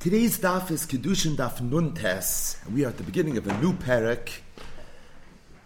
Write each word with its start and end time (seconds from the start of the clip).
Today's 0.00 0.38
daf 0.38 0.70
is 0.70 0.86
Kedushin 0.86 1.34
Daf 1.34 1.60
Nuntes, 1.60 2.64
and 2.64 2.72
we 2.72 2.84
are 2.84 2.88
at 2.90 2.98
the 2.98 3.02
beginning 3.02 3.36
of 3.36 3.48
a 3.48 3.60
new 3.60 3.72
parak, 3.72 4.30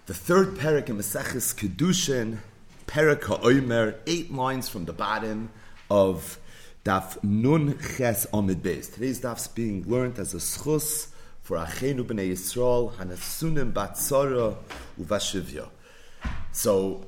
the 0.06 0.14
third 0.14 0.54
parak 0.54 0.88
in 0.88 0.96
Maseches 0.96 1.54
Kedushin, 1.54 2.38
Parak 2.86 3.20
HaOymer, 3.24 3.96
eight 4.06 4.32
lines 4.32 4.70
from 4.70 4.86
the 4.86 4.94
bottom 4.94 5.50
of 5.90 6.38
Daf 6.82 7.22
Nun 7.22 7.78
Ches 7.78 8.26
Amid 8.32 8.62
Beis. 8.62 8.94
Today's 8.94 9.20
daf 9.20 9.36
is 9.36 9.48
being 9.48 9.84
learned 9.86 10.18
as 10.18 10.32
a 10.32 10.38
schus 10.38 11.08
for 11.42 11.58
Achenu 11.58 12.02
B'nei 12.02 12.32
Yisrael, 12.32 12.94
Hanasunim 12.94 13.74
Batzara 13.74 14.56
Uvashivya. 14.98 15.68
So, 16.52 17.04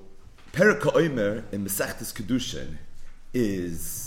Parak 0.52 0.80
HaOymer 0.82 1.50
in 1.54 1.64
Maseches 1.64 2.12
Kedushin 2.12 2.76
is 3.32 4.03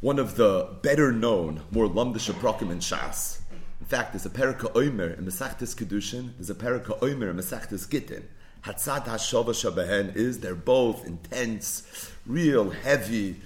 one 0.00 0.18
of 0.18 0.36
the 0.36 0.68
better 0.82 1.10
known, 1.10 1.62
more 1.70 1.88
lumdish 1.88 2.30
aprokim 2.30 2.70
in 2.70 2.78
Shas. 2.78 3.40
In 3.80 3.86
fact, 3.86 4.12
there's 4.12 4.26
a 4.26 4.30
Perika 4.30 4.72
Oimer 4.74 5.18
in 5.18 5.24
Mesachtes 5.24 5.74
Kedushin, 5.74 6.30
there's 6.36 6.50
a 6.50 6.54
Perika 6.54 6.98
Oimer 7.00 7.30
in 7.30 7.36
Mesachtes 7.36 7.88
Gittin. 7.88 8.28
Hatzad 8.64 9.06
HaShova 9.06 9.50
Shabehen 9.50 10.14
is, 10.14 10.40
they're 10.40 10.54
both 10.54 11.04
intense, 11.06 12.12
real, 12.26 12.70
heavy, 12.70 13.40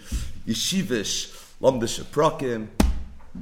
yeshivish, 0.46 1.32
lumdish 1.60 2.02
aprokim. 2.02 2.68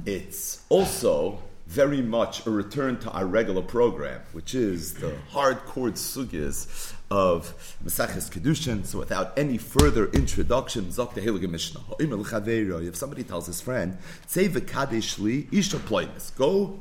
It's 0.05 0.63
also 0.69 1.39
very 1.67 2.01
much 2.01 2.45
a 2.45 2.49
return 2.49 2.97
to 2.99 3.11
our 3.11 3.25
regular 3.25 3.61
program, 3.61 4.21
which 4.31 4.55
is 4.55 4.93
the 4.93 5.13
hardcore 5.31 5.91
sugyas 5.91 6.93
of 7.11 7.75
Masaches 7.85 8.31
Kedushin. 8.31 8.85
So 8.85 8.97
without 8.97 9.37
any 9.37 9.57
further 9.57 10.07
introduction, 10.07 10.85
Zok 10.85 11.13
the 11.13 11.21
Heilige 11.21 11.49
Mishnah. 11.49 11.81
If 11.99 12.95
somebody 12.95 13.23
tells 13.23 13.45
his 13.47 13.59
friend, 13.61 13.97
say 14.25 14.47
v'kadesh 14.47 15.19
li 15.19 15.47
isha 15.51 15.77
ploinus, 15.77 16.33
go 16.35 16.79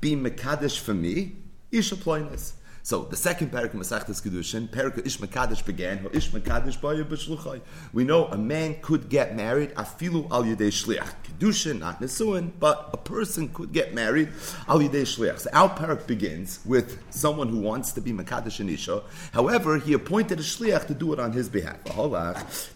be 0.00 0.14
mekadesh 0.14 0.78
for 0.78 0.94
me, 0.94 1.32
isha 1.72 1.96
ploinus. 1.96 2.52
So 2.90 3.04
the 3.04 3.14
second 3.14 3.52
parak 3.52 3.72
of 3.72 3.74
Masechtas 3.74 4.20
Kedushin, 4.20 4.68
parak 4.68 5.06
Ish 5.06 5.18
Mekadesh 5.18 5.64
began. 5.64 6.04
Ish 6.12 6.32
Mekadesh 6.32 6.76
b'shluchai. 6.76 7.60
We 7.92 8.02
know 8.02 8.24
a 8.26 8.36
man 8.36 8.78
could 8.82 9.08
get 9.08 9.36
married 9.36 9.72
afilu 9.76 10.28
al 10.28 10.42
yedei 10.42 10.72
shliach. 10.72 11.08
Kedushin, 11.22 11.78
not 11.78 12.00
nesuin, 12.00 12.50
but 12.58 12.90
a 12.92 12.96
person 12.96 13.48
could 13.50 13.72
get 13.72 13.94
married 13.94 14.30
al 14.66 14.80
yedei 14.80 15.02
shliach. 15.02 15.38
So 15.38 15.50
our 15.52 15.68
parak 15.70 16.08
begins 16.08 16.58
with 16.64 17.00
someone 17.10 17.48
who 17.48 17.60
wants 17.60 17.92
to 17.92 18.00
be 18.00 18.12
Mekadesh 18.12 18.58
and 18.58 18.68
Isha. 18.68 19.04
However, 19.32 19.78
he 19.78 19.92
appointed 19.92 20.40
a 20.40 20.42
shliach 20.42 20.88
to 20.88 20.94
do 20.94 21.12
it 21.12 21.20
on 21.20 21.30
his 21.30 21.48
behalf. 21.48 21.78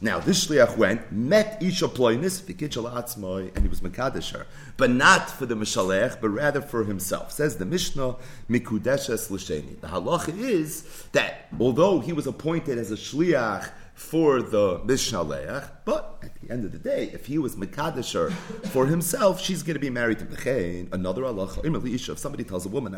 Now 0.01 0.21
this 0.21 0.47
shliach 0.47 0.77
went 0.77 1.11
met 1.11 1.61
Isha 1.61 1.89
ploinis 1.89 2.39
and 2.47 3.65
he 3.65 3.69
was 3.69 3.81
Mekadesh 3.81 4.31
her, 4.31 4.47
but 4.77 4.91
not 4.91 5.31
for 5.31 5.47
the 5.47 5.55
Mishalech, 5.55 6.21
but 6.21 6.31
rather 6.31 6.61
for 6.61 6.85
himself. 6.85 7.33
Says 7.33 7.57
the 7.57 7.65
Mishnah 7.65 8.17
Mikudeshes 8.51 9.31
l'sheni 9.31 9.81
The 9.81 9.89
halacha 9.89 10.37
is 10.37 11.07
that 11.13 11.47
although 11.61 12.01
he 12.01 12.13
was 12.13 12.27
appointed 12.27 12.79
as 12.79 12.91
a 12.91 12.97
shliach 12.97 13.71
for 13.95 14.43
the 14.43 14.81
Mishnah 14.85 15.71
but 15.85 16.19
at 16.23 16.35
the 16.41 16.51
end 16.51 16.65
of 16.65 16.73
the 16.73 16.79
day, 16.79 17.11
if 17.13 17.27
he 17.27 17.39
was 17.39 17.57
Mekadesher 17.57 18.33
for 18.69 18.87
himself, 18.87 19.41
she's 19.41 19.63
going 19.63 19.75
to 19.75 19.81
be 19.81 19.91
married 19.91 20.19
to 20.19 20.25
Bechain. 20.25 20.93
Another 20.93 21.23
halacha. 21.23 22.11
If 22.11 22.19
somebody 22.19 22.43
tells 22.43 22.67
a 22.67 22.69
woman, 22.69 22.95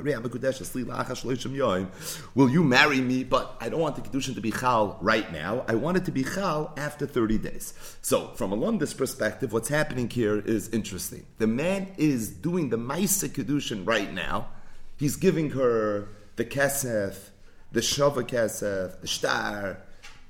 Will 2.35 2.51
you 2.51 2.65
marry 2.65 3.01
me? 3.01 3.25
But 3.25 3.57
I 3.61 3.69
don't 3.69 3.81
want 3.81 3.97
the 3.97 4.03
Kedushin 4.03 4.35
to 4.37 4.41
be 4.41 4.51
Chal 4.51 4.99
right 5.01 5.31
now. 5.33 5.65
I 5.69 5.75
want 5.75 5.97
it 5.97 6.05
to 6.07 6.13
be 6.13 6.25
Chal 6.25 6.73
after 6.77 7.07
30 7.07 7.39
days. 7.39 7.75
So, 8.03 8.29
from 8.29 8.53
a 8.53 8.57
Lundis 8.57 8.97
perspective, 8.97 9.53
what's 9.53 9.69
happening 9.69 10.09
here 10.09 10.39
is 10.39 10.69
interesting. 10.71 11.27
The 11.39 11.47
man 11.47 11.89
is 11.99 12.31
doing 12.31 12.71
the 12.71 12.79
Maisa 12.79 13.29
Kedushin 13.29 13.87
right 13.87 14.13
now. 14.13 14.49
He's 14.97 15.17
giving 15.17 15.51
her 15.51 16.09
the 16.37 16.45
kesef, 16.45 17.31
the 17.73 17.81
shava 17.81 18.23
kesef, 18.23 19.01
the 19.01 19.09
star, 19.09 19.79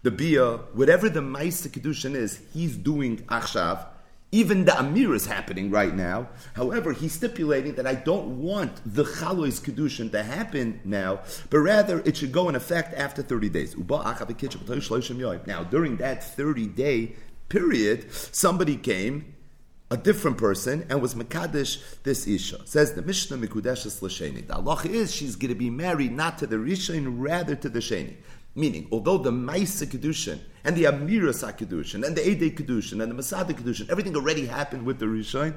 the 0.07 0.13
bia, 0.13 0.59
whatever 0.73 1.09
the 1.09 1.19
ma'isa 1.19 1.69
kedushin 1.69 2.15
is, 2.15 2.41
he's 2.55 2.77
doing 2.77 3.17
achshav. 3.27 3.85
Even 4.31 4.65
the 4.65 4.79
amir 4.79 5.13
is 5.15 5.27
happening 5.27 5.69
right 5.69 5.97
now. 5.97 6.29
However, 6.55 6.93
he's 6.93 7.15
stipulating 7.15 7.75
that 7.75 7.89
I 7.89 7.97
don't 7.97 8.41
want 8.41 8.81
the 8.87 9.03
chalois 9.03 9.61
kedushin 9.61 10.13
to 10.13 10.23
happen 10.23 10.81
now, 10.85 11.23
but 11.51 11.59
rather 11.59 11.99
it 12.05 12.19
should 12.19 12.31
go 12.31 12.49
in 12.49 12.55
effect 12.55 12.95
after 12.95 13.21
30 13.21 13.49
days. 13.49 13.77
Now, 13.77 15.65
during 15.65 15.97
that 15.97 16.23
30 16.23 16.67
day 16.69 17.17
period, 17.49 18.13
somebody 18.13 18.77
came 18.77 19.35
a 19.91 19.97
different 19.97 20.37
person 20.37 20.85
and 20.89 21.01
was 21.01 21.15
Makadish 21.15 22.03
this 22.03 22.27
Isha. 22.27 22.67
Says 22.67 22.95
the 22.95 23.03
Mishnah 23.03 23.39
Mikudeshes 23.39 24.03
L'Sheni. 24.03 24.47
The 24.47 24.55
Allah 24.55 24.81
is 24.85 25.15
she's 25.15 25.37
going 25.37 25.53
to 25.53 25.59
be 25.59 25.71
married 25.71 26.13
not 26.13 26.39
to 26.39 26.47
the 26.47 26.57
Rishon, 26.57 27.17
rather 27.19 27.55
to 27.55 27.69
the 27.69 27.79
Sheni. 27.79 28.17
Meaning, 28.57 28.89
although 28.91 29.19
the 29.19 29.31
Maisa 29.31 29.87
Kedushin 29.87 30.41
and 30.65 30.75
the 30.75 30.85
Amiras 30.85 31.45
Kedushin 31.57 32.07
and 32.07 32.17
the 32.17 32.27
Ede 32.27 32.57
Kedushin 32.57 33.03
and 33.03 33.11
the 33.11 33.15
Masada 33.15 33.53
Kedushin, 33.53 33.91
everything 33.91 34.17
already 34.17 34.47
happened 34.47 34.87
with 34.87 34.99
the 34.99 35.05
Rishon, 35.05 35.55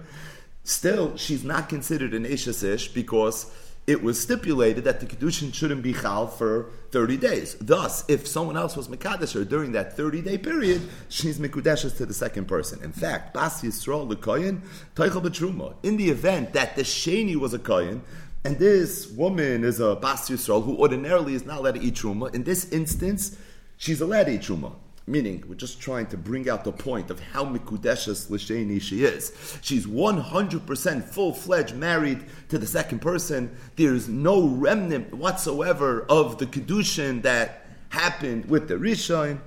still 0.66 1.16
she's 1.16 1.46
not 1.46 1.70
considered 1.70 2.14
an 2.14 2.26
Isha 2.26 2.74
Ish 2.74 2.90
because 2.90 3.50
it 3.88 4.04
was 4.04 4.20
stipulated 4.20 4.84
that 4.84 5.00
the 5.00 5.06
Kedushin 5.06 5.54
shouldn't 5.54 5.82
be 5.82 5.94
Chal 5.94 6.28
for 6.28 6.72
30 6.92 7.16
days. 7.18 7.56
Thus, 7.62 8.04
if 8.10 8.28
someone 8.28 8.58
else 8.58 8.76
was 8.76 8.90
Mekadesher 8.90 9.48
during 9.48 9.72
that 9.72 9.96
30 9.96 10.22
day 10.22 10.38
period, 10.38 10.82
she's 11.08 11.40
Mekudeshes 11.40 11.96
to 11.98 12.06
the 12.06 12.14
second 12.14 12.50
person. 12.50 12.84
In 12.84 12.92
fact, 12.92 13.34
Bas 13.34 13.64
Yisrael 13.64 14.12
Lekoyen, 14.12 14.60
Teichel 14.96 15.24
Betruma. 15.24 15.74
In 15.84 15.96
the 15.96 16.10
event 16.10 16.54
that 16.54 16.76
the 16.76 16.84
Sheni 16.84 17.38
was 17.38 17.54
a 17.54 17.60
Koyen, 17.60 18.02
and 18.46 18.58
this 18.58 19.10
woman 19.12 19.64
is 19.64 19.80
a 19.80 19.96
Bas 19.96 20.30
Yisrael 20.30 20.64
who 20.64 20.78
ordinarily 20.78 21.34
is 21.34 21.46
not 21.46 21.58
allowed 21.58 21.76
to 21.76 21.82
eat 21.82 21.96
Truma, 21.96 22.34
in 22.34 22.44
this 22.44 22.70
instance, 22.72 23.38
she's 23.78 24.02
allowed 24.02 24.26
to 24.26 24.34
eat 24.34 24.42
Truma. 24.42 24.74
Meaning, 25.06 25.44
we're 25.48 25.56
just 25.56 25.82
trying 25.82 26.06
to 26.08 26.18
bring 26.18 26.48
out 26.48 26.64
the 26.64 26.72
point 26.72 27.10
of 27.10 27.20
how 27.20 27.44
Mikudeshes 27.44 28.30
Lisheni 28.30 28.80
she 28.80 29.04
is. 29.04 29.58
She's 29.62 29.88
100% 29.88 31.04
full 31.04 31.34
fledged 31.34 31.76
married 31.76 32.26
to 32.50 32.60
the 32.60 32.68
second 32.68 33.00
person. 33.00 33.58
There's 33.76 34.08
no 34.08 34.48
remnant 34.48 35.12
whatsoever 35.16 36.06
of 36.10 36.38
the 36.38 36.46
Kedushin 36.46 37.24
that 37.24 37.66
happened 37.90 38.46
with 38.46 38.68
the 38.68 38.76
Rishon. 38.76 39.40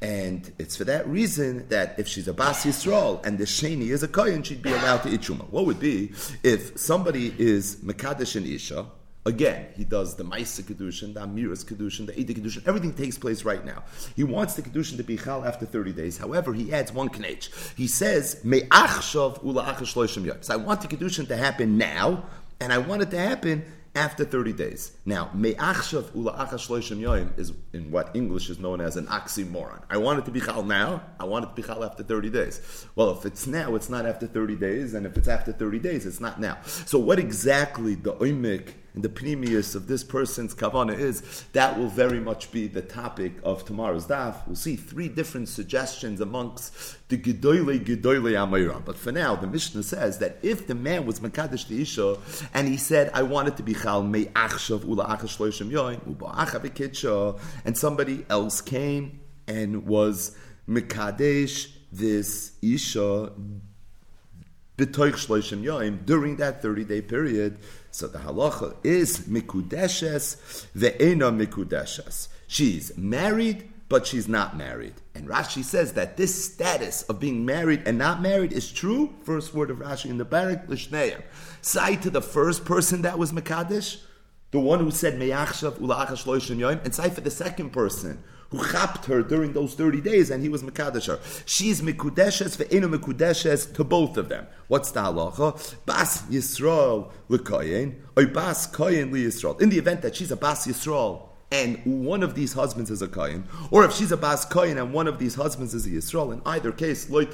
And 0.00 0.52
it's 0.58 0.76
for 0.76 0.84
that 0.84 1.08
reason 1.08 1.66
that 1.68 1.98
if 1.98 2.06
she's 2.06 2.28
a 2.28 2.32
Bas 2.32 2.64
Yisrael 2.64 3.24
and 3.26 3.36
the 3.36 3.44
Sheni 3.44 3.88
is 3.88 4.02
a 4.02 4.08
Kohen, 4.08 4.42
she'd 4.44 4.62
be 4.62 4.70
allowed 4.70 5.02
to 5.02 5.08
eat 5.08 5.22
Truma. 5.22 5.48
What 5.50 5.66
would 5.66 5.80
be 5.80 6.12
if 6.44 6.78
somebody 6.78 7.34
is 7.36 7.76
Mekadesh 7.76 8.36
and 8.36 8.46
Isha, 8.46 8.86
Again, 9.26 9.66
he 9.76 9.84
does 9.84 10.14
the 10.14 10.24
Maisa 10.24 10.62
Kedushin, 10.62 11.12
the 11.12 11.20
Amiras 11.20 11.62
Kedushin, 11.62 12.06
the 12.06 12.18
Eda 12.18 12.32
Kedushin. 12.32 12.66
Everything 12.66 12.94
takes 12.94 13.18
place 13.18 13.44
right 13.44 13.62
now. 13.62 13.84
He 14.16 14.24
wants 14.24 14.54
the 14.54 14.62
Kedushin 14.62 14.96
to 14.96 15.02
be 15.02 15.18
Chal 15.18 15.44
after 15.44 15.66
30 15.66 15.92
days. 15.92 16.16
However, 16.16 16.54
he 16.54 16.72
adds 16.72 16.94
one 16.94 17.10
Knech. 17.10 17.76
He 17.76 17.88
says, 17.88 18.40
ula 18.42 18.62
So 20.40 20.54
I 20.54 20.56
want 20.56 20.80
the 20.80 20.88
Kedushin 20.88 21.28
to 21.28 21.36
happen 21.36 21.76
now, 21.76 22.24
and 22.58 22.72
I 22.72 22.78
want 22.78 23.02
it 23.02 23.10
to 23.10 23.18
happen 23.18 23.64
after 23.98 24.24
30 24.24 24.52
days. 24.52 24.92
Now, 25.04 25.30
me'achshav 25.34 26.14
ula 26.14 26.32
achash 26.34 26.68
yoyim 26.68 27.36
is 27.36 27.52
in 27.72 27.90
what 27.90 28.14
English 28.14 28.48
is 28.48 28.58
known 28.60 28.80
as 28.80 28.96
an 28.96 29.06
oxymoron. 29.06 29.82
I 29.90 29.96
want 29.96 30.20
it 30.20 30.24
to 30.26 30.30
be 30.30 30.40
chal 30.40 30.62
now, 30.62 31.02
I 31.18 31.24
want 31.24 31.44
it 31.44 31.48
to 31.48 31.54
be 31.54 31.62
chal 31.62 31.84
after 31.84 32.04
30 32.04 32.30
days. 32.30 32.86
Well, 32.94 33.10
if 33.10 33.26
it's 33.26 33.48
now, 33.48 33.74
it's 33.74 33.88
not 33.88 34.06
after 34.06 34.28
30 34.28 34.54
days, 34.54 34.94
and 34.94 35.04
if 35.04 35.16
it's 35.16 35.26
after 35.26 35.52
30 35.52 35.80
days, 35.80 36.06
it's 36.06 36.20
not 36.20 36.40
now. 36.40 36.58
So 36.86 36.98
what 36.98 37.18
exactly 37.18 37.96
the 37.96 38.12
oimik 38.14 38.74
and 38.94 39.02
the 39.02 39.08
premius 39.08 39.74
of 39.74 39.86
this 39.86 40.02
person's 40.02 40.54
kavana 40.54 40.98
is, 40.98 41.44
that 41.52 41.78
will 41.78 41.88
very 41.88 42.20
much 42.20 42.50
be 42.50 42.66
the 42.66 42.82
topic 42.82 43.32
of 43.42 43.64
tomorrow's 43.64 44.06
daf. 44.06 44.46
We'll 44.46 44.56
see 44.56 44.76
three 44.76 45.08
different 45.08 45.48
suggestions 45.48 46.20
amongst 46.20 47.08
the 47.08 47.18
gedoyle 47.18 47.78
gedoyle 47.84 48.32
amayram. 48.32 48.84
But 48.84 48.96
for 48.96 49.12
now, 49.12 49.36
the 49.36 49.46
Mishnah 49.46 49.82
says 49.82 50.18
that 50.18 50.38
if 50.42 50.66
the 50.66 50.74
man 50.74 51.06
was 51.06 51.20
makadosh 51.20 51.68
the 51.68 51.82
isha 51.82 52.18
and 52.54 52.68
he 52.68 52.76
said, 52.76 53.10
"I 53.14 53.22
want 53.22 53.48
it 53.48 53.56
to 53.58 53.62
be 53.62 53.74
chal 53.74 54.02
me 54.02 54.26
achshav 54.26 54.84
ula 54.84 55.06
achash 55.06 55.38
yoin 55.70 56.06
uba 56.06 57.38
and 57.64 57.76
somebody 57.76 58.24
else 58.28 58.60
came 58.60 59.20
and 59.46 59.86
was 59.86 60.36
mekadesh 60.68 61.72
this 61.90 62.52
isha 62.62 63.32
during 64.78 66.36
that 66.36 66.62
thirty 66.62 66.84
day 66.84 67.02
period. 67.02 67.58
So 67.90 68.06
the 68.06 68.18
halacha 68.18 68.76
is 68.84 69.20
mikudeshes 69.20 70.66
ve'ena 70.76 71.46
mikudeshes. 71.46 72.28
She's 72.46 72.96
married, 72.96 73.70
but 73.88 74.06
she's 74.06 74.28
not 74.28 74.56
married. 74.56 74.94
And 75.14 75.28
Rashi 75.28 75.64
says 75.64 75.94
that 75.94 76.16
this 76.16 76.44
status 76.52 77.02
of 77.02 77.18
being 77.18 77.44
married 77.44 77.82
and 77.86 77.98
not 77.98 78.22
married 78.22 78.52
is 78.52 78.70
true. 78.70 79.14
First 79.24 79.52
word 79.52 79.70
of 79.70 79.78
Rashi 79.78 80.10
in 80.10 80.18
the 80.18 80.24
Barak 80.24 80.68
l'shneim. 80.68 81.22
Side 81.60 82.02
to 82.02 82.10
the 82.10 82.22
first 82.22 82.64
person 82.64 83.02
that 83.02 83.18
was 83.18 83.32
mekadesh, 83.32 84.00
the 84.52 84.60
one 84.60 84.78
who 84.78 84.90
said 84.90 85.14
meyachshav 85.14 85.78
ulachash 85.78 86.24
loishim 86.24 86.58
yoim, 86.58 86.82
and 86.84 86.94
say 86.94 87.10
for 87.10 87.20
the 87.20 87.30
second 87.30 87.70
person 87.70 88.22
who 88.50 88.66
chapped 88.70 89.04
her 89.06 89.22
during 89.22 89.52
those 89.52 89.74
30 89.74 90.00
days 90.00 90.30
and 90.30 90.42
he 90.42 90.48
was 90.48 90.62
Mekadesh 90.62 91.06
her. 91.06 91.20
She's 91.44 91.82
Mikudeshes 91.82 92.56
ve'enu 92.56 92.94
Mikudeshes 92.94 93.74
to 93.74 93.84
both 93.84 94.16
of 94.16 94.28
them. 94.28 94.46
What's 94.68 94.90
the 94.90 95.00
halacha? 95.00 95.76
Bas 95.84 96.22
Yisrael 96.22 97.10
l'koyen, 97.28 97.96
or 98.16 98.26
Bas 98.26 98.66
Koyen 98.66 99.12
li 99.12 99.24
Yisrael. 99.24 99.60
In 99.60 99.68
the 99.68 99.78
event 99.78 100.02
that 100.02 100.16
she's 100.16 100.30
a 100.30 100.36
Bas 100.36 100.66
Yisrael 100.66 101.28
and 101.50 102.04
one 102.04 102.22
of 102.22 102.34
these 102.34 102.52
husbands 102.52 102.90
is 102.90 103.00
a 103.00 103.08
Kayin, 103.08 103.44
or 103.70 103.84
if 103.84 103.92
she's 103.94 104.12
a 104.12 104.16
Bas 104.16 104.44
Kayin 104.46 104.80
and 104.80 104.92
one 104.92 105.06
of 105.06 105.18
these 105.18 105.34
husbands 105.34 105.74
is 105.74 105.86
a 105.86 105.90
Yisrael, 105.90 106.32
in 106.32 106.42
either 106.44 106.72
case, 106.72 107.08
loy 107.08 107.24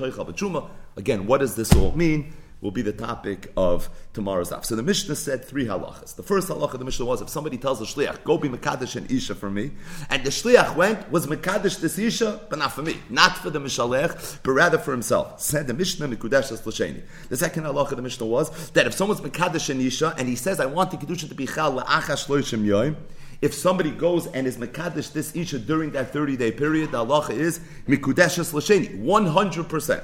Again, 0.96 1.26
what 1.26 1.38
does 1.38 1.56
this 1.56 1.74
all 1.74 1.92
mean? 1.96 2.32
Will 2.64 2.70
be 2.70 2.82
the 2.82 2.92
topic 2.92 3.52
of 3.58 3.90
tomorrow's 4.14 4.50
daf. 4.50 4.64
So 4.64 4.74
the 4.74 4.82
Mishnah 4.82 5.16
said 5.16 5.44
three 5.44 5.66
halachas. 5.66 6.16
The 6.16 6.22
first 6.22 6.48
halacha 6.48 6.78
the 6.78 6.84
Mishnah 6.86 7.04
was 7.04 7.20
if 7.20 7.28
somebody 7.28 7.58
tells 7.58 7.78
the 7.78 7.84
shliach, 7.84 8.24
"Go 8.24 8.38
be 8.38 8.48
mekadesh 8.48 8.96
and 8.96 9.08
isha 9.12 9.34
for 9.34 9.50
me," 9.50 9.72
and 10.08 10.24
the 10.24 10.30
shliach 10.30 10.74
went 10.74 11.12
was 11.12 11.26
mekadesh 11.26 11.78
this 11.80 11.98
isha, 11.98 12.40
but 12.48 12.58
not 12.58 12.72
for 12.72 12.80
me, 12.80 12.96
not 13.10 13.36
for 13.36 13.50
the 13.50 13.60
mishalech, 13.60 14.38
but 14.42 14.52
rather 14.52 14.78
for 14.78 14.92
himself. 14.92 15.42
Said 15.42 15.66
the 15.66 15.74
Mishnah 15.74 16.08
mikudesh 16.08 16.50
l'sheni. 16.50 17.02
The 17.28 17.36
second 17.36 17.64
halacha 17.64 17.96
the 17.96 18.02
Mishnah 18.02 18.26
was 18.26 18.70
that 18.70 18.86
if 18.86 18.94
someone's 18.94 19.20
mekadesh 19.20 19.68
and 19.68 19.82
isha 19.82 20.14
and 20.16 20.26
he 20.26 20.34
says, 20.34 20.58
"I 20.58 20.66
want 20.66 20.90
the 20.90 20.96
kedusha 20.96 21.28
to 21.28 21.34
be 21.34 21.46
chal 21.46 21.74
la'achash 21.74 22.28
loishim 22.28 22.64
yoim," 22.64 22.96
if 23.42 23.52
somebody 23.52 23.90
goes 23.90 24.26
and 24.28 24.46
is 24.46 24.56
Mekadesh 24.56 25.12
this 25.12 25.36
Isha 25.36 25.58
during 25.58 25.90
that 25.90 26.14
30 26.14 26.38
day 26.38 26.50
period, 26.50 26.92
the 26.92 27.04
halacha 27.04 27.30
is 27.30 27.60
Mikudeshes 27.86 28.54
Lasheni, 28.54 28.98
100% 29.02 30.02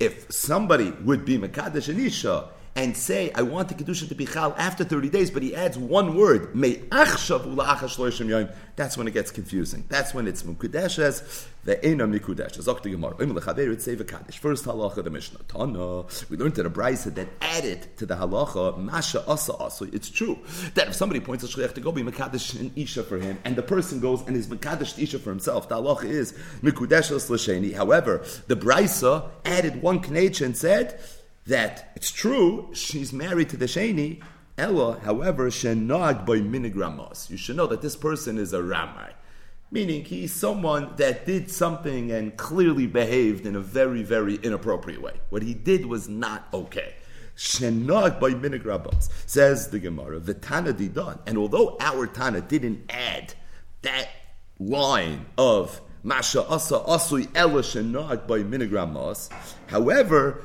if 0.00 0.32
somebody 0.32 0.90
would 1.04 1.24
be 1.24 1.38
Mekadesh 1.38 1.88
and 1.90 2.00
Isha 2.00 2.48
and 2.76 2.96
say, 2.96 3.32
I 3.34 3.42
want 3.42 3.68
the 3.68 3.74
Kedusha 3.74 4.08
to 4.08 4.14
be 4.14 4.26
Chal 4.26 4.54
after 4.56 4.84
30 4.84 5.10
days, 5.10 5.30
but 5.30 5.42
he 5.42 5.54
adds 5.54 5.76
one 5.76 6.14
word, 6.16 6.54
that's 8.76 8.96
when 8.96 9.06
it 9.06 9.10
gets 9.10 9.30
confusing. 9.30 9.84
That's 9.88 10.14
when 10.14 10.26
it's 10.26 10.42
Mukudeshes, 10.42 11.46
the 11.64 11.84
Ena 11.84 12.06
Mikudeshes. 12.06 12.66
Okta 12.66 12.90
Gemara. 12.90 13.14
First 14.32 14.64
halacha 14.64 15.04
the 15.04 15.10
Mishnah. 15.10 15.40
Tana. 15.48 16.04
We 16.30 16.36
learned 16.38 16.54
that 16.54 16.64
a 16.64 16.70
brisa 16.70 17.14
that 17.14 17.28
added 17.42 17.94
to 17.98 18.06
the 18.06 18.14
halacha, 18.14 18.78
Masha 18.78 19.28
Asa 19.28 19.54
Asa. 19.56 19.84
It's 19.92 20.08
true 20.08 20.38
that 20.74 20.88
if 20.88 20.94
somebody 20.94 21.20
points 21.20 21.44
a 21.44 21.48
shliach 21.48 21.74
to 21.74 21.80
go 21.82 21.92
be 21.92 22.02
Mekadesh 22.02 22.58
and 22.58 22.70
Isha 22.78 23.02
for 23.02 23.18
him, 23.18 23.38
and 23.44 23.56
the 23.56 23.62
person 23.62 24.00
goes 24.00 24.22
and 24.26 24.34
is 24.36 24.46
Mekadesh 24.46 24.98
Isha 24.98 25.18
for 25.18 25.28
himself, 25.30 25.68
the 25.68 25.74
halacha 25.74 26.04
is 26.04 26.32
Mikudeshes 26.62 27.28
Lasheni. 27.28 27.74
However, 27.74 28.24
the 28.46 28.56
brisa 28.56 29.28
added 29.44 29.82
one 29.82 30.00
Knech 30.00 30.42
and 30.42 30.56
said, 30.56 30.98
that 31.46 31.92
it's 31.96 32.10
true 32.10 32.70
she's 32.74 33.12
married 33.12 33.50
to 33.50 33.56
the 33.56 33.66
Sheni, 33.66 34.22
Ella, 34.60 35.00
however, 35.00 35.48
shenag 35.48 36.26
by 36.26 36.36
minigramos. 36.38 37.30
You 37.30 37.38
should 37.38 37.56
know 37.56 37.66
that 37.68 37.80
this 37.80 37.96
person 37.96 38.36
is 38.36 38.52
a 38.52 38.58
ramai, 38.58 39.12
meaning 39.70 40.04
he's 40.04 40.34
someone 40.34 40.92
that 40.96 41.24
did 41.24 41.50
something 41.50 42.10
and 42.10 42.36
clearly 42.36 42.86
behaved 42.86 43.46
in 43.46 43.56
a 43.56 43.60
very, 43.60 44.02
very 44.02 44.34
inappropriate 44.36 45.00
way. 45.00 45.14
What 45.30 45.42
he 45.42 45.54
did 45.54 45.86
was 45.86 46.10
not 46.10 46.46
okay. 46.52 46.94
Shenag 47.36 48.20
by 48.20 48.32
minigramos 48.32 49.08
says 49.24 49.70
the 49.70 49.78
Gemara. 49.78 50.20
The 50.20 50.34
Tana 50.34 50.74
done, 50.74 51.20
and 51.26 51.38
although 51.38 51.78
our 51.80 52.06
Tana 52.06 52.42
didn't 52.42 52.84
add 52.90 53.32
that 53.80 54.08
line 54.58 55.24
of 55.38 55.80
Masha 56.02 56.46
Asa 56.46 56.80
Asui 56.80 57.28
Ella 57.34 57.62
Shenag 57.62 58.26
by 58.26 58.40
minigramos, 58.40 59.30
however 59.68 60.42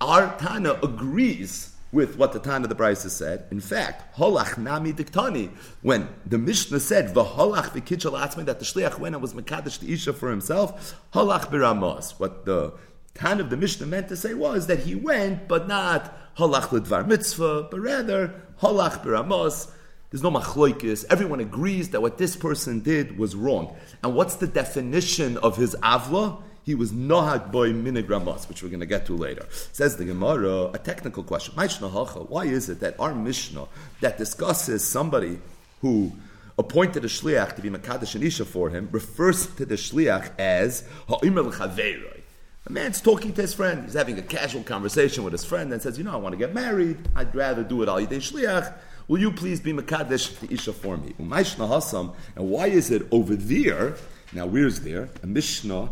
our 0.00 0.36
Tana 0.38 0.74
agrees 0.82 1.72
with 1.92 2.18
what 2.18 2.32
the 2.32 2.38
Tana 2.38 2.66
the 2.66 2.74
Brisa 2.74 3.08
said. 3.08 3.46
In 3.50 3.60
fact, 3.60 4.16
holach 4.16 4.58
nami 4.58 4.92
diktani, 4.92 5.50
when 5.82 6.08
the 6.26 6.38
Mishnah 6.38 6.80
said 6.80 7.14
v'holach 7.14 7.70
v'kitchel 7.70 8.12
atzmei 8.12 8.44
that 8.44 8.58
the 8.58 8.64
shliach 8.64 8.98
went 8.98 9.14
and 9.14 9.22
was 9.22 9.32
mekadesh 9.32 9.78
the 9.78 9.92
isha 9.92 10.12
for 10.12 10.30
himself, 10.30 10.94
holach 11.14 11.46
biramos. 11.50 12.18
What 12.20 12.44
the 12.44 12.74
Tana 13.14 13.44
of 13.44 13.50
the 13.50 13.56
Mishnah 13.56 13.86
meant 13.86 14.08
to 14.08 14.16
say 14.16 14.34
was 14.34 14.66
that 14.66 14.80
he 14.80 14.94
went, 14.94 15.48
but 15.48 15.66
not 15.66 16.36
holach 16.36 16.72
l'dvar 16.72 17.06
mitzvah, 17.06 17.68
but 17.70 17.80
rather 17.80 18.34
holach 18.60 19.02
biramos. 19.02 19.70
There's 20.10 20.22
no 20.22 20.30
machloikis. 20.30 21.04
Everyone 21.10 21.40
agrees 21.40 21.90
that 21.90 22.02
what 22.02 22.18
this 22.18 22.36
person 22.36 22.80
did 22.80 23.18
was 23.18 23.34
wrong. 23.34 23.76
And 24.04 24.14
what's 24.14 24.36
the 24.36 24.46
definition 24.46 25.36
of 25.38 25.56
his 25.56 25.74
avla? 25.82 26.42
He 26.66 26.74
was 26.74 26.92
nohag 26.92 27.50
boy 27.52 27.72
minigramos, 27.72 28.48
which 28.48 28.62
we're 28.62 28.68
going 28.68 28.80
to 28.80 28.86
get 28.86 29.06
to 29.06 29.16
later. 29.16 29.46
Says 29.72 29.96
the 29.96 30.04
Gemara, 30.04 30.64
a 30.74 30.78
technical 30.78 31.22
question. 31.22 31.54
Why 31.54 32.44
is 32.44 32.68
it 32.68 32.80
that 32.80 32.98
our 32.98 33.14
Mishnah 33.14 33.68
that 34.00 34.18
discusses 34.18 34.84
somebody 34.84 35.38
who 35.80 36.12
appointed 36.58 37.04
a 37.04 37.08
shliach 37.08 37.54
to 37.54 37.62
be 37.62 37.70
makadosh 37.70 38.16
and 38.16 38.24
isha 38.24 38.44
for 38.44 38.70
him 38.70 38.88
refers 38.90 39.46
to 39.54 39.64
the 39.64 39.76
shliach 39.76 40.32
as 40.38 40.82
ha'imel 41.08 41.52
chaveiroi. 41.52 42.22
A 42.66 42.72
man's 42.72 43.00
talking 43.00 43.32
to 43.34 43.42
his 43.42 43.54
friend. 43.54 43.84
He's 43.84 43.94
having 43.94 44.18
a 44.18 44.22
casual 44.22 44.64
conversation 44.64 45.22
with 45.22 45.32
his 45.32 45.44
friend 45.44 45.72
and 45.72 45.80
says, 45.80 45.98
"You 45.98 46.04
know, 46.04 46.12
I 46.12 46.16
want 46.16 46.32
to 46.32 46.36
get 46.36 46.52
married. 46.52 46.96
I'd 47.14 47.32
rather 47.32 47.62
do 47.62 47.82
it 47.82 47.88
al 47.88 47.98
yidei 47.98 48.16
shliach. 48.16 48.72
Will 49.06 49.20
you 49.20 49.30
please 49.30 49.60
be 49.60 49.72
makadesh 49.72 50.36
the 50.40 50.52
isha 50.52 50.72
for 50.72 50.96
me?" 50.96 51.14
And 51.18 52.50
why 52.50 52.66
is 52.66 52.90
it 52.90 53.06
over 53.12 53.36
there? 53.36 53.94
Now, 54.32 54.46
where's 54.46 54.80
there? 54.80 55.08
A 55.22 55.26
Mishnah 55.26 55.90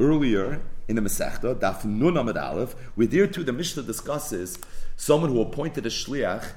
earlier 0.00 0.62
in 0.86 0.96
the 0.96 1.02
Masechta, 1.02 1.54
Daf 1.54 1.84
Nun 1.84 2.16
Amid 2.16 2.36
Aleph, 2.36 2.74
where 2.94 3.06
there 3.06 3.26
too 3.26 3.44
the 3.44 3.52
Mishnah 3.52 3.82
discusses 3.82 4.58
someone 4.96 5.30
who 5.30 5.40
appointed 5.40 5.84
a 5.86 5.90
shliach 5.90 6.52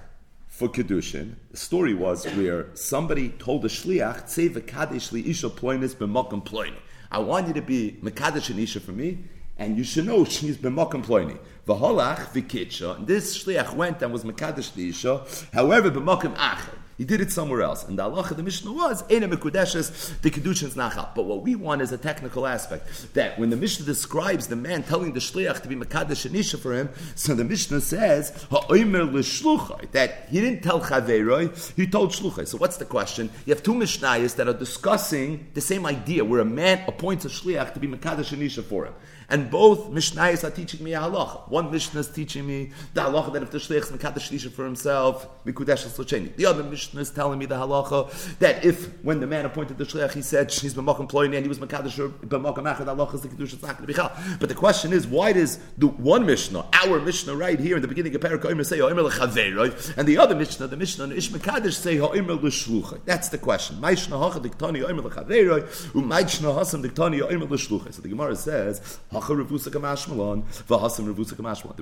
for 0.47 0.69
kedushin. 0.69 1.35
The 1.49 1.57
story 1.57 1.93
was 1.93 2.25
where 2.25 2.67
somebody 2.75 3.29
told 3.29 3.63
the 3.63 3.67
shliach, 3.67 4.29
"Say 4.29 4.49
v'kadesh 4.49 5.11
li 5.11 5.21
isha 5.29 5.49
ploinis 5.49 5.95
b'makom 5.95 6.45
ploini." 6.45 6.77
I 7.11 7.19
want 7.19 7.47
you 7.47 7.53
to 7.53 7.61
be 7.61 7.97
mekadesh 8.03 8.49
and 8.49 8.59
isha 8.59 8.79
for 8.79 8.91
me, 8.91 9.25
and 9.57 9.77
you 9.77 9.83
should 9.83 10.05
know 10.05 10.23
she's 10.23 10.57
b'makom 10.57 11.03
ploini. 11.05 11.39
V'holach 11.67 12.31
v'kitcha. 12.33 13.05
This 13.07 13.43
shliach 13.43 13.73
went 13.75 14.01
and 14.01 14.13
was 14.13 14.23
mekadesh 14.23 14.75
li 14.75 14.89
isha. 14.89 15.25
However, 15.51 15.89
b'makom 15.89 16.35
acher. 16.35 16.77
He 17.01 17.05
did 17.05 17.19
it 17.19 17.31
somewhere 17.31 17.63
else. 17.63 17.83
And 17.83 17.97
the 17.97 18.03
Allah 18.03 18.19
of 18.19 18.37
the 18.37 18.43
Mishnah 18.43 18.71
was, 18.71 19.01
Eina 19.07 19.27
Mekudeshes, 19.27 20.21
the 20.21 20.29
Kedushin's 20.29 20.75
Nachal. 20.75 21.09
But 21.15 21.23
what 21.23 21.41
we 21.41 21.55
want 21.55 21.81
is 21.81 21.91
a 21.91 21.97
technical 21.97 22.45
aspect. 22.45 23.15
That 23.15 23.39
when 23.39 23.49
the 23.49 23.55
Mishnah 23.55 23.87
describes 23.87 24.45
the 24.45 24.55
man 24.55 24.83
telling 24.83 25.13
the 25.13 25.19
Shliach 25.19 25.63
to 25.63 25.67
be 25.67 25.75
Mekadesh 25.75 26.27
and 26.27 26.35
Isha 26.35 26.59
for 26.59 26.75
him, 26.75 26.89
so 27.15 27.33
the 27.33 27.43
Mishnah 27.43 27.81
says, 27.81 28.29
that 28.51 30.27
he 30.29 30.41
didn't 30.41 30.61
tell 30.61 30.79
Chaveroi, 30.79 31.75
he 31.75 31.87
told 31.87 32.11
Shluchai. 32.11 32.47
So 32.47 32.59
what's 32.59 32.77
the 32.77 32.85
question? 32.85 33.31
You 33.47 33.55
have 33.55 33.63
two 33.63 33.73
Mishnayos 33.73 34.35
that 34.35 34.47
are 34.47 34.53
discussing 34.53 35.47
the 35.55 35.61
same 35.61 35.87
idea, 35.87 36.23
where 36.23 36.41
a 36.41 36.45
man 36.45 36.87
appoints 36.87 37.25
a 37.25 37.29
Shliach 37.29 37.73
to 37.73 37.79
be 37.79 37.87
Mekadesh 37.87 38.31
and 38.31 38.43
Isha 38.43 38.61
for 38.61 38.85
him. 38.85 38.93
And 39.31 39.49
both 39.49 39.89
Mishnayos 39.89 40.43
are 40.43 40.51
teaching 40.51 40.83
me 40.83 40.93
a 40.93 40.99
halacha. 40.99 41.49
One 41.49 41.71
Mishnah 41.71 42.01
is 42.01 42.09
teaching 42.09 42.45
me 42.45 42.71
the 42.93 43.01
halacha 43.01 43.31
that 43.31 43.43
if 43.43 43.51
the 43.51 43.59
shliach 43.59 43.83
is 43.83 43.91
mekadesh 43.91 44.29
lisha 44.29 44.51
for 44.51 44.65
himself, 44.65 45.25
mikudesh 45.45 45.85
l'socheni. 45.85 46.35
The 46.35 46.45
other 46.47 46.63
Mishnah 46.63 46.99
is 46.99 47.11
telling 47.11 47.39
me 47.39 47.45
the 47.45 47.55
halacha 47.55 48.37
that 48.39 48.65
if 48.65 48.89
when 49.03 49.21
the 49.21 49.27
man 49.27 49.45
appointed 49.45 49.77
the 49.77 49.85
shliach, 49.85 50.11
he 50.11 50.21
said 50.21 50.51
she's 50.51 50.73
b'makom 50.73 51.09
ployni 51.09 51.37
and 51.37 51.45
he 51.45 51.47
was 51.47 51.59
mekadesh 51.59 51.95
b'makom 52.25 52.75
achad, 52.75 52.87
halacha 52.87 53.15
is 53.15 53.21
the 53.21 53.29
kedusha 53.29 53.95
chal. 53.95 54.11
But 54.37 54.49
the 54.49 54.55
question 54.55 54.91
is, 54.91 55.07
why 55.07 55.31
does 55.31 55.59
the 55.77 55.87
one 55.87 56.25
Mishnah, 56.25 56.65
our 56.83 56.99
Mishnah 56.99 57.33
right 57.33 57.57
here 57.57 57.77
in 57.77 57.81
the 57.81 57.87
beginning 57.87 58.13
of 58.13 58.19
Parak 58.19 58.43
Omer 58.43 58.65
say 58.65 58.79
ha'omer 58.79 59.03
l'chaveroi, 59.03 59.97
and 59.97 60.09
the 60.09 60.17
other 60.17 60.35
Mishnah, 60.35 60.67
the 60.67 60.75
Mishnah 60.75 61.05
in 61.05 61.13
Ish 61.13 61.29
Mekadesh 61.29 61.75
say 61.75 61.95
ha'omer 61.95 62.33
l'shlucha? 62.33 62.99
That's 63.05 63.29
the 63.29 63.37
question. 63.37 63.77
Ma'ishna 63.77 64.19
hacha 64.19 64.41
diktani 64.41 64.81
ha'omer 64.81 65.03
l'chaveroi, 65.03 65.61
u'ma'ishna 65.93 66.53
hasam 66.53 66.83
diktani 66.83 67.19
ha'omer 67.21 67.45
l'shlucha. 67.45 67.93
So 67.93 68.01
the 68.01 68.09
Gemara 68.09 68.35
says. 68.35 68.99
The 69.21 69.35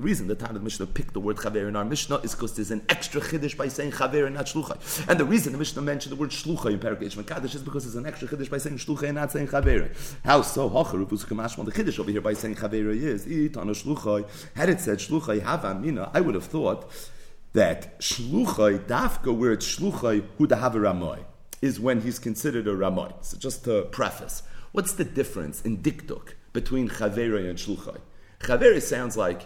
reason 0.01 0.27
the 0.27 0.35
time 0.35 0.49
of 0.49 0.55
the 0.55 0.59
Mishnah 0.59 0.85
picked 0.87 1.13
the 1.13 1.19
word 1.19 1.37
chaver 1.37 1.67
in 1.67 1.75
our 1.75 1.85
Mishnah 1.85 2.17
is 2.17 2.35
because 2.35 2.55
there's 2.55 2.71
an 2.71 2.83
extra 2.89 3.21
chiddush 3.21 3.55
by 3.57 3.67
saying 3.67 3.91
chaver 3.91 4.25
and 4.25 4.35
not 4.35 4.45
shluchai. 4.45 5.07
And 5.07 5.19
the 5.19 5.25
reason 5.25 5.53
the 5.53 5.57
Mishnah 5.59 5.81
mentioned 5.81 6.11
the 6.11 6.17
word 6.17 6.31
shluchai 6.31 6.73
in 6.73 6.79
Parak 6.79 6.99
Makadosh 6.99 7.55
is 7.55 7.61
because 7.61 7.83
there's 7.85 7.95
an 7.95 8.05
extra 8.05 8.27
chiddush 8.27 8.49
by 8.49 8.57
saying 8.57 8.77
shluchai 8.77 9.03
and 9.03 9.15
not 9.15 9.31
saying 9.31 9.47
chaver. 9.47 9.89
How 10.23 10.41
so? 10.41 10.69
The 10.69 10.75
chiddush 10.75 11.99
over 11.99 12.11
here 12.11 12.21
by 12.21 12.33
saying 12.33 12.55
chaver 12.55 12.95
is 12.95 13.25
itana 13.25 13.73
shluchai. 13.73 14.25
Had 14.55 14.69
it 14.69 14.79
said 14.81 14.99
shluchai 14.99 15.41
have 15.41 15.63
amina, 15.65 16.11
I 16.13 16.21
would 16.21 16.35
have 16.35 16.45
thought 16.45 16.91
that 17.53 17.99
shluchai 17.99 18.79
dafka 18.85 19.35
where 19.35 19.53
it's 19.53 19.65
shluchai 19.79 20.23
who 20.37 20.45
the 20.45 20.57
have 20.57 20.75
a 20.75 20.79
ramoy 20.79 21.25
is 21.61 21.79
when 21.79 22.01
he's 22.01 22.19
considered 22.19 22.67
a 22.67 22.73
ramoy. 22.75 23.13
So 23.21 23.37
just 23.37 23.63
to 23.63 23.83
preface, 23.83 24.43
what's 24.71 24.93
the 24.93 25.03
difference 25.05 25.61
in 25.61 25.79
dikduk? 25.79 26.33
Between 26.53 26.89
Chavere 26.89 27.49
and 27.49 27.57
Shluchai. 27.57 27.99
Chavere 28.39 28.81
sounds 28.81 29.17
like 29.17 29.41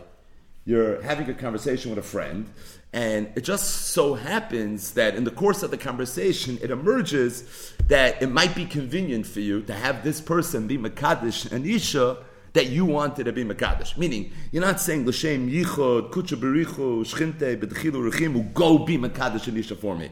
you're 0.65 1.01
having 1.01 1.29
a 1.29 1.33
conversation 1.33 1.89
with 1.89 2.00
a 2.00 2.03
friend, 2.03 2.50
and 2.93 3.31
it 3.36 3.41
just 3.41 3.88
so 3.88 4.13
happens 4.13 4.93
that 4.93 5.15
in 5.15 5.24
the 5.24 5.31
course 5.31 5.63
of 5.63 5.72
the 5.72 5.77
conversation, 5.77 6.60
it 6.62 6.72
emerges 6.72 7.74
that 7.88 8.22
it 8.22 8.29
might 8.29 8.55
be 8.55 8.65
convenient 8.65 9.25
for 9.25 9.39
you 9.39 9.62
to 9.63 9.74
have 9.74 10.03
this 10.03 10.22
person 10.22 10.67
be 10.67 10.77
Makadish 10.77 11.51
and 11.51 11.65
Isha 11.65 12.17
that 12.53 12.67
you 12.67 12.86
wanted 12.86 13.24
to 13.25 13.33
be 13.33 13.43
Makadish. 13.43 13.98
Meaning, 13.98 14.31
you're 14.51 14.63
not 14.63 14.79
saying 14.79 15.05
L'Shem 15.05 15.50
Yichod, 15.50 16.12
Kucha 16.12 16.38
Berichu, 16.38 17.03
Shchinte, 17.03 17.57
B'Tchilu 17.60 18.12
Rechimu, 18.12 18.53
go 18.53 18.77
be 18.77 18.98
Makadish 18.98 19.48
and 19.48 19.57
Isha 19.57 19.75
for 19.75 19.95
me. 19.98 20.12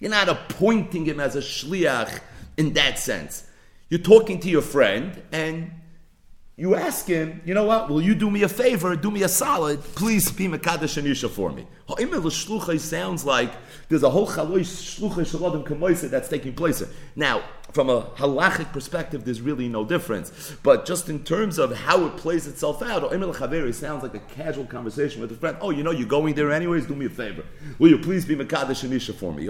You're 0.00 0.10
not 0.10 0.28
appointing 0.28 1.04
him 1.04 1.20
as 1.20 1.36
a 1.36 1.40
Shliach 1.40 2.18
in 2.56 2.72
that 2.72 2.98
sense. 2.98 3.46
you're 3.92 4.00
talking 4.00 4.40
to 4.40 4.48
your 4.48 4.62
friend 4.62 5.22
and 5.32 5.70
you 6.56 6.74
ask 6.74 7.06
him, 7.06 7.40
you 7.46 7.54
know 7.54 7.64
what, 7.64 7.88
will 7.88 8.02
you 8.02 8.14
do 8.14 8.30
me 8.30 8.42
a 8.42 8.48
favor, 8.48 8.94
do 8.94 9.10
me 9.10 9.22
a 9.22 9.28
solid, 9.28 9.80
please 9.80 10.30
be 10.30 10.48
Mekadosh 10.48 10.98
and 10.98 11.32
for 11.32 11.50
me. 11.50 11.66
Ha'imel 11.88 12.78
sounds 12.78 13.24
like 13.24 13.50
there's 13.88 14.02
a 14.02 14.10
whole 14.10 14.26
chaloish 14.26 15.00
shluchai 15.00 15.24
shaladim 15.24 16.10
that's 16.10 16.28
taking 16.28 16.52
place 16.52 16.80
here. 16.80 16.88
Now, 17.16 17.42
from 17.72 17.88
a 17.88 18.02
halachic 18.16 18.70
perspective, 18.70 19.24
there's 19.24 19.40
really 19.40 19.66
no 19.66 19.82
difference. 19.82 20.54
But 20.62 20.84
just 20.84 21.08
in 21.08 21.24
terms 21.24 21.58
of 21.58 21.74
how 21.74 22.04
it 22.04 22.18
plays 22.18 22.46
itself 22.46 22.82
out, 22.82 23.00
Ha'imel 23.00 23.34
chaveri 23.34 23.72
sounds 23.72 24.02
like 24.02 24.14
a 24.14 24.18
casual 24.18 24.66
conversation 24.66 25.22
with 25.22 25.32
a 25.32 25.36
friend. 25.36 25.56
Oh, 25.62 25.70
you 25.70 25.82
know, 25.82 25.90
you're 25.90 26.06
going 26.06 26.34
there 26.34 26.52
anyways, 26.52 26.86
do 26.86 26.94
me 26.94 27.06
a 27.06 27.10
favor. 27.10 27.44
Will 27.78 27.88
you 27.88 27.98
please 27.98 28.26
be 28.26 28.36
Mekadosh 28.36 28.84
and 28.84 29.16
for 29.16 29.32
me? 29.32 29.48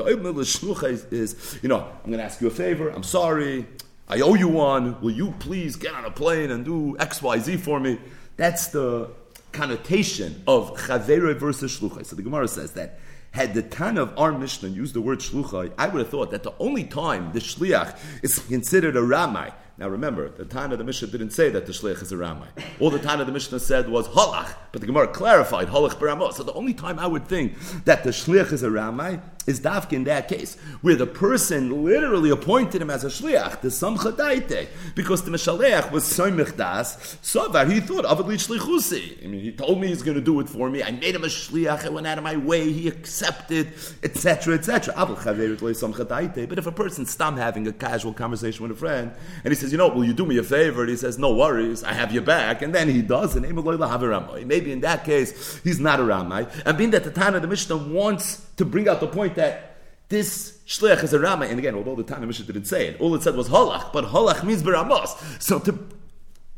Is, 1.11 1.59
you 1.63 1.69
know, 1.69 1.81
I'm 1.81 2.11
going 2.11 2.19
to 2.19 2.25
ask 2.25 2.41
you 2.41 2.47
a 2.47 2.51
favor, 2.51 2.91
I'm 2.91 3.03
sorry, 3.03 3.67
I 4.09 4.21
owe 4.21 4.35
you 4.35 4.49
one. 4.49 5.01
Will 5.01 5.13
you 5.13 5.35
please 5.39 5.77
get 5.77 5.95
on 5.95 6.05
a 6.05 6.11
plane 6.11 6.51
and 6.51 6.65
do 6.65 6.97
X, 6.99 7.23
Y, 7.23 7.39
Z 7.39 7.57
for 7.59 7.81
me? 7.81 7.99
That's 8.37 8.69
the 8.69 9.11
connotation 9.53 10.43
of 10.47 10.77
chavere 10.77 11.37
versus 11.37 11.79
shluchai. 11.79 12.05
So 12.07 12.17
the 12.17 12.23
Gemara 12.23 12.49
says 12.49 12.73
that 12.73 12.99
had 13.31 13.55
the 13.55 13.63
Tana 13.63 14.03
of 14.03 14.19
our 14.19 14.33
Mishnah 14.33 14.69
used 14.69 14.95
the 14.95 15.01
word 15.01 15.21
shluchai, 15.21 15.73
I 15.79 15.89
would 15.89 16.01
have 16.01 16.09
thought 16.09 16.31
that 16.33 16.43
the 16.43 16.55
only 16.59 16.85
time 16.85 17.33
the 17.33 17.39
shliach 17.39 17.99
is 18.23 18.39
considered 18.41 18.97
a 18.97 19.01
ramai 19.01 19.53
now 19.79 19.89
remember, 19.89 20.29
the 20.29 20.45
Tana 20.45 20.75
of 20.75 20.79
the 20.79 20.85
Mishnah 20.85 21.09
didn't 21.09 21.31
say 21.31 21.49
that 21.49 21.67
the 21.67 21.73
Shliach 21.73 22.03
is 22.03 22.13
a 22.13 22.17
Ramai. 22.17 22.47
All 22.79 22.91
the 22.91 22.99
Tana 22.99 23.23
of 23.23 23.27
the 23.27 23.33
Mishnah 23.33 23.59
said 23.59 23.89
was 23.89 24.07
Halach, 24.09 24.55
but 24.71 24.81
the 24.81 24.87
Gemara 24.87 25.09
clarified 25.09 25.69
Halach 25.69 25.95
Baramos. 25.95 26.35
So 26.35 26.43
the 26.43 26.53
only 26.53 26.75
time 26.75 26.99
I 26.99 27.07
would 27.07 27.27
think 27.27 27.59
that 27.85 28.05
the 28.05 28.11
Shliach 28.11 28.53
is 28.53 28.63
a 28.63 28.69
Ramai 28.69 29.21
is 29.47 29.61
Dafka 29.61 29.93
in 29.93 30.05
that 30.05 30.29
case, 30.29 30.57
where 30.83 30.97
the 30.97 31.07
person 31.07 31.85
literally 31.85 32.31
appointed 32.31 32.81
him 32.81 32.91
as 32.91 33.05
a 33.05 33.09
Shliach, 33.09 33.61
the 33.61 33.69
Samcha 33.69 34.13
Daite, 34.13 34.69
because 34.95 35.23
the 35.25 35.31
Meshaleach 35.31 35.91
was 35.91 36.05
Soimich 36.05 36.57
Das, 36.57 37.19
Sovar, 37.23 37.67
he 37.71 37.81
thought, 37.81 38.05
Avadli 38.05 38.35
Shlichusi. 38.35 39.25
I 39.25 39.27
mean, 39.29 39.41
he 39.41 39.53
told 39.53 39.81
me 39.81 39.89
he's 39.89 40.03
going 40.03 40.17
to 40.17 40.21
do 40.21 40.41
it 40.41 40.49
for 40.49 40.71
me. 40.71 40.83
I 40.83 40.91
made 40.91 41.15
him 41.15 41.25
a 41.25 41.29
Shliach, 41.29 41.85
I 41.85 41.89
went 41.89 42.07
out 42.07 42.19
of 42.19 42.25
my 42.25 42.37
way, 42.37 42.73
he 42.73 42.89
accepted, 42.89 43.73
etc., 44.03 44.55
etc. 44.55 44.95
But 44.97 46.59
if 46.59 46.67
a 46.67 46.73
person's 46.73 47.11
stam 47.11 47.37
having 47.37 47.67
a 47.67 47.73
casual 47.73 48.13
conversation 48.13 48.63
with 48.63 48.73
a 48.73 48.79
friend, 48.79 49.13
and 49.45 49.53
he 49.53 49.57
says, 49.59 49.73
you 49.73 49.79
know, 49.79 49.89
will 49.89 50.05
you 50.05 50.13
do 50.13 50.27
me 50.27 50.39
a 50.39 50.43
favor? 50.43 50.83
And 50.83 50.91
he 50.91 50.97
says, 50.97 51.19
no 51.19 51.35
worries, 51.35 51.83
I 51.83 51.93
have 51.93 52.13
your 52.13 52.23
back. 52.23 52.63
And 52.63 52.75
then 52.75 52.89
he 52.89 53.03
does, 53.03 53.35
and 53.37 53.43
maybe 53.43 54.73
in 54.73 54.81
that 54.81 55.05
case, 55.05 55.61
he's 55.63 55.81
not 55.81 56.01
a 56.01 56.05
Ramai. 56.05 56.47
And 56.65 56.79
being 56.79 56.91
that 56.91 57.05
the 57.05 57.11
Tana 57.11 57.41
the 57.41 57.47
Mishnah 57.47 57.77
wants 57.77 58.47
to 58.57 58.65
bring 58.65 58.89
out 58.89 59.01
the 59.01 59.07
point 59.07 59.37
that 59.37 59.77
this 60.09 60.59
shliach 60.67 61.03
is 61.03 61.15
a 61.15 61.19
Ramai, 61.19 61.49
and 61.49 61.59
again, 61.59 61.75
although 61.75 61.97
the 61.97 62.03
Tana 62.03 62.27
Mishnah 62.27 62.45
didn't 62.45 62.67
say 62.67 62.89
it, 62.89 63.01
all 63.01 63.15
it 63.15 63.23
said 63.23 63.35
was 63.35 63.49
halach, 63.49 63.93
but 63.93 64.05
halach 64.05 64.45
means 64.45 64.63
beramos. 64.63 65.09
So 65.43 65.59
to 65.61 65.79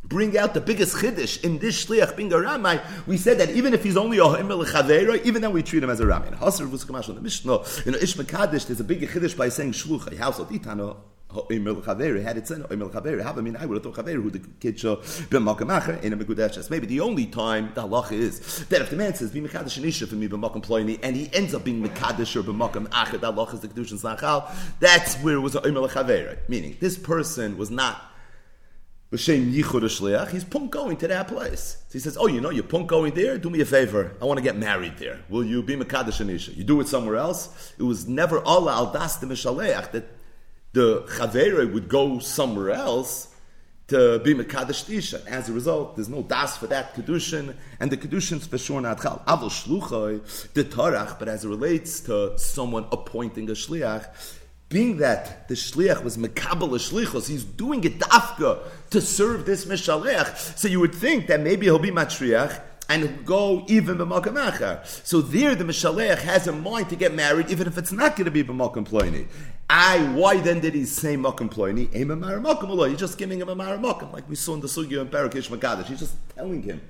bring 0.02 0.36
out 0.36 0.54
the 0.54 0.60
biggest 0.60 0.96
chiddush 0.96 1.42
in 1.44 1.58
this 1.58 1.86
shliach 1.86 2.16
being 2.16 2.32
a 2.32 2.36
ramai, 2.36 2.82
we 3.06 3.16
said 3.16 3.38
that 3.38 3.50
even 3.50 3.72
if 3.72 3.84
he's 3.84 3.96
only 3.96 4.18
a 4.18 4.24
ha'imel 4.24 5.24
even 5.24 5.42
then 5.42 5.52
we 5.52 5.62
treat 5.62 5.82
him 5.82 5.90
as 5.90 6.00
a 6.00 6.04
ramai. 6.04 6.28
In 6.28 6.34
Hasar 6.34 6.66
Vus 6.66 6.84
Kamash 6.84 7.08
on 7.08 7.14
the 7.14 7.20
Mishnah, 7.20 7.58
in 7.86 7.94
Ish 7.94 8.16
Mekadesh, 8.16 8.66
there's 8.66 8.80
a 8.80 8.84
big 8.84 9.00
chiddush 9.02 9.36
by 9.36 9.48
saying 9.48 9.72
shlucha, 9.72 10.16
household 10.18 10.50
itano, 10.50 10.96
Oimel 11.34 11.82
Chaveri 11.82 12.22
had 12.22 12.36
it 12.36 12.46
said 12.46 12.62
Oimel 12.62 12.90
Chaveri. 12.90 13.22
Have 13.22 13.38
I 13.38 13.40
mean 13.40 13.56
I 13.56 13.66
would 13.66 13.74
have 13.74 13.82
thought 13.82 14.04
Chaveri 14.04 14.22
who 14.22 14.30
the 14.30 14.40
kid 14.60 14.78
show 14.78 14.96
b'makamacher 14.96 16.02
in 16.02 16.12
a 16.12 16.16
megudeshes. 16.16 16.70
Maybe 16.70 16.86
the 16.86 17.00
only 17.00 17.26
time 17.26 17.72
the 17.74 17.82
halacha 17.82 18.12
is 18.12 18.64
that 18.66 18.80
if 18.80 18.90
the 18.90 18.96
man 18.96 19.14
says 19.14 19.30
be 19.30 19.40
mekadesh 19.40 19.80
anisha 19.80 20.08
for 20.08 20.14
me 20.14 20.28
b'makam 20.28 20.64
ploini 20.64 20.98
and 21.02 21.16
he 21.16 21.28
ends 21.32 21.54
up 21.54 21.64
being 21.64 21.82
mekadesh 21.82 22.36
or 22.36 22.42
b'makam 22.42 22.88
acher 22.88 23.20
that 23.20 23.34
halacha 23.34 23.54
is 23.54 23.60
the 23.60 23.68
kedushin 23.68 24.00
sanchal. 24.00 24.50
That's 24.80 25.16
where 25.16 25.36
it 25.36 25.40
was 25.40 25.54
Oimel 25.54 25.88
Chaveri. 25.90 26.38
Meaning 26.48 26.76
this 26.80 26.98
person 26.98 27.56
was 27.56 27.70
not. 27.70 28.10
He's 29.16 30.44
punk 30.44 30.72
going 30.72 30.96
to 30.96 31.06
that 31.06 31.28
place. 31.28 31.76
So 31.88 31.92
he 31.92 32.00
says, 32.00 32.16
"Oh, 32.18 32.26
you 32.26 32.40
know, 32.40 32.50
you're 32.50 32.64
punk 32.64 32.88
going 32.88 33.14
there. 33.14 33.38
Do 33.38 33.48
me 33.48 33.60
a 33.60 33.64
favor. 33.64 34.16
I 34.20 34.24
want 34.24 34.38
to 34.38 34.42
get 34.42 34.56
married 34.56 34.98
there. 34.98 35.20
Will 35.28 35.44
you 35.44 35.62
be 35.62 35.76
mekadesh 35.76 36.20
anisha? 36.24 36.56
You 36.56 36.64
do 36.64 36.80
it 36.80 36.88
somewhere 36.88 37.14
else. 37.14 37.72
It 37.78 37.84
was 37.84 38.08
never 38.08 38.42
Allah 38.44 38.72
al 38.72 38.92
das 38.92 39.16
the 39.16 39.26
that 39.26 40.04
the 40.74 41.02
Chavere 41.02 41.72
would 41.72 41.88
go 41.88 42.18
somewhere 42.18 42.70
else 42.70 43.28
to 43.86 44.18
be 44.18 44.34
Mekadesh 44.34 44.84
Tisha. 44.84 45.24
As 45.26 45.48
a 45.48 45.52
result, 45.52 45.94
there's 45.94 46.08
no 46.08 46.22
das 46.22 46.56
for 46.56 46.66
that 46.66 46.94
Kedushin, 46.94 47.54
and 47.78 47.90
the 47.92 47.96
Kedushin's 47.96 48.46
for 48.46 48.58
sure 48.58 48.80
not 48.80 49.00
Chal. 49.00 49.22
Avol 49.26 49.50
Shluchai, 49.50 50.52
the 50.52 50.64
Torah, 50.64 51.16
but 51.18 51.28
as 51.28 51.44
it 51.44 51.48
relates 51.48 52.00
to 52.00 52.36
someone 52.38 52.86
appointing 52.90 53.48
a 53.50 53.52
Shliach, 53.52 54.40
being 54.68 54.96
that 54.96 55.46
the 55.46 55.54
shliach 55.54 56.02
was 56.02 56.16
mekabel 56.16 56.70
shlichos, 56.70 57.28
he's 57.28 57.44
doing 57.44 57.84
it 57.84 58.00
dafka 58.00 58.58
to 58.90 59.00
serve 59.00 59.46
this 59.46 59.66
mishalech. 59.66 60.58
So 60.58 60.66
you 60.66 60.80
would 60.80 60.94
think 60.94 61.28
that 61.28 61.40
maybe 61.40 61.66
he'll 61.66 61.78
be 61.78 61.92
matriach 61.92 62.60
and 62.88 63.24
go 63.24 63.64
even 63.68 63.98
b'makam 63.98 64.86
So 65.04 65.20
there, 65.20 65.54
the 65.54 65.64
mishalech 65.64 66.18
has 66.18 66.46
a 66.46 66.52
mind 66.52 66.90
to 66.90 66.96
get 66.96 67.14
married, 67.14 67.50
even 67.50 67.66
if 67.66 67.78
it's 67.78 67.92
not 67.92 68.16
going 68.16 68.26
to 68.26 68.30
be 68.30 68.44
b'makam 68.44 68.86
ploini. 68.86 69.26
I, 69.68 69.98
why 70.14 70.38
then 70.38 70.60
did 70.60 70.74
he 70.74 70.84
say 70.84 71.16
makam 71.16 71.50
ploini? 71.50 71.88
Aim 71.94 72.10
a 72.10 72.16
makam 72.16 72.88
He's 72.88 72.98
just 72.98 73.18
giving 73.18 73.40
him 73.40 73.48
a 73.48 73.56
makam, 73.56 74.12
like 74.12 74.28
we 74.28 74.36
saw 74.36 74.54
in 74.54 74.60
the 74.60 74.66
sugya 74.66 75.00
in 75.00 75.08
Barakish 75.08 75.48
Makadash. 75.48 75.86
He's 75.86 76.00
just 76.00 76.16
telling 76.34 76.62
him 76.62 76.80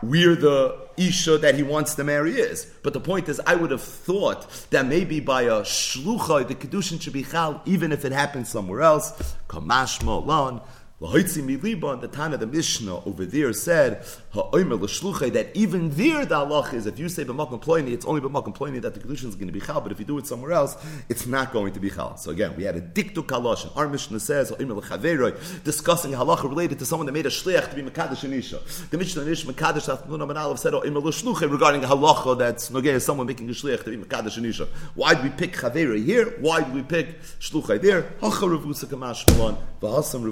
where 0.00 0.34
the 0.34 0.76
isha 0.96 1.38
that 1.38 1.54
he 1.54 1.62
wants 1.62 1.94
to 1.94 2.04
marry 2.04 2.32
is. 2.32 2.70
But 2.82 2.92
the 2.92 3.00
point 3.00 3.28
is, 3.28 3.40
I 3.46 3.54
would 3.54 3.70
have 3.70 3.82
thought 3.82 4.68
that 4.70 4.86
maybe 4.86 5.20
by 5.20 5.42
a 5.42 5.62
shlucha 5.62 6.46
the 6.46 6.54
kedushin 6.54 7.00
should 7.00 7.12
be 7.12 7.24
chal, 7.24 7.62
even 7.64 7.92
if 7.92 8.04
it 8.04 8.12
happens 8.12 8.48
somewhere 8.48 8.82
else. 8.82 9.36
Kamash 9.48 10.02
lan 10.04 10.60
the 11.00 12.08
Tana 12.12 12.36
the 12.36 12.46
Mishnah 12.46 13.04
over 13.04 13.26
there 13.26 13.52
said 13.52 14.04
that 14.32 15.50
even 15.54 15.90
there 15.90 16.24
the 16.24 16.36
halach 16.36 16.72
is 16.72 16.86
if 16.86 17.00
you 17.00 17.08
say 17.08 17.24
b'makom 17.24 17.88
it's 17.88 18.06
only 18.06 18.20
b'makom 18.20 18.80
that 18.80 18.94
the 18.94 19.00
kedushin 19.00 19.24
is 19.24 19.34
going 19.34 19.48
to 19.48 19.52
be 19.52 19.60
chal. 19.60 19.80
But 19.80 19.90
if 19.90 19.98
you 19.98 20.04
do 20.04 20.18
it 20.18 20.26
somewhere 20.26 20.52
else, 20.52 20.76
it's 21.08 21.26
not 21.26 21.52
going 21.52 21.72
to 21.72 21.80
be 21.80 21.90
chal. 21.90 22.16
So 22.16 22.30
again, 22.30 22.54
we 22.56 22.62
had 22.62 22.76
a 22.76 22.80
diktu 22.80 23.26
kalosh. 23.26 23.76
Our 23.76 23.88
Mishnah 23.88 24.20
says 24.20 24.50
discussing 24.50 26.12
halacha 26.12 26.44
related 26.44 26.78
to 26.78 26.86
someone 26.86 27.06
that 27.06 27.12
made 27.12 27.26
a 27.26 27.30
shliach 27.30 27.70
to 27.70 27.76
be 27.76 27.82
mekadosh 27.82 28.22
and 28.22 28.34
isha. 28.34 28.60
The 28.90 28.98
Mishnah 28.98 29.24
Nish 29.24 29.44
mekadosh 29.44 29.88
Afnunam 29.94 30.30
and 30.30 30.38
Aleph 30.38 30.60
said 30.60 30.74
regarding 30.74 31.80
halacha 31.82 32.38
that's 32.38 32.70
nogay 32.70 33.00
someone 33.00 33.26
making 33.26 33.48
a 33.48 33.52
shliach 33.52 33.82
to 33.82 33.90
be 33.90 33.96
mekadosh 33.96 34.36
and 34.36 34.46
isha. 34.46 34.68
Why 34.94 35.14
did 35.14 35.24
we 35.24 35.30
pick 35.30 35.54
chavera 35.54 36.02
here? 36.02 36.36
Why 36.40 36.62
did 36.62 36.72
we 36.72 36.82
pick 36.82 37.20
shluchai 37.40 37.80
there? 37.82 38.02
Hacha 38.20 38.46
revusa 38.46 38.86
kamash 38.86 39.26
malon 39.36 39.56
v'hasam 39.82 40.22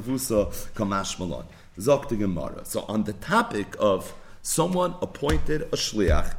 kamash 0.75 1.19
malon. 1.19 1.45
Zok 1.79 2.09
Gemara. 2.09 2.65
So 2.65 2.85
on 2.89 3.05
the 3.05 3.15
topic 3.15 3.75
of 3.79 4.13
someone 4.43 4.95
appointed 5.01 5.63
a 5.63 5.77
shliach 5.77 6.35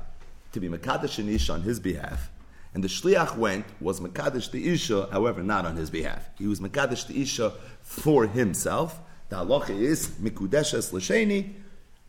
to 0.51 0.59
be 0.59 0.69
Mekadesh 0.69 1.17
and 1.17 1.29
Isha 1.29 1.53
on 1.53 1.61
his 1.63 1.79
behalf, 1.79 2.29
and 2.73 2.83
the 2.83 2.87
shliach 2.87 3.37
went, 3.37 3.65
was 3.79 3.99
Mekadesh 3.99 4.51
the 4.51 4.71
Isha, 4.71 5.09
however, 5.11 5.43
not 5.43 5.65
on 5.65 5.75
his 5.75 5.89
behalf. 5.89 6.29
He 6.37 6.47
was 6.47 6.59
Mekadesh 6.59 7.07
the 7.07 7.21
Isha 7.21 7.53
for 7.81 8.27
himself. 8.27 8.99
The 9.29 9.37
halacha 9.37 9.71
is 9.71 10.07
Mikudeshes 10.21 10.93
L'sheni. 10.93 11.53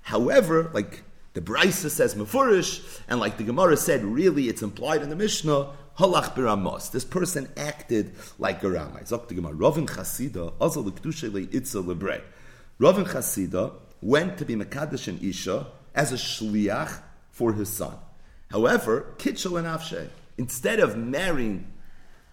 However, 0.03 0.71
like 0.75 1.03
the 1.33 1.41
Brisa 1.41 1.91
says 1.91 2.15
Mefurish, 2.15 3.01
and 3.09 3.21
like 3.21 3.39
the 3.39 3.45
Gemara 3.45 3.77
said, 3.77 4.05
really 4.05 4.49
it's 4.49 4.63
implied 4.63 5.03
in 5.03 5.09
the 5.09 5.17
Mishnah, 5.17 5.71
Halach 5.99 6.35
biramos. 6.35 6.91
This 6.91 7.05
person 7.05 7.49
acted 7.57 8.17
like 8.41 8.65
a 8.65 8.69
Ramai. 8.69 9.03
Zok 9.03 9.29
the 9.29 9.35
Gemara. 9.35 9.55
Ravin 9.55 9.87
Chasida, 9.87 10.53
azal 10.55 10.87
l'kedusha 10.87 11.31
le'itza 11.31 11.85
lebre. 11.85 12.21
Ravin 12.81 13.05
Chasida 13.05 13.75
went 14.03 14.37
to 14.39 14.45
be 14.45 14.57
Mekadesh 14.57 15.07
and 15.07 15.23
Isha 15.23 15.69
as 15.95 16.11
a 16.11 16.17
shliach 16.17 17.01
for 17.31 17.53
his 17.53 17.69
son. 17.69 17.97
However, 18.51 19.15
kitchel 19.19 19.57
and 19.57 19.69
afshe, 19.69 20.09
instead 20.37 20.81
of 20.81 20.97
marrying 20.97 21.73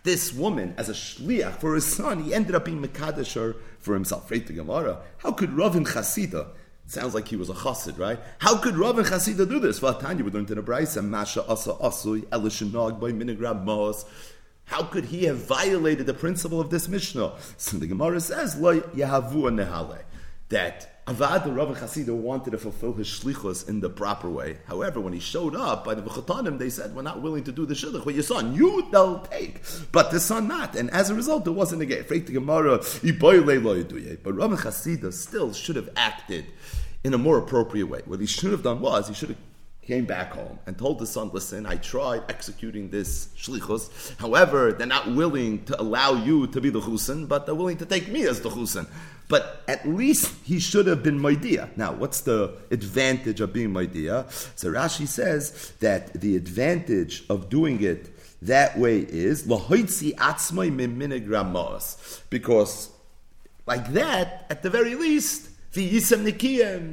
this 0.03 0.34
woman 0.34 0.74
as 0.75 0.89
a 0.89 0.94
shliach 0.94 1.60
for 1.60 1.75
his 1.75 1.86
son, 1.86 2.24
he 2.24 2.34
ended 2.34 2.56
up 2.56 2.65
being 2.65 2.82
Mekadesh 2.82 3.56
for 3.80 3.94
himself. 3.94 4.32
Right 4.32 4.46
the 4.46 4.53
Gemara. 4.53 5.01
How 5.20 5.34
could 5.34 5.53
Ravin 5.53 5.86
Chasida 5.86 6.48
Sounds 6.91 7.13
like 7.13 7.29
he 7.29 7.38
was 7.38 7.50
a 7.50 7.53
chassid, 7.53 7.98
right? 7.98 8.19
How 8.39 8.57
could 8.57 8.75
Rav 8.75 8.98
and 8.98 9.07
Chasida 9.07 9.48
do 9.48 9.60
this? 9.62 9.81
Well, 9.81 9.93
Tanya, 9.98 10.25
we 10.25 10.31
learned 10.31 10.51
in 10.51 10.57
a 10.57 10.62
brisa, 10.62 11.01
Masha 11.01 11.48
Asa 11.48 11.71
Asui, 11.75 12.29
by 12.29 13.12
Minigrab 13.13 13.63
Mos. 13.63 14.03
How 14.65 14.83
could 14.83 15.05
he 15.05 15.24
have 15.24 15.38
violated 15.38 16.05
the 16.05 16.13
principle 16.13 16.60
of 16.60 16.69
this 16.69 16.89
Mishnah? 16.89 17.31
So 17.55 17.77
the 17.77 17.88
Gemara 17.88 18.19
says, 18.19 18.57
Lo 18.57 18.81
Nehale, 18.81 20.01
that 20.50 21.05
Avad 21.07 21.45
the 21.45 21.51
Rav 21.53 21.69
Chasida 21.77 22.13
wanted 22.13 22.51
to 22.51 22.57
fulfill 22.57 22.93
his 22.93 23.07
shlichus 23.07 23.67
in 23.69 23.79
the 23.79 23.89
proper 23.89 24.29
way. 24.29 24.57
However, 24.67 25.00
when 25.00 25.13
he 25.13 25.19
showed 25.19 25.55
up 25.55 25.86
by 25.86 25.95
the 25.95 26.01
V'chatanim, 26.01 26.60
they 26.60 26.69
said, 26.69 26.93
"We're 26.93 27.01
not 27.01 27.21
willing 27.21 27.45
to 27.45 27.51
do 27.53 27.65
the 27.65 27.74
shidduch 27.74 28.05
with 28.05 28.15
your 28.15 28.24
son. 28.24 28.53
You 28.53 28.88
they'll 28.91 29.19
take, 29.19 29.62
but 29.91 30.12
the 30.12 30.19
son 30.19 30.50
not." 30.50 30.75
And 30.75 30.91
as 30.91 31.10
a 31.10 31.15
result, 31.15 31.45
there 31.45 31.53
wasn't 31.53 31.81
a 31.81 31.86
gate. 31.86 32.07
But 32.07 32.19
Rav 34.36 34.51
and 34.51 34.62
Chasida 34.62 35.13
still 35.13 35.53
should 35.53 35.75
have 35.77 35.89
acted 35.95 36.45
in 37.03 37.13
a 37.13 37.17
more 37.17 37.38
appropriate 37.38 37.88
way. 37.88 38.01
What 38.05 38.20
he 38.20 38.25
should 38.25 38.51
have 38.51 38.63
done 38.63 38.81
was 38.81 39.08
he 39.08 39.13
should 39.13 39.29
have 39.29 39.38
came 39.81 40.05
back 40.05 40.31
home 40.31 40.60
and 40.67 40.77
told 40.77 41.00
his 41.00 41.10
son, 41.10 41.31
listen, 41.34 41.65
I 41.65 41.75
tried 41.77 42.24
executing 42.29 42.89
this 42.89 43.29
shlichus. 43.38 44.15
However, 44.17 44.72
they're 44.72 44.88
not 44.88 45.12
willing 45.12 45.65
to 45.65 45.81
allow 45.81 46.13
you 46.13 46.48
to 46.48 46.62
be 46.62 46.70
the 46.70 46.79
chusin, 46.79 47.27
but 47.27 47.46
they're 47.46 47.55
willing 47.55 47.77
to 47.77 47.86
take 47.86 48.08
me 48.08 48.24
as 48.27 48.41
the 48.41 48.50
chusin. 48.50 48.88
But 49.27 49.63
at 49.67 49.88
least 49.88 50.34
he 50.43 50.60
should 50.60 50.88
have 50.88 51.01
been 51.01 51.20
Maidia. 51.20 51.70
Now, 51.77 51.93
what's 51.93 52.22
the 52.22 52.58
advantage 52.70 53.41
of 53.41 53.53
being 53.53 53.70
Maidia? 53.70 54.29
So 54.58 54.72
Rashi 54.72 55.08
says 55.08 55.74
that 55.79 56.13
the 56.13 56.36
advantage 56.36 57.24
of 57.29 57.50
doing 57.50 57.81
it 57.81 58.10
that 58.43 58.77
way 58.77 59.00
is 59.00 59.43
because 62.29 62.89
like 63.67 63.93
that, 63.93 64.46
at 64.50 64.63
the 64.63 64.70
very 64.70 64.96
least, 64.96 65.48
the 65.48 65.50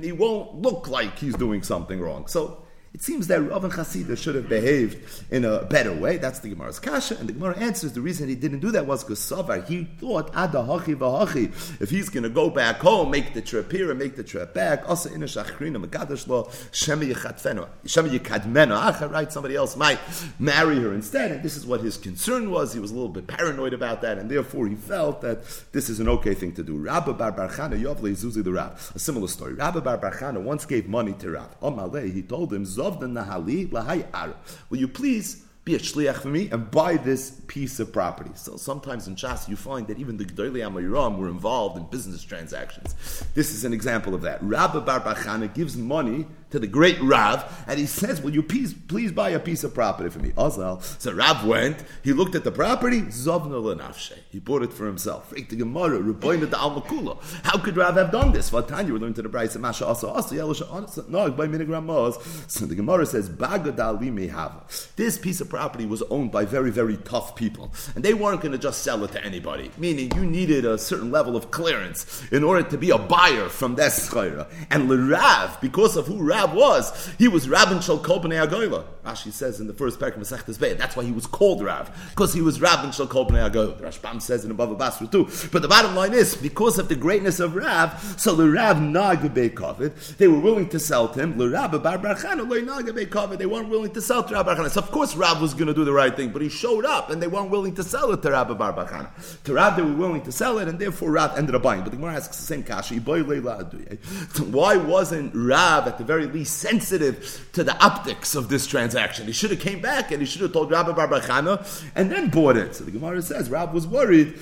he 0.05 0.13
won't 0.13 0.63
look 0.63 0.89
like 0.89 1.19
he's 1.19 1.35
doing 1.35 1.63
something 1.63 2.01
wrong. 2.01 2.27
So 2.29 2.63
it 2.95 3.03
seems 3.03 3.27
that 3.29 3.41
Rav 3.43 3.65
and 3.65 4.19
should 4.19 4.35
have 4.35 4.49
behaved 4.49 4.99
in 5.31 5.45
a 5.45 5.65
better 5.65 5.93
way. 5.93 6.17
That's 6.17 6.41
the 6.41 6.51
Gemara's 6.51 6.79
kasha, 6.79 7.19
and 7.19 7.29
the 7.29 7.33
Gemara 7.33 7.57
answers 7.59 7.93
the 7.93 8.01
reason 8.01 8.29
he 8.29 8.35
didn't 8.35 8.61
do 8.61 8.71
that 8.73 8.87
was 8.87 9.05
because 9.05 9.21
Savar 9.21 9.67
he 9.67 9.85
thought 9.85 10.31
Ada 10.31 10.59
Hachi 10.59 10.97
Vahachi 10.97 11.81
if 11.81 11.91
he's 11.91 12.09
going 12.09 12.23
to 12.23 12.29
go 12.29 12.51
back 12.51 12.77
home, 12.77 13.11
make 13.11 13.35
the 13.35 13.43
trip 13.43 13.71
here 13.71 13.91
and 13.91 13.99
make 13.99 14.17
the 14.17 14.25
trip 14.25 14.55
back. 14.55 14.89
Also 14.89 15.11
in 15.13 15.23
a 15.23 15.27
Shachrina 15.27 15.85
Megadash 15.85 16.27
Lo 16.27 16.51
Shem 16.73 17.01
Yechadfeno 17.01 17.69
Shem 17.87 18.09
Yekadmeno 18.09 18.81
Acha 18.81 19.11
right 19.11 19.33
somebody 19.33 19.57
else 19.57 19.77
might 19.77 19.99
marry 20.39 20.81
her 20.81 20.95
instead, 20.95 21.31
and 21.31 21.43
this 21.43 21.57
is 21.57 21.67
what 21.67 21.81
his 21.81 21.97
concern 21.97 22.51
was. 22.51 22.73
He 22.73 22.81
was 22.81 22.91
a 22.91 22.95
little 22.95 23.09
bit 23.09 23.27
paranoid 23.27 23.75
about 23.75 24.03
that, 24.03 24.19
and 24.19 24.31
therefore 24.31 24.67
he 24.67 24.75
felt 24.75 25.21
that 25.23 25.43
this 25.73 25.89
is 25.89 26.01
an 26.01 26.09
okay 26.09 26.35
thing 26.35 26.53
to 26.55 26.63
do. 26.63 26.77
Rabba 26.77 27.15
Bar 27.15 27.33
Barchana 27.33 27.81
Yovle 27.81 28.11
Zuzi 28.17 28.43
the 28.43 28.53
Rab. 28.53 28.79
A 28.95 28.99
similar 28.99 29.29
story. 29.29 29.55
Rabba 29.55 29.81
Bar 29.81 29.99
Barchana 29.99 30.41
once 30.41 30.65
gave 30.65 30.89
money 30.89 31.13
to 31.15 31.31
Rab. 31.31 31.59
Amalei 31.61 32.13
he 32.13 32.23
told 32.23 32.53
him 32.53 32.65
Nahali 32.79 34.35
Will 34.71 34.79
you 34.79 34.89
please 34.89 35.45
be 35.69 35.75
a 35.75 35.79
shliach 35.79 36.23
for 36.23 36.29
me 36.29 36.49
and 36.51 36.71
buy 36.71 36.97
this 36.97 37.43
piece 37.47 37.79
of 37.79 37.93
property. 37.93 38.31
So 38.33 38.57
sometimes 38.57 39.07
in 39.07 39.17
Shas 39.17 39.51
you 39.51 39.57
find 39.57 39.87
that 39.89 39.99
even 39.99 40.17
the 40.17 40.25
Gdolei 40.25 40.63
Amayiram 40.67 41.19
were 41.19 41.29
involved 41.29 41.77
in 41.77 41.85
business 41.85 42.23
transactions. 42.23 42.95
This 43.35 43.53
is 43.53 43.67
an 43.67 43.75
example 43.75 44.15
of 44.15 44.23
that. 44.23 44.43
Rabbi 44.43 44.81
Bar 44.81 45.01
Bachana 45.01 45.53
gives 45.53 45.77
money 45.77 46.27
to 46.51 46.59
the 46.59 46.67
great 46.67 47.01
Rav, 47.01 47.65
and 47.67 47.79
he 47.79 47.87
says, 47.87 48.23
Will 48.23 48.35
you 48.35 48.43
please, 48.43 48.75
please 48.75 49.13
buy 49.13 49.31
a 49.31 49.39
piece 49.39 49.65
of 49.65 49.75
property 49.75 50.11
for 50.11 50.19
me? 50.19 50.31
Azal. 50.31 50.83
So 51.01 51.13
Rav 51.13 51.47
went, 51.47 51.85
he 52.03 52.13
looked 52.13 52.35
at 52.35 52.45
the 52.45 52.53
property, 52.53 53.03
Zovna 53.03 53.61
Lenafshe. 53.61 54.19
He 54.31 54.39
bought 54.39 54.63
it 54.63 54.73
for 54.73 54.87
himself. 54.87 55.31
the 55.31 55.43
Gemara, 55.43 56.03
the 56.03 56.13
Almakula. 56.13 57.19
How 57.45 57.59
could 57.59 57.77
Rav 57.77 57.97
have 57.97 58.11
done 58.11 58.33
this? 58.33 58.51
Vatanya, 58.51 58.91
we 58.91 58.99
learned 58.99 59.17
to 59.17 59.23
the 59.23 59.29
Bryce 59.29 59.55
of 59.55 59.61
Masha 59.61 59.87
Asa 59.87 60.09
Asa, 60.09 60.35
Yelisha 60.35 61.09
No, 61.09 61.31
by 61.31 61.47
Minigram 61.47 62.49
So 62.51 62.67
the 62.67 62.75
Gemara 62.75 63.07
says, 63.07 63.29
Bagadali 63.29 64.11
Mehava. 64.11 64.95
This 64.97 65.19
piece 65.19 65.41
of 65.41 65.49
property 65.49 65.87
was 65.87 66.03
owned 66.03 66.33
by 66.33 66.45
very, 66.45 66.71
very 66.71 66.97
tough 66.99 67.37
people. 67.37 67.73
And 67.95 68.05
they 68.05 68.15
weren't 68.15 68.41
going 68.41 68.53
to 68.53 68.59
just 68.59 68.83
sell 68.83 69.03
it 69.05 69.13
to 69.13 69.25
anybody. 69.25 69.71
Meaning 69.77 70.13
you 70.15 70.25
needed 70.25 70.65
a 70.65 70.79
certain 70.79 71.11
level 71.11 71.37
of 71.37 71.51
clearance 71.51 72.23
in 72.33 72.45
order 72.45 72.69
to 72.69 72.79
be 72.79 72.91
a 72.91 72.99
buyer 72.99 73.49
from 73.49 73.75
that 73.77 73.93
schayra. 73.93 74.49
And 74.71 75.11
Rav, 75.11 75.61
because 75.61 75.97
of 75.97 76.07
who 76.07 76.19
Rav 76.23 76.38
Rav 76.39 76.55
was. 76.55 77.11
He 77.19 77.29
was 77.29 77.49
Rabin 77.49 77.81
Shal 77.81 77.99
Kol 77.99 78.21
B'nei. 78.21 78.85
Rashi 79.09 79.33
says 79.33 79.59
in 79.59 79.67
the 79.67 79.73
first 79.73 79.99
parak 79.99 80.17
of 80.17 80.23
Masechtas 80.23 80.61
Beit. 80.61 80.77
That's 80.77 80.95
why 80.95 81.05
he 81.05 81.13
was 81.13 81.27
called 81.27 81.65
Rav 81.65 81.91
because 82.11 82.35
he 82.35 82.43
was 82.43 82.61
Rabin 82.61 82.93
Shal 82.93 83.07
Kol 83.07 83.27
B'nei 83.27 83.51
Agoyla. 83.51 83.81
Rashbam 83.81 84.21
says 84.21 84.45
in 84.45 84.51
above 84.51 84.77
Basra 84.77 85.07
too. 85.07 85.29
But 85.51 85.63
the 85.63 85.69
bottom 85.69 85.95
line 85.95 86.13
is 86.13 86.37
because 86.37 86.79
of 86.79 86.89
the 86.89 86.95
greatness 86.95 87.41
of 87.41 87.57
Rav, 87.57 88.21
so 88.21 88.35
the 88.35 88.51
Rav 88.51 88.77
Nagabe 88.77 89.55
Kovid, 89.55 90.17
they 90.19 90.29
were 90.29 90.39
willing 90.39 90.69
to 90.69 90.79
sell 90.79 91.09
to 91.09 91.21
him. 91.21 91.39
The 91.39 91.49
Rav 91.49 91.71
Bar 91.83 91.99
Barchana. 91.99 93.39
They 93.39 93.47
weren't 93.47 93.71
willing 93.71 93.93
to 93.93 94.01
sell 94.03 94.23
to 94.25 94.35
Rav 94.35 94.47
Barchana. 94.47 94.69
So 94.71 94.81
of 94.81 94.91
course 94.91 95.17
Rav 95.17 95.41
was 95.41 95.55
going 95.55 95.69
to 95.69 95.75
do 95.75 95.85
the 95.85 95.93
right 95.93 96.15
thing, 96.15 96.31
but 96.31 96.43
he 96.43 96.51
showed 96.51 96.85
up 96.85 97.09
and 97.09 97.23
they 97.23 97.29
weren't 97.29 97.51
willing 97.51 97.75
to 97.77 97.83
sell 97.83 98.13
it 98.13 98.21
to 98.23 98.31
Rav 98.33 98.59
Bar. 98.59 99.13
To 99.45 99.55
Rav 99.55 99.77
they 99.77 99.83
were 99.83 99.95
willing 99.95 100.23
to 100.23 100.33
sell 100.33 100.59
it, 100.59 100.69
and 100.69 100.79
therefore 100.79 101.13
Rav 101.13 101.39
ended 101.39 101.55
up 101.55 101.63
buying. 101.63 101.81
But 101.81 101.93
the 101.93 101.97
Gemara 101.97 102.17
asks 102.17 102.37
the 102.37 102.43
same 102.43 102.63
kashi. 102.63 102.99
Why 102.99 104.77
wasn't 104.77 105.33
Rav 105.35 105.87
at 105.87 105.97
the 105.99 106.05
very 106.05 106.27
least 106.27 106.59
sensitive 106.59 107.49
to 107.55 107.65
the 107.65 107.75
optics 107.83 108.35
of 108.35 108.49
this 108.49 108.67
transaction. 108.67 108.98
He 109.27 109.33
should 109.33 109.51
have 109.51 109.61
came 109.61 109.81
back 109.81 110.11
and 110.11 110.21
he 110.21 110.27
should 110.27 110.43
have 110.43 110.53
told 110.53 110.71
Rabbi 110.71 110.93
Barbachana 110.93 111.65
and 111.95 112.11
then 112.11 112.29
bought 112.31 112.57
it. 112.57 112.75
So 112.75 112.85
the 112.85 112.91
Gemara 112.91 113.23
says 113.23 113.49
Rab 113.49 113.73
was 113.73 113.87
worried. 113.87 114.35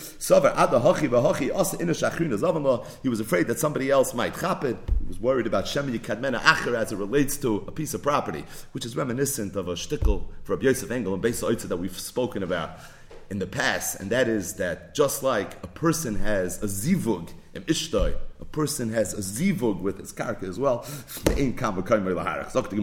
He 3.02 3.09
was 3.09 3.20
afraid 3.20 3.46
that 3.46 3.59
somebody 3.59 3.90
else 3.90 4.14
might 4.14 4.38
chop 4.38 4.64
it. 4.64 4.76
He 5.00 5.07
was 5.07 5.20
worried 5.20 5.46
about 5.46 5.66
Shemi 5.66 5.98
Kadmena 5.98 6.40
Acher 6.40 6.74
as 6.74 6.92
it 6.92 6.96
relates 6.96 7.37
to 7.38 7.64
a 7.66 7.72
piece 7.72 7.94
of 7.94 8.02
property, 8.02 8.44
which 8.72 8.85
is 8.85 8.96
reminiscent 8.96 9.54
of 9.57 9.68
a 9.68 9.74
shtickle 9.74 10.24
for 10.42 10.61
Yosef 10.61 10.90
Engel 10.90 11.14
and 11.14 11.22
Beis 11.22 11.40
that 11.68 11.76
we've 11.76 11.98
spoken 11.98 12.42
about 12.42 12.78
in 13.31 13.38
the 13.38 13.46
past, 13.46 14.00
and 14.00 14.11
that 14.11 14.28
is 14.28 14.54
that 14.54 14.94
just 14.94 15.22
like 15.22 15.54
a 15.64 15.66
person 15.66 16.16
has 16.16 16.62
a 16.62 16.66
zivug 16.66 17.31
a 18.40 18.45
person 18.45 18.90
has 18.90 19.14
a 19.14 19.19
zivug 19.19 19.81
with 19.81 19.99
his 19.99 20.12
karka 20.12 20.45
as 20.45 20.59
well. 20.59 20.79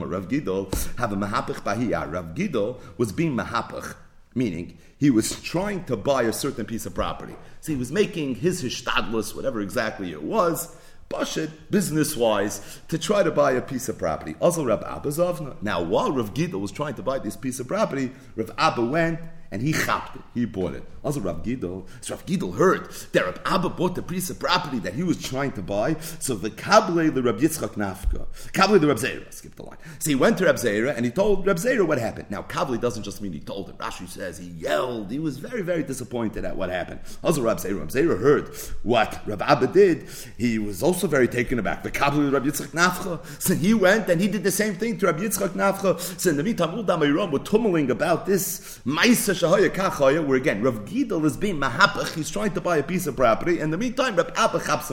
Rav 0.10 0.28
Gidol 0.28 0.98
have 0.98 1.12
a 1.12 1.16
mahapich 1.16 1.62
bahiyah. 1.62 2.12
Rav 2.12 2.26
Gidol 2.36 2.80
was 2.98 3.12
being 3.12 3.36
mahapich, 3.36 3.96
meaning 4.36 4.78
he 4.98 5.10
was 5.10 5.42
trying 5.42 5.84
to 5.86 5.98
buy 5.98 6.24
a 6.24 6.34
certain 6.34 6.66
piece 6.66 6.86
of 6.86 6.94
property. 6.94 7.36
So 7.62 7.72
he 7.72 7.78
was 7.78 7.92
making 7.92 8.36
his 8.36 8.64
hishtadlus, 8.64 9.36
whatever 9.36 9.62
exactly 9.62 10.12
it 10.12 10.24
was, 10.24 10.76
Bashit, 11.10 11.52
business 11.70 12.16
wise, 12.18 12.80
to 12.88 12.98
try 12.98 13.22
to 13.22 13.32
buy 13.32 13.52
a 13.52 13.62
piece 13.62 13.88
of 13.90 13.98
property. 13.98 14.36
Also, 14.40 14.66
Rav 14.66 14.82
Abba. 14.82 15.58
Now, 15.62 15.84
while 15.84 16.12
Rav 16.12 16.34
Gidol 16.34 16.60
was 16.60 16.72
trying 16.72 16.96
to 16.96 17.04
buy 17.04 17.20
this 17.20 17.38
piece 17.38 17.60
of 17.60 17.68
property, 17.68 18.12
Rav 18.36 18.52
Abba 18.58 18.84
went 18.84 19.20
and 19.52 19.62
he 19.62 19.74
chapped 19.74 20.16
it. 20.16 20.22
He 20.34 20.46
bought 20.46 20.74
it. 20.74 20.84
Also, 21.04 21.20
Rav 21.20 21.44
Gidol, 21.44 21.86
so 22.02 22.16
Rav 22.16 22.26
Gidol 22.26 22.56
heard 22.58 22.90
that 23.12 23.26
Rav 23.26 23.40
Abba 23.46 23.70
bought 23.70 23.96
the 23.96 24.02
piece 24.02 24.30
of 24.30 24.40
property 24.40 24.80
that 24.80 24.94
he 24.94 25.04
was 25.04 25.22
trying 25.22 25.52
to 25.52 25.62
buy. 25.62 25.96
So 26.20 26.36
the 26.36 26.50
Kable 26.50 27.14
the 27.14 27.22
Rav 27.22 27.38
Yitzchak 27.38 27.74
Nafka, 27.74 28.26
Kable 28.54 28.80
the 28.80 28.88
Rav 28.88 28.98
Zera, 28.98 29.32
skip 29.34 29.56
the 29.56 29.64
line. 29.64 29.78
So 30.00 30.10
he 30.10 30.16
went 30.16 30.38
to 30.38 30.46
Rav 30.46 30.56
Zera 30.56 30.96
and 30.96 31.06
he 31.06 31.12
told 31.12 31.46
Rav 31.46 31.58
Zera 31.58 31.86
what 31.86 31.98
happened. 31.98 32.28
Now, 32.30 32.44
Kable 32.44 32.80
doesn't 32.80 33.04
just 33.04 33.22
mean 33.22 33.34
he 33.34 33.40
told 33.40 33.70
him. 33.70 33.76
Rashi 33.78 34.08
says 34.08 34.38
he 34.38 34.48
yelled. 34.48 35.12
He 35.12 35.20
was 35.20 35.38
very, 35.38 35.62
very 35.62 35.84
disappointed 35.84 36.46
at 36.46 36.56
what 36.56 36.70
happened. 36.70 37.02
Also, 37.22 37.42
Rav 37.42 37.58
Zera, 37.58 37.80
Rav 37.80 37.90
Zera 37.90 38.20
heard 38.20 38.56
what 38.84 39.22
Rav 39.28 39.42
Abba 39.42 39.68
did. 39.68 40.08
He 40.38 40.58
was 40.58 40.82
also 40.82 41.08
very 41.08 41.28
taken 41.28 41.60
aback. 41.60 41.84
The 41.84 41.92
Kable 41.92 42.26
the 42.26 42.32
Rav 42.32 42.44
Yitzchak 42.44 42.68
Nafka. 42.68 43.42
So 43.42 43.56
he 43.56 43.74
went 43.74 44.08
and 44.10 44.22
he 44.22 44.30
did 44.30 44.44
the 44.44 44.52
same 44.52 44.76
thing 44.76 44.98
to 45.00 45.08
Rav 45.08 45.18
Yitzchak 45.18 45.50
Nafka. 45.50 46.00
So 46.20 46.30
in 46.30 46.38
the 46.38 46.44
meantime, 46.44 46.76
Uldam 46.76 47.32
were 47.32 47.40
tumbling 47.40 47.92
about 47.92 48.26
this 48.26 48.80
Maisa 48.86 49.34
Shahaya 49.34 49.70
Kachaya, 49.70 50.26
where 50.26 50.38
again, 50.38 50.62
Rav 50.62 50.86
Gidel 50.94 51.26
is 51.26 51.36
being 51.36 51.60
mahapach, 51.60 52.14
he's 52.14 52.30
trying 52.30 52.54
to 52.54 52.62
buy 52.62 52.78
a 52.78 52.84
piece 52.84 53.08
of 53.08 53.16
property, 53.16 53.60
in 53.60 53.72
the 53.72 53.78
meantime, 53.78 54.16
chaps 54.16 54.90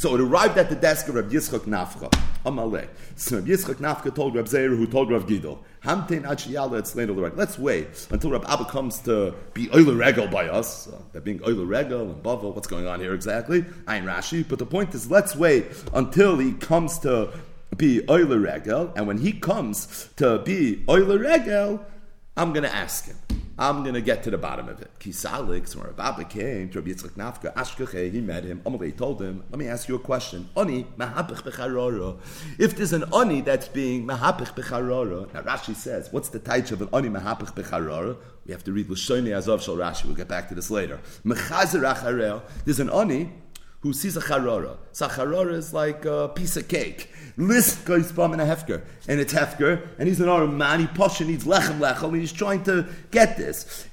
So 0.00 0.14
it 0.14 0.20
arrived 0.20 0.56
at 0.56 0.70
the 0.70 0.74
desk 0.74 1.08
of 1.08 1.16
Rav 1.16 1.26
Yitzchak 1.26 1.66
Nafcha, 1.66 2.10
Amalek. 2.46 2.88
So 3.16 3.36
Rav 3.36 3.44
Yitzchak 3.44 3.74
Nafcha 3.74 4.14
told 4.14 4.36
Rav 4.36 4.48
Zeir, 4.48 4.70
who 4.70 4.86
told 4.86 5.10
Rav 5.10 5.26
Gidel, 5.26 5.58
Hamtein 5.84 6.22
Achiyala, 6.24 7.36
Let's 7.36 7.58
wait 7.58 8.06
until 8.10 8.30
Rav 8.30 8.44
Abba 8.46 8.64
comes 8.64 9.00
to 9.00 9.34
be 9.52 9.68
Euler 9.74 9.96
Regel 9.96 10.28
by 10.28 10.48
us. 10.48 10.88
Uh, 10.88 10.96
that 11.12 11.24
being 11.24 11.42
Euler 11.44 11.66
Regel 11.66 12.00
and 12.00 12.22
Bavel, 12.22 12.54
what's 12.54 12.66
going 12.66 12.86
on 12.86 13.00
here 13.00 13.12
exactly? 13.12 13.62
Ayin 13.86 14.04
Rashi. 14.04 14.48
But 14.48 14.58
the 14.58 14.66
point 14.66 14.94
is, 14.94 15.10
let's 15.10 15.36
wait 15.36 15.66
until 15.92 16.38
he 16.38 16.52
comes 16.52 16.98
to 17.00 17.38
be 17.76 18.02
Euler 18.08 18.38
Regel, 18.38 18.92
and 18.96 19.06
when 19.06 19.18
he 19.18 19.32
comes 19.32 20.08
to 20.16 20.38
be 20.38 20.84
Euler 20.88 21.18
Regel, 21.18 21.84
I'm 22.34 22.54
going 22.54 22.64
to 22.64 22.74
ask 22.74 23.04
him. 23.04 23.16
I'm 23.56 23.82
going 23.82 23.94
to 23.94 24.00
get 24.00 24.24
to 24.24 24.30
the 24.30 24.38
bottom 24.38 24.68
of 24.68 24.80
it. 24.82 24.90
Kisalix, 24.98 25.76
when 25.76 25.86
Rabbi 25.96 26.24
came 26.24 26.70
to 26.70 26.80
Rabbi 26.80 26.90
Yitzchak 26.90 27.12
Nafka, 27.12 27.54
Ashkeche, 27.54 28.10
he 28.10 28.20
met 28.20 28.42
him. 28.42 28.60
Amalei 28.64 28.96
told 28.96 29.22
him, 29.22 29.44
let 29.50 29.58
me 29.60 29.68
ask 29.68 29.88
you 29.88 29.94
a 29.94 29.98
question. 30.00 30.48
Oni, 30.56 30.84
mahapich 30.98 31.42
becharora. 31.42 32.18
If 32.58 32.76
there's 32.76 32.92
an 32.92 33.04
oni 33.12 33.42
that's 33.42 33.68
being 33.68 34.06
mahapich 34.06 34.54
becharora, 34.54 35.32
now 35.32 35.42
Rashi 35.42 35.76
says, 35.76 36.12
what's 36.12 36.30
the 36.30 36.40
taich 36.40 36.72
of 36.72 36.82
an 36.82 36.88
oni 36.92 37.08
mahapich 37.08 37.54
becharora? 37.54 38.16
We 38.44 38.52
have 38.52 38.64
to 38.64 38.72
read 38.72 38.88
Lashoni 38.88 39.36
Azov 39.36 39.62
Shal 39.62 39.76
Rashi. 39.76 40.04
We'll 40.04 40.16
get 40.16 40.28
back 40.28 40.48
to 40.48 40.54
this 40.54 40.70
later. 40.70 41.00
Mechazer 41.24 41.94
acharel. 41.94 42.42
There's 42.64 42.80
an 42.80 42.90
oni 42.90 43.32
who 43.84 43.92
sees 43.92 44.16
a 44.16 44.20
charora. 44.20 44.78
So 44.92 45.04
a 45.04 45.08
charora 45.10 45.52
is 45.52 45.74
like 45.74 46.06
a 46.06 46.30
piece 46.34 46.56
of 46.56 46.68
cake. 46.68 47.10
List 47.36 47.84
goes 47.84 48.10
bum 48.12 48.32
in 48.32 48.40
a 48.40 48.44
hefker, 48.44 48.82
and 49.06 49.20
it's 49.20 49.34
hefker, 49.34 49.86
and 49.98 50.08
he's 50.08 50.20
an 50.20 50.56
man. 50.56 50.80
He 50.80 50.86
posher 50.86 51.26
needs 51.26 51.44
lechem 51.44 51.80
lechem, 51.80 52.08
and 52.08 52.16
he's 52.16 52.32
trying 52.32 52.62
to 52.64 52.88
get 53.10 53.36
this. 53.36 53.86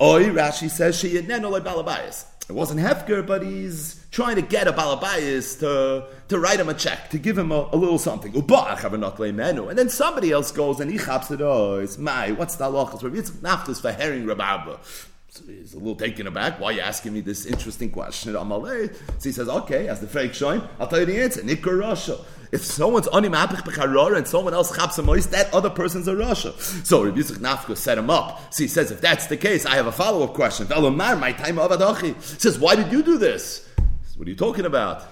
Oi, 0.00 0.26
Rashi 0.26 0.70
says 0.70 0.96
she 0.96 1.20
balabayas. 1.20 2.26
It 2.48 2.52
wasn't 2.52 2.80
hefker, 2.80 3.26
but 3.26 3.42
he's 3.42 4.06
trying 4.12 4.36
to 4.36 4.42
get 4.42 4.68
a 4.68 4.72
balabayas 4.72 5.58
to 5.58 6.06
to 6.28 6.38
write 6.38 6.60
him 6.60 6.68
a 6.68 6.74
check, 6.74 7.10
to 7.10 7.18
give 7.18 7.36
him 7.36 7.50
a, 7.50 7.68
a 7.72 7.76
little 7.76 7.98
something. 7.98 8.32
Menu, 8.32 9.68
and 9.68 9.76
then 9.76 9.88
somebody 9.88 10.30
else 10.30 10.52
goes 10.52 10.78
and 10.78 10.88
he 10.88 10.98
chaps 10.98 11.32
it. 11.32 11.40
Oh, 11.40 11.80
it's 11.80 11.98
my 11.98 12.30
what's 12.30 12.54
the 12.54 12.66
halachas? 12.66 13.16
It's 13.16 13.32
naftas 13.32 13.80
for 13.80 13.90
herring 13.90 14.24
rababa. 14.24 14.78
So 15.34 15.46
he's 15.46 15.72
a 15.72 15.78
little 15.78 15.96
taken 15.96 16.26
aback. 16.26 16.60
Why 16.60 16.66
are 16.66 16.72
you 16.72 16.80
asking 16.82 17.14
me 17.14 17.22
this 17.22 17.46
interesting 17.46 17.90
question? 17.90 18.34
So 18.34 18.88
he 19.22 19.32
says, 19.32 19.48
okay, 19.48 19.88
as 19.88 19.98
the 19.98 20.06
fake 20.06 20.34
shine, 20.34 20.60
I'll 20.78 20.86
tell 20.86 21.00
you 21.00 21.06
the 21.06 21.22
answer. 21.22 21.40
Nikar 21.40 21.80
Russia. 21.80 22.18
If 22.52 22.62
someone's 22.62 23.06
animapich 23.06 23.62
b'charora 23.62 24.18
and 24.18 24.28
someone 24.28 24.52
else 24.52 24.76
chaps 24.76 24.98
moist, 24.98 25.30
that 25.30 25.54
other 25.54 25.70
person's 25.70 26.06
a 26.06 26.14
Russia. 26.14 26.52
So 26.84 27.02
Rabbi 27.02 27.16
Yitzchak 27.16 27.38
Nafka 27.38 27.78
set 27.78 27.96
him 27.96 28.10
up. 28.10 28.52
So 28.52 28.64
he 28.64 28.68
says, 28.68 28.90
if 28.90 29.00
that's 29.00 29.24
the 29.28 29.38
case, 29.38 29.64
I 29.64 29.76
have 29.76 29.86
a 29.86 29.92
follow-up 29.92 30.34
question. 30.34 30.68
my 30.68 31.32
time 31.32 31.58
of 31.58 32.02
He 32.02 32.12
says, 32.20 32.58
why 32.58 32.76
did 32.76 32.92
you 32.92 33.02
do 33.02 33.16
this? 33.16 33.66
Says, 34.02 34.18
what 34.18 34.26
are 34.26 34.30
you 34.30 34.36
talking 34.36 34.66
about? 34.66 35.02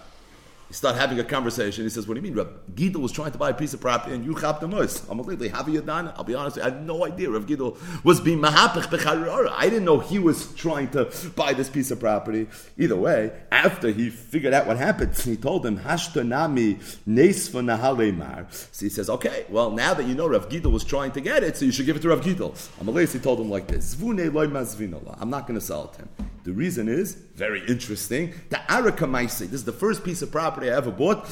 You 0.71 0.75
start 0.75 0.95
having 0.95 1.19
a 1.19 1.25
conversation. 1.25 1.83
He 1.83 1.91
says, 1.91 2.07
What 2.07 2.15
do 2.15 2.21
you 2.21 2.23
mean? 2.23 2.37
Rav 2.37 2.49
Gidel 2.77 3.01
was 3.01 3.11
trying 3.11 3.33
to 3.33 3.39
buy 3.39 3.51
a 3.51 3.55
piece 3.55 3.75
of 3.75 3.81
property 3.81 4.15
and 4.15 4.25
you 4.25 4.39
chapped 4.39 4.61
the 4.61 4.69
mois. 4.69 5.05
I'm 5.11 5.19
like, 5.19 5.41
have 5.53 5.69
you 5.69 5.81
done 5.81 6.13
I'll 6.15 6.23
be 6.23 6.37
honest, 6.37 6.61
I 6.61 6.67
had 6.67 6.87
no 6.87 7.05
idea. 7.05 7.29
Rav 7.29 7.45
Gidel 7.45 7.77
was 8.05 8.21
being 8.21 8.39
mahapich 8.39 8.85
becharara. 8.85 9.53
I 9.53 9.65
didn't 9.69 9.85
know 9.85 9.99
he 9.99 10.21
was 10.21 10.55
trying 10.55 10.89
to 10.91 11.13
buy 11.35 11.55
this 11.55 11.69
piece 11.69 11.91
of 11.91 11.99
property. 11.99 12.47
Either 12.79 12.95
way, 12.95 13.33
after 13.51 13.91
he 13.91 14.11
figured 14.11 14.55
out 14.55 14.69
what 14.69 14.77
happened, 14.77 15.17
he 15.17 15.37
told 15.37 15.67
him, 15.67 15.77
Hashtanami 15.77 16.77
nesfa 17.05 17.65
nahalemar. 17.65 18.47
So 18.73 18.87
he 18.87 18.91
says, 18.91 19.11
Okay, 19.11 19.47
well, 19.49 19.73
now 19.73 19.93
that 19.95 20.07
you 20.07 20.15
know 20.15 20.29
Rav 20.29 20.49
Gidel 20.49 20.71
was 20.71 20.85
trying 20.85 21.11
to 21.13 21.21
get 21.21 21.43
it, 21.43 21.57
so 21.57 21.65
you 21.65 21.73
should 21.73 21.87
give 21.87 21.97
it 21.97 22.03
to 22.03 22.11
Rav 22.11 22.21
Gidel. 22.21 22.53
Amalei, 22.81 23.13
he 23.13 23.19
told 23.19 23.41
him 23.41 23.51
like 23.51 23.67
this 23.67 24.01
I'm 24.01 25.31
not 25.31 25.49
going 25.49 25.59
to 25.59 25.67
sell 25.67 25.87
it 25.87 25.93
to 25.95 25.99
him. 26.03 26.31
The 26.42 26.53
reason 26.53 26.88
is 26.88 27.14
very 27.14 27.61
interesting. 27.66 28.33
The 28.48 28.57
Araka 28.57 29.07
Maisi, 29.07 29.40
this 29.40 29.53
is 29.53 29.64
the 29.64 29.72
first 29.72 30.05
piece 30.05 30.22
of 30.22 30.33
property 30.33 30.70
I 30.70 30.76
ever 30.76 30.90
bought, 30.90 31.26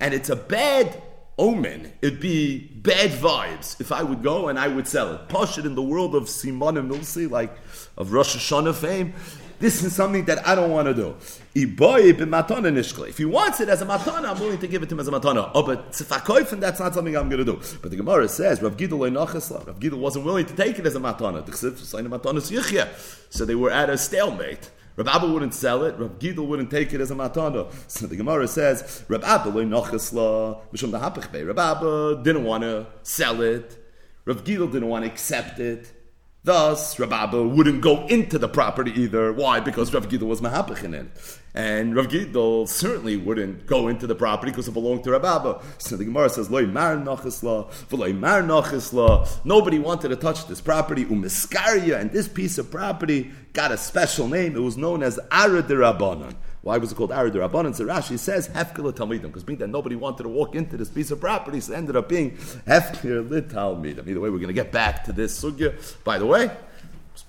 and 0.00 0.14
it's 0.14 0.30
a 0.30 0.36
bad 0.36 1.02
omen. 1.38 1.92
It'd 2.02 2.20
be 2.20 2.58
bad 2.58 3.10
vibes 3.10 3.80
if 3.80 3.92
I 3.92 4.02
would 4.02 4.22
go 4.22 4.48
and 4.48 4.58
I 4.58 4.68
would 4.68 4.88
sell 4.88 5.14
it. 5.14 5.28
Push 5.28 5.58
it 5.58 5.66
in 5.66 5.74
the 5.74 5.82
world 5.82 6.14
of 6.14 6.28
Simon 6.28 6.76
and 6.76 6.90
Milsi, 6.90 7.30
like 7.30 7.56
of 7.96 8.12
Rosh 8.12 8.36
Hashanah 8.36 8.74
fame. 8.74 9.14
This 9.60 9.84
is 9.84 9.94
something 9.94 10.24
that 10.24 10.46
I 10.46 10.54
don't 10.54 10.70
want 10.70 10.88
to 10.88 10.94
do. 10.94 11.16
If 11.52 13.18
he 13.18 13.24
wants 13.24 13.60
it 13.60 13.68
as 13.68 13.82
a 13.82 13.86
matana, 13.86 14.30
I'm 14.30 14.38
willing 14.38 14.58
to 14.58 14.68
give 14.68 14.84
it 14.84 14.88
to 14.88 14.94
him 14.94 15.00
as 15.00 15.08
a 15.08 15.10
matana. 15.10 15.50
Oh, 15.52 15.64
but 15.64 15.90
tzifakoifen, 15.90 16.60
that's 16.60 16.78
not 16.78 16.94
something 16.94 17.16
I'm 17.16 17.28
going 17.28 17.44
to 17.44 17.44
do. 17.44 17.60
But 17.82 17.90
the 17.90 17.96
Gemara 17.96 18.28
says, 18.28 18.62
Rav 18.62 18.76
Gidel 18.76 19.66
Rav 19.66 19.80
Gidel 19.80 19.98
wasn't 19.98 20.26
willing 20.26 20.46
to 20.46 20.54
take 20.54 20.78
it 20.78 20.86
as 20.86 20.94
a 20.94 21.00
matana. 21.00 21.44
So 23.30 23.44
they 23.44 23.56
were 23.56 23.70
at 23.70 23.90
a 23.90 23.98
stalemate. 23.98 24.70
Rav 24.94 25.08
Abba 25.08 25.26
wouldn't 25.26 25.54
sell 25.54 25.82
it. 25.82 25.98
Rav 25.98 26.20
Gidel 26.20 26.46
wouldn't 26.46 26.70
take 26.70 26.92
it 26.92 27.00
as 27.00 27.10
a 27.10 27.16
matana. 27.16 27.72
So 27.90 28.06
the 28.06 28.14
Gemara 28.14 28.46
says, 28.46 29.04
Rav 29.08 29.24
Abba 29.24 29.50
Rav 29.50 29.72
Abba 31.58 32.22
didn't 32.22 32.44
want 32.44 32.62
to 32.62 32.86
sell 33.02 33.40
it. 33.40 33.76
Rav 34.24 34.44
Gidel 34.44 34.70
didn't 34.70 34.88
want 34.88 35.04
to 35.04 35.10
accept 35.10 35.58
it. 35.58 35.90
Thus, 36.42 36.98
Rav 36.98 37.12
Abba 37.12 37.42
wouldn't 37.42 37.82
go 37.82 38.06
into 38.06 38.38
the 38.38 38.48
property 38.48 38.92
either. 38.92 39.30
Why? 39.32 39.60
Because 39.60 39.92
Rav 39.92 40.08
Gidel 40.08 40.28
was 40.28 40.40
mahapich 40.40 40.84
in 40.84 40.94
it. 40.94 41.10
And 41.52 41.96
Rav 41.96 42.06
Gidel 42.06 42.68
certainly 42.68 43.16
wouldn't 43.16 43.66
go 43.66 43.88
into 43.88 44.06
the 44.06 44.14
property 44.14 44.52
because 44.52 44.68
it 44.68 44.72
belonged 44.72 45.02
to 45.04 45.10
Rav 45.10 45.24
Abba. 45.24 45.60
So 45.78 45.96
the 45.96 46.04
Gemara 46.04 46.30
says, 46.30 46.48
Loi 46.50 46.66
mar 46.66 46.96
nachisla, 46.96 47.70
v'loi 47.88 48.16
mar 48.16 48.42
nachisla. 48.42 49.28
Nobody 49.44 49.80
wanted 49.80 50.10
to 50.10 50.16
touch 50.16 50.46
this 50.46 50.60
property, 50.60 51.04
umiskaria, 51.04 51.98
and 51.98 52.12
this 52.12 52.28
piece 52.28 52.58
of 52.58 52.70
property 52.70 53.32
got 53.52 53.72
a 53.72 53.76
special 53.76 54.28
name. 54.28 54.54
It 54.54 54.60
was 54.60 54.76
known 54.76 55.02
as 55.02 55.18
Arad 55.32 55.66
Rabbanon. 55.66 56.36
Why 56.62 56.76
was 56.76 56.92
it 56.92 56.94
called 56.94 57.10
Arad 57.10 57.32
Rabbanon? 57.32 57.74
So 57.74 57.84
Rashi 57.84 58.18
says 58.18 58.48
Hefker 58.48 58.92
Talmidim, 58.92 59.22
because 59.22 59.42
being 59.42 59.58
that 59.58 59.68
nobody 59.68 59.96
wanted 59.96 60.24
to 60.24 60.28
walk 60.28 60.54
into 60.54 60.76
this 60.76 60.90
piece 60.90 61.10
of 61.10 61.18
property, 61.18 61.58
so 61.58 61.72
it 61.72 61.76
ended 61.78 61.96
up 61.96 62.08
being 62.08 62.32
Hefker 62.68 63.28
Talmidim. 63.50 64.06
Either 64.06 64.20
way, 64.20 64.30
we're 64.30 64.38
going 64.38 64.48
to 64.48 64.52
get 64.52 64.70
back 64.70 65.02
to 65.04 65.12
this 65.12 65.42
sugya. 65.42 65.74
By 66.04 66.18
the 66.18 66.26
way, 66.26 66.50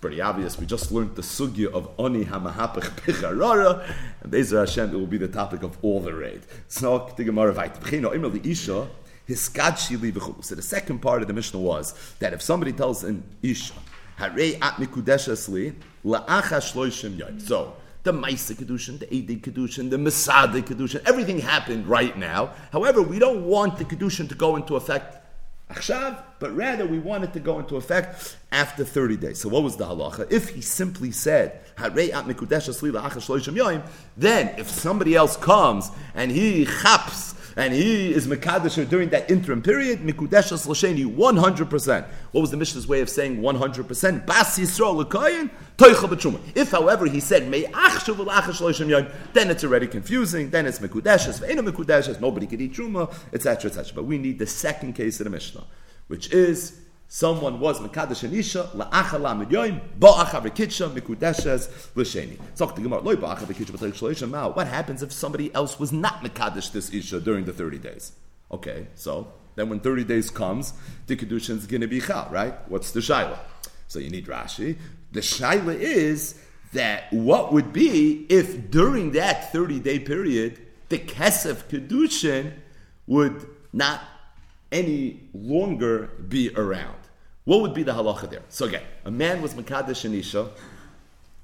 pretty 0.02 0.20
obvious. 0.20 0.58
We 0.58 0.66
just 0.66 0.92
learned 0.92 1.16
the 1.16 1.22
sugya 1.22 1.72
of 1.72 1.90
Oni 2.00 2.26
Hamahapach 2.26 2.90
Picharara, 3.02 3.88
and 4.22 4.34
Bezer 4.34 4.60
Hashem, 4.60 4.90
it 4.90 4.98
will 4.98 5.06
be 5.06 5.20
the 5.20 5.28
topic 5.28 5.62
of 5.62 5.78
all 5.84 6.02
the 6.02 6.14
raid. 6.14 6.42
So 6.68 7.14
the 7.16 7.24
Gemara. 7.24 7.52
Isha, 8.44 8.88
So 9.28 10.56
the 10.56 10.62
second 10.62 11.00
part 11.00 11.22
of 11.22 11.28
the 11.28 11.34
Mishnah 11.34 11.60
was 11.60 11.94
that 12.20 12.34
if 12.34 12.42
somebody 12.42 12.74
tells 12.74 13.04
an 13.04 13.24
Isha, 13.44 13.76
Harei 14.18 14.60
at 14.62 14.74
Mikudeshasli, 14.76 15.76
La'acha 16.04 16.60
Shloishim 16.60 17.18
Yom. 17.18 17.40
So, 17.40 17.76
the 18.04 18.12
Maisa 18.12 18.56
Kedushin, 18.56 18.98
the 18.98 19.14
Edi 19.14 19.38
Kedushin, 19.38 19.92
the 19.92 19.98
Masada 19.98 20.62
Kedushin, 20.62 21.04
everything 21.06 21.40
happened 21.40 21.86
right 21.86 22.18
now. 22.18 22.54
However, 22.72 23.04
we 23.04 23.20
don't 23.20 23.46
want 23.46 23.78
the 23.78 23.86
Kedushin 23.86 24.28
to 24.30 24.36
go 24.36 24.56
into 24.56 24.76
effect 24.76 25.21
but 26.40 26.56
rather 26.56 26.86
we 26.86 27.00
want 27.00 27.24
it 27.24 27.34
to 27.34 27.40
go 27.40 27.60
into 27.60 27.76
effect 27.76 28.38
after 28.52 28.84
30 28.84 29.18
days. 29.18 29.40
So 29.40 29.50
what 29.50 29.64
was 29.64 29.78
the 29.78 29.86
halacha? 29.86 30.32
If 30.32 30.50
he 30.50 30.62
simply 30.62 31.12
said, 31.12 31.60
then 34.18 34.50
if 34.58 34.70
somebody 34.70 35.16
else 35.16 35.38
comes 35.38 35.92
and 36.16 36.32
he 36.32 36.66
chaps 36.66 37.36
and 37.56 37.74
he 37.74 38.14
is 38.14 38.28
Mekadesh 38.28 38.88
during 38.90 39.10
that 39.10 39.30
interim 39.30 39.62
period, 39.62 40.00
Mikudeshas 40.00 40.68
Lasheni, 40.68 41.06
100%. 41.06 42.06
What 42.32 42.42
was 42.42 42.52
the 42.52 42.58
Mishnah's 42.58 42.88
way 42.88 43.02
of 43.02 43.10
saying 43.10 43.42
100%? 43.42 44.26
Bas 44.26 44.58
Yisrael 44.58 45.06
B'Truma. 45.06 46.40
If, 46.56 46.72
however, 46.72 47.06
he 47.06 47.20
said, 47.20 47.52
then 49.34 49.50
it's 49.50 49.64
already 49.64 49.88
confusing, 49.88 50.50
then 50.50 50.66
it's 50.66 50.80
Mikudeshas, 50.80 51.40
Ve'ena 51.40 51.68
Mikudeshas, 51.68 52.20
nobody 52.22 52.48
can 52.48 52.62
eat 52.62 52.74
Truma, 52.74 53.14
etc., 53.34 53.70
etc. 53.70 53.94
But 53.96 54.06
we 54.06 54.18
need 54.18 54.40
the 54.40 54.48
second 54.48 54.94
case 54.94 55.20
of 55.20 55.24
the 55.26 55.30
Mishnah, 55.30 55.64
which 56.08 56.32
is 56.32 56.81
someone 57.14 57.60
was 57.60 57.82
mekadesh 57.82 58.24
an 58.24 58.34
isha 58.34 58.70
la'acha 58.74 59.20
la 59.20 59.36
midyoim 59.36 59.82
ba'acha 60.00 60.42
v'kitsha 60.42 60.90
mikudeshes. 60.98 61.68
Talk 62.56 62.74
the 62.74 62.82
Gemara 62.82 63.02
b'tayik 63.02 63.94
shloisha 63.94 64.30
mao. 64.30 64.52
What 64.52 64.68
happens 64.68 65.04
if 65.04 65.12
somebody 65.12 65.54
else 65.54 65.78
was 65.78 65.92
not 65.92 66.24
mekadesh 66.24 66.72
this 66.72 66.94
isha 66.94 67.20
during 67.20 67.44
the 67.44 67.52
thirty 67.52 67.80
days? 67.80 68.14
Okay, 68.50 68.88
so 68.96 69.28
then 69.56 69.68
when 69.68 69.82
thirty 69.82 70.06
days 70.06 70.30
comes, 70.30 70.72
the 71.08 71.18
kedushin 71.18 71.58
is 71.58 71.68
going 71.68 71.82
to 71.82 71.88
be 71.88 72.00
chal, 72.00 72.30
right? 72.32 72.54
What's 72.70 72.92
the 72.92 73.02
shaila? 73.02 73.40
So 73.90 74.00
you 74.00 74.10
need 74.10 74.28
Rashi. 74.28 74.78
The 75.12 75.20
shaila 75.20 75.76
is 75.76 76.40
that 76.72 77.12
what 77.12 77.52
would 77.52 77.74
be 77.74 78.26
if 78.30 78.72
during 78.72 79.12
that 79.12 79.52
thirty 79.52 79.82
day 79.82 80.00
period 80.00 80.66
the 80.88 80.98
kesef 80.98 81.66
kedushin 81.66 82.54
would 83.06 83.46
not 83.74 84.00
any 84.72 85.30
longer 85.34 86.08
be 86.30 86.50
around. 86.56 86.96
What 87.46 87.62
would 87.62 87.74
be 87.74 87.84
the 87.84 87.94
halacha 87.94 88.30
there? 88.30 88.44
So 88.50 88.66
again, 88.66 88.84
a 89.04 89.12
man 89.12 89.42
was 89.42 89.54
Makadesh 89.56 90.06
and 90.06 90.14
Isha 90.14 90.50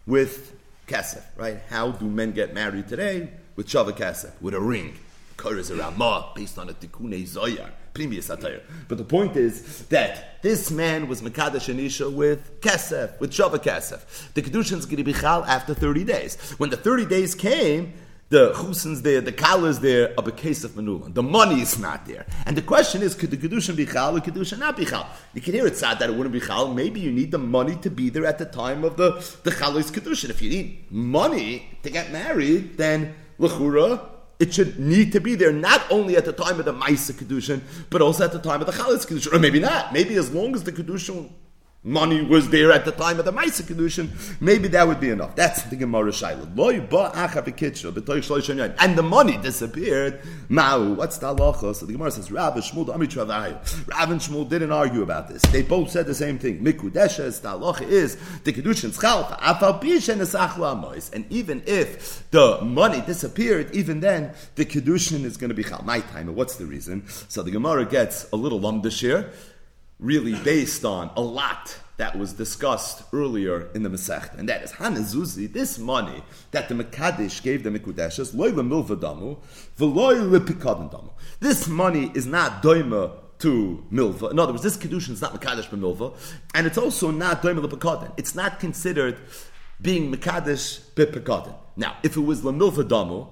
with 0.05 0.55
kesef, 0.87 1.23
right? 1.35 1.59
How 1.69 1.91
do 1.91 2.05
men 2.05 2.31
get 2.31 2.53
married 2.53 2.87
today? 2.87 3.29
With 3.55 3.67
Shava 3.67 3.91
kesef, 3.91 4.31
with 4.39 4.53
a 4.53 4.59
ring. 4.59 4.97
Kores 5.37 5.75
Ramah, 5.77 6.31
based 6.35 6.57
on 6.57 6.69
a 6.69 6.73
Tikkune 6.73 7.27
Zoyar, 7.27 7.69
previous 7.93 8.29
attire. 8.29 8.61
But 8.87 8.97
the 8.97 9.03
point 9.03 9.35
is 9.35 9.85
that 9.87 10.41
this 10.41 10.71
man 10.71 11.07
was 11.07 11.21
Makadesh 11.21 11.69
and 11.69 11.79
Isha 11.79 12.09
with 12.09 12.59
kesef, 12.61 13.19
with 13.19 13.31
Shava 13.31 13.57
kesef. 13.57 14.33
The 14.33 14.41
Kedushin 14.41 14.77
is 14.77 14.85
going 14.85 14.97
to 14.97 15.03
be 15.03 15.13
chal 15.13 15.45
after 15.45 15.73
30 15.73 16.03
days. 16.03 16.37
When 16.57 16.69
the 16.69 16.77
30 16.77 17.05
days 17.05 17.35
came, 17.35 17.93
the 18.29 18.51
chusins 18.53 19.01
there, 19.03 19.21
the 19.21 19.31
kalas 19.31 19.79
there 19.79 20.13
of 20.17 20.27
a 20.27 20.31
case 20.31 20.63
of 20.63 20.75
manulan. 20.75 21.13
The 21.13 21.23
money 21.23 21.61
is 21.61 21.79
not 21.79 22.05
there. 22.05 22.25
And 22.45 22.57
the 22.57 22.61
question 22.61 23.01
is, 23.01 23.15
could 23.15 23.31
the 23.31 23.37
kedushin 23.37 23.75
be 23.75 23.85
chal 23.85 24.17
or 24.17 24.19
kedushin 24.19 24.59
not 24.59 24.75
be 24.75 24.85
chal? 24.85 25.07
You 25.33 25.41
can 25.41 25.53
hear 25.53 25.65
it 25.65 25.77
sad 25.77 25.99
that 25.99 26.09
it 26.09 26.15
wouldn't 26.15 26.33
be 26.33 26.41
chal. 26.41 26.73
Maybe 26.73 26.99
you 26.99 27.11
need 27.11 27.31
the 27.31 27.37
money 27.37 27.75
to 27.77 27.89
be 27.89 28.09
there 28.09 28.25
at 28.25 28.37
the 28.37 28.45
time 28.45 28.83
of 28.83 28.97
the 28.97 29.11
the 29.43 29.51
chalos 29.51 29.91
kedushin. 29.91 30.29
If 30.29 30.41
you 30.41 30.49
need 30.49 30.91
money 30.91 31.69
to 31.83 31.89
get 31.89 32.11
married, 32.11 32.77
then 32.77 33.15
lechura 33.39 34.17
it 34.39 34.53
should 34.53 34.79
need 34.79 35.11
to 35.13 35.19
be 35.19 35.35
there 35.35 35.51
not 35.51 35.81
only 35.89 36.15
at 36.15 36.25
the 36.25 36.33
time 36.33 36.59
of 36.59 36.65
the 36.65 36.73
Maisa 36.73 37.11
Kedushin, 37.11 37.61
but 37.89 38.01
also 38.03 38.23
at 38.23 38.31
the 38.31 38.39
time 38.39 38.61
of 38.61 38.67
the 38.67 38.73
Chalas 38.73 39.07
Kedushin. 39.07 39.33
Or 39.33 39.39
maybe 39.39 39.59
not. 39.59 39.93
Maybe 39.93 40.15
as 40.15 40.31
long 40.31 40.53
as 40.53 40.63
the 40.63 40.71
Kedushin 40.71 41.31
money 41.87 42.21
was 42.21 42.49
there 42.49 42.71
at 42.71 42.83
the 42.85 42.91
time 42.91 43.17
of 43.17 43.25
the 43.25 43.31
Maisa 43.31 43.63
Kedushin, 43.63 44.09
maybe 44.41 44.67
that 44.67 44.85
would 44.87 44.99
be 44.99 45.09
enough. 45.09 45.35
That's 45.35 45.63
the 45.63 45.75
Gemara 45.77 46.11
Shaila. 46.11 46.43
And 48.79 48.97
the 48.97 49.03
money 49.03 49.37
disappeared. 49.37 50.21
Ma'u, 50.49 50.95
what's 50.95 51.17
the 51.17 51.33
halacha? 51.33 51.73
So 51.73 51.85
the 51.85 51.93
Gemara 51.93 52.11
says, 52.11 52.29
Rav 52.31 52.55
Shmuel, 52.55 52.87
Amit 52.87 53.15
Rav 53.15 54.11
and 54.11 54.19
Shmuel 54.19 54.49
didn't 54.49 54.71
argue 54.71 55.01
about 55.01 55.29
this. 55.29 55.41
They 55.43 55.61
both 55.61 55.89
said 55.89 56.05
the 56.05 56.15
same 56.15 56.37
thing. 56.37 56.63
Mikudeshes, 56.63 57.41
the 57.41 57.49
halacha 57.49 57.87
is, 57.87 58.17
the 58.43 58.51
is 60.19 61.13
And 61.13 61.25
even 61.31 61.63
if 61.65 62.29
the 62.31 62.59
money 62.61 63.01
disappeared, 63.01 63.73
even 63.73 64.01
then, 64.01 64.33
the 64.55 64.65
Kedushin 64.65 65.23
is 65.23 65.37
going 65.37 65.49
to 65.49 65.55
be 65.55 65.63
chal. 65.63 65.83
My 65.85 66.01
time. 66.01 66.33
What's 66.35 66.57
the 66.57 66.65
reason? 66.65 67.07
So 67.07 67.43
the 67.43 67.51
Gemara 67.51 67.85
gets 67.85 68.29
a 68.33 68.35
little 68.35 68.59
lumdish 68.59 68.99
here 68.99 69.31
really 69.99 70.35
based 70.43 70.85
on 70.85 71.11
a 71.15 71.21
lot 71.21 71.77
that 71.97 72.17
was 72.17 72.33
discussed 72.33 73.03
earlier 73.11 73.69
in 73.73 73.81
the 73.81 73.89
Masech, 73.89 74.37
and 74.37 74.47
that 74.47 74.61
is 74.61 74.73
Hanazuzi, 74.73 75.51
this 75.51 75.79
money 75.79 76.23
that 76.51 76.69
the 76.69 76.75
Makadish 76.75 77.41
gave 77.41 77.63
the 77.63 77.71
Mikudeshes, 77.71 78.35
loy 78.35 78.51
milvadamu, 78.51 79.39
veloy 79.77 80.37
lepikadin 80.37 80.91
damu. 80.91 81.09
This 81.39 81.67
money 81.67 82.11
is 82.13 82.27
not 82.27 82.61
doima 82.61 83.11
to 83.39 83.83
milva. 83.91 84.31
In 84.31 84.39
other 84.39 84.51
words, 84.51 84.63
this 84.63 84.77
kedushin 84.77 85.11
is 85.11 85.21
not 85.21 85.33
mekadesh 85.33 85.69
b'milva, 85.69 86.15
and 86.53 86.67
it's 86.67 86.77
also 86.77 87.11
not 87.11 87.41
doimel 87.41 87.67
b'pekadin. 87.67 88.11
It's 88.17 88.35
not 88.35 88.59
considered 88.59 89.17
being 89.81 90.13
mekadesh 90.13 90.81
b'pekadin. 90.93 91.55
Now, 91.75 91.97
if 92.03 92.15
it 92.15 92.21
was 92.21 92.41
lamilva 92.41 92.87
damu, 92.87 93.29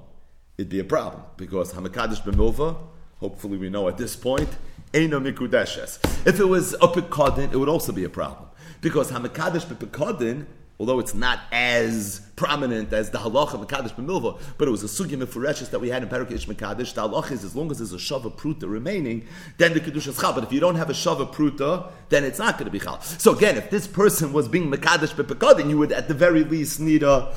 it'd 0.57 0.69
be 0.69 0.79
a 0.79 0.83
problem 0.83 1.23
because 1.37 1.73
hamakadesh 1.73 2.23
b'milva. 2.23 2.77
Hopefully, 3.19 3.57
we 3.57 3.69
know 3.69 3.87
at 3.87 3.97
this 3.97 4.15
point. 4.15 4.49
Eino 4.93 5.19
mikudeshes. 5.21 5.99
If 6.27 6.39
it 6.39 6.45
was 6.45 6.73
a 6.73 6.87
pekadin, 6.87 7.51
it 7.51 7.57
would 7.57 7.69
also 7.69 7.91
be 7.91 8.03
a 8.03 8.09
problem 8.09 8.49
because 8.81 9.11
hamakadesh 9.11 9.65
b'pekadin 9.65 10.45
although 10.79 10.99
it's 10.99 11.13
not 11.13 11.39
as 11.51 12.21
prominent 12.35 12.91
as 12.91 13.09
the 13.11 13.17
halacha 13.17 13.65
mekadesh 13.65 13.95
b'milva, 13.95 14.39
but 14.57 14.67
it 14.67 14.71
was 14.71 14.83
a 14.83 14.87
sugya 14.87 15.17
mefureshes 15.17 15.69
that 15.69 15.79
we 15.79 15.89
had 15.89 16.03
in 16.03 16.09
Parakesh 16.09 16.45
mekadesh. 16.47 16.93
The 16.93 17.07
halacha 17.07 17.31
is 17.31 17.43
as 17.43 17.55
long 17.55 17.71
as 17.71 17.77
there's 17.77 17.93
a 17.93 17.97
shava 17.97 18.31
pruta 18.31 18.69
remaining, 18.69 19.25
then 19.57 19.73
the 19.73 19.79
kedusha 19.79 20.07
is 20.07 20.19
chal. 20.19 20.33
But 20.33 20.43
if 20.43 20.51
you 20.51 20.59
don't 20.59 20.75
have 20.75 20.89
a 20.89 20.93
shava 20.93 21.31
pruta, 21.33 21.89
then 22.09 22.23
it's 22.23 22.39
not 22.39 22.57
going 22.57 22.65
to 22.65 22.71
be 22.71 22.79
chal. 22.79 22.99
So 23.01 23.35
again, 23.35 23.57
if 23.57 23.69
this 23.69 23.87
person 23.87 24.33
was 24.33 24.47
being 24.47 24.69
mekadesh 24.69 25.15
b'pekadin, 25.15 25.69
you 25.69 25.77
would 25.77 25.91
at 25.91 26.07
the 26.07 26.13
very 26.13 26.43
least 26.43 26.79
need 26.79 27.03
a 27.03 27.33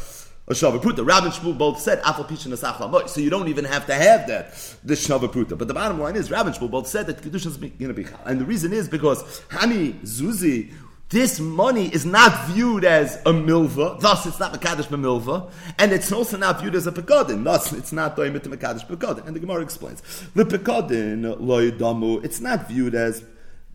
a 0.48 0.52
Shava 0.52 0.80
Pruta. 0.80 1.06
Rav 1.06 1.24
and 1.24 1.32
Shmuel 1.32 1.56
both 1.56 1.78
said 1.78 2.02
Afal 2.02 2.26
Pishin 2.26 2.52
Asach 2.56 3.08
So 3.08 3.20
you 3.20 3.30
don't 3.30 3.48
even 3.48 3.64
have 3.66 3.86
to 3.86 3.94
have 3.94 4.26
that, 4.28 4.54
the 4.82 4.94
shavapruta. 4.94 5.58
But 5.58 5.68
the 5.68 5.74
bottom 5.74 6.00
line 6.00 6.16
is 6.16 6.30
Rav 6.30 6.46
and 6.46 6.56
Shmuel 6.56 6.70
both 6.70 6.86
said 6.86 7.06
that 7.06 7.18
Kedusha 7.18 7.46
is 7.46 7.56
going 7.56 7.76
to 7.78 7.94
be 7.94 8.04
Chal. 8.04 8.18
And 8.24 8.40
the 8.40 8.44
reason 8.44 8.72
is 8.72 8.88
because 8.88 9.22
Hani 9.50 10.00
Zuzi 10.00 10.72
this 11.10 11.40
money 11.40 11.86
is 11.88 12.04
not 12.04 12.48
viewed 12.48 12.84
as 12.84 13.16
a 13.16 13.32
milva, 13.32 13.98
thus 13.98 14.26
it's 14.26 14.38
not 14.38 14.52
Makadish 14.52 14.88
milva, 14.88 15.50
and 15.78 15.90
it's 15.90 16.12
also 16.12 16.36
not 16.36 16.60
viewed 16.60 16.74
as 16.74 16.86
a 16.86 16.92
pekodin, 16.92 17.44
thus 17.44 17.72
it's 17.72 17.92
not 17.92 18.14
doimit 18.14 18.42
to 18.42 18.50
Makadish 18.50 18.86
pekodin. 18.86 19.26
And 19.26 19.34
the 19.34 19.40
Gemara 19.40 19.62
explains, 19.62 20.02
the 20.34 20.44
pekodin 20.44 21.38
loidamu, 21.38 22.22
it's 22.22 22.40
not 22.40 22.68
viewed 22.68 22.94
as 22.94 23.24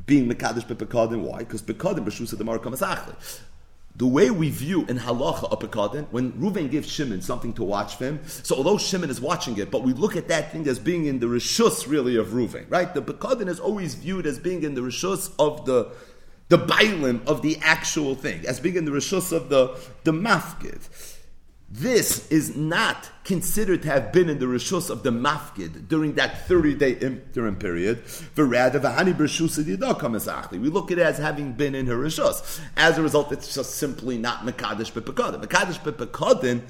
being 0.05 0.29
Makadish 0.29 0.67
pekodin. 0.67 1.21
Why? 1.21 1.39
Because 1.39 1.63
pekodin 1.63 2.05
the 2.05 2.43
Kamasachli. 2.43 3.15
The 3.95 4.07
way 4.07 4.31
we 4.31 4.49
view 4.49 4.85
in 4.85 4.97
halacha 4.97 5.51
pekodin, 5.59 6.07
when 6.09 6.31
Reuven 6.33 6.71
gives 6.71 6.89
Shimon 6.89 7.21
something 7.21 7.53
to 7.53 7.63
watch 7.63 7.95
for 7.95 8.05
him, 8.05 8.21
so 8.25 8.55
although 8.55 8.79
Shimon 8.79 9.11
is 9.11 9.21
watching 9.21 9.57
it, 9.57 9.69
but 9.69 9.83
we 9.83 9.93
look 9.93 10.15
at 10.15 10.27
that 10.29 10.51
thing 10.51 10.67
as 10.67 10.79
being 10.79 11.05
in 11.05 11.19
the 11.19 11.27
rishus 11.27 11.87
really 11.87 12.15
of 12.15 12.29
Reuven, 12.29 12.65
right? 12.69 12.91
The 12.91 13.03
pekodin 13.03 13.47
is 13.47 13.59
always 13.59 13.93
viewed 13.93 14.25
as 14.25 14.39
being 14.39 14.63
in 14.63 14.73
the 14.73 14.81
rishus 14.81 15.31
of 15.37 15.65
the 15.65 15.91
the 16.49 16.57
bailim 16.57 17.25
of 17.25 17.41
the 17.41 17.57
actual 17.61 18.15
thing, 18.15 18.45
as 18.45 18.59
being 18.59 18.75
in 18.75 18.85
the 18.85 18.91
rishus 18.91 19.31
of 19.31 19.49
the, 19.49 19.75
the 20.03 20.11
mafkid. 20.11 20.81
This 21.75 22.29
is 22.31 22.55
not 22.55 23.09
considered 23.23 23.81
to 23.81 23.87
have 23.87 24.11
been 24.11 24.29
in 24.29 24.37
the 24.37 24.45
rishus 24.45 24.91
of 24.91 25.01
the 25.01 25.09
mafkid 25.09 25.87
during 25.87 26.13
that 26.13 26.47
30 26.47 26.75
day 26.75 26.91
interim 26.91 27.55
period. 27.55 28.03
We 28.37 28.43
look 30.69 30.91
at 30.91 30.99
it 30.99 31.01
as 31.01 31.17
having 31.17 31.53
been 31.53 31.73
in 31.73 31.87
her 31.87 31.97
rishus. 31.97 32.61
As 32.77 32.99
a 32.99 33.01
result, 33.01 33.31
it's 33.31 33.55
just 33.55 33.71
simply 33.71 34.19
not 34.19 34.45
Mekadesh 34.45 34.91
Bepekadin. 34.91 35.43
Mekadesh 35.43 35.79
Bepekadin 35.79 36.61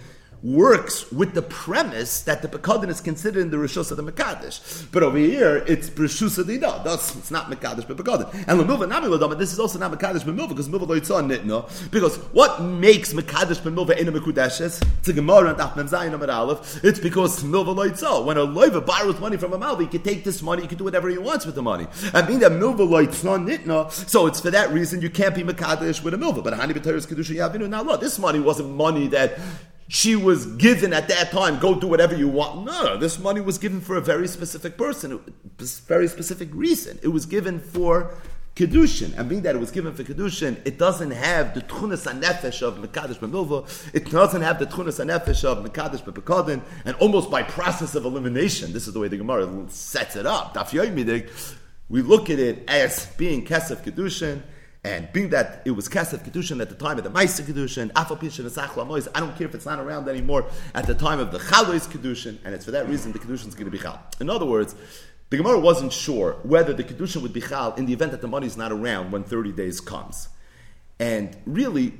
works 0.43 1.09
with 1.09 1.33
the 1.33 1.41
premise 1.41 2.21
that 2.21 2.41
the 2.41 2.49
Pekadin 2.49 2.89
is 2.89 2.99
considered 2.99 3.39
in 3.39 3.49
the 3.49 3.55
Rishus 3.55 3.91
of 3.91 3.97
the 3.97 4.03
Mekadesh. 4.03 4.91
But 4.91 5.01
over 5.01 5.17
here, 5.17 5.63
it's 5.67 5.89
Rishus 5.89 6.45
Dina. 6.45 6.81
Thus, 6.83 7.15
it's 7.15 7.31
not 7.31 7.49
Mekadesh, 7.49 7.87
but 7.87 7.95
Pekadin. 7.95 8.33
And 8.47 8.59
Lamilva 8.59 8.89
Nami 8.89 9.07
Ladama, 9.07 9.37
this 9.37 9.53
is 9.53 9.59
also 9.59 9.79
not 9.79 9.93
Mekadesh, 9.93 10.25
but 10.25 10.35
Milva, 10.35 10.49
because 10.49 10.67
Milva 10.67 10.85
Loitzah 10.85 11.25
Nitna. 11.25 11.91
Because 11.91 12.17
what 12.33 12.61
makes 12.61 13.13
Mekadesh, 13.13 13.63
but 13.63 13.73
Milva 13.73 13.97
in 13.97 14.09
a 14.09 14.11
Mekudeshes? 14.11 14.85
It's 14.99 15.07
a 15.07 15.13
Gemara 15.13 15.51
and 15.51 15.59
Achmem 15.59 15.89
Zayin 15.89 16.13
Amar 16.13 16.29
Aleph. 16.29 16.83
It's 16.83 16.99
because 16.99 17.41
Milva 17.43 17.73
Loitzah. 17.73 18.25
When 18.25 18.37
a 18.37 18.45
Loiva 18.45 18.85
borrows 18.85 19.19
money 19.21 19.37
from 19.37 19.53
a 19.53 19.57
Malva, 19.57 19.83
he 19.83 19.87
can 19.87 20.03
take 20.03 20.25
this 20.25 20.41
money, 20.41 20.63
he 20.63 20.67
can 20.67 20.77
do 20.77 20.83
whatever 20.83 21.07
he 21.07 21.17
wants 21.17 21.45
with 21.45 21.55
the 21.55 21.61
money. 21.61 21.87
And 22.13 22.27
being 22.27 22.39
that 22.39 22.51
Milva 22.51 22.79
Loitzah 22.79 23.47
Nitna, 23.47 23.89
so 23.91 24.27
it's 24.27 24.41
for 24.41 24.51
that 24.51 24.71
reason 24.71 25.01
you 25.01 25.09
can't 25.09 25.33
be 25.33 25.43
Mekadesh 25.43 26.03
with 26.03 26.13
a 26.13 26.17
Milva. 26.17 26.43
But 26.43 26.53
Hani 26.53 26.73
B'Teres 26.73 27.07
Kedusha 27.07 27.33
Yavinu. 27.33 27.69
Now, 27.69 27.81
look, 27.81 28.01
this 28.01 28.19
money 28.19 28.41
wasn't 28.41 28.71
money 28.71 29.07
that 29.07 29.39
she 29.87 30.15
was 30.15 30.45
given 30.45 30.93
at 30.93 31.07
that 31.09 31.31
time, 31.31 31.59
go 31.59 31.75
do 31.79 31.87
whatever 31.87 32.15
you 32.15 32.27
want. 32.27 32.65
No, 32.65 32.97
this 32.97 33.19
money 33.19 33.41
was 33.41 33.57
given 33.57 33.81
for 33.81 33.95
a 33.95 34.01
very 34.01 34.27
specific 34.27 34.77
person, 34.77 35.13
a 35.13 35.63
very 35.87 36.07
specific 36.07 36.49
reason. 36.53 36.99
It 37.03 37.09
was 37.09 37.25
given 37.25 37.59
for 37.59 38.15
Kedushin. 38.55 39.17
And 39.17 39.27
being 39.27 39.41
that 39.41 39.55
it 39.55 39.59
was 39.59 39.71
given 39.71 39.93
for 39.93 40.03
Kedushin, 40.03 40.61
it 40.65 40.77
doesn't 40.77 41.11
have 41.11 41.53
the 41.53 41.61
Tchunas 41.61 42.07
HaNefesh 42.11 42.61
of 42.61 42.77
Mekadesh 42.77 43.17
B'milva, 43.17 43.67
it 43.93 44.09
doesn't 44.11 44.41
have 44.41 44.59
the 44.59 44.67
Tchunas 44.67 45.03
HaNefesh 45.03 45.43
of 45.43 45.65
Mekadesh 45.65 46.03
B'pekadin, 46.03 46.61
and 46.85 46.95
almost 46.97 47.31
by 47.31 47.41
process 47.43 47.95
of 47.95 48.05
elimination, 48.05 48.71
this 48.71 48.87
is 48.87 48.93
the 48.93 48.99
way 48.99 49.07
the 49.07 49.17
Gemara 49.17 49.49
sets 49.69 50.15
it 50.15 50.25
up. 50.25 50.55
We 51.89 52.01
look 52.01 52.29
at 52.29 52.39
it 52.39 52.63
as 52.69 53.07
being 53.17 53.45
Kesef 53.45 53.83
Kedushin, 53.83 54.41
and 54.83 55.11
being 55.13 55.29
that 55.29 55.61
it 55.65 55.71
was 55.71 55.87
Kesef 55.87 56.29
Kedushin 56.29 56.61
at 56.61 56.69
the 56.69 56.75
time 56.75 56.97
of 56.97 57.05
the 57.05 57.09
Maisa 57.09 57.41
Kedushin, 57.41 57.91
Afapishin 57.93 58.39
and 58.39 58.51
Sach 58.51 58.77
I 58.77 59.19
don't 59.19 59.37
care 59.37 59.47
if 59.47 59.55
it's 59.55 59.65
not 59.65 59.79
around 59.79 60.09
anymore 60.09 60.45
at 60.75 60.87
the 60.87 60.93
time 60.93 61.19
of 61.19 61.31
the 61.31 61.39
Chalois 61.39 61.87
Kedushin, 61.87 62.37
and 62.43 62.53
it's 62.53 62.65
for 62.65 62.71
that 62.71 62.89
reason 62.89 63.13
the 63.13 63.19
Kedushin 63.19 63.47
is 63.47 63.55
going 63.55 63.65
to 63.65 63.71
be 63.71 63.79
Chal. 63.79 64.01
In 64.19 64.29
other 64.29 64.45
words, 64.45 64.75
the 65.29 65.37
Gemara 65.37 65.59
wasn't 65.59 65.93
sure 65.93 66.33
whether 66.43 66.73
the 66.73 66.83
Kedushin 66.83 67.21
would 67.21 67.33
be 67.33 67.41
Chal 67.41 67.73
in 67.75 67.85
the 67.85 67.93
event 67.93 68.11
that 68.11 68.21
the 68.21 68.27
money 68.27 68.45
is 68.45 68.57
not 68.57 68.71
around 68.71 69.11
when 69.11 69.23
30 69.23 69.53
days 69.53 69.79
comes. 69.79 70.27
And 70.99 71.35
really, 71.45 71.93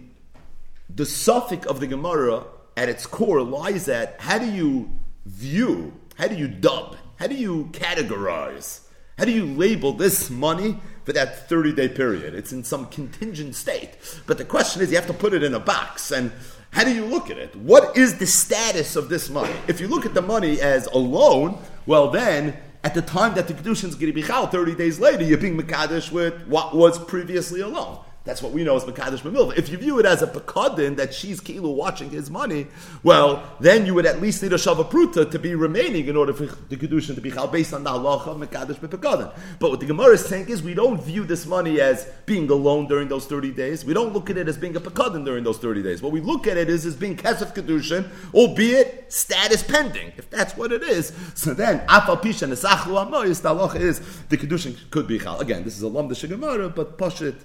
the 0.94 1.06
suffix 1.06 1.66
of 1.66 1.80
the 1.80 1.88
Gemara 1.88 2.46
at 2.76 2.90
its 2.90 3.06
core 3.06 3.42
lies 3.42 3.88
at 3.88 4.20
how 4.20 4.38
do 4.38 4.52
you 4.52 4.92
view, 5.26 5.94
how 6.18 6.28
do 6.28 6.36
you 6.36 6.48
dub, 6.48 6.98
how 7.16 7.28
do 7.28 7.36
you 7.36 7.70
categorize, 7.72 8.82
how 9.18 9.26
do 9.26 9.32
you 9.32 9.46
label 9.46 9.94
this 9.94 10.30
money 10.30 10.80
for 11.04 11.14
that 11.14 11.50
30 11.50 11.74
day 11.74 11.90
period. 11.90 12.34
It's 12.34 12.52
in 12.52 12.64
some 12.64 12.88
contingent 12.88 13.56
state. 13.56 13.92
But 14.26 14.38
the 14.38 14.46
question 14.46 14.82
is, 14.82 14.90
you 14.90 14.96
have 14.96 15.08
to 15.08 15.14
put 15.14 15.34
it 15.34 15.44
in 15.44 15.54
a 15.54 15.60
box. 15.60 16.12
And 16.12 16.32
how 16.72 16.84
do 16.84 16.94
you 16.94 17.06
look 17.06 17.30
at 17.30 17.38
it? 17.38 17.56
What 17.56 17.98
is 17.98 18.18
the 18.18 18.26
status 18.26 18.96
of 18.96 19.10
this 19.10 19.30
money? 19.30 19.54
If 19.68 19.80
you 19.80 19.88
look 19.88 20.06
at 20.06 20.14
the 20.14 20.22
money 20.22 20.62
as 20.62 20.88
a 20.88 20.98
loan, 20.98 21.58
well, 21.86 22.10
then 22.10 22.58
at 22.84 22.94
the 22.94 23.02
time 23.02 23.36
that 23.36 23.48
the 23.48 23.54
Kedushin 23.54 23.90
is 23.90 23.96
going 23.96 24.08
to 24.08 24.14
be 24.14 24.24
chal, 24.24 24.48
30 24.48 24.76
days 24.76 25.00
later, 25.00 25.24
you're 25.24 25.38
being 25.38 25.60
Makadish 25.60 26.12
with 26.12 26.48
what 26.48 26.76
was 26.76 26.98
previously 26.98 27.62
a 27.62 27.68
loan. 27.68 28.00
That's 28.26 28.42
what 28.42 28.54
we 28.54 28.64
know 28.64 28.78
as 28.78 28.86
Makadish 28.86 29.20
Mamilva. 29.20 29.58
If 29.58 29.68
you 29.68 29.78
view 29.78 30.00
it 30.00 30.06
as 30.06 30.22
a 30.22 30.28
Pekadin 30.28 30.96
that 30.96 31.14
she's 31.14 31.42
Kilu 31.42 31.76
watching 31.76 32.10
his 32.10 32.30
money, 32.30 32.68
well, 33.04 33.44
then 33.60 33.86
you 33.86 33.94
would 33.96 34.06
at 34.06 34.22
least 34.22 34.42
need 34.42 34.54
a 34.54 34.56
Shava 34.56 34.90
Pruta 34.90 35.30
to 35.30 35.38
be 35.38 35.56
remaining 35.56 36.08
in 36.08 36.16
order 36.16 36.32
for 36.32 36.46
the 36.46 36.78
Kedushin 36.78 37.16
to 37.16 37.22
be 37.22 37.32
Chal 37.32 37.50
based 37.50 37.74
on 37.74 37.84
the 37.84 37.90
halacha 37.90 38.28
of 38.28 38.38
Makadish 38.38 38.78
Pekadin. 38.78 39.30
But 39.60 39.72
what 39.72 39.82
the 39.82 39.86
Gemara 39.86 40.14
is 40.14 40.26
saying 40.26 40.48
is 40.48 40.64
we 40.64 40.74
don't 40.74 41.04
view 41.04 41.26
this 41.26 41.46
money 41.46 41.82
as 41.82 42.10
being 42.26 42.50
alone 42.50 42.88
during 42.88 43.10
those 43.10 43.26
30 43.26 43.52
days. 43.52 43.84
We 43.84 43.94
don't 43.94 44.14
look 44.14 44.30
at 44.30 44.38
it 44.38 44.48
as 44.48 44.58
being 44.58 44.78
a 44.78 44.80
Pekadin 44.80 45.26
during 45.26 45.44
those 45.44 45.58
30 45.58 45.84
days. 45.84 46.02
What 46.02 46.14
we 46.14 46.22
look 46.22 46.48
at 46.48 46.56
it 46.56 46.70
is 46.70 46.86
as 46.86 46.96
being 46.96 47.18
Kesef 47.18 47.54
Kedushin, 47.54 48.10
albeit 48.34 49.12
status 49.12 49.64
pending. 49.64 50.14
If 50.16 50.30
that's 50.30 50.56
what 50.56 50.72
it 50.72 50.82
is, 50.82 51.12
so 51.36 51.54
then 51.54 51.86
Afal 51.88 52.22
Pisha 52.22 52.48
Nesachlu 52.48 53.06
Amoyis, 53.06 53.42
the 53.42 53.54
halacha 53.54 53.82
is 53.82 54.00
the 54.30 54.38
Kedushin 54.38 54.78
could 54.92 55.08
be 55.08 55.20
Chal. 55.20 55.42
Again, 55.42 55.66
this 55.66 55.76
is 55.76 55.82
a 55.82 55.90
Lam 55.90 56.08
Gemara, 56.08 56.70
but 56.70 56.98
Pashit 56.98 57.36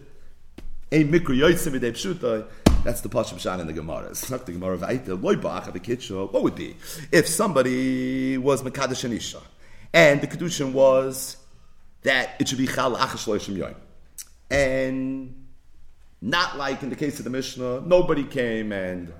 a 0.91 1.05
mikro 1.05 1.37
yoytzim 1.37 1.79
b'dei 1.79 1.93
pshutai. 1.93 2.47
That's 2.85 3.01
the 3.01 3.09
Pashim 3.09 3.41
Shan 3.41 3.61
in 3.61 3.67
the 3.67 3.73
Gemara. 3.73 4.07
It's 4.11 4.31
not 4.31 4.47
the 4.47 4.53
Gemara 4.53 4.79
Vaita. 4.79 5.21
Loy 5.21 5.35
ba'ach 5.35 5.67
of 5.67 6.33
What 6.33 6.43
would 6.43 6.55
be 6.55 6.77
if 7.11 7.27
somebody 7.27 8.39
was 8.39 8.63
Mekadosh 8.63 9.09
Anisha 9.09 9.43
and 9.93 10.21
the 10.21 10.27
Kedushin 10.27 10.73
was 10.73 11.37
that 12.03 12.31
it 12.39 12.49
should 12.49 12.59
be 12.59 12.67
Chal 12.67 12.97
Achash 12.97 13.27
Loishim 13.27 13.57
Yoim. 13.57 13.75
And 14.51 15.47
not 16.21 16.57
like 16.57 16.83
in 16.83 16.91
the 16.91 16.97
case 16.97 17.19
of 17.19 17.25
the 17.25 17.31
Mishnah, 17.31 17.81
nobody 17.83 18.25
came 18.25 18.73
and 18.73 19.13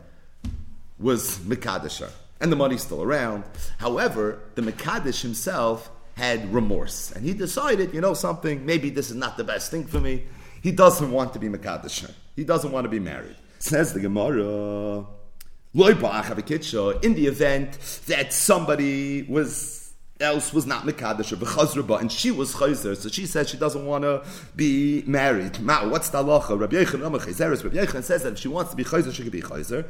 was 0.99 1.39
Mekadisher. 1.39 2.11
And 2.41 2.53
the 2.53 2.57
money's 2.57 2.83
still 2.83 3.03
around. 3.03 3.45
However, 3.79 4.41
the 4.55 4.63
Mekadish 4.63 5.23
himself 5.23 5.91
had 6.15 6.53
remorse. 6.53 7.13
And 7.13 7.25
he 7.25 7.35
decided, 7.35 7.93
you 7.93 8.01
know 8.01 8.15
something, 8.15 8.65
maybe 8.65 8.91
this 8.91 9.11
is 9.11 9.17
not 9.17 9.37
the 9.37 9.45
best 9.45 9.71
thing 9.71 9.85
for 9.85 10.01
me. 10.01 10.25
He 10.63 10.73
doesn't 10.73 11.11
want 11.11 11.33
to 11.35 11.39
be 11.39 11.49
Makadisha. 11.49 12.13
He 12.37 12.45
doesn't 12.45 12.71
want 12.71 12.85
to 12.85 12.89
be 12.89 13.01
married. 13.01 13.37
Says 13.59 13.93
the 13.93 14.01
Gemara. 14.01 15.07
In 15.75 17.15
the 17.15 17.27
event 17.27 17.73
that 18.07 18.33
somebody 18.33 19.23
was 19.23 19.89
else 20.21 20.53
was 20.53 20.67
not 20.67 20.85
Mekadosh 20.85 22.01
and 22.01 22.13
she 22.13 22.31
was 22.31 22.55
Chayzer, 22.55 22.97
so 22.97 23.09
she 23.09 23.27
says 23.27 23.49
she 23.49 23.57
doesn't 23.57 23.87
want 23.87 24.03
to 24.03 24.25
be 24.57 25.03
married. 25.07 25.61
Ma, 25.61 25.87
what's 25.89 26.11
the 26.11 26.23
halacha? 26.23 26.59
Rabbi 26.59 26.77
Yochanan 26.77 27.13
Rabbi 27.13 27.77
Yochanan 27.77 28.03
says 28.03 28.23
that 28.25 28.33
if 28.33 28.39
she 28.39 28.49
wants 28.49 28.71
to 28.73 28.77
be 28.77 28.85
Chayzer, 28.85 29.13
she 29.13 29.23
can 29.23 29.31
be 29.31 29.43
Chayzer. 29.43 29.87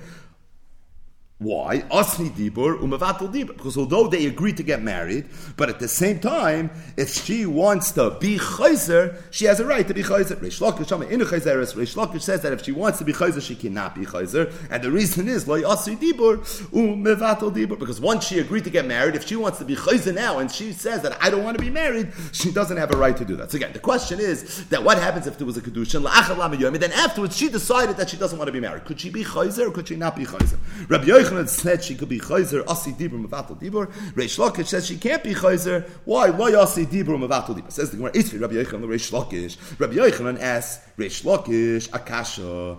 Why? 1.40 1.82
Asni 1.92 2.30
dibur 2.30 2.80
umevatel 2.80 3.32
dibur. 3.32 3.56
Because 3.56 3.78
although 3.78 4.08
they 4.08 4.26
agreed 4.26 4.56
to 4.56 4.64
get 4.64 4.82
married, 4.82 5.28
but 5.56 5.68
at 5.68 5.78
the 5.78 5.86
same 5.86 6.18
time, 6.18 6.68
if 6.96 7.10
she 7.10 7.46
wants 7.46 7.92
to 7.92 8.10
be 8.18 8.38
chayzer, 8.38 9.22
she 9.30 9.44
has 9.44 9.60
a 9.60 9.64
right 9.64 9.86
to 9.86 9.94
be 9.94 10.02
chayzer. 10.02 10.34
Reish 10.40 10.60
Lakish 10.60 11.10
in 11.10 11.20
chayzeres. 11.20 11.76
Reish 11.76 11.94
Lakish 11.94 12.22
says 12.22 12.42
that 12.42 12.52
if 12.52 12.64
she 12.64 12.72
wants 12.72 12.98
to 12.98 13.04
be 13.04 13.12
chayzer, 13.12 13.40
she 13.40 13.54
cannot 13.54 13.94
be 13.94 14.04
chayzer, 14.04 14.52
and 14.68 14.82
the 14.82 14.90
reason 14.90 15.28
is 15.28 15.46
loy 15.46 15.62
asni 15.62 15.96
dibur 15.96 16.38
umevatel 16.70 17.54
dibur. 17.54 17.78
Because 17.78 18.00
once 18.00 18.26
she 18.26 18.40
agreed 18.40 18.64
to 18.64 18.70
get 18.70 18.84
married, 18.84 19.14
if 19.14 19.24
she 19.24 19.36
wants 19.36 19.58
to 19.58 19.64
be 19.64 19.76
chayzer 19.76 20.12
now, 20.12 20.40
and 20.40 20.50
she 20.50 20.72
says 20.72 21.02
that 21.02 21.22
I 21.22 21.30
don't 21.30 21.44
want 21.44 21.56
to 21.56 21.62
be 21.62 21.70
married, 21.70 22.12
she 22.32 22.50
doesn't 22.50 22.76
have 22.76 22.92
a 22.92 22.96
right 22.96 23.16
to 23.16 23.24
do 23.24 23.36
that. 23.36 23.52
So 23.52 23.58
again, 23.58 23.72
the 23.72 23.78
question 23.78 24.18
is 24.18 24.66
that 24.70 24.82
what 24.82 24.98
happens 24.98 25.28
if 25.28 25.38
there 25.38 25.46
was 25.46 25.56
a 25.56 25.60
kedushin 25.60 26.04
and 26.08 26.82
then 26.82 26.92
afterwards 26.92 27.36
she 27.36 27.48
decided 27.48 27.96
that 27.96 28.10
she 28.10 28.16
doesn't 28.16 28.38
want 28.38 28.48
to 28.48 28.52
be 28.52 28.58
married. 28.58 28.84
Could 28.84 28.98
she 28.98 29.08
be 29.10 29.22
chayzer 29.22 29.68
or 29.68 29.70
could 29.70 29.86
she 29.86 29.94
not 29.94 30.16
be 30.16 30.24
chayzer? 30.24 30.58
Rabbi 30.88 31.27
Yochanan 31.28 31.48
said 31.48 31.84
she 31.84 31.94
could 31.94 32.08
be 32.08 32.18
chayzer 32.18 32.66
asi 32.68 32.92
dibur 32.92 33.24
mevatel 33.24 33.60
dibur. 33.60 33.86
Reish 34.12 34.38
Lakish 34.38 34.66
says 34.66 34.86
she 34.86 34.96
can't 34.96 35.22
be 35.22 35.34
chayzer. 35.34 35.88
Why? 36.04 36.30
Why 36.30 36.54
asi 36.54 36.86
dibur 36.86 37.18
mevatel 37.18 37.58
dibur? 37.58 37.70
Says 37.70 37.90
the 37.90 37.96
Gemara. 37.96 38.12
Isvi 38.12 38.40
Rabbi 38.40 38.54
Yochanan 38.54 38.86
Reish 38.86 39.12
Lakish. 39.12 39.56
Rabbi 39.78 39.94
Yochanan 39.94 40.40
asks 40.40 40.84
Reish 40.96 41.22
Lakish 41.24 41.88
akasha. 41.90 42.78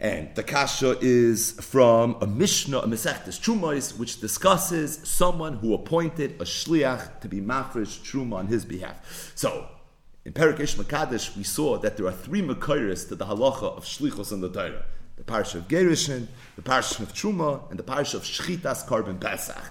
And 0.00 0.34
the 0.34 0.42
kasha 0.42 0.98
is 1.00 1.52
from 1.52 2.16
a 2.20 2.26
Mishnah, 2.26 2.78
a 2.78 2.88
Mesechtes 2.88 3.38
Trumais, 3.40 3.96
which 3.96 4.20
discusses 4.20 4.98
someone 5.04 5.52
who 5.58 5.74
appointed 5.74 6.32
a 6.40 6.44
shliach 6.44 7.20
to 7.20 7.28
be 7.28 7.40
mafresh 7.40 8.00
truma 8.00 8.38
on 8.38 8.48
his 8.48 8.64
behalf. 8.64 9.32
So, 9.36 9.68
in 10.24 10.32
Perikish 10.32 10.74
Makadish, 10.74 11.36
we 11.36 11.44
saw 11.44 11.78
that 11.78 11.96
there 11.96 12.06
are 12.06 12.12
three 12.12 12.42
Makairis 12.42 13.06
to 13.10 13.14
the 13.14 13.26
halacha 13.26 13.76
of 13.76 13.84
shlichos 13.84 14.32
in 14.32 14.40
the 14.40 14.50
Torah 14.50 14.82
the 15.24 15.32
parsha 15.32 15.56
of 15.56 15.68
Gerishin, 15.68 16.26
the 16.56 16.62
parsha 16.62 17.00
of 17.00 17.12
Truma, 17.12 17.70
and 17.70 17.78
the 17.78 17.82
parsha 17.82 18.14
of 18.14 18.22
Shchitas 18.22 18.86
Karban 18.86 19.20
Pesach. 19.20 19.62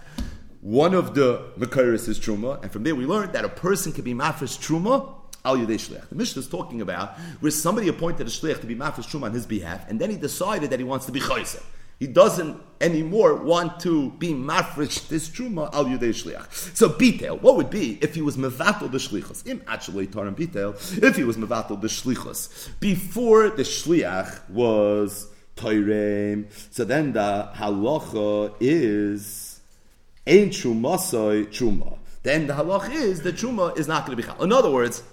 One 0.61 0.93
of 0.93 1.13
the 1.13 1.51
Makaris 1.57 2.07
is 2.07 2.19
Truma, 2.19 2.61
and 2.61 2.71
from 2.71 2.83
there 2.83 2.95
we 2.95 3.05
learned 3.05 3.33
that 3.33 3.43
a 3.43 3.49
person 3.49 3.91
can 3.91 4.03
be 4.03 4.13
Mafresh 4.13 4.59
Truma 4.59 5.13
Al 5.43 5.57
Yudei 5.57 5.75
Shliach. 5.75 6.07
The 6.09 6.15
Mishnah 6.15 6.41
is 6.41 6.47
talking 6.47 6.81
about 6.81 7.17
where 7.39 7.51
somebody 7.51 7.87
appointed 7.87 8.27
a 8.27 8.29
Shliach 8.29 8.61
to 8.61 8.67
be 8.67 8.75
Mafresh 8.75 9.09
Truma 9.09 9.23
on 9.23 9.33
his 9.33 9.45
behalf, 9.45 9.89
and 9.89 9.99
then 9.99 10.09
he 10.09 10.17
decided 10.17 10.69
that 10.69 10.79
he 10.79 10.85
wants 10.85 11.05
to 11.07 11.11
be 11.11 11.19
Chayser. 11.19 11.61
He 11.99 12.07
doesn't 12.07 12.59
anymore 12.79 13.35
want 13.35 13.79
to 13.81 14.09
be 14.13 14.33
mafresh 14.33 15.07
this 15.07 15.29
truma 15.29 15.71
al 15.71 15.85
yudei 15.85 16.09
shliach. 16.09 16.75
So 16.75 16.97
detail, 16.97 17.37
what 17.37 17.57
would 17.57 17.69
be 17.69 17.99
if 18.01 18.15
he 18.15 18.23
was 18.23 18.37
mevatel 18.37 18.91
the 18.91 18.97
shlichus? 18.97 19.45
Im 19.47 19.61
actually 19.67 20.07
tarim 20.07 20.35
detail, 20.35 20.71
if 20.79 21.15
he 21.15 21.23
was 21.23 21.37
mevatel 21.37 21.79
the 21.79 21.87
shlichus 21.87 22.71
before 22.79 23.51
the 23.51 23.61
shliach 23.61 24.49
was 24.49 25.30
Toirem. 25.55 26.45
So 26.71 26.85
then 26.85 27.13
the 27.13 27.49
halacha 27.55 28.55
is 28.59 29.61
ein 30.27 30.49
trumasoi 30.49 31.47
truma. 31.47 31.97
Then 32.23 32.47
the 32.47 32.53
halacha 32.53 32.91
is 32.91 33.21
the 33.21 33.31
truma 33.31 33.77
is 33.77 33.87
not 33.87 34.05
going 34.05 34.17
to 34.17 34.21
be 34.21 34.27
chal. 34.27 34.43
In 34.43 34.51
other 34.51 34.69
words, 34.71 35.03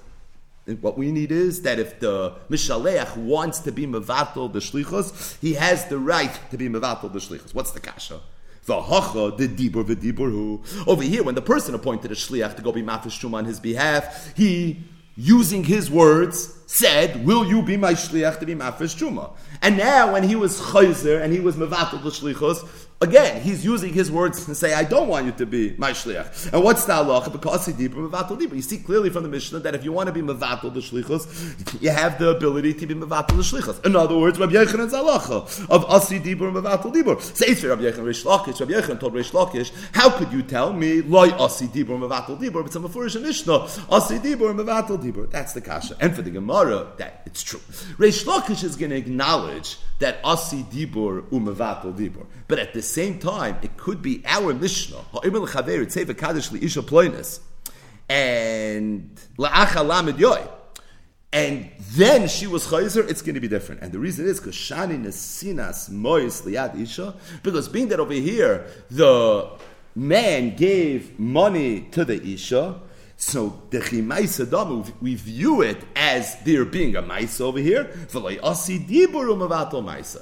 what 0.80 0.98
we 0.98 1.10
need 1.10 1.32
is 1.32 1.62
that 1.62 1.78
if 1.78 1.98
the 2.00 2.34
mishaleach 2.50 3.16
wants 3.16 3.60
to 3.60 3.72
be 3.72 3.86
mevatel 3.86 4.52
the 4.52 4.58
shlichus, 4.58 5.38
he 5.40 5.54
has 5.54 5.86
the 5.86 5.98
right 5.98 6.38
to 6.50 6.58
be 6.58 6.68
mevatel 6.68 7.12
the 7.12 7.18
shlichus. 7.18 7.54
What's 7.54 7.72
the 7.72 7.80
kasha? 7.80 8.20
The 8.66 8.82
hacha, 8.82 9.34
the 9.38 9.48
dibur, 9.48 9.86
the 9.86 9.96
dibur 9.96 10.30
who. 10.30 10.62
Over 10.86 11.02
here, 11.02 11.22
when 11.22 11.34
the 11.34 11.40
person 11.40 11.74
appointed 11.74 12.12
a 12.12 12.14
shliach 12.14 12.56
to 12.56 12.62
go 12.62 12.70
be 12.70 12.82
mafish 12.82 13.32
on 13.32 13.46
his 13.46 13.58
behalf, 13.58 14.36
he 14.36 14.84
using 15.18 15.64
his 15.64 15.90
words, 15.90 16.54
said, 16.66 17.26
Will 17.26 17.44
you 17.44 17.60
be 17.60 17.76
my 17.76 17.92
shliach 17.92 18.38
to 18.38 18.46
be 18.46 18.54
mafish 18.54 18.96
truma? 18.96 19.32
And 19.60 19.76
now, 19.76 20.12
when 20.12 20.22
he 20.22 20.36
was 20.36 20.60
chayzer 20.60 21.20
and 21.20 21.32
he 21.32 21.40
was 21.40 21.56
mevatel 21.56 22.02
the 22.04 22.10
shlichos, 22.10 22.66
Again, 23.00 23.40
he's 23.42 23.64
using 23.64 23.92
his 23.92 24.10
words 24.10 24.44
to 24.46 24.56
say, 24.56 24.74
I 24.74 24.82
don't 24.82 25.06
want 25.06 25.26
you 25.26 25.30
to 25.32 25.46
be 25.46 25.72
my 25.78 25.92
shliach. 25.92 26.52
And 26.52 26.64
what's 26.64 26.84
the 26.84 26.94
halacha? 26.94 27.30
Because 27.30 27.64
he 27.64 27.72
deeper, 27.72 27.98
mevatel 27.98 28.36
deeper. 28.36 28.56
You 28.56 28.62
see 28.62 28.78
clearly 28.78 29.08
from 29.08 29.22
the 29.22 29.28
Mishnah 29.28 29.60
that 29.60 29.76
if 29.76 29.84
you 29.84 29.92
want 29.92 30.08
to 30.08 30.12
be 30.12 30.20
mevatel 30.20 30.74
the 30.74 30.80
shlichus, 30.80 31.80
you 31.80 31.90
have 31.90 32.18
the 32.18 32.30
ability 32.30 32.74
to 32.74 32.86
be 32.88 32.94
mevatel 32.94 33.36
the 33.36 33.42
shlichus. 33.42 33.86
In 33.86 33.94
other 33.94 34.18
words, 34.18 34.40
Rabbi 34.40 34.54
Yochanan's 34.54 34.94
halacha 34.94 35.68
of 35.70 35.84
asi 35.84 36.18
deeper 36.18 36.48
and 36.48 36.56
mevatel 36.56 36.92
deeper. 36.92 37.20
Says 37.20 37.60
for 37.60 37.68
Rabbi 37.68 37.82
Yechan 37.82 38.04
Rish 38.04 38.24
Lakish, 38.24 38.58
Rabbi 38.58 38.72
Yechan 38.72 38.98
told 38.98 39.14
Rish 39.14 39.30
Lakish, 39.30 39.70
how 39.92 40.10
could 40.10 40.32
you 40.32 40.42
tell 40.42 40.72
me 40.72 41.00
loy 41.00 41.28
asi 41.38 41.68
deeper 41.68 41.94
and 41.94 42.02
mevatel 42.02 42.40
deeper? 42.40 42.66
It's 42.66 42.74
a 42.74 42.80
mafurish 42.80 43.22
Mishnah, 43.22 43.68
asi 43.94 44.18
deeper 44.18 44.50
and 44.50 44.58
mevatel 44.58 45.00
deeper. 45.00 45.28
That's 45.28 45.52
the 45.52 45.60
kasha. 45.60 45.96
And 46.00 46.16
for 46.16 46.22
the 46.22 46.30
Gemara, 46.30 46.88
that 46.96 47.22
it's 47.26 47.44
true. 47.44 47.60
Rish 47.96 48.24
Lakish 48.24 48.64
is 48.64 48.74
going 48.74 48.90
to 48.90 48.96
acknowledge 48.96 49.78
that 49.98 50.18
asi 50.24 50.62
dibur 50.64 51.22
umevatel 51.30 51.94
dibur. 51.94 52.26
But 52.46 52.58
at 52.58 52.72
the 52.72 52.82
same 52.82 53.18
time, 53.18 53.58
it 53.62 53.76
could 53.76 54.00
be 54.00 54.22
our 54.26 54.54
Mishnah. 54.54 55.04
And 58.10 59.20
and 61.30 61.70
then 61.90 62.26
she 62.26 62.46
was 62.46 62.66
chayzer, 62.66 63.06
it's 63.08 63.20
going 63.20 63.34
to 63.34 63.40
be 63.40 63.48
different. 63.48 63.82
And 63.82 63.92
the 63.92 63.98
reason 63.98 64.26
is 64.26 64.40
because 64.40 64.54
shani 64.54 64.98
nesinas 64.98 65.90
mois 65.90 66.40
liyad 66.42 66.80
isha, 66.80 67.14
because 67.42 67.68
being 67.68 67.88
that 67.88 68.00
over 68.00 68.14
here 68.14 68.66
the 68.90 69.50
man 69.94 70.56
gave 70.56 71.18
money 71.18 71.82
to 71.90 72.04
the 72.06 72.22
isha, 72.22 72.80
so 73.20 73.60
the 73.70 73.80
chimaisa 73.80 74.46
damu, 74.46 74.88
we 75.02 75.16
view 75.16 75.62
it 75.62 75.76
as 75.96 76.36
there 76.44 76.64
being 76.64 76.94
a 76.94 77.02
maisa 77.02 77.40
over 77.40 77.58
here. 77.58 77.90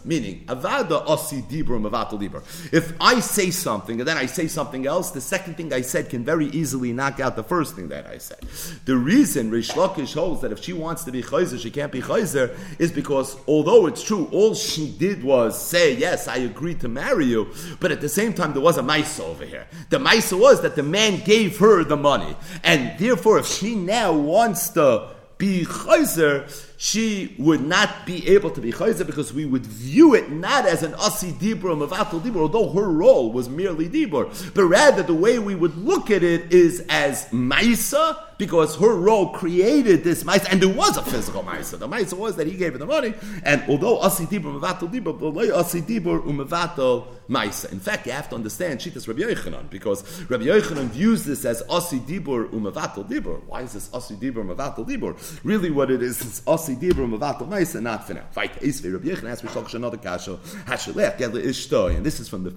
meaning 0.06 0.44
avada 0.46 1.06
asi 1.06 1.42
dibur 1.42 2.72
If 2.72 2.94
I 2.98 3.20
say 3.20 3.50
something 3.50 4.00
and 4.00 4.08
then 4.08 4.16
I 4.16 4.24
say 4.24 4.46
something 4.46 4.86
else, 4.86 5.10
the 5.10 5.20
second 5.20 5.58
thing 5.58 5.74
I 5.74 5.82
said 5.82 6.08
can 6.08 6.24
very 6.24 6.46
easily 6.46 6.94
knock 6.94 7.20
out 7.20 7.36
the 7.36 7.42
first 7.42 7.76
thing 7.76 7.88
that 7.88 8.06
I 8.06 8.16
said. 8.16 8.38
The 8.86 8.96
reason 8.96 9.50
Rish 9.50 9.72
Lakish 9.72 10.14
holds 10.14 10.40
that 10.40 10.50
if 10.50 10.64
she 10.64 10.72
wants 10.72 11.04
to 11.04 11.12
be 11.12 11.22
chayzer, 11.22 11.60
she 11.60 11.70
can't 11.70 11.92
be 11.92 12.00
chayzer, 12.00 12.56
is 12.78 12.90
because 12.90 13.36
although 13.46 13.86
it's 13.86 14.02
true, 14.02 14.26
all 14.32 14.54
she 14.54 14.90
did 14.90 15.22
was 15.22 15.60
say, 15.60 15.94
yes, 15.94 16.28
I 16.28 16.38
agree 16.38 16.74
to 16.76 16.88
marry 16.88 17.26
you, 17.26 17.48
but 17.78 17.92
at 17.92 18.00
the 18.00 18.08
same 18.08 18.32
time 18.32 18.54
there 18.54 18.62
was 18.62 18.78
a 18.78 18.82
maisa 18.82 19.20
over 19.20 19.44
here. 19.44 19.66
The 19.90 19.98
maisa 19.98 20.40
was 20.40 20.62
that 20.62 20.76
the 20.76 20.82
man 20.82 21.22
gave 21.24 21.58
her 21.58 21.84
the 21.84 21.96
money, 21.96 22.34
and 22.64 22.85
therefore, 22.98 23.38
if 23.38 23.46
she 23.46 23.74
now 23.74 24.12
wants 24.12 24.70
to 24.70 25.08
be 25.38 25.64
chayzer, 25.64 26.48
she 26.76 27.34
would 27.38 27.64
not 27.64 28.04
be 28.04 28.28
able 28.28 28.50
to 28.50 28.60
be 28.60 28.72
chayzer 28.72 29.06
because 29.06 29.32
we 29.32 29.46
would 29.46 29.66
view 29.66 30.14
it 30.14 30.30
not 30.30 30.66
as 30.66 30.82
an 30.82 30.94
asi 30.94 31.32
dibur 31.32 31.74
mavatul 31.76 32.20
dibur, 32.20 32.42
although 32.42 32.70
her 32.70 32.88
role 32.88 33.32
was 33.32 33.48
merely 33.48 33.88
dibur, 33.88 34.54
but 34.54 34.64
rather 34.64 35.02
the 35.02 35.14
way 35.14 35.38
we 35.38 35.54
would 35.54 35.76
look 35.76 36.10
at 36.10 36.22
it 36.22 36.52
is 36.52 36.84
as 36.88 37.26
maisa 37.26 38.18
because 38.38 38.76
her 38.76 38.94
role 38.94 39.30
created 39.30 40.04
this 40.04 40.24
maisa, 40.24 40.50
and 40.50 40.60
there 40.60 40.68
was 40.68 40.96
a 40.96 41.02
physical 41.02 41.42
maisa. 41.42 41.78
The 41.78 41.88
maisa 41.88 42.14
was 42.14 42.36
that 42.36 42.46
he 42.46 42.56
gave 42.56 42.72
her 42.72 42.78
the 42.78 42.86
money, 42.86 43.14
and 43.42 43.64
although 43.68 44.00
asi 44.00 44.26
dibur 44.26 44.60
mavatul 44.60 44.92
dibur, 44.92 45.18
but 45.18 45.50
asi 45.54 45.80
dibur 45.80 46.22
umavatul 46.22 47.06
maisa. 47.28 47.72
In 47.72 47.80
fact, 47.80 48.06
you 48.06 48.12
have 48.12 48.28
to 48.30 48.34
understand 48.34 48.80
Shitas 48.80 49.08
Rabbi 49.08 49.22
Yochanan 49.22 49.70
because 49.70 50.22
Rabbi 50.28 50.44
Yochanan 50.44 50.88
views 50.88 51.24
this 51.24 51.44
as 51.44 51.62
asi 51.70 51.98
dibur 52.00 52.48
umavatul 52.50 53.08
dibur. 53.08 53.42
Why 53.46 53.62
is 53.62 53.72
this 53.72 53.90
asi 53.94 54.14
dibur 54.14 54.44
umavatul 54.44 54.86
dibur? 54.86 55.40
Really, 55.44 55.70
what 55.70 55.90
it 55.90 56.02
is 56.02 56.20
is 56.20 56.42
asi 56.46 56.65
Asi 56.66 56.74
Dibra 56.74 57.06
Mavatal 57.06 57.46
Maisa, 57.46 57.80
not 57.80 58.08
for 58.08 58.14
now. 58.14 58.24
Fight 58.32 58.60
Isvi 58.60 58.92
Rabbi 58.92 59.06
Yechon 59.06 59.30
asks 59.30 59.46
Rishoch 59.46 59.72
another 59.74 59.96
kasha. 59.96 60.36
Hashalech 60.64 61.16
Gedle 61.16 61.40
Ishtoi, 61.40 61.94
and 61.94 62.04
this 62.04 62.18
is 62.18 62.28
from 62.28 62.42
the 62.42 62.56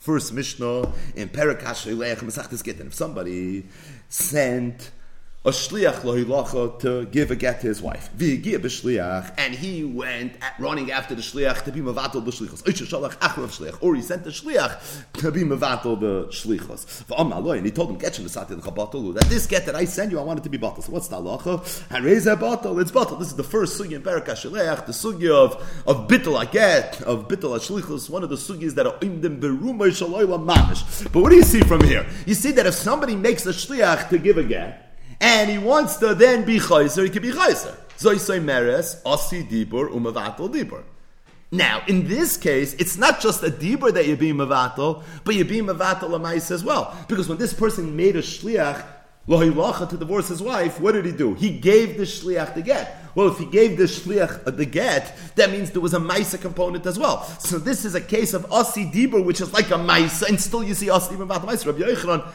first 0.00 0.32
Mishnah 0.32 0.90
in 1.14 1.28
Perak 1.28 1.60
Hashalech 1.60 2.20
Masachtes 2.20 2.64
Gittin. 2.64 2.86
If 2.86 2.94
somebody 2.94 3.66
sent 4.08 4.92
a 5.46 5.50
shliach 5.50 6.00
lohilacha 6.00 6.78
to 6.80 7.04
give 7.06 7.30
a 7.30 7.36
get 7.36 7.60
to 7.60 7.66
his 7.66 7.82
wife. 7.82 8.08
B'shliach, 8.16 9.34
and 9.36 9.54
he 9.54 9.84
went 9.84 10.32
at, 10.40 10.54
running 10.58 10.90
after 10.90 11.14
the 11.14 11.20
shliach 11.20 11.64
to 11.64 11.72
be 11.72 11.80
mevatel 11.80 12.24
b'shlichos. 12.24 12.62
Shalach 12.62 13.18
achrav 13.18 13.48
shliach, 13.48 13.76
or 13.82 13.94
he 13.94 14.00
sent 14.00 14.24
the 14.24 14.30
shliach 14.30 14.80
to 15.20 15.30
be 15.30 15.42
mevatel 15.42 16.00
the 16.00 16.28
shlichos. 16.28 17.04
V'am 17.04 17.56
and 17.56 17.66
he 17.66 17.72
told 17.72 17.90
him, 17.90 17.98
get 17.98 18.18
him 18.18 18.24
the 18.24 18.30
chabatolu, 18.30 19.12
that 19.14 19.24
this 19.24 19.46
get 19.46 19.66
that 19.66 19.74
I 19.74 19.84
send 19.84 20.12
you, 20.12 20.18
I 20.18 20.22
want 20.22 20.38
it 20.38 20.44
to 20.44 20.48
be 20.48 20.56
batal. 20.56 20.82
So 20.82 20.92
what's 20.92 21.08
the 21.08 21.16
halacha? 21.16 21.60
Hareza 21.88 22.36
batal, 22.36 22.80
it's 22.80 22.90
batal. 22.90 23.18
This 23.18 23.28
is 23.28 23.36
the 23.36 23.44
first 23.44 23.78
sugi 23.78 23.92
in 23.92 24.02
Berak 24.02 24.24
HaShaleach, 24.24 24.86
the 24.86 24.92
sugi 24.92 25.30
of, 25.30 25.56
of 25.86 26.08
bittel 26.08 26.42
aget, 26.42 27.02
of 27.02 27.28
bittel 27.28 27.54
shlichos, 27.58 28.08
one 28.08 28.22
of 28.22 28.30
the 28.30 28.36
sugis 28.36 28.74
that 28.76 28.86
are 28.86 28.98
them 28.98 29.40
berumay 29.40 29.90
shalayla 29.90 30.42
mamish. 30.42 31.12
But 31.12 31.20
what 31.20 31.28
do 31.28 31.36
you 31.36 31.42
see 31.42 31.60
from 31.60 31.84
here? 31.84 32.06
You 32.24 32.34
see 32.34 32.52
that 32.52 32.64
if 32.64 32.72
somebody 32.72 33.14
makes 33.14 33.44
a 33.44 33.50
shliach 33.50 34.08
to 34.08 34.16
give 34.16 34.38
a 34.38 34.42
get, 34.42 34.83
and 35.20 35.50
he 35.50 35.58
wants 35.58 35.96
to 35.96 36.14
then 36.14 36.44
be 36.44 36.58
chayzer, 36.58 37.04
he 37.04 37.10
can 37.10 37.22
be 37.22 37.30
chayzer. 37.30 37.76
Zoisay 37.98 38.42
meres, 38.42 39.00
asi 39.06 39.42
dibur, 39.44 39.90
umavatal 39.90 40.52
dibur. 40.52 40.82
Now, 41.50 41.82
in 41.86 42.08
this 42.08 42.36
case, 42.36 42.74
it's 42.74 42.96
not 42.96 43.20
just 43.20 43.42
a 43.44 43.48
dibur 43.48 43.94
that 43.94 44.08
you're 44.08 44.16
being 44.16 44.34
mavatal, 44.34 45.04
but 45.22 45.36
you're 45.36 45.44
being 45.44 45.66
mavatal 45.66 46.12
a 46.14 46.18
mice 46.18 46.50
as 46.50 46.64
well. 46.64 46.96
Because 47.08 47.28
when 47.28 47.38
this 47.38 47.52
person 47.52 47.94
made 47.94 48.16
a 48.16 48.22
shliach 48.22 48.84
lohilacha 49.28 49.88
to 49.90 49.96
divorce 49.96 50.28
his 50.28 50.42
wife, 50.42 50.80
what 50.80 50.92
did 50.92 51.06
he 51.06 51.12
do? 51.12 51.34
He 51.34 51.56
gave 51.56 51.96
the 51.96 52.02
shliach 52.02 52.54
the 52.54 52.62
get. 52.62 53.00
Well, 53.14 53.28
if 53.28 53.38
he 53.38 53.46
gave 53.46 53.78
the 53.78 53.84
shliach 53.84 54.46
uh, 54.46 54.50
the 54.50 54.66
get, 54.66 55.16
that 55.36 55.52
means 55.52 55.70
there 55.70 55.80
was 55.80 55.94
a 55.94 56.00
maisa 56.00 56.40
component 56.40 56.86
as 56.86 56.98
well. 56.98 57.22
So 57.38 57.58
this 57.58 57.84
is 57.84 57.94
a 57.94 58.00
case 58.00 58.34
of 58.34 58.50
asi 58.52 58.86
dibur, 58.86 59.24
which 59.24 59.40
is 59.40 59.52
like 59.52 59.70
a 59.70 59.74
maisa, 59.74 60.28
and 60.28 60.40
still 60.40 60.64
you 60.64 60.74
see 60.74 60.90
asi 60.90 61.14
dibur 61.14 61.28
the 61.28 61.46
maisa. 61.46 61.66
Rabbi 61.66 61.82
Yochanan 61.82 62.32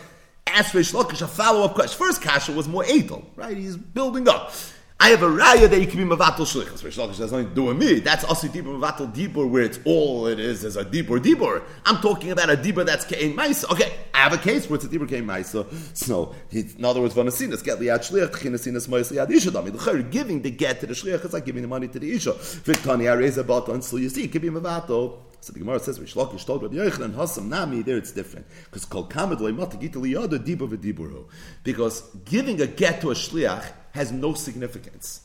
asked 0.49 0.73
Rish 0.73 0.91
Lakish 0.93 1.21
a 1.21 1.27
follow-up 1.27 1.73
question. 1.75 1.97
First 1.97 2.21
kasha 2.21 2.51
was 2.51 2.67
more 2.67 2.85
edel, 2.85 3.25
right? 3.35 3.55
He's 3.55 3.77
building 3.77 4.27
up. 4.27 4.53
I 5.01 5.11
have 5.11 5.23
a 5.23 5.29
raya 5.29 5.69
that 5.69 5.79
you 5.79 5.87
can 5.87 6.09
be 6.09 6.15
mavatal 6.15 6.39
shlichus. 6.39 6.83
Rish 6.83 6.97
Lakish 6.97 7.19
has 7.19 7.31
nothing 7.31 7.47
to 7.47 7.55
do 7.55 7.63
with 7.63 7.77
me. 7.77 8.01
That's 8.01 8.25
also 8.25 8.49
dibur 8.49 8.77
mavatal 8.77 9.15
dibur, 9.15 9.49
where 9.49 9.63
it's 9.63 9.79
all 9.85 10.27
it 10.27 10.41
is 10.41 10.65
is 10.65 10.75
a 10.75 10.83
dibur 10.83 11.19
dibur. 11.23 11.63
I'm 11.85 12.01
talking 12.01 12.31
about 12.31 12.49
a 12.49 12.57
dibur 12.57 12.85
that's 12.85 13.05
kein 13.05 13.33
ma'isa. 13.33 13.71
Okay, 13.71 13.93
I 14.13 14.17
have 14.17 14.33
a 14.33 14.37
case 14.37 14.69
where 14.69 14.75
it's 14.75 14.83
a 14.83 14.89
dibur 14.89 15.07
kein 15.07 15.25
ma'isa. 15.25 15.65
So, 15.95 16.35
in 16.51 16.83
other 16.83 16.99
words, 16.99 17.13
vanasinas 17.13 17.63
get 17.63 17.79
liad 17.79 17.99
shliach, 17.99 18.31
chinasinas 18.31 18.89
ma'isa 18.89 19.13
liad 19.13 19.31
isha 19.31 19.51
dami. 19.51 19.71
The 19.71 20.03
giving 20.03 20.41
the 20.41 20.51
get 20.51 20.81
to 20.81 20.85
the 20.85 20.93
shliach 20.93 21.23
is 21.23 21.31
like 21.31 21.45
giving 21.45 21.61
the 21.61 21.69
money 21.69 21.87
to 21.87 21.97
the 21.97 22.11
isha. 22.11 22.33
Viktani 22.33 23.05
areza 23.05 23.47
bata 23.47 23.81
so 23.81 23.95
you 23.95 24.09
see 24.09 24.25
it 24.25 24.33
can 24.33 24.41
be 24.41 24.49
mavatal. 24.49 25.19
So 25.41 25.53
the 25.53 25.59
Gemara 25.59 25.79
says, 25.79 25.97
Rish 26.01 26.15
Lakish 26.15 26.45
told 26.45 26.63
Rabbi 26.63 26.75
Yochanan, 26.75 27.13
Hasam 27.13 27.47
Nami, 27.47 27.81
there 27.81 27.95
it's 27.95 28.11
different. 28.11 28.45
Because 28.65 28.83
Kol 28.83 29.07
Kamad 29.07 29.37
Leimata 29.37 29.79
Gitali 29.81 30.09
Yada 30.11 30.37
Diba 30.37 30.67
V'Diburu. 30.67 31.29
Because 31.63 32.01
giving 32.25 32.61
a 32.61 32.67
get 32.67 32.99
to 32.99 33.11
a 33.11 33.13
shliach 33.13 33.71
has 33.99 34.13
no 34.13 34.33
significance. 34.33 35.21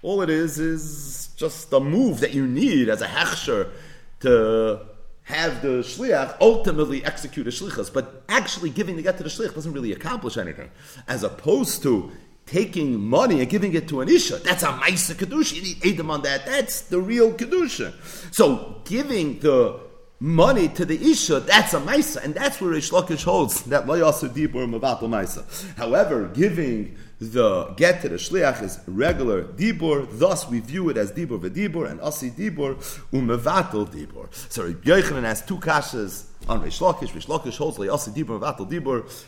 All 0.00 0.22
it 0.22 0.30
is 0.30 0.60
is 0.60 1.30
just 1.36 1.72
a 1.72 1.80
move 1.80 2.20
that 2.20 2.32
you 2.32 2.46
need 2.46 2.88
as 2.88 3.02
a 3.02 3.08
hechsher 3.08 3.72
to 4.20 4.80
have 5.24 5.60
the 5.60 5.82
shliach 5.92 6.36
ultimately 6.40 7.04
execute 7.04 7.48
a 7.48 7.50
shlichus. 7.50 7.92
But 7.92 8.22
actually 8.28 8.70
giving 8.70 8.94
the 8.94 9.02
get 9.02 9.16
to 9.16 9.24
the 9.24 9.28
shliach 9.28 9.54
doesn't 9.56 9.72
really 9.72 9.92
accomplish 9.92 10.36
anything. 10.36 10.70
As 11.08 11.24
opposed 11.24 11.82
to 11.82 12.12
taking 12.46 13.00
money 13.00 13.40
and 13.40 13.50
giving 13.50 13.74
it 13.74 13.88
to 13.88 14.00
an 14.02 14.08
isha, 14.08 14.36
that's 14.36 14.62
a 14.62 14.68
ma'isa 14.68 15.16
kedusha. 15.16 15.56
You 15.56 15.62
need 15.62 15.78
edom 15.84 16.12
on 16.12 16.22
that. 16.22 16.46
That's 16.46 16.82
the 16.82 17.00
real 17.00 17.32
kedusha. 17.32 17.92
So 18.32 18.82
giving 18.84 19.40
the 19.40 19.80
money 20.20 20.68
to 20.68 20.84
the 20.84 21.10
isha, 21.10 21.40
that's 21.40 21.74
a 21.74 21.80
ma'isa, 21.80 22.22
and 22.22 22.36
that's 22.36 22.60
where 22.60 22.70
Rish 22.70 22.92
Lakish 22.92 23.24
holds 23.24 23.62
that 23.64 23.86
layasu 23.86 24.28
dibur 24.28 24.64
mavatal 24.72 25.08
ma'isa. 25.08 25.42
However, 25.76 26.28
giving 26.28 26.96
the 27.18 27.66
get 27.76 28.02
to 28.02 28.08
the 28.08 28.16
shliach 28.16 28.62
is 28.62 28.78
regular 28.86 29.44
dibur, 29.44 30.06
thus 30.18 30.48
we 30.48 30.60
view 30.60 30.90
it 30.90 30.96
as 30.96 31.12
dibur 31.12 31.40
v'dibur 31.40 31.90
and 31.90 32.00
asi 32.00 32.30
dibur 32.30 32.76
umevatel 33.12 33.88
dibur. 33.88 34.28
So 34.50 34.72
Yochanan 34.72 35.22
has 35.22 35.44
two 35.44 35.58
kashas 35.58 36.26
on 36.48 36.62
Rish 36.62 36.80
Lakish. 36.80 37.14
Rish 37.14 37.26
Lakish 37.26 37.56
holds 37.56 37.78
like 37.78 37.90
asi 37.90 38.10
dibur 38.10 38.38
mevatel 38.38 38.70
dibur. 38.70 39.24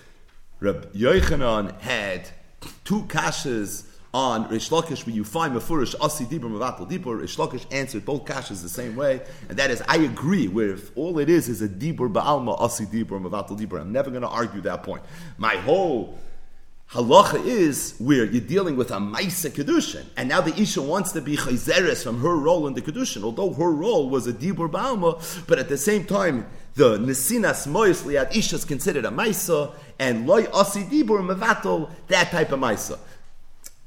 Reb 0.61 0.93
Yochanan 0.93 1.81
had 1.81 2.29
two 2.85 3.03
kashas 3.05 3.85
on 4.13 4.49
Rish 4.49 4.71
Lakish 4.71 5.07
where 5.07 5.15
you 5.15 5.25
find 5.25 5.55
Mefurish 5.55 5.95
Asi 6.01 6.25
Dibur 6.25 6.51
Mavatal 6.51 6.91
Dibur. 6.91 7.21
Rish 7.21 7.37
Lakish 7.37 7.67
answered 7.73 8.05
both 8.05 8.25
kashas 8.25 8.63
the 8.63 8.69
same 8.69 8.97
way, 8.97 9.21
and 9.49 9.59
that 9.59 9.71
is 9.71 9.83
I 9.87 9.99
agree 9.99 10.49
with 10.49 10.91
all 10.97 11.19
it 11.19 11.29
is 11.29 11.49
is 11.49 11.63
a 11.63 11.69
Dibur 11.69 12.13
Ba'alma 12.13 12.61
Asi 12.61 12.87
Dibur 12.87 13.21
Mavatal 13.23 13.59
Dibur. 13.59 13.81
I'm 13.81 13.93
never 13.93 14.11
going 14.11 14.23
to 14.23 14.29
argue 14.29 14.61
that 14.63 14.83
point. 14.83 15.03
My 15.37 15.57
whole 15.57 16.19
halacha 16.93 17.45
is 17.45 17.95
where 17.99 18.25
you're 18.25 18.41
dealing 18.41 18.75
with 18.77 18.91
a 18.91 18.95
Maisa 18.95 19.51
Kedushin, 19.51 20.07
and 20.17 20.29
now 20.29 20.41
the 20.41 20.59
Isha 20.59 20.81
wants 20.81 21.13
to 21.13 21.21
be 21.21 21.37
Chayzeres 21.37 22.03
from 22.03 22.21
her 22.23 22.35
role 22.35 22.67
in 22.67 22.73
the 22.73 22.81
Kedushin, 22.81 23.23
although 23.23 23.53
her 23.53 23.71
role 23.71 24.09
was 24.09 24.27
a 24.27 24.33
Dibur 24.33 24.71
Ba'alma, 24.71 25.47
but 25.47 25.59
at 25.59 25.69
the 25.69 25.77
same 25.77 26.05
time, 26.05 26.47
the 26.77 26.97
Nesinas 26.97 27.67
Mois 27.67 28.03
Liad 28.05 28.35
Isha 28.35 28.57
is 28.57 28.65
considered 28.65 29.05
a 29.05 29.11
Maisa, 29.11 29.73
and 29.99 30.27
Loy 30.27 30.47
Asi 30.53 30.85
Dibur 30.85 31.21
Mevatel, 31.21 31.91
that 32.07 32.31
type 32.31 32.53
of 32.53 32.61
Maisa. 32.61 32.99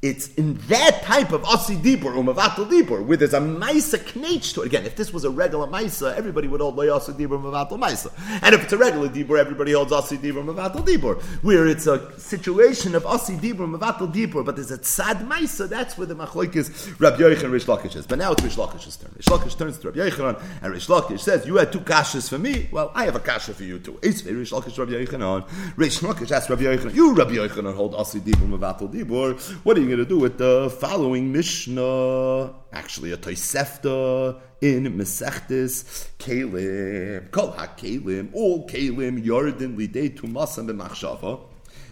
It's 0.01 0.33
in 0.33 0.55
that 0.67 1.03
type 1.03 1.31
of 1.31 1.45
Asi 1.45 1.75
Dibur, 1.75 2.15
Umavatal 2.15 2.67
Dibur, 2.67 3.05
where 3.05 3.17
there's 3.17 3.35
a 3.35 3.39
Maisa 3.39 3.99
knetch 4.15 4.53
to 4.53 4.63
it. 4.63 4.65
Again, 4.65 4.83
if 4.83 4.95
this 4.95 5.13
was 5.13 5.25
a 5.25 5.29
regular 5.29 5.67
Maisa, 5.67 6.15
everybody 6.15 6.47
would 6.47 6.59
hold 6.59 6.79
Asi 6.79 7.11
Dibur, 7.11 7.39
Umavatal 7.39 7.79
Maisa. 7.79 8.11
And 8.41 8.55
if 8.55 8.63
it's 8.63 8.73
a 8.73 8.79
regular 8.79 9.09
Dibur, 9.09 9.37
everybody 9.37 9.73
holds 9.73 9.91
Asi 9.91 10.17
Dibur, 10.17 10.43
Umavatal 10.43 10.83
Dibur. 10.83 11.21
Where 11.43 11.67
it's 11.67 11.85
a 11.85 12.19
situation 12.19 12.95
of 12.95 13.05
Asi 13.05 13.35
Dibur, 13.35 13.57
Umavatal 13.57 14.11
Dibur, 14.11 14.43
but 14.43 14.55
there's 14.55 14.71
a 14.71 14.79
Tzad 14.79 15.27
Maisa, 15.27 15.69
that's 15.69 15.99
where 15.99 16.07
the 16.07 16.15
Machloik 16.15 16.55
is 16.55 16.91
Rabbi 16.99 17.17
Yochanan 17.17 17.43
and 17.43 17.53
Rish 17.53 17.65
Lakish 17.65 17.95
is. 17.95 18.07
But 18.07 18.17
now 18.17 18.31
it's 18.31 18.41
Rish 18.41 18.55
Lakish's 18.55 18.97
turn. 18.97 19.11
Rish 19.15 19.27
Lakish 19.27 19.55
turns 19.55 19.77
to 19.77 19.91
Rabbi 19.91 20.09
Yochanan, 20.09 20.41
and 20.63 20.73
Rish 20.73 20.87
Lakish 20.87 21.19
says, 21.19 21.45
You 21.45 21.57
had 21.57 21.71
two 21.71 21.81
kashas 21.81 22.27
for 22.27 22.39
me, 22.39 22.69
well, 22.71 22.91
I 22.95 23.05
have 23.05 23.15
a 23.15 23.19
kasha 23.19 23.53
for 23.53 23.65
you 23.65 23.77
too. 23.77 23.99
It's 24.01 24.23
Rish 24.23 24.49
Lakish, 24.49 24.79
Rabbi 24.79 24.93
Yochanan. 24.93 25.47
Rish 25.77 25.99
Lakish 25.99 26.31
asks 26.31 26.49
Rabbi 26.49 26.63
Yochanan, 26.63 26.95
You, 26.95 27.13
Rabbi 27.13 27.33
Yochanan, 27.33 27.75
hold 27.75 27.93
Asi 27.93 28.19
Dibur, 28.19 28.49
Umavatal 28.49 28.91
Dibur. 28.91 29.39
What 29.63 29.77
are 29.77 29.81
you 29.81 29.90
going 29.91 29.99
to 29.99 30.05
do 30.05 30.19
with 30.19 30.37
the 30.37 30.73
following 30.79 31.33
Mishnah, 31.33 32.53
actually 32.71 33.11
a 33.11 33.17
Tosefta 33.17 34.39
in 34.61 34.85
Mesechtis 34.97 36.07
Kalim. 36.17 37.29
Kol 37.31 37.51
HaKalim, 37.51 38.29
all 38.33 38.65
Kalim, 38.69 39.21
Yarden 39.21 39.75
Lidei 39.75 40.17
Tumasan 40.17 40.69
B'machshava. 40.69 41.41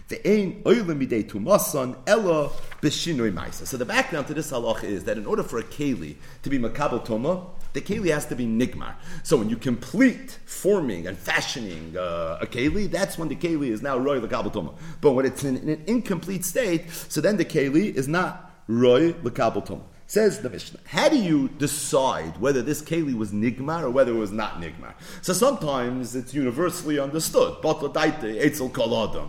Ve'ein 0.08 0.62
oilim 0.62 1.06
midei 1.06 1.24
tumasan 1.24 1.94
ella 2.06 2.48
b'shinoi 2.80 3.32
ma'isa. 3.32 3.66
So 3.66 3.76
the 3.76 3.84
background 3.84 4.26
to 4.28 4.34
this 4.34 4.50
halach 4.50 4.82
is 4.82 5.04
that 5.04 5.18
in 5.18 5.26
order 5.26 5.42
for 5.42 5.58
a 5.58 5.62
keli 5.62 6.16
to 6.42 6.48
be 6.48 6.58
makabel 6.58 7.04
toma, 7.04 7.46
the 7.72 7.80
keli 7.80 8.12
has 8.12 8.26
to 8.26 8.36
be 8.36 8.46
nigmar. 8.46 8.94
So 9.22 9.36
when 9.36 9.48
you 9.48 9.56
complete 9.56 10.38
forming 10.44 11.06
and 11.06 11.16
fashioning 11.16 11.96
uh, 11.96 12.38
a 12.40 12.46
keli, 12.46 12.90
that's 12.90 13.18
when 13.18 13.28
the 13.28 13.36
keli 13.36 13.68
is 13.70 13.82
now 13.82 13.96
roy 13.98 14.18
l'kabel 14.18 14.52
toma. 14.52 14.72
But 15.00 15.12
when 15.12 15.26
it's 15.26 15.44
in, 15.44 15.56
in, 15.56 15.68
an 15.68 15.82
incomplete 15.86 16.44
state, 16.44 16.90
so 16.90 17.20
then 17.20 17.36
the 17.36 17.44
keli 17.44 17.94
is 17.94 18.08
not 18.08 18.52
roy 18.66 19.14
l'kabel 19.22 19.62
toma. 19.62 19.82
Says 20.10 20.40
the 20.40 20.50
Mishnah. 20.50 20.80
How 20.86 21.08
do 21.08 21.16
you 21.16 21.46
decide 21.50 22.36
whether 22.40 22.62
this 22.62 22.82
keli 22.82 23.14
was 23.16 23.30
nigmar 23.30 23.84
or 23.84 23.90
whether 23.90 24.10
it 24.10 24.16
was 24.16 24.32
not 24.32 24.60
nigmar? 24.60 24.94
So 25.22 25.32
sometimes 25.32 26.16
it's 26.16 26.34
universally 26.34 26.98
understood, 26.98 27.62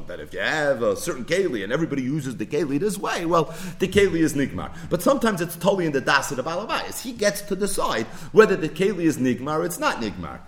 that 0.07 0.19
if 0.19 0.33
you 0.33 0.39
have 0.39 0.81
a 0.81 0.95
certain 0.95 1.23
keli 1.23 1.63
and 1.63 1.71
everybody 1.71 2.01
uses 2.01 2.35
the 2.37 2.47
keli 2.47 2.79
this 2.79 2.97
way, 2.97 3.27
well, 3.27 3.53
the 3.77 3.87
keli 3.87 4.21
is 4.21 4.33
nigmar. 4.33 4.75
But 4.89 5.03
sometimes 5.03 5.39
it's 5.39 5.55
totally 5.55 5.85
in 5.85 5.91
the 5.91 6.01
das 6.01 6.31
of 6.31 6.37
the. 6.37 7.03
He 7.03 7.11
gets 7.11 7.41
to 7.43 7.55
decide 7.55 8.07
whether 8.31 8.55
the 8.55 8.67
keli 8.67 9.03
is 9.03 9.19
nigmar 9.19 9.59
or 9.59 9.65
it's 9.65 9.77
not 9.77 9.97
nigmar. 9.97 10.39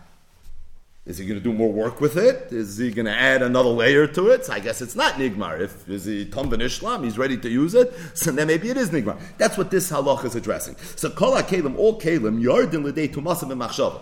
Is 1.06 1.18
he 1.18 1.26
going 1.26 1.38
to 1.38 1.43
do 1.43 1.51
more 1.51 1.70
work 1.70 1.99
with 1.99 2.16
it? 2.16 2.54
Is 2.54 2.78
he 2.78 2.89
going 2.89 3.08
to 3.08 3.12
add 3.12 3.41
another 3.41 3.68
layer 3.68 4.08
to 4.08 4.30
it? 4.30 4.45
So 4.45 4.54
I 4.54 4.62
guess 4.62 4.82
it's 4.82 4.95
not 4.95 5.16
nigmar. 5.16 5.60
If 5.60 5.89
is 5.89 6.06
he 6.06 6.24
Tom 6.24 6.54
Islam, 6.54 7.04
he's 7.04 7.18
ready 7.18 7.36
to 7.39 7.49
use 7.49 7.76
it, 7.76 7.93
so 8.14 8.32
then 8.32 8.47
maybe 8.47 8.70
it 8.70 8.78
is 8.78 8.89
nigmar. 8.89 9.20
That's 9.38 9.58
what 9.58 9.70
this 9.70 9.91
halach 9.91 10.24
is 10.24 10.36
addressing. 10.36 10.78
So 10.95 11.10
kol 11.10 11.34
kalim, 11.41 11.78
all 11.78 11.99
kalim, 11.99 12.41
yardin 12.41 12.86
l'dei 12.86 13.10
tumasim 13.10 13.49
b'machshava. 13.49 13.99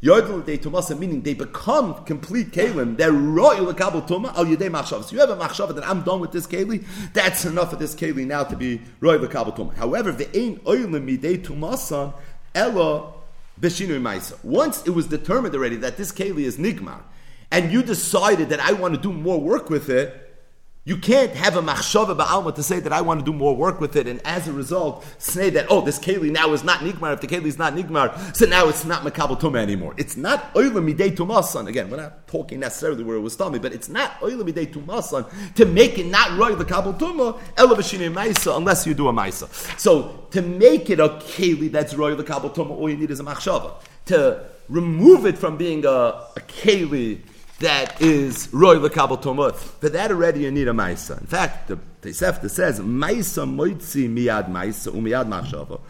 Yardin 0.00 0.44
l'dei 0.44 0.58
tumasim, 0.58 1.00
meaning 1.00 1.22
they 1.22 1.34
become 1.34 2.04
complete 2.04 2.52
kalim. 2.52 2.96
They're 2.96 3.10
royal 3.10 3.64
l'kabel 3.64 4.06
tuma 4.06 4.32
al 4.36 4.44
yedei 4.44 4.70
machshava. 4.70 5.02
So 5.02 5.10
you 5.14 5.18
have 5.18 5.30
a 5.30 5.36
machshava 5.36 5.74
that 5.74 5.84
I'm 5.84 6.02
done 6.02 6.20
with 6.20 6.30
this 6.30 6.46
keli. 6.46 6.86
That's 7.14 7.44
enough 7.44 7.72
of 7.72 7.80
this 7.80 7.96
keli 7.96 8.28
now 8.28 8.44
to 8.44 8.54
be 8.54 8.80
royal 9.00 9.20
l'kabel 9.20 9.56
tuma. 9.56 9.74
However, 9.74 10.12
the 10.12 10.28
ain 10.38 10.60
oilim 10.60 11.18
midei 11.18 11.44
tumasan 11.44 12.14
ella 12.54 13.12
B'shinui 13.60 14.00
Maisa. 14.00 14.42
Once 14.44 14.86
it 14.86 14.90
was 14.90 15.06
determined 15.06 15.54
already 15.54 15.76
that 15.76 15.96
this 15.96 16.12
keli 16.12 16.44
is 16.44 16.56
nigmar, 16.56 17.02
and 17.50 17.72
you 17.72 17.82
decided 17.82 18.48
that 18.48 18.60
I 18.60 18.72
want 18.72 18.94
to 18.94 19.00
do 19.00 19.12
more 19.12 19.40
work 19.40 19.70
with 19.70 19.88
it, 19.88 20.23
you 20.86 20.98
can't 20.98 21.30
have 21.30 21.56
a 21.56 21.62
machshava 21.62 22.14
ba'alma 22.14 22.54
to 22.54 22.62
say 22.62 22.78
that 22.78 22.92
I 22.92 23.00
want 23.00 23.20
to 23.20 23.24
do 23.24 23.32
more 23.32 23.56
work 23.56 23.80
with 23.80 23.96
it, 23.96 24.06
and 24.06 24.20
as 24.26 24.46
a 24.46 24.52
result, 24.52 25.02
say 25.16 25.48
that, 25.50 25.66
oh, 25.70 25.80
this 25.80 25.98
keli 25.98 26.30
now 26.30 26.52
is 26.52 26.62
not 26.62 26.80
nigmar. 26.80 27.14
If 27.14 27.22
the 27.22 27.26
keli 27.26 27.46
is 27.46 27.56
not 27.56 27.72
nigmar, 27.72 28.36
so 28.36 28.44
now 28.44 28.68
it's 28.68 28.84
not 28.84 29.02
makabel 29.02 29.40
tuma 29.40 29.56
anymore. 29.62 29.94
It's 29.96 30.18
not 30.18 30.52
oilam 30.52 30.92
midei 30.92 31.16
tumasan. 31.16 31.68
Again, 31.68 31.88
we're 31.88 31.96
not 31.96 32.26
talking 32.26 32.60
necessarily 32.60 33.02
where 33.02 33.16
it 33.16 33.20
was 33.20 33.34
tummy, 33.34 33.58
but 33.58 33.72
it's 33.72 33.88
not 33.88 34.20
oilam 34.20 34.42
midei 34.42 34.70
tumasan 34.70 35.54
to 35.54 35.64
make 35.64 35.98
it 35.98 36.06
not 36.06 36.38
roy 36.38 36.54
the 36.54 36.66
kabel 36.66 36.92
tuma, 36.92 37.40
ela 37.56 37.76
maisa, 37.76 38.54
unless 38.54 38.86
you 38.86 38.92
do 38.92 39.08
a 39.08 39.12
maisa. 39.12 39.48
So, 39.80 40.26
to 40.32 40.42
make 40.42 40.90
it 40.90 41.00
a 41.00 41.08
keli 41.08 41.72
that's 41.72 41.94
roy 41.94 42.14
the 42.14 42.24
kabel 42.24 42.50
tuma, 42.50 42.70
all 42.70 42.90
you 42.90 42.98
need 42.98 43.10
is 43.10 43.20
a 43.20 43.24
machshava. 43.24 43.72
To 44.06 44.44
remove 44.68 45.24
it 45.24 45.38
from 45.38 45.56
being 45.56 45.86
a, 45.86 45.88
a 45.88 46.40
keli 46.46 47.22
that 47.60 48.00
is 48.00 48.48
roy 48.52 48.76
lekabel 48.76 49.22
tomot. 49.22 49.54
For 49.54 49.88
that 49.88 50.10
already 50.10 50.40
you 50.40 50.50
need 50.50 50.68
a 50.68 50.72
ma'isa. 50.72 51.20
In 51.20 51.26
fact, 51.26 51.68
the 51.68 51.78
Tosefta 52.02 52.50
says 52.50 52.80
ma'isa 52.80 53.48
moitzi 53.48 54.08
miyad 54.08 54.48
ma'isa 54.50 54.92
umiyad 54.92 55.28
machshava. 55.28 55.80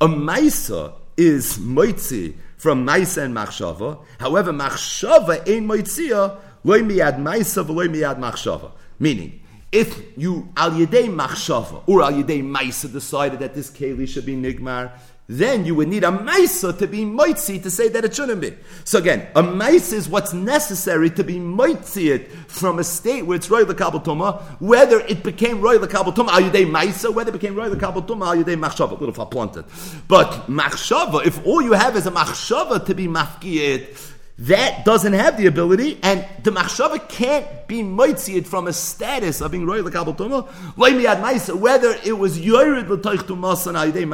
A 0.00 0.06
ma'isa 0.06 0.94
is 1.16 1.58
moitzi 1.58 2.34
from 2.56 2.86
ma'isa 2.86 3.24
and 3.24 3.34
machshava. 3.34 4.04
However, 4.18 4.52
machshava 4.52 5.46
ain't 5.48 5.66
moitzia 5.66 6.38
loy 6.62 6.80
miyad 6.80 7.18
ma'isa 7.18 7.64
v'loy 7.64 7.88
miyad 7.88 8.18
machshava. 8.18 8.72
Meaning, 8.98 9.40
if 9.72 10.16
you 10.16 10.48
al 10.56 10.72
yedei 10.72 11.08
machshava 11.08 11.82
or 11.86 12.02
al 12.02 12.12
yedei 12.12 12.42
ma'isa 12.44 12.92
decided 12.92 13.40
that 13.40 13.54
this 13.54 13.70
keli 13.70 14.06
should 14.06 14.26
be 14.26 14.34
nigmar, 14.34 14.92
then 15.26 15.64
you 15.64 15.74
would 15.74 15.88
need 15.88 16.04
a 16.04 16.08
maisa 16.08 16.76
to 16.76 16.86
be 16.86 17.04
moitzi 17.04 17.62
to 17.62 17.70
say 17.70 17.88
that 17.88 18.04
it 18.04 18.14
shouldn't 18.14 18.40
be. 18.40 18.54
So 18.84 18.98
again, 18.98 19.26
a 19.34 19.42
maisa 19.42 19.94
is 19.94 20.08
what's 20.08 20.34
necessary 20.34 21.08
to 21.10 21.24
be 21.24 21.36
moitzi 21.36 22.14
it 22.14 22.30
from 22.30 22.78
a 22.78 22.84
state 22.84 23.22
where 23.22 23.36
it's 23.36 23.48
roy 23.50 23.64
lekabel 23.64 24.42
whether 24.60 25.00
it 25.00 25.22
became 25.22 25.62
roy 25.62 25.78
lekabel 25.78 26.14
tuma 26.14 26.28
al 26.28 26.42
yudei 26.42 26.70
maisa, 26.70 27.12
whether 27.12 27.30
it 27.30 27.32
became 27.32 27.54
roy 27.54 27.70
lekabel 27.70 28.06
tuma 28.06 28.26
al 28.26 28.44
yudei 28.44 28.56
machshava, 28.56 28.90
a 28.90 28.94
little 28.94 29.14
far 29.14 29.26
planted. 29.26 29.64
But 30.08 30.46
machshava, 30.46 31.24
if 31.26 31.44
all 31.46 31.62
you 31.62 31.72
have 31.72 31.96
is 31.96 32.06
a 32.06 32.10
machshava 32.10 32.84
to 32.84 32.94
be 32.94 33.06
mafki 33.06 34.13
that 34.36 34.84
doesn't 34.84 35.12
have 35.12 35.36
the 35.36 35.46
ability, 35.46 36.00
and 36.02 36.26
the 36.42 36.50
machshava 36.50 37.08
can't 37.08 37.46
be 37.68 37.82
moitzied 37.82 38.46
from 38.46 38.66
a 38.66 38.72
status 38.72 39.40
of 39.40 39.52
being 39.52 39.64
royal 39.64 39.88
kabel 39.90 40.12
tuma, 40.12 40.48
maisa, 40.76 41.54
whether 41.54 41.96
it 42.04 42.18
was 42.18 42.40
yored 42.40 42.88
l'toich 42.88 43.18
tumas 43.18 43.66
and 43.68 43.76
ayidei 43.76 44.04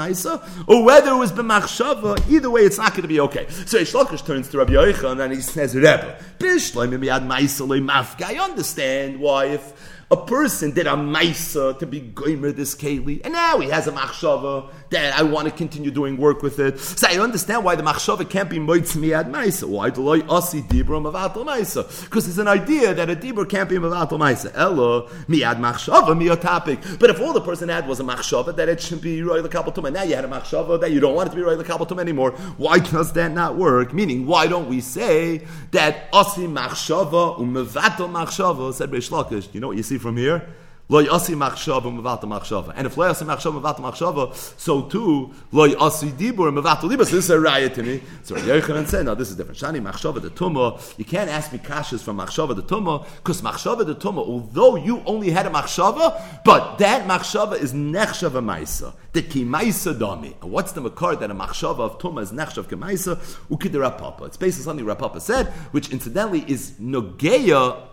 or 0.68 0.84
whether 0.84 1.12
it 1.12 1.16
was 1.16 1.32
b'machshava, 1.32 2.30
either 2.30 2.50
way, 2.50 2.60
it's 2.62 2.76
not 2.76 2.90
going 2.90 3.02
to 3.02 3.08
be 3.08 3.20
okay. 3.20 3.46
So 3.48 3.78
Rish 3.78 3.92
Lakish 3.92 4.26
turns 4.26 4.48
to 4.50 4.58
Rabbi 4.58 4.74
Yochanan 4.74 5.12
and 5.12 5.20
then 5.20 5.30
he 5.32 5.40
says, 5.40 5.74
Rebbe, 5.74 6.18
bish 6.38 6.72
miyad 6.72 7.26
maisa. 7.26 8.22
I 8.22 8.38
understand 8.38 9.20
why 9.20 9.46
if 9.46 10.00
a 10.10 10.16
person 10.16 10.72
did 10.72 10.86
a 10.86 10.90
maisa 10.90 11.78
to 11.78 11.86
be 11.86 12.00
goimer 12.00 12.54
this 12.54 12.74
keli, 12.74 13.20
and 13.24 13.32
now 13.32 13.58
he 13.60 13.70
has 13.70 13.86
a 13.86 13.92
machshava 13.92 14.70
that 14.90 15.18
I 15.18 15.22
want 15.22 15.48
to 15.48 15.54
continue 15.54 15.90
doing 15.90 16.16
work 16.16 16.42
with 16.42 16.58
it. 16.58 16.78
So 16.80 17.06
I 17.08 17.18
understand 17.18 17.64
why 17.64 17.76
the 17.76 17.82
machshava 17.82 18.28
can't 18.28 18.50
be 18.50 18.58
moitz 18.58 18.96
miad 18.96 19.30
maisa. 19.30 19.68
Why 19.68 19.90
do 19.90 20.08
I 20.08 20.20
asi 20.28 20.62
dibra 20.62 21.00
mavatal 21.00 21.44
maisa? 21.44 22.04
Because 22.04 22.28
it's 22.28 22.38
an 22.38 22.48
idea 22.48 22.92
that 22.94 23.08
a 23.08 23.16
dibra 23.16 23.48
can't 23.48 23.68
be 23.68 23.76
mavatal 23.76 24.18
maisa. 24.18 24.52
Ella 24.54 25.08
miad 25.28 25.58
machshava 25.58 26.08
miad 26.08 26.40
topic. 26.40 26.80
But 26.98 27.10
if 27.10 27.20
all 27.20 27.32
the 27.32 27.40
person 27.40 27.68
had 27.68 27.86
was 27.86 28.00
a 28.00 28.04
machshava 28.04 28.54
that 28.56 28.68
it 28.68 28.80
should 28.80 29.00
be 29.00 29.22
roy 29.22 29.40
lekabaltum, 29.40 29.92
now 29.92 30.02
you 30.02 30.16
had 30.16 30.24
a 30.24 30.28
machshava 30.28 30.80
that 30.80 30.90
you 30.90 31.00
don't 31.00 31.14
want 31.14 31.28
it 31.28 31.30
to 31.30 31.36
be 31.36 31.42
roy 31.42 31.56
lekabaltum 31.56 32.00
anymore. 32.00 32.32
Why 32.56 32.78
does 32.78 33.12
that 33.12 33.32
not 33.32 33.56
work? 33.56 33.94
Meaning, 33.94 34.26
why 34.26 34.48
don't 34.48 34.68
we 34.68 34.80
say 34.80 35.46
that 35.70 36.08
asi 36.12 36.46
machshava 36.46 37.38
umevatal 37.38 38.10
machshava 38.10 38.74
said 38.74 38.90
Reish 38.90 39.10
Lakish? 39.10 39.52
You 39.54 39.60
know 39.60 39.68
what 39.68 39.76
you 39.76 39.82
see 39.84 39.98
from 39.98 40.16
here? 40.16 40.48
Lo 40.90 40.98
yasi 40.98 41.34
machshava 41.34 41.84
mevata 41.84 42.24
machshava. 42.24 42.72
And 42.74 42.84
if 42.84 42.96
lo 42.96 43.06
yasi 43.06 43.24
machshava 43.24 43.62
mevata 43.62 43.78
machshava, 43.78 44.34
so 44.58 44.82
too 44.82 45.30
lo 45.52 45.64
yasi 45.64 46.08
dibur 46.08 46.52
mevata 46.52 46.82
libur. 46.82 47.06
So 47.06 47.14
this 47.14 47.26
is 47.26 47.30
a 47.30 47.38
riot 47.38 47.74
to 47.76 47.84
me. 47.84 48.02
So 48.24 48.34
Yochanan 48.34 48.88
said, 48.88 49.06
no, 49.06 49.14
this 49.14 49.30
is 49.30 49.36
different. 49.36 49.60
Shani 49.60 49.80
machshava 49.80 50.20
the 50.20 50.30
tuma. 50.30 50.98
You 50.98 51.04
can't 51.04 51.30
ask 51.30 51.52
me 51.52 51.60
kashas 51.60 52.02
from 52.02 52.18
machshava 52.18 52.56
the 52.56 52.64
tuma 52.64 53.06
because 53.18 53.40
machshava 53.40 53.86
the 53.86 53.94
tuma. 53.94 54.18
Although 54.18 54.74
you 54.74 55.00
only 55.06 55.30
had 55.30 55.46
a 55.46 55.50
machshava, 55.50 56.44
but 56.44 56.78
that 56.78 57.06
machshava 57.06 57.56
is 57.56 57.72
nechshava 57.72 58.42
maisa. 58.44 58.92
The 59.12 59.22
kimaisa 59.22 59.96
dami. 59.96 60.34
And 60.42 60.50
what's 60.50 60.72
the 60.72 60.80
makar 60.80 61.14
that 61.14 61.30
a 61.30 61.34
machshava 61.36 61.78
of 61.78 61.98
tuma 61.98 62.22
is 62.22 62.32
nechshav 62.32 62.64
kimaisa? 62.64 63.16
Ukid 63.48 63.80
Papa. 63.96 64.24
It's 64.24 64.36
based 64.36 64.58
on 64.58 64.64
something 64.64 64.84
Rav 64.84 64.98
Papa 64.98 65.20
said, 65.20 65.46
which 65.70 65.90
incidentally 65.90 66.44
is 66.48 66.72
nogeya 66.80 67.86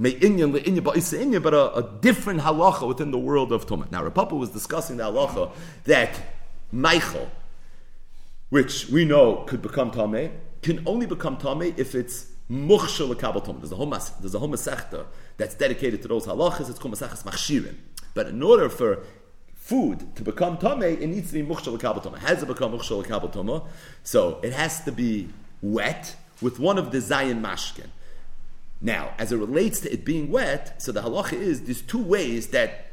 but 0.00 1.54
a, 1.54 1.74
a 1.74 1.82
different 2.00 2.40
halacha 2.40 2.88
within 2.88 3.10
the 3.10 3.18
world 3.18 3.52
of 3.52 3.66
Tumah. 3.66 3.90
Now, 3.90 4.02
Rav 4.02 4.14
Papa 4.14 4.34
was 4.34 4.48
discussing 4.48 4.96
the 4.96 5.04
halacha 5.04 5.52
that 5.84 6.18
Michael, 6.72 7.30
which 8.48 8.88
we 8.88 9.04
know 9.04 9.44
could 9.46 9.60
become 9.60 9.90
Tameh, 9.90 10.30
can 10.62 10.82
only 10.86 11.04
become 11.04 11.36
Tameh 11.36 11.78
if 11.78 11.94
it's 11.94 12.28
Mukhshal 12.50 13.14
Tumah. 13.14 13.58
There's 13.60 13.72
a 13.72 13.76
whole 13.76 13.90
there's 13.90 14.34
a 14.34 14.38
whole 14.38 14.48
that's 15.36 15.54
dedicated 15.54 16.00
to 16.02 16.08
those 16.08 16.26
halachas. 16.26 16.70
It's 16.70 16.78
called 16.78 16.94
Maseches 16.94 17.22
Machshirin. 17.24 17.76
But 18.14 18.28
in 18.28 18.42
order 18.42 18.70
for 18.70 19.04
food 19.54 20.16
to 20.16 20.22
become 20.22 20.56
Tameh, 20.56 20.98
it 20.98 21.06
needs 21.06 21.30
to 21.30 21.34
be 21.34 21.42
Mukhshal 21.46 21.78
Kabal 21.78 22.02
Tumah. 22.02 22.18
Has 22.18 22.40
to 22.40 22.46
become 22.46 22.72
Mukhshal 22.72 23.04
Kabal 23.04 23.30
Tumah? 23.30 23.66
So 24.02 24.40
it 24.42 24.54
has 24.54 24.82
to 24.84 24.92
be 24.92 25.28
wet 25.60 26.16
with 26.40 26.58
one 26.58 26.78
of 26.78 26.90
the 26.90 26.98
Zayin 26.98 27.42
Mashkin. 27.42 27.88
Now, 28.80 29.14
as 29.18 29.32
it 29.32 29.36
relates 29.36 29.80
to 29.80 29.92
it 29.92 30.04
being 30.04 30.30
wet, 30.30 30.80
so 30.82 30.92
the 30.92 31.02
halacha 31.02 31.34
is 31.34 31.62
there's 31.62 31.82
two 31.82 32.02
ways 32.02 32.48
that 32.48 32.86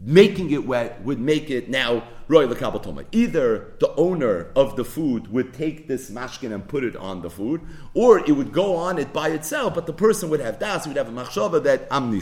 making 0.00 0.52
it 0.52 0.64
wet 0.64 1.02
would 1.02 1.18
make 1.18 1.50
it 1.50 1.68
now 1.68 2.04
roy 2.28 2.46
lekabatoma. 2.46 3.04
Either 3.10 3.74
the 3.80 3.92
owner 3.96 4.52
of 4.54 4.76
the 4.76 4.84
food 4.84 5.32
would 5.32 5.52
take 5.52 5.88
this 5.88 6.10
mashkin 6.10 6.54
and 6.54 6.68
put 6.68 6.84
it 6.84 6.94
on 6.94 7.22
the 7.22 7.30
food, 7.30 7.60
or 7.92 8.20
it 8.20 8.32
would 8.32 8.52
go 8.52 8.76
on 8.76 8.98
it 8.98 9.12
by 9.12 9.30
itself, 9.30 9.74
but 9.74 9.86
the 9.86 9.92
person 9.92 10.30
would 10.30 10.40
have 10.40 10.60
das, 10.60 10.86
would 10.86 10.96
have 10.96 11.08
a 11.08 11.12
machshava 11.12 11.62
that 11.64 11.88
am 11.90 12.12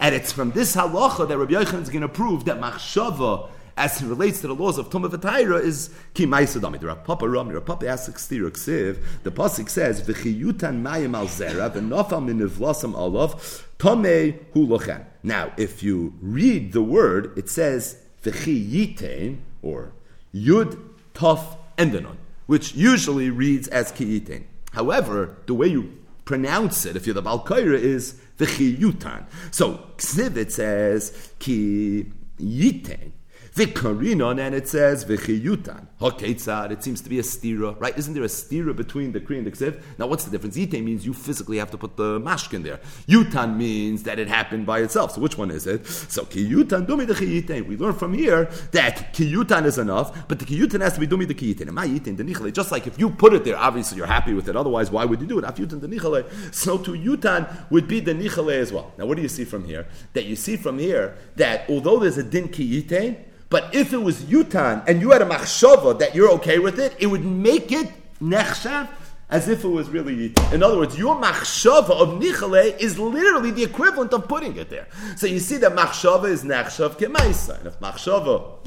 And 0.00 0.14
it's 0.14 0.32
from 0.32 0.52
this 0.52 0.74
halacha 0.74 1.28
that 1.28 1.36
Rabbi 1.36 1.52
Yochanan 1.52 1.82
is 1.82 1.90
going 1.90 2.00
to 2.00 2.08
prove 2.08 2.46
that 2.46 2.58
machshava 2.60 3.50
as 3.80 4.02
it 4.02 4.06
relates 4.06 4.42
to 4.42 4.46
the 4.46 4.54
laws 4.54 4.76
of 4.76 4.90
Tumah 4.90 5.08
V'Taira 5.08 5.58
is 5.58 5.88
Ki 6.12 6.26
Maisadami. 6.26 6.78
The 6.78 6.94
Papa 6.96 7.26
Rami, 7.26 7.54
Rav 7.54 7.64
Papa 7.64 7.88
asks 7.88 8.28
Ksira 8.28 8.50
Ksiv, 8.50 9.02
the 9.22 9.32
Pasik 9.32 9.70
says, 9.70 10.02
V'chiyutan 10.02 10.82
mayim 10.82 11.16
al 11.16 11.26
zera, 11.28 11.70
v'nofal 11.74 12.22
min 12.22 12.38
alav, 12.40 13.64
Tomei 13.78 14.38
hu 14.52 14.66
lochen. 14.66 15.06
Now, 15.22 15.52
if 15.56 15.82
you 15.82 16.12
read 16.20 16.72
the 16.74 16.82
word, 16.82 17.32
it 17.38 17.48
says 17.48 17.96
V'chiyitein, 18.22 19.38
or 19.62 19.92
Yud 20.34 20.78
Tov 21.14 21.56
Endanon, 21.78 22.18
which 22.44 22.74
usually 22.74 23.30
reads 23.30 23.66
as 23.68 23.92
Kiyitain. 23.92 24.44
However, 24.72 25.38
the 25.46 25.54
way 25.54 25.68
you 25.68 25.96
pronounce 26.26 26.84
it, 26.84 26.96
if 26.96 27.06
you're 27.06 27.14
the 27.14 27.22
Balkaira, 27.22 27.78
is 27.78 28.20
V'chiyutan. 28.36 29.24
So, 29.50 29.86
Ksiv 29.96 30.36
it 30.36 30.52
says 30.52 31.32
Ki 31.38 32.12
Yitain. 32.38 33.12
Vikarinon, 33.60 34.40
and 34.40 34.54
it 34.54 34.66
says 34.66 35.04
Vichiyutan. 35.04 35.86
Hoketzad, 36.00 36.70
it 36.70 36.82
seems 36.82 37.02
to 37.02 37.10
be 37.10 37.18
a 37.18 37.22
stira, 37.22 37.78
right? 37.78 37.96
Isn't 37.98 38.14
there 38.14 38.22
a 38.22 38.26
stira 38.26 38.74
between 38.74 39.12
the 39.12 39.20
Kri 39.20 39.36
and 39.36 39.46
the 39.46 39.50
Ksiv? 39.50 39.82
Now, 39.98 40.06
what's 40.06 40.24
the 40.24 40.30
difference? 40.30 40.56
Yite 40.56 40.82
means 40.82 41.04
you 41.04 41.12
physically 41.12 41.58
have 41.58 41.70
to 41.72 41.76
put 41.76 41.98
the 41.98 42.18
mashkin 42.20 42.62
there. 42.62 42.80
Yutan 43.06 43.58
means 43.58 44.04
that 44.04 44.18
it 44.18 44.28
happened 44.28 44.64
by 44.64 44.78
itself. 44.78 45.12
So, 45.12 45.20
which 45.20 45.36
one 45.36 45.50
is 45.50 45.66
it? 45.66 45.86
So, 45.86 46.24
Kiyutan, 46.24 46.86
Dumi 46.86 47.06
the 47.06 47.12
Chiyite. 47.12 47.66
We 47.66 47.76
learn 47.76 47.92
from 47.92 48.14
here 48.14 48.46
that 48.72 49.12
Kiyutan 49.12 49.66
is 49.66 49.76
enough, 49.76 50.26
but 50.26 50.38
the 50.38 50.46
Kiyutan 50.46 50.80
has 50.80 50.94
to 50.94 51.00
be 51.00 51.06
Dumi 51.06 51.28
the 51.28 51.34
Kiyite. 51.34 51.60
And 51.60 51.72
my 51.72 51.86
Yitin, 51.86 52.16
the 52.16 52.24
Nichale, 52.24 52.50
just 52.50 52.72
like 52.72 52.86
if 52.86 52.98
you 52.98 53.10
put 53.10 53.34
it 53.34 53.44
there, 53.44 53.58
obviously 53.58 53.98
you're 53.98 54.06
happy 54.06 54.32
with 54.32 54.48
it. 54.48 54.56
Otherwise, 54.56 54.90
why 54.90 55.04
would 55.04 55.20
you 55.20 55.26
do 55.26 55.38
it? 55.38 55.44
Afyutan 55.44 55.82
the 55.82 55.86
Nichale. 55.86 56.24
So, 56.54 56.78
to 56.78 56.92
Yutan 56.92 57.70
would 57.70 57.86
be 57.86 58.00
the 58.00 58.14
Nichale 58.14 58.54
as 58.54 58.72
well. 58.72 58.94
Now, 58.96 59.04
what 59.04 59.16
do 59.16 59.22
you 59.22 59.28
see 59.28 59.44
from 59.44 59.66
here? 59.66 59.86
That 60.14 60.24
you 60.24 60.34
see 60.34 60.56
from 60.56 60.78
here 60.78 61.18
that 61.36 61.68
although 61.68 61.98
there's 61.98 62.16
a 62.16 62.22
Din 62.22 62.48
Kiyite, 62.48 63.26
but 63.50 63.74
if 63.74 63.92
it 63.92 63.98
was 63.98 64.22
Yutan 64.22 64.84
and 64.86 65.00
you 65.00 65.10
had 65.10 65.22
a 65.22 65.26
machshava 65.26 65.98
that 65.98 66.14
you're 66.14 66.30
okay 66.30 66.60
with 66.60 66.78
it, 66.78 66.94
it 66.98 67.06
would 67.06 67.24
make 67.24 67.72
it 67.72 67.90
nechshav 68.22 68.88
as 69.28 69.48
if 69.48 69.64
it 69.64 69.68
was 69.68 69.88
really. 69.90 70.32
In 70.52 70.62
other 70.62 70.78
words, 70.78 70.96
your 70.96 71.16
machshava 71.16 71.90
of 71.90 72.20
nichale 72.20 72.78
is 72.78 72.98
literally 72.98 73.50
the 73.50 73.64
equivalent 73.64 74.12
of 74.12 74.28
putting 74.28 74.56
it 74.56 74.70
there. 74.70 74.86
So 75.16 75.26
you 75.26 75.40
see 75.40 75.56
that 75.58 75.72
machshava 75.72 76.28
is 76.28 76.44
nechshav 76.44 76.96
kemaisa. 76.96 77.58
And 77.58 77.66
if 77.66 77.80
machshava 77.80 78.58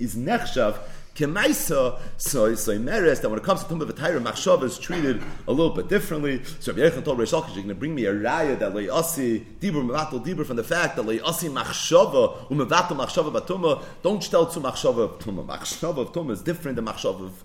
is 0.00 0.16
nechshav, 0.16 0.78
Kemaisa, 1.14 1.98
so 2.16 2.54
so 2.54 2.78
meres 2.78 3.20
that 3.20 3.28
when 3.28 3.38
it 3.38 3.44
comes 3.44 3.62
to 3.64 3.74
Tumah 3.74 3.90
V'Tayra, 3.90 4.22
Machshava 4.22 4.62
is 4.62 4.78
treated 4.78 5.22
a 5.46 5.52
little 5.52 5.74
bit 5.74 5.88
differently. 5.88 6.42
So 6.60 6.72
Rabbi 6.72 6.88
Yechon 6.88 7.04
told 7.04 7.18
Reish 7.18 7.32
Lakish, 7.32 7.48
you're 7.48 7.56
going 7.56 7.68
to 7.68 7.74
bring 7.74 7.94
me 7.94 8.06
a 8.06 8.14
raya 8.14 8.58
that 8.58 8.72
Le'asi 8.72 9.44
Dibur 9.60 9.84
Mevatel 9.84 10.24
Dibur 10.24 10.46
from 10.46 10.56
the 10.56 10.64
fact 10.64 10.96
that 10.96 11.04
Le'asi 11.04 11.50
Machshava 11.50 12.46
Umevatel 12.48 12.96
Machshava 12.96 13.32
Batuma. 13.32 13.82
Don't 14.02 14.22
tell 14.22 14.46
to 14.46 14.60
Machshava 14.60 14.98
of 14.98 15.18
Tumah. 15.18 15.46
Machshava 15.46 15.98
of 15.98 16.12
Tumah 16.12 16.30
is 16.30 16.42
different 16.42 16.76
than 16.76 16.86
Machshava 16.86 17.24
of 17.24 17.44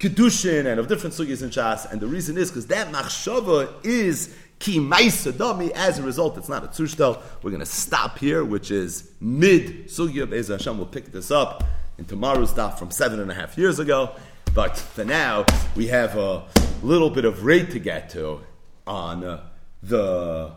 Kedushin 0.00 0.66
and 0.66 0.80
of 0.80 0.88
different 0.88 1.14
sugis 1.14 1.42
and 1.42 1.52
Shas. 1.52 1.90
And 1.92 2.00
the 2.00 2.08
reason 2.08 2.36
is 2.36 2.50
because 2.50 2.66
that 2.68 2.90
Machshava 2.90 3.72
is 3.84 4.34
ki 4.58 4.78
dami. 4.80 5.70
As 5.72 5.98
a 5.98 6.02
result, 6.02 6.38
it's 6.38 6.48
not 6.48 6.64
a 6.64 6.68
tzushtel. 6.68 7.22
We're 7.42 7.50
going 7.50 7.60
to 7.60 7.66
stop 7.66 8.18
here, 8.18 8.44
which 8.44 8.72
is 8.72 9.12
mid 9.20 9.86
sugya. 9.86 10.28
Be'ez 10.28 10.48
Hashem 10.48 10.78
will 10.78 10.86
pick 10.86 11.12
this 11.12 11.30
up 11.30 11.62
in 11.98 12.04
tomorrow's 12.04 12.52
daf 12.52 12.78
from 12.78 12.90
seven 12.90 13.20
and 13.20 13.30
a 13.30 13.34
half 13.34 13.56
years 13.56 13.78
ago. 13.78 14.10
But 14.54 14.76
for 14.76 15.04
now, 15.04 15.46
we 15.74 15.86
have 15.88 16.16
a 16.16 16.44
little 16.82 17.10
bit 17.10 17.24
of 17.24 17.44
rate 17.44 17.70
to 17.70 17.78
get 17.78 18.10
to 18.10 18.40
on 18.86 19.24
uh, 19.24 19.44
the 19.82 20.52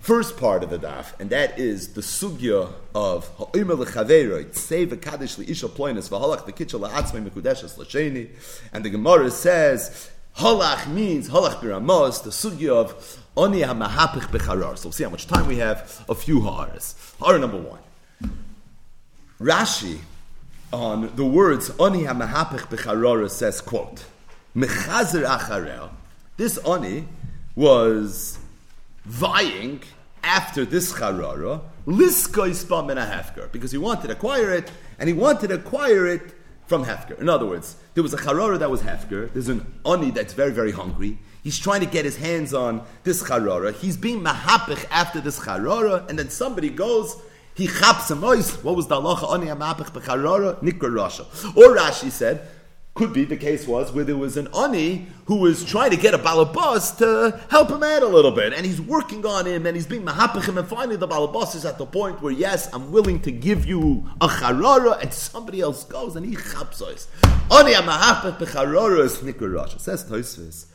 first 0.00 0.36
part 0.36 0.62
of 0.64 0.70
the 0.70 0.78
daf, 0.78 1.18
and 1.20 1.30
that 1.30 1.58
is 1.58 1.88
the 1.92 2.00
sugya 2.00 2.72
of 2.94 3.28
ha'omer 3.36 3.76
lechaveroy 3.76 4.46
tzei 4.46 4.86
v'kadosh 4.86 5.38
li'isha 5.38 5.68
ploinus 5.68 6.08
v'halach 6.08 6.44
v'kitcha 6.46 6.80
la'atzmei 6.80 7.28
mekudeshes 7.28 7.76
l'sheni, 7.78 8.30
and 8.72 8.84
the 8.84 8.90
Gemara 8.90 9.30
says 9.30 10.10
halach 10.38 10.88
means 10.88 11.28
halach 11.28 11.60
biramos, 11.60 12.22
the 12.22 12.30
sugya 12.30 12.70
of 12.70 13.18
oni 13.36 13.60
ha'mahapich 13.60 14.28
becharar. 14.30 14.76
So 14.78 14.88
we'll 14.88 14.92
see 14.92 15.04
how 15.04 15.10
much 15.10 15.26
time 15.26 15.46
we 15.46 15.58
have. 15.58 16.04
A 16.08 16.14
few 16.14 16.40
haras. 16.40 16.94
Hara 17.20 17.38
number 17.38 17.58
one. 17.58 17.80
Rashi 19.40 20.00
on 20.72 21.14
the 21.16 21.24
words 21.24 21.70
Oni 21.78 22.04
HaMahapech 22.04 22.68
B'charora 22.68 23.30
says, 23.30 23.60
quote, 23.60 24.04
Mechazer 24.54 25.24
Acharel, 25.24 25.90
this 26.36 26.58
Oni 26.64 27.06
was 27.54 28.38
vying 29.04 29.82
after 30.22 30.64
this 30.64 30.92
Charora, 30.92 31.60
Lisko 31.86 32.48
Ispam 32.48 32.86
Menahefker, 32.86 33.50
because 33.52 33.72
he 33.72 33.78
wanted 33.78 34.08
to 34.08 34.12
acquire 34.12 34.50
it, 34.50 34.70
and 34.98 35.08
he 35.08 35.12
wanted 35.12 35.48
to 35.48 35.54
acquire 35.54 36.06
it 36.06 36.34
from 36.66 36.84
Hefker. 36.84 37.18
In 37.18 37.28
other 37.28 37.46
words, 37.46 37.76
there 37.94 38.02
was 38.02 38.14
a 38.14 38.16
charora 38.16 38.58
that 38.58 38.70
was 38.70 38.82
Hefker. 38.82 39.32
There's 39.32 39.48
an 39.48 39.66
oni 39.84 40.12
that's 40.12 40.34
very, 40.34 40.52
very 40.52 40.70
hungry. 40.70 41.18
He's 41.42 41.58
trying 41.58 41.80
to 41.80 41.86
get 41.86 42.04
his 42.04 42.16
hands 42.16 42.54
on 42.54 42.82
this 43.02 43.22
charora. 43.22 43.74
He's 43.74 43.96
being 43.96 44.22
mahapich 44.22 44.84
after 44.90 45.20
this 45.20 45.40
charora, 45.40 46.08
and 46.08 46.18
then 46.18 46.30
somebody 46.30 46.68
goes, 46.68 47.16
he 47.60 47.66
chaps 47.66 48.10
him. 48.10 48.22
What 48.22 48.38
was 48.74 48.86
the 48.86 48.96
halacha? 48.96 49.28
Oni 49.28 49.46
amapich 49.46 49.92
becharora 49.92 50.58
nikra 50.62 50.90
rasha. 50.90 51.26
Or 51.56 51.76
Rashi 51.76 52.10
said, 52.10 52.48
could 52.94 53.12
be 53.12 53.24
the 53.24 53.36
case 53.36 53.66
was 53.66 53.92
where 53.92 54.02
there 54.04 54.16
was 54.16 54.36
an 54.36 54.48
ani 54.54 55.06
who 55.26 55.36
was 55.36 55.64
trying 55.64 55.90
to 55.90 55.96
get 55.96 56.12
a 56.12 56.18
balabas 56.18 56.96
to 56.98 57.38
help 57.50 57.70
him 57.70 57.82
out 57.82 58.02
a 58.02 58.06
little 58.06 58.32
bit, 58.32 58.52
and 58.52 58.66
he's 58.66 58.80
working 58.80 59.24
on 59.24 59.46
him, 59.46 59.64
and 59.64 59.76
he's 59.76 59.86
being 59.86 60.02
mahapachim, 60.02 60.58
and 60.58 60.66
finally 60.66 60.96
the 60.96 61.06
balabas 61.06 61.54
is 61.54 61.64
at 61.64 61.78
the 61.78 61.86
point 61.86 62.20
where 62.20 62.32
yes, 62.32 62.68
I'm 62.72 62.90
willing 62.90 63.20
to 63.20 63.30
give 63.30 63.64
you 63.64 64.08
a 64.20 64.26
charara, 64.26 65.00
and 65.00 65.12
somebody 65.12 65.60
else 65.60 65.84
goes 65.84 66.16
and 66.16 66.26
he 66.26 66.34
chapsois. 66.34 67.06
Ani 67.50 67.74
mahapach 67.74 68.38
becharara 68.38 69.04
is 69.04 69.18
nikarash. 69.18 69.78
Says 69.80 70.04
Tosfos 70.04 70.66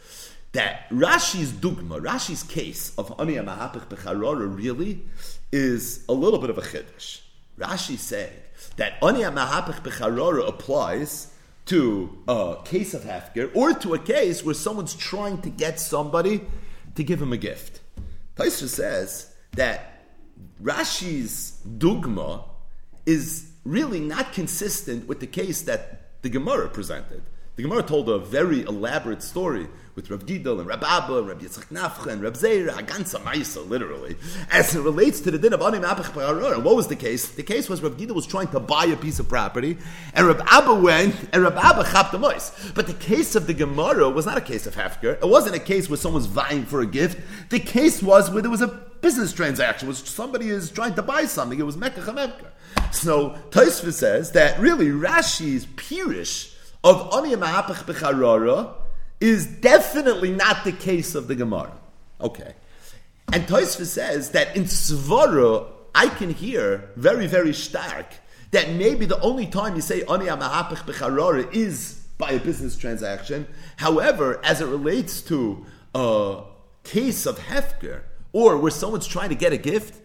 that 0.54 0.90
Rashi's 0.90 1.52
dugma, 1.52 2.00
Rashi's 2.00 2.44
case 2.44 2.94
of 2.98 3.14
ani 3.20 3.34
mahapach 3.36 3.88
becharara 3.88 4.56
really 4.56 5.04
is 5.52 6.06
a 6.10 6.14
little 6.14 6.40
bit 6.40 6.50
of 6.50 6.58
a 6.58 6.62
chiddush. 6.62 7.22
Rashi 7.60 7.98
saying 7.98 8.34
that 8.78 8.94
ani 9.02 9.22
mahapach 9.22 9.82
becharara 9.82 10.48
applies 10.48 11.32
to 11.66 12.18
a 12.28 12.58
case 12.64 12.94
of 12.94 13.04
hefker 13.04 13.50
or 13.56 13.74
to 13.74 13.94
a 13.94 14.00
case 14.00 14.44
where 14.44 14.54
someone's 14.54 14.94
trying 14.94 15.42
to 15.42 15.50
get 15.50 15.80
somebody 15.80 16.42
to 16.96 17.04
give 17.04 17.22
him 17.22 17.34
a 17.34 17.38
gift. 17.38 17.80
Taisha 18.36 18.68
says 18.68 19.34
that 19.54 20.04
Rashi's 20.62 21.62
dugma 21.66 22.44
is 23.06 23.52
really 23.64 24.00
not 24.00 24.34
consistent 24.34 25.08
with 25.08 25.20
the 25.20 25.28
case 25.28 25.62
that 25.64 26.22
the 26.22 26.30
Gemara 26.30 26.70
presented. 26.70 27.24
The 27.56 27.64
Gemara 27.64 27.84
told 27.84 28.10
a 28.10 28.20
very 28.20 28.64
elaborate 28.64 29.24
story 29.24 29.68
with 29.96 30.10
Rav 30.10 30.26
Gidel 30.26 30.60
and 30.60 30.68
Rab 30.68 30.84
Abba 30.84 31.20
and 31.20 31.28
Rab 31.30 31.40
Yitzchak 31.40 31.68
Nafcha 31.72 32.08
and 32.08 32.22
Rab 32.22 32.34
Zeira, 32.34 32.72
Agansa 32.72 33.18
Maisa, 33.22 33.66
literally, 33.66 34.18
as 34.52 34.76
it 34.76 34.82
relates 34.82 35.22
to 35.22 35.32
the 35.32 35.38
din 35.38 35.54
of 35.54 35.62
Anim 35.62 35.84
Apach 35.84 36.54
And 36.54 36.66
what 36.66 36.76
was 36.76 36.90
the 36.90 36.98
case? 36.98 37.30
The 37.30 37.44
case 37.44 37.70
was 37.70 37.82
Rav 37.82 37.96
Gidel 37.96 38.12
was 38.12 38.28
trying 38.28 38.50
to 38.50 38.60
buy 38.60 38.84
a 38.84 38.98
piece 38.98 39.20
of 39.20 39.30
property, 39.30 39.78
and 40.14 40.28
Rab 40.28 40.44
Abba 40.48 40.76
went, 40.76 41.16
and 41.32 41.44
Rab 41.44 41.56
Abba 41.56 41.86
chapped 41.90 42.12
the 42.12 42.20
mois. 42.20 42.52
But 42.76 42.88
the 42.88 42.94
case 42.94 43.36
of 43.36 43.48
the 43.48 43.54
Gemara 43.54 44.10
was 44.10 44.26
not 44.26 44.38
a 44.38 44.42
case 44.42 44.68
of 44.68 44.76
Hefker. 44.76 45.14
It 45.14 45.28
wasn't 45.30 45.56
a 45.56 45.60
case 45.60 45.90
where 45.90 45.96
someone's 45.96 46.26
vying 46.26 46.66
for 46.66 46.82
a 46.82 46.86
gift. 46.86 47.22
The 47.52 47.62
case 47.62 48.04
was 48.04 48.30
where 48.30 48.42
there 48.42 48.52
was 48.52 48.62
a 48.62 48.68
business 49.00 49.32
transaction, 49.32 49.88
was 49.88 50.00
somebody 50.00 50.50
is 50.50 50.70
trying 50.72 50.96
to 50.96 51.02
buy 51.02 51.24
something. 51.24 51.58
It 51.58 51.66
was 51.66 51.78
Mekach 51.78 52.04
Mekach. 52.14 52.94
So 52.94 53.38
Tosfos 53.52 53.94
says 53.94 54.34
that 54.34 54.60
really 54.60 54.88
Rashi's 54.88 55.66
pirish 55.66 56.55
of 56.86 57.12
Ani 57.16 57.36
Mahapach 57.36 57.84
Becharara 57.86 58.72
is 59.20 59.48
definitely 59.48 60.32
not 60.32 60.64
the 60.64 60.72
case 60.72 61.16
of 61.16 61.28
the 61.28 61.34
Gemara. 61.34 61.74
Okay. 62.22 62.54
And 63.34 63.48
Tosfos 63.48 63.88
says 63.88 64.32
that 64.32 64.56
in 64.56 64.66
Svara, 64.66 65.68
I 65.96 66.10
can 66.10 66.30
hear 66.30 66.92
very, 66.96 67.26
very 67.26 67.54
stark 67.54 68.06
that 68.52 68.70
maybe 68.70 69.08
the 69.08 69.20
only 69.22 69.48
time 69.48 69.76
you 69.76 69.82
say 69.82 70.04
Ani 70.04 70.28
Mahapach 70.28 70.86
Becharara 70.86 71.52
is 71.52 72.06
by 72.20 72.32
a 72.32 72.40
business 72.40 72.78
transaction. 72.78 73.48
However, 73.78 74.40
as 74.46 74.62
it 74.62 74.68
relates 74.68 75.22
to 75.24 75.66
a 75.96 76.44
case 76.84 77.26
of 77.26 77.40
Hefker, 77.40 78.04
or 78.32 78.58
where 78.58 78.72
someone's 78.72 79.08
trying 79.08 79.30
to 79.30 79.36
get 79.36 79.52
a 79.52 79.58
gift, 79.58 80.00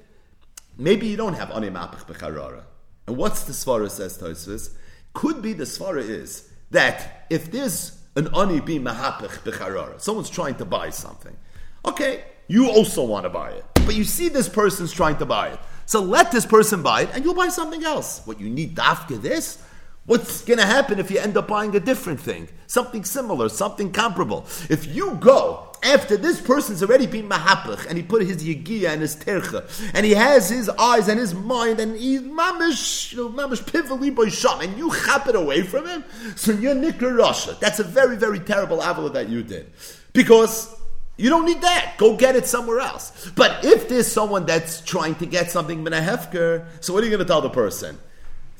maybe 0.79 1.07
you 1.09 1.19
don't 1.19 1.35
have 1.35 1.51
Ani 1.51 1.69
Mahapach 1.69 2.07
Becharara. 2.07 2.63
And 3.07 3.19
what's 3.19 3.45
the 3.45 3.53
Svara 3.53 3.91
says 3.91 4.17
Tosfos? 4.17 4.73
Could 5.13 5.43
be 5.43 5.53
the 5.53 5.65
Svara 5.65 6.01
is 6.01 6.50
that 6.71 7.27
if 7.31 7.51
there's 7.51 7.99
an 8.17 8.29
ani 8.35 8.61
be 8.61 8.79
mahapich 8.79 9.39
becharara, 9.45 10.01
someone's 10.01 10.31
trying 10.31 10.55
to 10.57 10.65
buy 10.65 10.91
something, 10.91 11.37
okay, 11.85 12.25
you 12.49 12.69
also 12.69 13.05
want 13.05 13.25
to 13.25 13.31
buy 13.31 13.51
it, 13.51 13.65
but 13.87 13.95
you 13.95 14.05
see 14.05 14.29
this 14.29 14.49
person's 14.49 14.93
trying 14.93 15.17
to 15.17 15.27
buy 15.27 15.49
it, 15.49 15.59
so 15.87 16.01
let 16.01 16.31
this 16.31 16.47
person 16.47 16.83
buy 16.83 17.03
it, 17.03 17.11
and 17.13 17.25
you'll 17.25 17.35
buy 17.35 17.49
something 17.49 17.85
else. 17.85 18.23
What 18.25 18.41
you 18.41 18.49
need 18.49 18.77
dafka 18.77 19.21
this. 19.21 19.63
What's 20.11 20.43
going 20.43 20.59
to 20.59 20.67
happen 20.67 20.99
if 20.99 21.09
you 21.09 21.21
end 21.21 21.37
up 21.37 21.47
buying 21.47 21.77
a 21.77 21.79
different 21.79 22.19
thing? 22.19 22.49
Something 22.67 23.05
similar, 23.05 23.49
something 23.49 23.93
comparable. 23.93 24.45
If 24.69 24.85
you 24.93 25.15
go 25.21 25.71
after 25.85 26.17
this 26.17 26.41
person's 26.41 26.83
already 26.83 27.07
been 27.07 27.29
mahapach 27.29 27.87
and 27.87 27.97
he 27.97 28.03
put 28.03 28.23
his 28.23 28.43
yigia 28.43 28.89
and 28.89 29.03
his 29.03 29.15
tercha 29.15 29.71
and 29.95 30.05
he 30.05 30.11
has 30.11 30.51
his 30.51 30.69
eyes 30.69 31.07
and 31.07 31.17
his 31.17 31.33
mind 31.33 31.79
and 31.79 31.97
he's 31.97 32.23
mamish, 32.23 33.13
you 33.13 33.19
know, 33.19 33.29
mamish 33.29 33.63
pivali 33.63 34.13
boisham 34.13 34.65
and 34.65 34.77
you 34.77 34.93
chap 35.05 35.29
it 35.29 35.37
away 35.37 35.63
from 35.63 35.87
him, 35.87 36.05
so 36.35 36.51
you're 36.51 36.75
nikra 36.75 37.13
rasha. 37.13 37.57
That's 37.61 37.79
a 37.79 37.85
very, 37.85 38.17
very 38.17 38.41
terrible 38.41 38.83
avila 38.83 39.11
that 39.11 39.29
you 39.29 39.45
did. 39.45 39.71
Because 40.13 40.75
you 41.19 41.31
don't 41.31 41.45
need 41.45 41.61
that. 41.61 41.95
Go 41.99 42.17
get 42.17 42.35
it 42.35 42.49
somewhere 42.49 42.81
else. 42.81 43.31
But 43.37 43.65
if 43.65 43.89
there's 43.89 44.11
someone 44.11 44.45
that's 44.45 44.81
trying 44.81 45.15
to 45.17 45.27
get 45.27 45.53
something 45.53 45.85
minahefker, 45.85 46.67
so 46.81 46.95
what 46.95 47.05
are 47.05 47.07
you 47.07 47.13
going 47.13 47.25
to 47.25 47.33
tell 47.33 47.43
the 47.43 47.49
person? 47.49 47.97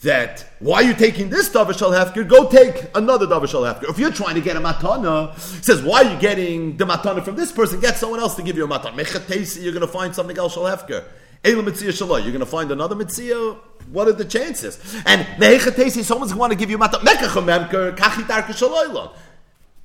That 0.03 0.47
why 0.61 0.77
are 0.77 0.83
you 0.83 0.95
taking 0.95 1.29
this 1.29 1.49
Davashal 1.51 1.93
Hefker? 1.93 2.27
Go 2.27 2.49
take 2.49 2.91
another 2.95 3.27
Davashal 3.27 3.71
Hefker. 3.71 3.91
If 3.91 3.99
you're 3.99 4.13
trying 4.13 4.35
to 4.35 4.41
get 4.41 4.57
a 4.57 4.61
matana, 4.61 5.39
says 5.39 5.83
why 5.83 6.03
are 6.03 6.15
you 6.15 6.19
getting 6.19 6.77
the 6.77 6.87
matana 6.87 7.23
from 7.25 7.37
this 7.37 7.53
person? 7.53 7.81
Get 7.81 7.97
someone 7.99 8.21
else 8.21 8.35
to 8.37 8.43
give 8.43 8.57
you 8.57 8.65
a 8.65 8.69
matana. 8.69 8.95
Mechatesi, 8.95 9.63
you're 9.63 9.73
going 9.73 9.87
to 9.87 9.93
find 9.93 10.15
something 10.15 10.37
else 10.39 10.55
Shal 10.55 10.65
Hefker. 10.65 11.05
You're 11.43 11.63
going 11.63 11.75
to 11.75 12.47
find 12.47 12.71
another 12.71 12.95
Mitzia. 12.95 13.59
What 13.91 14.09
are 14.09 14.13
the 14.13 14.27
chances? 14.27 14.79
And 15.07 15.27
Mechatesi, 15.39 16.03
someone's 16.03 16.33
going 16.33 16.37
to 16.37 16.37
want 16.37 16.53
to 16.53 16.59
give 16.59 16.71
you 16.71 16.79
matana. 16.79 17.01
Mekachamemker, 17.01 17.97
Kachitarka 17.97 19.13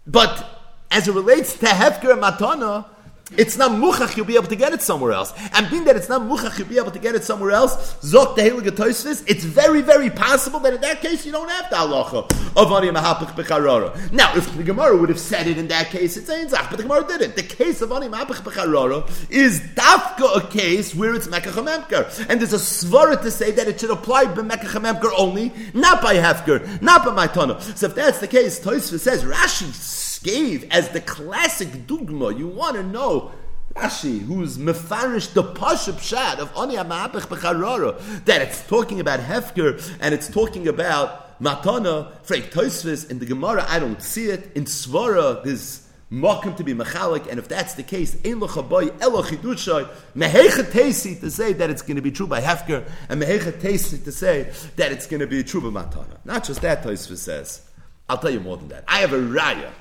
But 0.05 0.61
as 0.91 1.07
it 1.07 1.13
relates 1.13 1.57
to 1.59 1.65
Hefker 1.65 2.11
and 2.11 2.21
matana, 2.21 2.85
it's 3.31 3.57
not 3.57 3.71
muchach, 3.71 4.15
you'll 4.15 4.25
be 4.25 4.35
able 4.35 4.47
to 4.47 4.55
get 4.55 4.71
it 4.71 4.83
somewhere 4.83 5.11
else. 5.11 5.33
And 5.53 5.67
being 5.69 5.83
that 5.85 5.95
it's 5.95 6.09
not 6.09 6.21
muchach, 6.21 6.59
you'll 6.59 6.67
be 6.67 6.77
able 6.77 6.91
to 6.91 6.99
get 6.99 7.15
it 7.15 7.23
somewhere 7.23 7.51
else, 7.51 7.95
zok 8.01 8.35
the 8.35 8.43
Heilige 8.43 9.23
it's 9.27 9.43
very, 9.43 9.81
very 9.81 10.11
possible 10.11 10.59
that 10.59 10.73
in 10.73 10.81
that 10.81 11.01
case 11.01 11.25
you 11.25 11.31
don't 11.31 11.49
have 11.49 11.69
the 11.71 11.75
halacha 11.75 12.23
of 12.55 12.71
Ani 12.71 12.89
Mahapich 12.89 13.35
Becharara. 13.35 14.11
Now, 14.11 14.35
if 14.35 14.55
the 14.55 14.63
Gemara 14.63 14.95
would 14.95 15.09
have 15.09 15.19
said 15.19 15.47
it 15.47 15.57
in 15.57 15.67
that 15.69 15.89
case, 15.89 16.17
it's 16.17 16.29
Einzach, 16.29 16.69
but 16.69 16.77
the 16.77 16.83
Gemara 16.83 17.07
didn't. 17.07 17.35
The 17.35 17.43
case 17.43 17.81
of 17.81 17.91
Ani 17.91 18.07
Mahapich 18.07 18.43
Becharara 18.43 19.09
is 19.31 19.59
dafka 19.59 20.37
a 20.37 20.47
case 20.47 20.93
where 20.93 21.15
it's 21.15 21.27
Mekach 21.27 22.27
And 22.29 22.39
there's 22.39 22.53
a 22.53 22.57
svara 22.57 23.19
to 23.21 23.31
say 23.31 23.51
that 23.51 23.67
it 23.67 23.79
should 23.79 23.89
apply 23.89 24.25
by 24.25 24.43
Mekach 24.43 25.11
only, 25.17 25.51
not 25.73 26.01
by 26.01 26.15
Hefker, 26.15 26.79
not 26.81 27.03
by 27.03 27.25
Maitana. 27.25 27.59
So 27.75 27.87
if 27.87 27.95
that's 27.95 28.19
the 28.19 28.27
case, 28.27 28.59
Toisvis 28.59 28.99
says, 28.99 29.23
Rashi 29.23 30.04
gave 30.25 30.69
as 30.71 30.89
the 30.89 30.99
classic 30.99 31.69
dugma. 31.85 32.37
You 32.37 32.47
want 32.47 32.75
to 32.75 32.83
know 32.83 33.31
Rashi, 33.75 34.21
who's 34.21 34.57
mefarish 34.57 35.33
the 35.33 35.43
pashup 35.43 35.99
shad 35.99 36.39
of 36.39 36.51
Ani 36.57 36.77
Amabech 36.77 37.27
Becharara, 37.27 38.25
that 38.25 38.41
it's 38.41 38.65
talking 38.67 38.99
about 38.99 39.19
Hefker 39.19 39.79
and 40.01 40.15
it's 40.15 40.27
talking 40.27 40.67
about 40.67 41.39
Matana, 41.39 42.11
Freik 42.25 42.51
Toisvis, 42.51 43.11
in 43.11 43.19
the 43.19 43.25
Gemara, 43.25 43.65
I 43.67 43.77
don't 43.79 44.01
see 44.01 44.25
it. 44.29 44.51
In 44.55 44.63
Svara, 44.63 45.43
there's 45.43 45.87
Mokum 46.11 46.55
to 46.55 46.63
be 46.63 46.73
Mechalik, 46.73 47.27
and 47.27 47.37
if 47.37 47.47
that's 47.47 47.73
the 47.73 47.83
case, 47.83 48.15
Ein 48.25 48.39
Lochaboy 48.39 48.97
Elochidushay, 48.99 49.89
Mehechatesi 50.15 51.19
to 51.19 51.29
say 51.29 51.51
that 51.53 51.69
it's 51.69 51.81
going 51.81 51.97
to 51.97 52.01
be 52.01 52.11
true 52.11 52.27
by 52.27 52.41
Hefker, 52.41 52.89
and 53.09 53.21
Mehechatesi 53.21 54.03
to 54.05 54.11
say 54.11 54.51
that 54.77 54.91
it's 54.91 55.05
going 55.05 55.19
to 55.19 55.27
be 55.27 55.43
true 55.43 55.69
by 55.69 55.83
Matana. 55.83 56.17
Not 56.23 56.45
just 56.45 56.61
that, 56.61 56.81
Toisvis 56.81 57.17
says. 57.17 57.69
I'll 58.07 58.19
tell 58.19 58.31
you 58.31 58.39
more 58.39 58.55
than 58.55 58.69
that. 58.69 58.85
I 58.87 58.99
have 58.99 59.13
a 59.13 59.19
raya 59.19 59.71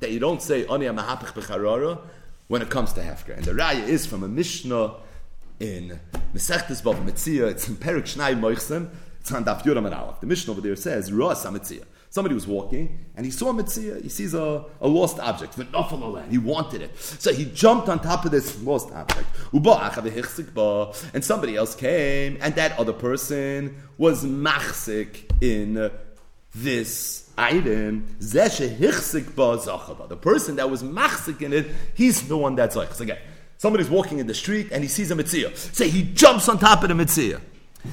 that 0.00 0.10
you 0.10 0.18
don't 0.18 0.42
say 0.42 0.66
Ani 0.66 0.86
Mahapich 0.86 1.32
Becharara 1.32 2.00
when 2.48 2.62
it 2.62 2.68
comes 2.68 2.92
to 2.94 3.00
Hefker. 3.00 3.36
And 3.36 3.44
the 3.44 3.52
Raya 3.52 3.86
is 3.86 4.06
from 4.06 4.24
a 4.24 4.28
Mishnah 4.28 4.94
in 5.60 6.00
Mesechtes 6.34 6.82
Bav 6.82 6.96
Metzia, 7.04 7.50
it's 7.50 7.68
in 7.68 7.76
Perik 7.76 8.04
Shnai 8.04 8.38
Moichsen, 8.38 8.90
it's 9.20 9.30
on 9.30 9.44
Daf 9.44 9.62
Yuram 9.62 9.86
and. 9.86 10.20
The 10.20 10.26
Mishnah 10.26 10.52
over 10.52 10.60
there 10.60 10.74
says, 10.74 11.12
Roas 11.12 11.44
HaMetzia. 11.44 11.84
Somebody 12.08 12.34
was 12.34 12.44
walking 12.44 13.04
and 13.14 13.24
he 13.24 13.30
saw 13.30 13.50
a 13.50 13.52
Metzia, 13.52 14.02
he 14.02 14.08
sees 14.08 14.34
a, 14.34 14.64
a 14.80 14.88
lost 14.88 15.20
object, 15.20 15.54
he 15.54 16.38
wanted 16.38 16.82
it. 16.82 16.98
So 16.98 17.32
he 17.32 17.44
jumped 17.44 17.88
on 17.88 18.00
top 18.00 18.24
of 18.24 18.32
this 18.32 18.60
lost 18.62 18.90
object. 18.92 19.28
And 21.14 21.24
somebody 21.24 21.56
else 21.56 21.76
came, 21.76 22.38
and 22.40 22.54
that 22.56 22.76
other 22.78 22.92
person 22.92 23.76
was 23.96 24.24
machzik 24.24 25.30
in 25.40 25.90
this 26.52 27.29
item, 27.40 28.06
the 28.20 28.46
person 30.20 30.56
that 30.56 30.70
was 30.70 30.82
machzik 30.82 31.42
in 31.42 31.52
it, 31.52 31.68
he's 31.94 32.26
the 32.28 32.36
one 32.36 32.54
that's 32.54 32.76
like. 32.76 32.92
So 32.94 33.04
Again, 33.04 33.18
somebody's 33.58 33.90
walking 33.90 34.18
in 34.18 34.26
the 34.26 34.34
street 34.34 34.68
and 34.72 34.82
he 34.82 34.88
sees 34.88 35.10
a 35.10 35.16
mitzvah. 35.16 35.56
Say 35.56 35.88
he 35.88 36.02
jumps 36.02 36.48
on 36.48 36.58
top 36.58 36.82
of 36.82 36.88
the 36.88 36.94
mitzvah. 36.94 37.40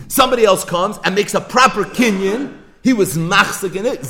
Somebody 0.07 0.43
else 0.45 0.63
comes 0.65 0.97
and 1.03 1.15
makes 1.15 1.33
a 1.33 1.41
proper 1.41 1.83
kinyan. 1.83 2.61
He 2.83 2.93
was 2.93 3.17
machzik 3.17 3.75
in 3.75 3.85
it. 3.85 4.01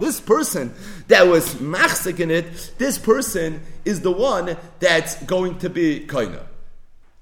This 0.00 0.20
person 0.20 0.74
that 1.08 1.26
was 1.26 1.54
machzik 1.54 2.20
in 2.20 2.30
it, 2.30 2.72
this 2.78 2.98
person 2.98 3.62
is 3.84 4.00
the 4.02 4.12
one 4.12 4.56
that's 4.78 5.22
going 5.24 5.58
to 5.58 5.70
be 5.70 6.06
kaina. 6.06 6.46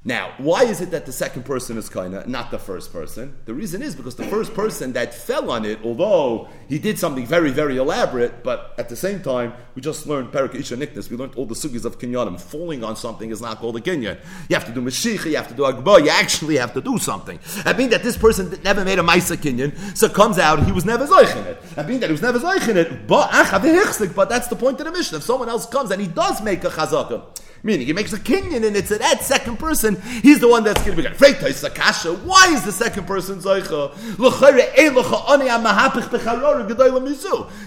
Now, 0.08 0.32
why 0.38 0.64
is 0.64 0.80
it 0.80 0.90
that 0.92 1.04
the 1.04 1.12
second 1.12 1.44
person 1.44 1.76
is 1.76 1.90
kaina, 1.90 2.26
not 2.26 2.50
the 2.50 2.58
first 2.58 2.94
person? 2.94 3.36
The 3.44 3.52
reason 3.52 3.82
is 3.82 3.94
because 3.94 4.14
the 4.14 4.24
first 4.24 4.54
person 4.54 4.94
that 4.94 5.12
fell 5.12 5.50
on 5.50 5.66
it, 5.66 5.80
although 5.84 6.48
he 6.66 6.78
did 6.78 6.98
something 6.98 7.26
very, 7.26 7.50
very 7.50 7.76
elaborate, 7.76 8.42
but 8.42 8.72
at 8.78 8.88
the 8.88 8.96
same 8.96 9.20
time, 9.22 9.52
we 9.74 9.82
just 9.82 10.06
learned 10.06 10.32
Perik 10.32 10.54
Isha 10.54 10.78
Niknas, 10.78 11.10
we 11.10 11.18
learned 11.18 11.34
all 11.34 11.44
the 11.44 11.54
sugis 11.54 11.84
of 11.84 11.98
kinyanim. 11.98 12.40
Falling 12.40 12.82
on 12.82 12.96
something 12.96 13.30
is 13.30 13.42
not 13.42 13.58
called 13.58 13.76
a 13.76 13.82
kinyan. 13.82 14.18
You 14.48 14.56
have 14.56 14.64
to 14.64 14.72
do 14.72 14.80
mashiach, 14.80 15.26
you 15.26 15.36
have 15.36 15.48
to 15.48 15.54
do 15.54 15.64
agba, 15.64 16.02
you 16.02 16.08
actually 16.08 16.56
have 16.56 16.72
to 16.72 16.80
do 16.80 16.96
something. 16.96 17.38
I 17.66 17.74
mean 17.74 17.90
that 17.90 18.02
this 18.02 18.16
person 18.16 18.58
never 18.64 18.86
made 18.86 18.98
a 18.98 19.02
maisa 19.02 19.36
kinyan, 19.36 19.94
so 19.94 20.08
comes 20.08 20.38
out 20.38 20.64
he 20.64 20.72
was 20.72 20.86
never 20.86 21.06
zoich 21.06 21.36
in 21.36 21.44
it. 21.44 21.62
I 21.76 21.82
mean 21.82 22.00
that 22.00 22.06
he 22.06 22.12
was 22.12 22.22
never 22.22 22.38
zoich 22.38 22.66
in 22.66 22.78
it, 22.78 23.06
but, 23.06 23.30
but 24.14 24.28
that's 24.30 24.48
the 24.48 24.56
point 24.56 24.80
of 24.80 24.86
the 24.86 24.90
mission. 24.90 25.18
If 25.18 25.22
someone 25.24 25.50
else 25.50 25.66
comes 25.66 25.90
and 25.90 26.00
he 26.00 26.08
does 26.08 26.40
make 26.40 26.64
a 26.64 26.70
chazakah, 26.70 27.37
Meaning, 27.62 27.86
he 27.86 27.92
makes 27.92 28.12
a 28.12 28.18
kinyan 28.18 28.66
and 28.66 28.76
it's 28.76 28.90
that 28.90 29.22
second 29.22 29.58
person, 29.58 30.00
he's 30.22 30.40
the 30.40 30.48
one 30.48 30.64
that's 30.64 30.80
going 30.82 30.96
to 30.96 31.02
be 31.02 31.08
going, 31.08 31.74
Kasha, 31.74 32.14
why 32.14 32.52
is 32.52 32.64
the 32.64 32.72
second 32.72 33.06
person 33.06 33.40
Zoicha? 33.40 33.94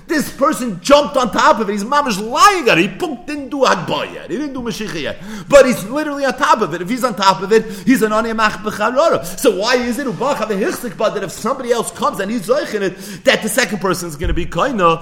This 0.07 0.37
person 0.37 0.79
jumped 0.81 1.17
on 1.17 1.31
top 1.31 1.59
of 1.59 1.69
it, 1.69 1.73
he's 1.73 1.83
mamish 1.83 2.19
lying 2.21 2.69
at 2.69 2.77
he 2.77 2.87
didn't 2.87 3.49
do 3.49 3.57
Hagbaya 3.57 4.13
yet, 4.13 4.29
he 4.31 4.37
didn't 4.37 4.53
do 4.53 4.61
Mashiach 4.61 5.01
yet, 5.01 5.21
but 5.49 5.65
he's 5.65 5.83
literally 5.85 6.25
on 6.25 6.37
top 6.37 6.61
of 6.61 6.73
it. 6.73 6.81
If 6.81 6.89
he's 6.89 7.03
on 7.03 7.15
top 7.15 7.41
of 7.41 7.51
it, 7.51 7.65
he's 7.85 8.01
an 8.01 8.11
Aniyamach 8.11 8.63
Becharora. 8.63 9.25
So 9.39 9.59
why 9.59 9.75
is 9.75 9.99
it 9.99 10.05
that 10.05 11.23
if 11.23 11.31
somebody 11.31 11.71
else 11.71 11.91
comes 11.91 12.19
and 12.19 12.31
he's 12.31 12.47
Zoich 12.47 12.73
it, 12.73 13.23
that 13.25 13.41
the 13.43 13.49
second 13.49 13.79
person 13.79 14.07
is 14.07 14.15
going 14.15 14.29
to 14.29 14.33
be 14.33 14.45
Kaina? 14.45 15.01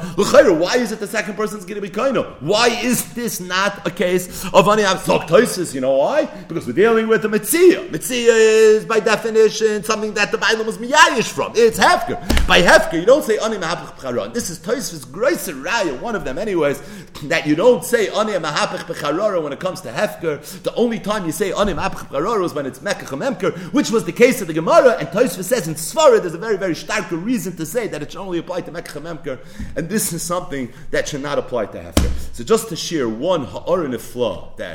Why 0.60 0.78
is 0.78 0.92
it 0.92 1.00
the 1.00 1.08
second 1.08 1.36
person 1.36 1.60
is 1.60 1.66
going 1.66 1.76
to 1.76 1.82
be 1.82 1.90
Kaina? 1.90 2.42
Why 2.42 2.70
is 2.70 3.14
this 3.14 3.40
not 3.40 3.86
a 3.88 3.92
case 3.92 4.46
of 4.54 4.68
funny 4.84 5.20
I'm 5.20 5.28
Toises, 5.28 5.74
you 5.74 5.82
know 5.82 5.98
why? 5.98 6.26
Because 6.48 6.66
we're 6.68 6.74
dealing 6.74 7.08
with 7.08 7.22
the 7.22 7.28
Mitzia. 7.28 7.90
Mitzia 7.90 8.30
is 8.30 8.86
by 8.86 9.00
definition 9.00 9.84
something 9.84 10.14
that 10.14 10.32
the 10.32 10.38
Bible 10.38 10.66
was 10.66 10.78
miyayish 10.78 11.32
from. 11.32 11.54
It's 11.56 11.80
Hefker. 11.80 12.20
By 12.48 12.62
Hefker, 12.62 12.94
you 12.94 13.06
don't 13.06 13.24
say 13.24 13.38
Ani 13.38 13.58
Mahapich 13.58 13.96
B'charon. 13.96 14.34
This 14.34 14.50
is 14.50 14.60
Toises 14.60 15.10
Grace 15.10 15.48
Raya, 15.48 16.00
one 16.00 16.16
of 16.16 16.24
them 16.24 16.38
anyways, 16.38 16.82
that 17.24 17.46
you 17.48 17.56
don't 17.56 17.84
say 17.84 18.08
Ani 18.10 18.34
Mahapich 18.34 18.86
B'charon 18.86 19.44
when 19.44 19.54
it 19.54 19.60
comes 19.60 19.82
to 19.82 19.90
Hefker. 19.90 20.42
The 20.64 20.74
only 20.76 21.00
time 21.00 21.26
you 21.26 21.32
say 21.32 21.52
Ani 21.52 21.74
Mahapich 21.74 22.08
B'charon 22.10 22.46
is 22.46 22.54
when 22.54 22.66
it's 22.66 22.80
Mekach 22.80 23.26
Emker, 23.26 23.52
which 23.72 23.92
was 23.92 24.06
the 24.06 24.12
case 24.12 24.42
of 24.42 24.48
the 24.48 24.54
Gemara, 24.54 24.98
and 25.00 25.08
Toises 25.10 25.44
says 25.46 25.68
in 25.68 25.76
Svarah 25.76 26.22
there's 26.22 26.34
a 26.34 26.38
very, 26.38 26.58
very 26.58 26.76
stark 26.76 27.10
reason 27.12 27.56
to 27.58 27.66
say 27.66 27.88
that 27.88 28.02
it 28.02 28.12
should 28.12 28.22
only 28.22 28.40
apply 28.40 28.62
to 28.62 28.72
Mekach 28.72 29.06
Emker, 29.06 29.40
and 29.76 29.90
this 29.90 30.14
is 30.14 30.22
something 30.22 30.72
that 30.92 31.08
should 31.08 31.22
not 31.22 31.38
apply 31.38 31.66
to 31.68 31.78
Hefker. 31.78 32.10
So 32.34 32.44
just 32.44 32.70
to 32.70 32.76
share 32.76 33.10
one 33.10 33.46
Ha'arin 33.46 33.98
flaw 33.98 34.54
that 34.58 34.69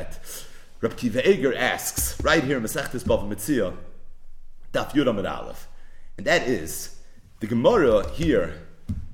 that 0.81 0.97
Kiva 0.97 1.27
Eger 1.27 1.55
asks 1.55 2.21
right 2.21 2.43
here 2.43 2.57
in 2.57 2.63
Masechtes 2.63 3.03
Bava 3.03 3.27
Metzia, 3.27 3.75
Daf 4.73 4.91
Yudam 4.91 5.17
Aleph, 5.17 5.67
and 6.17 6.25
that 6.27 6.43
is 6.47 6.97
the 7.39 7.47
Gemara 7.47 8.09
here 8.11 8.61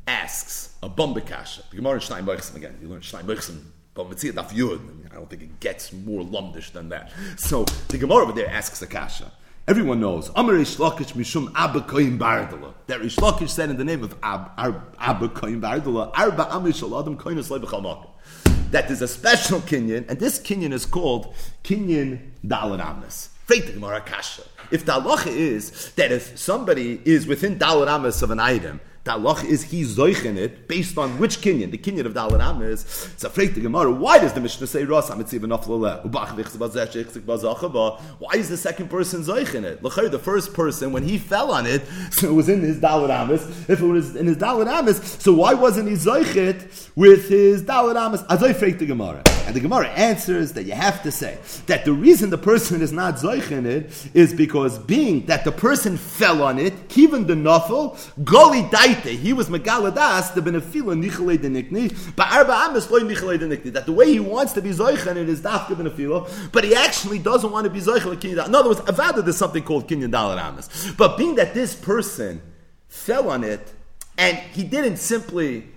asks 0.08 0.76
a 0.84 0.90
bombekasha. 0.90 1.70
The 1.70 1.78
Gemara 1.78 1.96
in 1.96 2.00
Shnai 2.00 2.24
Boichsim 2.24 2.56
again. 2.56 2.78
You 2.82 2.90
learn 2.90 3.02
Shnai 3.02 3.24
Boichsim. 3.24 3.62
Bava 3.96 4.14
Metzia 4.14 4.32
Daf 4.32 4.50
Yud. 4.50 4.82
I, 5.12 5.16
don't 5.16 5.30
think 5.30 5.42
it 5.42 5.60
gets 5.60 5.92
more 5.94 6.24
lumdish 6.24 6.72
than 6.72 6.90
that. 6.90 7.12
So 7.38 7.66
the 7.90 7.98
Gemara 7.98 8.24
over 8.24 8.32
there 8.32 8.50
asks 8.50 8.82
a 8.82 8.88
kasha. 8.88 9.32
Everyone 9.68 10.00
knows. 10.00 10.32
Amar 10.36 10.56
Rish 10.56 10.76
Mishum 10.78 11.52
Abba 11.56 11.82
Bardala. 11.82 12.74
That 12.88 13.00
Rish 13.00 13.18
Lakish 13.18 13.50
said 13.50 13.70
in 13.70 13.78
the 13.78 13.86
name 13.86 14.04
of 14.04 14.16
Abba 14.24 15.30
Koyin 15.30 15.62
Bardala, 15.62 16.12
Arba 16.18 16.46
Amish 16.46 16.82
Adam 17.00 17.18
Koyin 17.18 17.38
Aslay 17.38 17.62
B'chal 17.62 18.08
that 18.72 18.88
there's 18.88 19.02
a 19.02 19.08
special 19.08 19.60
kinyan, 19.60 20.10
and 20.10 20.20
this 20.20 20.40
kinyan 20.40 20.74
is 20.74 20.86
called 20.86 21.34
kinyan 21.64 22.20
dalad 22.46 22.80
amas. 22.80 23.30
If 23.50 24.86
the 24.86 24.94
halacha 24.94 25.28
is 25.28 25.92
that 25.96 26.12
if 26.12 26.38
somebody 26.38 27.02
is 27.04 27.28
within 27.28 27.60
dalad 27.60 27.88
amas 27.88 28.22
of 28.22 28.32
an 28.32 28.40
item, 28.40 28.80
the 29.04 29.12
halach 29.12 29.44
is 29.44 29.64
he 29.64 29.82
zoich 29.84 30.26
in 30.26 30.38
it 30.38 30.68
based 30.68 30.96
on 30.98 31.18
which 31.18 31.40
kinyan, 31.40 31.72
the 31.72 31.78
kinyan 31.78 32.06
of 32.06 32.14
Dalit 32.14 32.40
Am 32.40 32.62
is. 32.62 32.84
It's 33.14 33.24
afraid 33.24 33.56
the 33.56 33.62
Gemara. 33.62 33.92
Why 33.92 34.20
does 34.20 34.34
the 34.34 34.42
Mishnah 34.42 34.68
say 34.68 34.84
Ros 34.84 35.10
Amitziv 35.10 35.42
Why 38.20 38.32
is 38.36 38.50
the 38.50 38.58
second 38.58 38.90
person 38.90 39.24
zoich 39.24 39.56
in 39.56 39.66
it? 39.66 39.82
The 39.82 40.20
first 40.20 40.54
person 40.54 40.92
when 40.92 41.04
he 41.04 41.18
fell 41.18 41.52
on 41.52 41.66
it, 41.66 41.82
so 42.12 42.30
it 42.30 42.34
was 42.34 42.48
in 42.48 42.62
his 42.62 42.84
Amis. 42.84 43.42
If 43.68 43.82
it 43.82 43.86
was 43.86 44.16
in 44.16 44.28
his 44.28 44.42
Amis, 44.44 45.18
so 45.20 45.34
why 45.34 45.56
wasn't 45.56 45.90
he 45.90 45.96
zoich 45.96 46.36
it 46.36 46.90
with 46.96 47.28
his 47.28 47.64
Dalit 47.64 47.96
Amis? 47.96 48.22
Freik 48.22 48.78
the 48.78 48.86
Gemara, 48.86 49.24
and 49.46 49.56
the 49.56 49.60
Gemara 49.60 49.88
answers 49.90 50.54
that 50.54 50.64
you 50.64 50.74
have 50.74 51.04
to 51.04 51.12
say 51.12 51.38
that 51.68 51.86
the 51.86 51.94
reason 51.94 52.30
the 52.30 52.38
person 52.38 52.82
is 52.82 52.92
not 52.92 53.16
zoich 53.16 53.52
in 53.52 53.66
it 53.66 54.10
is 54.14 54.34
because 54.34 54.78
being 54.80 55.26
that 55.26 55.44
the 55.44 55.52
person 55.52 55.98
fell 55.98 56.44
on 56.44 56.60
it, 56.60 56.74
even 56.98 57.28
the 57.28 57.34
nafel, 57.34 57.98
goli 58.24 58.70
dai 58.72 58.94
he 58.94 59.34
was 59.34 59.50
megaladas 59.50 60.34
the 60.34 60.42
benefila 60.42 60.96
nichalei 60.96 61.38
denikni, 61.38 62.16
but 62.16 62.32
arba 62.32 62.54
amis 62.54 62.90
loy 62.90 63.00
nichalei 63.00 63.38
denikni. 63.38 63.74
That 63.74 63.86
the 63.86 63.92
way 63.92 64.12
he 64.12 64.20
wants 64.20 64.54
to 64.54 64.62
be 64.62 64.70
zoichen 64.70 65.16
it 65.16 65.30
is 65.30 65.42
dafka 65.42 65.76
benefila, 65.76 66.52
but 66.52 66.64
he 66.64 66.76
actually 66.76 67.20
doesn't 67.20 67.52
want 67.52 67.66
to 67.66 67.70
be 67.70 67.80
zoichen 67.80 68.16
kinyan. 68.16 68.48
In 68.48 68.56
other 68.56 68.70
words, 68.70 68.82
avada 68.82 69.24
there's 69.24 69.38
something 69.38 69.64
called 69.64 69.88
kinyan 69.88 70.12
dalar 70.12 70.38
amis. 70.38 70.94
But 70.98 71.18
being 71.18 71.36
that 71.36 71.54
this 71.54 71.76
person 71.76 72.42
fell 72.88 73.30
on 73.30 73.44
it 73.44 73.74
and 74.18 74.38
he 74.38 74.64
didn't 74.64 74.98
simply 74.98 75.68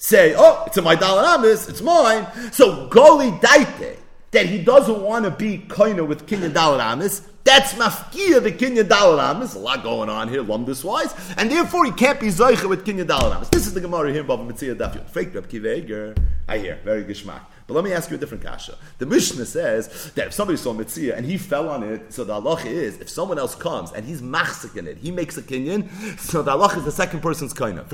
say, 0.00 0.34
"Oh, 0.36 0.64
it's 0.66 0.76
a 0.76 0.82
my 0.82 0.96
dalar 0.96 1.24
amis, 1.38 1.68
it's 1.68 1.80
mine." 1.80 2.26
So 2.52 2.88
goli 2.88 3.38
daite 3.40 3.98
that 4.32 4.46
he 4.46 4.58
doesn't 4.62 5.00
want 5.00 5.24
to 5.26 5.30
be 5.30 5.58
koina 5.68 6.06
with 6.06 6.26
kinyan 6.26 6.52
dalar 6.52 6.80
amis. 6.80 7.22
That's 7.44 7.74
mafkia 7.74 8.42
the 8.42 8.52
kinyan 8.52 8.84
dalaram. 8.84 9.38
There's 9.38 9.54
a 9.54 9.58
lot 9.58 9.82
going 9.82 10.08
on 10.08 10.28
here, 10.28 10.42
lumdus 10.42 10.84
wise, 10.84 11.14
and 11.36 11.50
therefore 11.50 11.84
he 11.84 11.92
can't 11.92 12.20
be 12.20 12.28
zoicha 12.28 12.68
with 12.68 12.84
kinyan 12.84 13.06
dalaram. 13.06 13.48
This 13.50 13.66
is 13.66 13.74
the 13.74 13.80
Gemara 13.80 14.12
here, 14.12 14.24
Baba 14.24 14.44
Mitzia 14.44 14.74
Dafyot. 14.74 15.08
Fake. 15.08 15.34
I 16.48 16.58
hear 16.58 16.78
very 16.84 17.04
geschmack. 17.04 17.42
But 17.70 17.76
let 17.76 17.84
me 17.84 17.92
ask 17.92 18.10
you 18.10 18.16
a 18.16 18.18
different 18.18 18.42
kasha. 18.42 18.76
The 18.98 19.06
Mishnah 19.06 19.46
says 19.46 20.10
that 20.16 20.26
if 20.26 20.32
somebody 20.32 20.56
saw 20.56 20.74
mitzia 20.74 21.16
and 21.16 21.24
he 21.24 21.38
fell 21.38 21.68
on 21.68 21.84
it, 21.84 22.12
so 22.12 22.24
the 22.24 22.32
halach 22.32 22.66
is 22.66 22.96
if 22.96 23.08
someone 23.08 23.38
else 23.38 23.54
comes 23.54 23.92
and 23.92 24.04
he's 24.04 24.20
machzik 24.20 24.76
in 24.76 24.88
it, 24.88 24.98
he 24.98 25.12
makes 25.12 25.36
a 25.36 25.42
kinyan, 25.42 25.88
so 26.18 26.42
the 26.42 26.50
halach 26.50 26.76
is 26.76 26.84
the 26.84 26.90
second 26.90 27.20
person's 27.20 27.54
kaina. 27.54 27.84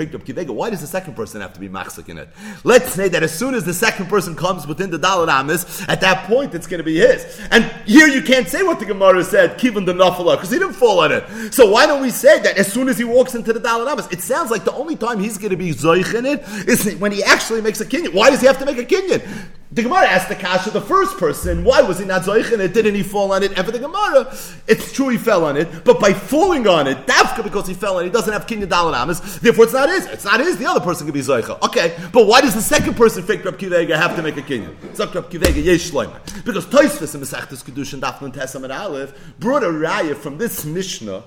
Why 0.48 0.70
does 0.70 0.80
the 0.80 0.86
second 0.86 1.12
person 1.12 1.42
have 1.42 1.52
to 1.52 1.60
be 1.60 1.68
machzik 1.68 2.08
in 2.08 2.16
it? 2.16 2.30
Let's 2.64 2.90
say 2.90 3.10
that 3.10 3.22
as 3.22 3.38
soon 3.38 3.52
as 3.52 3.66
the 3.66 3.74
second 3.74 4.06
person 4.06 4.34
comes 4.34 4.66
within 4.66 4.88
the 4.88 4.98
dalit 4.98 5.28
amis, 5.28 5.86
at 5.88 6.00
that 6.00 6.26
point 6.26 6.54
it's 6.54 6.66
going 6.66 6.78
to 6.78 6.84
be 6.84 6.96
his. 6.96 7.38
And 7.50 7.64
here 7.84 8.08
you 8.08 8.22
can't 8.22 8.48
say 8.48 8.62
what 8.62 8.78
the 8.78 8.86
Gemara 8.86 9.24
said, 9.24 9.58
kivin 9.58 9.84
the 9.84 9.92
nafala, 9.92 10.36
because 10.36 10.50
he 10.50 10.58
didn't 10.58 10.72
fall 10.72 11.00
on 11.00 11.12
it. 11.12 11.52
So 11.52 11.70
why 11.70 11.84
don't 11.84 12.00
we 12.00 12.08
say 12.08 12.40
that 12.40 12.56
as 12.56 12.72
soon 12.72 12.88
as 12.88 12.96
he 12.96 13.04
walks 13.04 13.34
into 13.34 13.52
the 13.52 13.60
dalit 13.60 13.92
amis? 13.92 14.08
It 14.10 14.22
sounds 14.22 14.50
like 14.50 14.64
the 14.64 14.72
only 14.72 14.96
time 14.96 15.20
he's 15.20 15.36
going 15.36 15.50
to 15.50 15.58
be 15.58 15.72
zoich 15.72 16.14
in 16.14 16.24
it 16.24 16.40
is 16.66 16.96
when 16.96 17.12
he 17.12 17.22
actually 17.22 17.60
makes 17.60 17.82
a 17.82 17.84
kinyan. 17.84 18.14
Why 18.14 18.30
does 18.30 18.40
he 18.40 18.46
have 18.46 18.58
to 18.60 18.64
make 18.64 18.78
a 18.78 18.84
kinyan? 18.84 19.50
The 19.72 19.82
Gemara 19.82 20.06
asked 20.06 20.28
the 20.28 20.36
Kasha, 20.36 20.70
the 20.70 20.80
first 20.80 21.18
person, 21.18 21.64
why 21.64 21.82
was 21.82 21.98
he 21.98 22.04
not 22.04 22.22
Zoich 22.22 22.52
in 22.52 22.60
it? 22.60 22.72
Didn't 22.72 22.94
he 22.94 23.02
fall 23.02 23.32
on 23.32 23.42
it? 23.42 23.52
And 23.56 23.66
for 23.66 23.72
the 23.72 23.80
Gemara, 23.80 24.32
it's 24.68 24.92
true 24.92 25.08
he 25.08 25.18
fell 25.18 25.44
on 25.44 25.56
it, 25.56 25.84
but 25.84 25.98
by 25.98 26.12
falling 26.12 26.68
on 26.68 26.86
it, 26.86 27.04
Dafka, 27.06 27.42
because 27.42 27.66
he 27.66 27.74
fell 27.74 27.96
on 27.96 28.02
it, 28.02 28.06
he 28.06 28.12
doesn't 28.12 28.32
have 28.32 28.46
Kinyan 28.46 28.72
Amas, 28.72 29.38
therefore 29.40 29.64
it's 29.64 29.72
not 29.72 29.88
his. 29.88 30.06
It's 30.06 30.24
not 30.24 30.38
his, 30.38 30.56
the 30.56 30.66
other 30.66 30.80
person 30.80 31.06
could 31.06 31.14
be 31.14 31.20
Zoicha. 31.20 31.60
Okay, 31.62 31.96
but 32.12 32.26
why 32.26 32.40
does 32.40 32.54
the 32.54 32.62
second 32.62 32.94
person, 32.94 33.24
fake 33.24 33.44
Rab 33.44 33.58
Kivega, 33.58 33.96
have 33.96 34.14
to 34.14 34.22
make 34.22 34.36
a 34.36 34.42
Kinyan? 34.42 34.76
Zok 34.94 35.12
Rab 35.14 35.28
Kivega, 35.28 35.62
Yesh 35.62 35.90
Shloimer. 35.90 36.44
Because 36.44 36.64
Toisvis 36.66 37.16
in 37.16 37.20
Mesechtes 37.20 37.64
Kedushin 37.64 37.94
and 37.94 38.02
Dafnun 38.04 38.32
Tesam 38.32 38.62
and 38.62 38.72
Aleph 38.72 39.34
brought 39.40 39.64
a 39.64 39.66
raya 39.66 40.16
from 40.16 40.38
this 40.38 40.64
Mishnah 40.64 41.24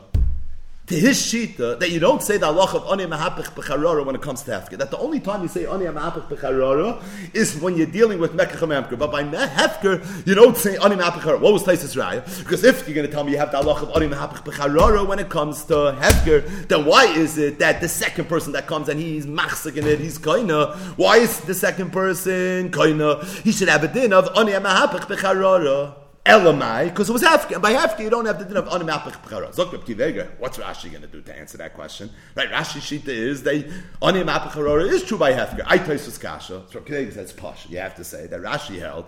to 0.90 0.96
his 1.00 1.22
shita 1.22 1.80
that 1.80 1.92
you 1.92 2.00
don't 2.00 2.24
say 2.24 2.38
the 2.38 2.48
halach 2.48 2.74
of 2.74 2.92
ani 2.92 3.06
mahapich 3.06 3.54
becharara 3.54 4.04
when 4.04 4.16
it 4.16 4.24
comes 4.24 4.42
to 4.42 4.50
hefker. 4.50 4.76
That 4.76 4.90
the 4.90 4.98
only 4.98 5.20
time 5.20 5.44
you 5.44 5.48
say 5.48 5.68
ani 5.68 5.86
mahapich 5.86 6.28
becharara 6.28 7.02
is 7.36 7.56
when 7.62 7.78
you're 7.78 7.86
dealing 7.86 8.20
with 8.20 8.34
mekach 8.34 8.58
memker. 8.58 8.98
But 8.98 9.12
by 9.12 9.24
hefker, 9.24 10.04
you 10.26 10.34
don't 10.34 10.58
say 10.58 10.78
ani 10.78 10.96
mahapich 10.96 11.22
becharara. 11.22 11.42
What 11.42 11.54
was 11.54 11.64
Taisus 11.64 11.96
Raya? 11.96 12.26
Because 12.40 12.64
if 12.64 12.88
you're 12.88 12.96
going 12.96 13.06
to 13.06 13.14
tell 13.14 13.24
me 13.24 13.34
you 13.34 13.38
have 13.38 13.52
the 13.52 13.62
halach 13.62 13.84
of 13.84 13.96
ani 13.96 14.08
mahapich 14.08 14.44
becharara 14.44 15.08
when 15.08 15.20
it 15.20 15.30
comes 15.30 15.64
to 15.66 15.96
hefker, 16.02 16.68
then 16.68 16.86
why 16.86 17.06
is 17.06 17.38
it 17.38 17.60
that 17.60 17.82
the 17.82 17.88
second 17.88 18.28
person 18.28 18.52
that 18.54 18.66
comes 18.66 18.90
and 18.90 19.00
he's 19.00 19.28
machzik 19.28 19.78
in 19.78 19.86
it, 19.86 20.00
he's 20.00 20.18
koina? 20.18 20.76
Why 20.98 21.18
is 21.18 21.40
the 21.42 21.54
second 21.54 21.94
person 21.94 22.72
koina? 22.72 23.24
He 23.44 23.52
should 23.52 23.70
have 23.70 23.84
a 23.84 23.88
din 23.88 24.12
of 24.12 24.36
ani 24.36 24.54
mahapich 24.54 25.02
becharara. 25.02 25.94
Elamai, 26.30 26.86
because 26.86 27.10
it 27.10 27.14
was 27.14 27.24
Hefke. 27.24 27.60
By 27.60 27.74
Hefke, 27.74 28.02
you 28.02 28.10
don't 28.10 28.26
have 28.26 28.38
the 28.38 28.46
din 28.46 28.58
of 28.58 28.66
Animapich 28.66 29.20
Bechara. 29.24 29.54
Zok 29.56 29.72
Kivega, 29.84 30.30
what's 30.38 30.58
Rashi 30.58 30.92
going 30.92 31.02
to 31.02 31.08
do 31.08 31.22
to 31.22 31.36
answer 31.36 31.58
that 31.58 31.74
question? 31.74 32.12
Right, 32.36 32.50
Rashi 32.50 32.80
Shita 32.80 33.08
is 33.08 33.42
they 33.42 33.64
Animapich 34.02 34.52
Bechara 34.52 34.88
is 34.88 35.04
true 35.04 35.18
by 35.18 35.34
Hefke. 35.34 35.64
I 35.66 35.80
Taisus 35.80 36.20
Kasha. 36.20 36.64
So 36.72 36.82
Kivega 36.82 37.14
says 37.14 37.34
Posh. 37.34 37.68
You 37.70 37.80
have 37.80 37.96
to 37.96 38.04
say 38.04 38.28
that 38.28 38.42
Rashi 38.42 38.80
held 38.80 39.06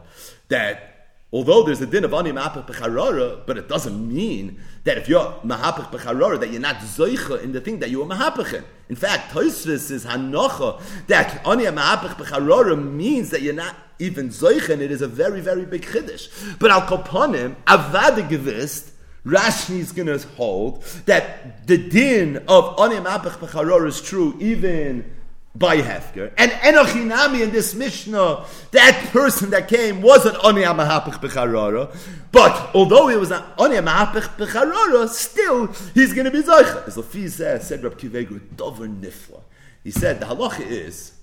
that 0.48 1.02
although 1.32 1.64
there's 1.64 1.82
a 1.82 1.86
din 1.86 2.04
of 2.04 2.14
ani 2.14 2.32
becharara, 2.32 3.46
but 3.46 3.58
it 3.58 3.70
doesn't 3.70 4.08
mean 4.14 4.60
that 4.84 4.98
if 4.98 5.08
you're 5.08 5.40
mahapich 5.46 5.92
becharara, 5.92 6.40
that 6.40 6.52
you're 6.52 6.62
not 6.62 6.78
zoicha 6.78 7.42
in 7.42 7.52
the 7.52 7.62
thing 7.62 7.80
that 7.80 7.90
you 7.90 8.02
are 8.02 8.06
mahapich 8.06 8.54
in. 8.54 8.64
In 8.90 8.96
fact, 8.96 9.32
Tosfos 9.32 9.92
is 9.92 10.06
hanocha 10.06 10.82
that 11.08 11.46
ani 11.48 11.66
becharara 11.66 12.82
means 12.82 13.30
that 13.30 13.42
you're 13.42 13.54
not 13.54 13.76
even 14.02 14.30
Zoichen, 14.30 14.82
it 14.82 14.92
is 14.92 15.02
a 15.02 15.08
very, 15.08 15.42
very 15.42 15.66
big 15.66 15.84
Chiddush. 15.84 16.58
But 16.60 16.72
Al 16.72 16.82
Koponim, 16.82 17.56
Avada 17.66 18.28
Gevist, 18.28 18.90
Rashi 19.26 19.78
is 19.78 19.92
going 19.92 20.08
to 20.08 20.18
hold 20.30 20.84
that 21.06 21.68
the 21.68 21.78
din 21.78 22.38
of 22.48 22.76
Onim 22.78 23.06
Apech 23.06 23.38
Becharor 23.38 23.88
is 23.88 24.02
true 24.02 24.36
even 24.40 25.06
by 25.54 25.78
Hefker. 25.78 26.32
And 26.38 26.52
Enochinami 26.52 27.44
in 27.44 27.52
this 27.52 27.76
Mishnah, 27.76 28.46
that 28.72 29.10
person 29.12 29.52
that 29.52 29.68
came 29.68 30.02
wasn't 30.02 30.44
Oni 30.44 30.64
Amahapich 30.64 31.20
Becharara, 31.20 31.96
but 32.32 32.72
although 32.74 33.10
he 33.10 33.18
was 33.18 33.30
not 33.30 33.54
Oni 33.60 33.76
Amahapich 33.76 34.38
Becharara, 34.38 35.08
still 35.10 35.68
he's 35.94 36.14
going 36.14 36.26
to 36.26 36.32
be 36.32 36.42
Zoicha. 36.42 36.88
As 36.88 36.98
Lafi 36.98 37.30
said, 37.30 37.62
said 37.62 37.84
Rab 37.84 38.00
Kivegru, 38.00 38.42
Dover 38.56 38.88
Nifla. 38.88 39.42
He 39.84 39.92
said 39.92 40.20
the 40.20 40.26
halacha 40.26 40.66
is 40.66 41.14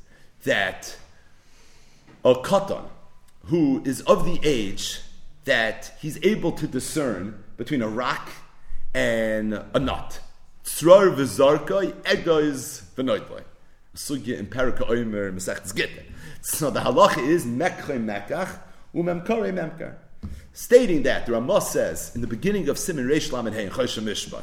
that 0.44 0.96
a 2.24 2.34
katan 2.34 2.84
who 3.44 3.82
is 3.84 4.00
of 4.02 4.24
the 4.24 4.40
age 4.42 5.00
that 5.44 5.94
he's 6.00 6.22
able 6.24 6.52
to 6.52 6.66
discern 6.66 7.42
between 7.56 7.82
a 7.82 7.88
rock 7.88 8.28
and 8.94 9.54
a 9.74 9.78
nut. 9.78 10.20
Tzrar 10.64 11.14
v'zarkai, 11.14 11.94
ega 12.06 12.36
is 12.36 12.82
v'noitlai 12.96 13.44
sugya 13.98 14.38
in 14.38 14.46
Perika. 14.46 14.86
So 16.40 16.70
the 16.70 16.80
halacha 16.80 17.18
is 17.18 17.44
mekre 17.44 17.98
mekach 17.98 18.58
umemkare 18.94 19.52
memkar. 19.52 19.96
Stating 20.52 21.04
that 21.04 21.26
the 21.26 21.32
Ramah 21.32 21.60
says 21.60 22.12
in 22.14 22.20
the 22.20 22.26
beginning 22.26 22.68
of 22.68 22.78
Simon 22.78 23.06
Reish 23.06 23.30
Lamed 23.30 23.54
Hey 23.54 23.68
Mishpat 23.68 24.42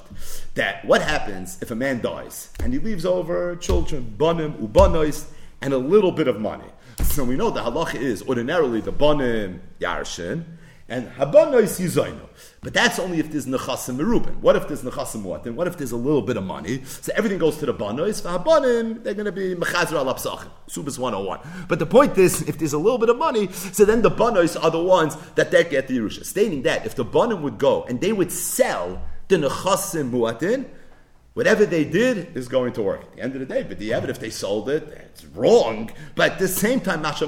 that 0.54 0.86
what 0.86 1.02
happens 1.02 1.62
if 1.62 1.72
a 1.72 1.76
man 1.76 2.00
dies 2.00 2.50
and 2.62 2.72
he 2.72 2.80
leaves 2.80 3.06
over 3.06 3.56
children, 3.58 4.16
banim, 4.18 4.54
ubanois, 4.54 5.26
and 5.62 5.74
a 5.74 5.78
little 5.78 6.12
bit 6.12 6.28
of 6.28 6.40
money. 6.40 6.70
So 7.04 7.24
we 7.24 7.36
know 7.36 7.50
the 7.50 7.62
halacha 7.62 7.96
is 7.96 8.24
ordinarily 8.24 8.82
the 8.82 8.92
banim 8.92 9.62
yarshin 9.80 10.44
and 10.88 11.10
habanois 11.12 11.80
yizainu. 11.80 12.20
But 12.62 12.74
that's 12.74 13.00
only 13.00 13.20
if 13.20 13.32
there's 13.32 13.46
nechasim 13.46 13.98
merubin. 13.98 14.38
What 14.38 14.56
if 14.56 14.68
there's 14.68 14.84
nechasim 14.84 15.24
muatim? 15.24 15.56
What 15.56 15.68
if 15.68 15.78
there's 15.78 15.92
a 15.92 15.98
little 15.98 16.22
bit 16.22 16.38
of 16.38 16.44
money? 16.44 16.84
So 16.84 17.12
everything 17.16 17.38
goes 17.38 17.58
to 17.58 17.66
the 17.66 17.74
banos. 17.74 18.22
For 18.22 18.30
habanim, 18.30 19.04
they're 19.04 19.14
going 19.14 19.26
to 19.26 19.32
be 19.32 19.56
mechazer 19.56 19.94
al 19.94 20.06
apsachim. 20.14 20.50
Subas 20.70 21.00
101. 21.00 21.40
But 21.68 21.80
the 21.80 21.86
point 21.86 22.18
is, 22.18 22.42
if 22.44 22.58
there's 22.58 22.74
a 22.74 22.78
little 22.78 22.98
bit 22.98 23.10
of 23.10 23.18
money, 23.18 23.52
so 23.52 23.86
then 23.86 24.02
the 24.02 24.12
banos 24.12 24.56
are 24.62 24.72
the 24.72 24.82
ones 24.82 25.16
that 25.36 25.52
they 25.52 25.64
get 25.64 25.88
the 25.88 25.98
Yerusha. 25.98 26.26
Stating 26.26 26.64
that 26.64 26.86
if 26.86 26.96
the 26.96 27.06
banim 27.06 27.42
would 27.42 27.58
go 27.58 27.84
and 27.84 28.00
they 28.02 28.14
would 28.14 28.32
sell 28.32 29.02
the 29.28 29.38
nechasim 29.38 30.12
muatim, 30.12 30.66
Whatever 31.36 31.66
they 31.66 31.84
did 31.84 32.36
is 32.38 32.48
going 32.48 32.72
to 32.74 32.82
work. 32.82 33.02
At 33.02 33.14
the 33.14 33.22
end 33.22 33.34
of 33.34 33.42
the 33.42 33.46
day, 33.46 33.64
but 33.64 33.78
the 33.78 33.92
evidence 33.92 34.18
if 34.18 34.22
they 34.22 34.30
sold 34.30 34.70
it, 34.70 34.88
it's 34.88 35.26
wrong. 35.26 35.92
But 36.16 36.32
at 36.32 36.40
the 36.40 36.48
same 36.48 36.80
time, 36.80 37.02
that 37.02 37.22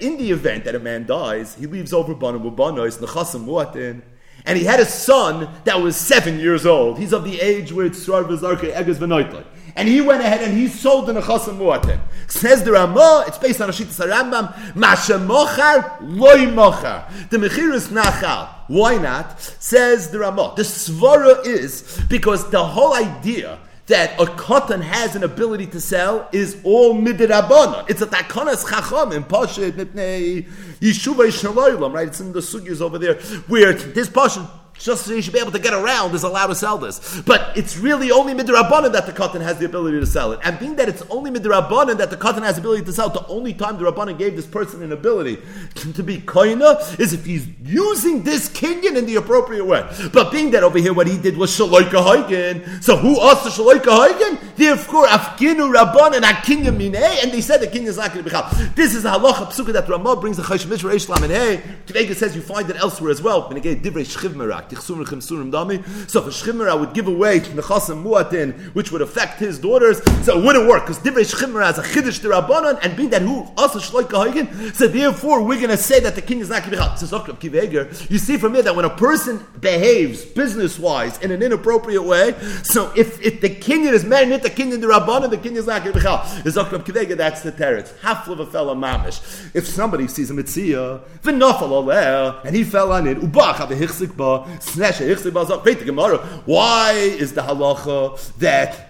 in 0.00 0.16
the 0.16 0.30
event 0.30 0.64
that 0.64 0.76
a 0.76 0.78
man 0.78 1.06
dies, 1.06 1.56
he 1.56 1.66
leaves 1.66 1.92
over 1.92 2.14
Banu 2.14 2.38
Bubanois, 2.38 2.98
Nechasim 2.98 3.44
Muatin, 3.44 4.02
and 4.46 4.56
he 4.56 4.64
had 4.64 4.78
a 4.78 4.84
son 4.84 5.48
that 5.64 5.82
was 5.82 5.96
seven 5.96 6.38
years 6.38 6.64
old. 6.64 7.00
He's 7.00 7.12
of 7.12 7.24
the 7.24 7.40
age 7.40 7.72
where 7.72 7.86
it's 7.86 7.98
Srar 8.06 8.22
Vizarke 8.22 8.72
Eges 8.72 8.98
Benoitlik. 8.98 9.44
And 9.78 9.88
he 9.88 10.00
went 10.00 10.20
ahead 10.22 10.42
and 10.42 10.58
he 10.58 10.66
sold 10.66 11.06
the 11.06 11.12
Nechasim 11.12 11.56
Muatin. 11.56 12.00
Says 12.26 12.64
the 12.64 12.72
Ramah, 12.72 13.26
it's 13.28 13.38
based 13.38 13.60
on 13.60 13.70
a 13.70 13.72
Shittas 13.72 14.04
Rambam, 14.10 14.74
Masha 14.74 15.12
Mochar, 15.12 15.98
Loy 16.00 16.46
Mochar. 16.46 17.30
The 17.30 17.36
Mechir 17.36 17.72
is 17.72 17.86
Nachal. 17.86 18.48
Why 18.66 18.98
not? 18.98 19.40
Says 19.40 20.10
the 20.10 20.18
Ramah. 20.18 20.54
The 20.56 20.64
Svara 20.64 21.46
is 21.46 22.02
because 22.08 22.50
the 22.50 22.64
whole 22.64 22.92
idea 22.92 23.60
that 23.86 24.20
a 24.20 24.26
cotton 24.26 24.82
has 24.82 25.14
an 25.14 25.22
ability 25.22 25.66
to 25.66 25.80
sell 25.80 26.28
is 26.32 26.60
all 26.64 26.94
midirabana. 26.94 27.88
It's 27.88 28.02
a 28.02 28.06
takonas 28.06 28.68
chacham 28.68 29.12
in 29.12 29.22
Pasha 29.22 29.70
Yishuva 29.70 31.28
Yishalaylam, 31.28 31.92
right? 31.92 32.08
It's 32.08 32.20
in 32.20 32.32
the 32.32 32.40
sugyas 32.40 32.80
over 32.80 32.98
there 32.98 33.14
where 33.46 33.72
this 33.74 34.08
Pasha 34.08 34.40
just 34.78 35.06
so 35.06 35.12
you 35.12 35.22
should 35.22 35.32
be 35.32 35.38
able 35.38 35.52
to 35.52 35.58
get 35.58 35.74
around 35.74 36.14
is 36.14 36.22
allowed 36.22 36.46
to 36.48 36.54
sell 36.54 36.78
this. 36.78 37.20
But 37.22 37.56
it's 37.56 37.76
really 37.76 38.10
only 38.10 38.34
midrabanan 38.34 38.92
that 38.92 39.06
the 39.06 39.12
cotton 39.12 39.40
has 39.42 39.58
the 39.58 39.66
ability 39.66 40.00
to 40.00 40.06
sell 40.06 40.32
it. 40.32 40.40
And 40.44 40.58
being 40.58 40.76
that 40.76 40.88
it's 40.88 41.02
only 41.10 41.30
midrabanan 41.30 41.98
that 41.98 42.10
the 42.10 42.16
cotton 42.16 42.42
has 42.42 42.56
the 42.56 42.60
ability 42.60 42.84
to 42.84 42.92
sell, 42.92 43.08
the 43.10 43.26
only 43.26 43.54
time 43.54 43.78
the 43.78 43.90
rabbanan 43.90 44.18
gave 44.18 44.36
this 44.36 44.46
person 44.46 44.82
an 44.82 44.92
ability 44.92 45.38
to 45.94 46.02
be 46.02 46.18
koina 46.18 46.98
is 46.98 47.12
if 47.12 47.24
he's 47.24 47.46
using 47.62 48.22
this 48.22 48.48
kinyan 48.48 48.96
in 48.96 49.06
the 49.06 49.16
appropriate 49.16 49.64
way. 49.64 49.88
But 50.12 50.30
being 50.30 50.50
that 50.52 50.62
over 50.62 50.78
here 50.78 50.92
what 50.92 51.06
he 51.06 51.18
did 51.18 51.36
was 51.36 51.50
shaloika 51.50 52.26
hagen, 52.26 52.82
so 52.82 52.96
who 52.96 53.20
asked 53.20 53.44
the 53.44 53.50
shaloika 53.50 54.08
hagen? 54.08 54.38
Therefore, 54.56 55.06
afkinu 55.06 55.74
rabbanan 55.74 56.22
akinyan 56.22 56.76
mineh, 56.76 57.22
and 57.22 57.32
they 57.32 57.40
said 57.40 57.60
the 57.60 57.66
kinyan 57.66 57.86
is 57.86 57.96
not 57.96 58.12
going 58.12 58.24
to 58.24 58.30
be 58.30 58.30
chal. 58.30 58.48
This 58.74 58.94
is 58.94 59.04
a 59.04 59.10
halacha 59.10 59.48
psuka 59.48 59.72
that 59.72 59.88
Ramah 59.88 60.16
brings 60.16 60.36
the 60.36 60.42
chayshim 60.42 60.68
mishra 60.68 60.92
ishlam 60.92 61.22
and 61.22 61.32
hey, 61.32 61.62
Tvega 61.86 62.14
says 62.14 62.34
you 62.36 62.42
find 62.42 62.68
it 62.70 62.76
elsewhere 62.76 63.10
as 63.10 63.22
well. 63.22 63.48
When 63.48 63.56
shchiv 64.76 66.08
so 66.08 66.22
for 66.22 66.30
Shchimmer, 66.30 66.68
I 66.68 66.74
would 66.74 66.94
give 66.94 67.08
away 67.08 67.40
Nechasim 67.40 68.02
Muatin, 68.02 68.74
which 68.74 68.92
would 68.92 69.02
affect 69.02 69.38
his 69.38 69.58
daughters. 69.58 70.02
So 70.24 70.38
it 70.38 70.44
wouldn't 70.44 70.68
work 70.68 70.84
because 70.84 70.98
Divrei 70.98 71.24
Shchimmer 71.24 71.64
has 71.64 71.78
a 71.78 71.82
Chiddush 71.82 72.20
Rabbanon, 72.20 72.78
and 72.82 72.96
being 72.96 73.10
that 73.10 73.22
who 73.22 73.46
also 73.56 73.78
Shloik 73.78 74.08
Kahagen, 74.08 74.74
so 74.74 74.86
therefore 74.86 75.42
we're 75.42 75.56
going 75.56 75.70
to 75.70 75.76
say 75.76 76.00
that 76.00 76.14
the 76.14 76.22
king 76.22 76.40
is 76.40 76.50
not 76.50 76.64
to 76.64 76.70
be 76.70 76.76
So 76.76 76.84
Kiveger, 77.20 78.10
you 78.10 78.18
see 78.18 78.36
from 78.36 78.54
here 78.54 78.62
that 78.62 78.74
when 78.74 78.84
a 78.84 78.90
person 78.90 79.44
behaves 79.60 80.24
business 80.24 80.78
wise 80.78 81.18
in 81.18 81.30
an 81.30 81.42
inappropriate 81.42 82.04
way, 82.04 82.34
so 82.62 82.92
if, 82.96 83.20
if 83.22 83.40
the 83.40 83.50
king 83.50 83.84
is 83.84 84.04
married 84.04 84.42
the 84.42 84.50
king 84.50 84.72
in 84.72 84.80
the 84.80 84.86
Rabbanon, 84.86 85.30
the 85.30 85.38
king 85.38 85.56
is 85.56 85.66
not 85.66 85.84
to 85.84 85.92
be 85.92 86.00
Zokram 86.00 86.84
Kiveger, 86.84 87.16
that's 87.16 87.42
the 87.42 87.52
teretz. 87.52 87.98
Half 88.00 88.28
of 88.28 88.40
a 88.40 88.46
fellow 88.46 88.74
mamish. 88.74 89.54
If 89.54 89.66
somebody 89.66 90.08
sees 90.08 90.30
a 90.30 90.34
mitzvah, 90.34 91.02
and 91.24 92.56
he 92.56 92.64
fell 92.64 92.92
on 92.92 93.06
it, 93.06 93.18
ubach, 93.18 93.68
why 96.46 96.92
is 96.92 97.32
the 97.32 97.42
halacha 97.42 98.38
that 98.38 98.88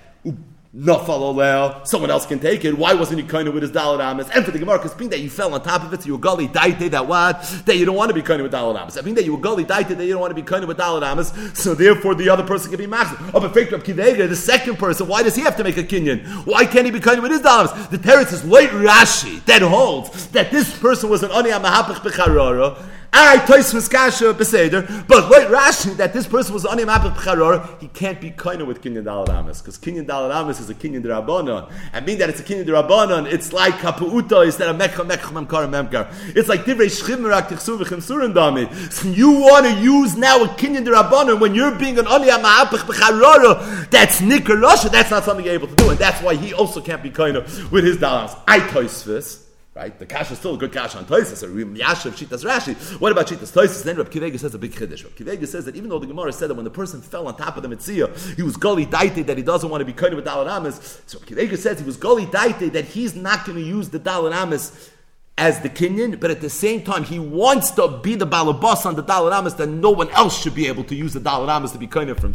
someone 1.86 2.10
else 2.10 2.26
can 2.26 2.38
take 2.38 2.64
it. 2.64 2.76
Why 2.76 2.92
wasn't 2.94 3.20
he 3.20 3.26
kind 3.26 3.48
of 3.48 3.54
with 3.54 3.62
his 3.62 3.72
Dalit 3.72 4.00
Amas? 4.00 4.28
And 4.34 4.44
for 4.44 4.50
the 4.50 4.58
Gemara, 4.58 4.78
because 4.78 4.94
being 4.94 5.10
that 5.10 5.20
you 5.20 5.30
fell 5.30 5.54
on 5.54 5.62
top 5.62 5.82
of 5.82 5.92
it, 5.94 6.02
so 6.02 6.08
you 6.08 6.18
gully 6.18 6.46
daite 6.46 6.90
that 6.90 7.06
what? 7.06 7.40
That 7.64 7.76
you 7.76 7.86
don't 7.86 7.96
want 7.96 8.10
to 8.10 8.14
be 8.14 8.20
kind 8.22 8.40
of 8.40 8.44
with 8.44 8.52
Dalit 8.52 8.78
Amas. 8.78 8.98
I 8.98 9.00
mean 9.00 9.14
that 9.14 9.24
you 9.24 9.36
gully 9.38 9.64
daite 9.64 9.88
that 9.88 10.04
you 10.04 10.12
don't 10.12 10.20
want 10.20 10.30
to 10.30 10.34
be 10.34 10.42
kind 10.42 10.62
of 10.62 10.68
with 10.68 10.76
Dalit 10.76 11.02
Amas, 11.02 11.32
so 11.58 11.74
therefore 11.74 12.14
the 12.14 12.28
other 12.28 12.44
person 12.44 12.70
can 12.70 12.78
be 12.78 12.86
master. 12.86 13.16
Oh, 13.34 13.40
but 13.40 13.54
fake 13.54 13.70
Kivega, 13.70 14.28
the 14.28 14.36
second 14.36 14.78
person, 14.78 15.08
why 15.08 15.22
does 15.22 15.34
he 15.34 15.42
have 15.42 15.56
to 15.56 15.64
make 15.64 15.78
a 15.78 15.82
kinyan? 15.82 16.24
Why 16.46 16.66
can't 16.66 16.84
he 16.84 16.90
be 16.90 17.00
kind 17.00 17.16
of 17.16 17.22
with 17.22 17.32
his 17.32 17.40
Dalit? 17.40 17.90
The 17.90 17.98
teretz 17.98 18.32
is 18.32 18.44
late 18.44 18.70
Rashi 18.70 19.42
that 19.46 19.62
holds 19.62 20.28
that 20.28 20.50
this 20.50 20.78
person 20.78 21.08
was 21.08 21.22
an 21.22 21.30
Ani 21.30 21.50
Amahapach 21.50 22.02
Becharara, 22.02 22.84
I 23.12 23.38
Toismus 23.38 23.90
Kasha 23.90 24.34
Beseder, 24.34 25.06
but 25.08 25.30
wait 25.30 25.48
Rashi 25.48 25.96
that 25.96 26.12
this 26.12 26.26
person 26.26 26.54
was 26.54 26.66
on 26.66 26.78
him 26.78 26.88
Pcharor, 26.88 27.80
he 27.80 27.88
can't 27.88 28.20
be 28.20 28.30
kind 28.30 28.66
with 28.66 28.82
Kinyan 28.82 29.04
Daladamas, 29.04 29.58
because 29.58 29.78
Kinyan 29.78 30.06
Daladamas 30.06 30.60
is 30.60 30.68
a 30.68 30.74
Kinyan 30.74 31.02
Darabanan. 31.02 31.72
And 31.92 32.04
being 32.04 32.18
that 32.18 32.28
it's 32.28 32.40
a 32.40 32.42
Kinyan 32.42 32.66
Darabanan, 32.66 33.30
it's 33.30 33.52
like 33.52 33.74
Kapuuta 33.74 34.44
instead 34.44 34.68
of 34.68 34.76
Mekha 34.76 35.08
Mekha 35.08 35.46
Memkar 35.46 35.68
Memkar. 35.68 36.36
It's 36.36 36.48
like 36.48 36.60
Divrei 36.64 36.86
Shchimrak 36.86 37.48
Tichsu 37.48 37.78
V'chim 37.78 37.98
Surim 37.98 38.34
Dami. 38.34 38.92
So 38.92 39.08
you 39.08 39.32
want 39.32 39.66
to 39.66 39.72
use 39.80 40.16
now 40.16 40.44
a 40.44 40.48
Kinyan 40.48 40.86
Darabanan 40.86 41.40
when 41.40 41.54
you're 41.54 41.74
being 41.74 41.98
an 41.98 42.06
Ani 42.06 42.28
Ma'apach 42.28 42.86
Pcharor, 42.86 43.90
that's 43.90 44.20
Nikar 44.20 44.90
that's 44.90 45.10
not 45.10 45.24
something 45.24 45.44
you're 45.44 45.54
able 45.54 45.68
to 45.68 45.74
do, 45.76 45.90
and 45.90 45.98
that's 45.98 46.22
why 46.22 46.34
he 46.34 46.52
also 46.52 46.80
can't 46.80 47.02
be 47.02 47.10
kind 47.10 47.36
with 47.36 47.84
his 47.84 47.96
Daladamas. 47.96 48.38
I 48.46 48.60
Toisvis. 48.60 49.47
Right? 49.78 49.96
The 49.96 50.06
cash 50.06 50.32
is 50.32 50.38
still 50.38 50.56
a 50.56 50.58
good 50.58 50.72
cash 50.72 50.96
on 50.96 51.04
Toises, 51.04 51.44
or 51.44 51.50
Yashav 51.50 52.10
Shitas 52.10 52.44
Rashi. 52.44 52.74
What 53.00 53.12
about 53.12 53.28
Shitas 53.28 53.52
Toises? 53.52 53.84
Then 53.84 53.96
Rab 53.96 54.10
Kivega 54.10 54.36
says 54.36 54.52
a 54.52 54.58
big 54.58 54.72
chiddush. 54.72 55.04
Rab 55.04 55.14
Kivega 55.14 55.46
says 55.46 55.66
that 55.66 55.76
even 55.76 55.88
though 55.88 56.00
the 56.00 56.06
Gemara 56.08 56.32
said 56.32 56.50
that 56.50 56.56
when 56.56 56.64
the 56.64 56.70
person 56.70 57.00
fell 57.00 57.28
on 57.28 57.36
top 57.36 57.56
of 57.56 57.62
the 57.62 57.68
Mitzvah, 57.68 58.12
he 58.34 58.42
was 58.42 58.56
gully 58.56 58.86
daite 58.86 59.24
that 59.26 59.36
he 59.36 59.44
doesn't 59.44 59.70
want 59.70 59.80
to 59.80 59.84
be 59.84 59.92
kind 59.92 60.16
with 60.16 60.24
Dalai 60.24 60.50
Amis. 60.50 61.00
So 61.06 61.20
Rab 61.20 61.28
Kivega 61.28 61.56
says 61.56 61.78
he 61.78 61.86
was 61.86 61.96
gully 61.96 62.26
daite 62.26 62.72
that 62.72 62.86
he's 62.86 63.14
not 63.14 63.46
going 63.46 63.56
to 63.56 63.64
use 63.64 63.90
the 63.90 64.00
Dalai 64.00 64.32
Amis 64.32 64.90
as 65.36 65.60
the 65.60 65.70
Kenyan, 65.70 66.18
but 66.18 66.32
at 66.32 66.40
the 66.40 66.50
same 66.50 66.82
time, 66.82 67.04
he 67.04 67.20
wants 67.20 67.70
to 67.70 68.00
be 68.02 68.16
the 68.16 68.26
Balabas 68.26 68.84
on 68.84 68.96
the 68.96 69.02
Dalai 69.02 69.32
Amis 69.32 69.54
that 69.54 69.68
no 69.68 69.92
one 69.92 70.10
else 70.10 70.42
should 70.42 70.56
be 70.56 70.66
able 70.66 70.82
to 70.82 70.96
use 70.96 71.12
the 71.12 71.20
Dalai 71.20 71.52
Amis 71.52 71.70
to 71.70 71.78
be 71.78 71.86
kind 71.86 72.10
from 72.18 72.34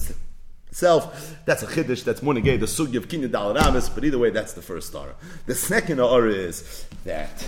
itself. 0.74 1.38
That's 1.45 1.61
a 1.61 1.67
chiddush. 1.67 2.03
That's 2.03 2.21
monegay 2.21 2.59
the 2.59 2.65
sugi 2.65 2.95
of 2.95 3.07
kinyan 3.07 3.30
dalaramis. 3.30 3.93
But 3.93 4.05
either 4.05 4.17
way, 4.17 4.32
that's 4.32 4.53
the 4.53 4.61
first 4.61 4.88
star. 4.88 5.09
The 5.45 5.53
second 5.53 5.99
or 5.99 6.28
is 6.28 6.86
that 7.05 7.45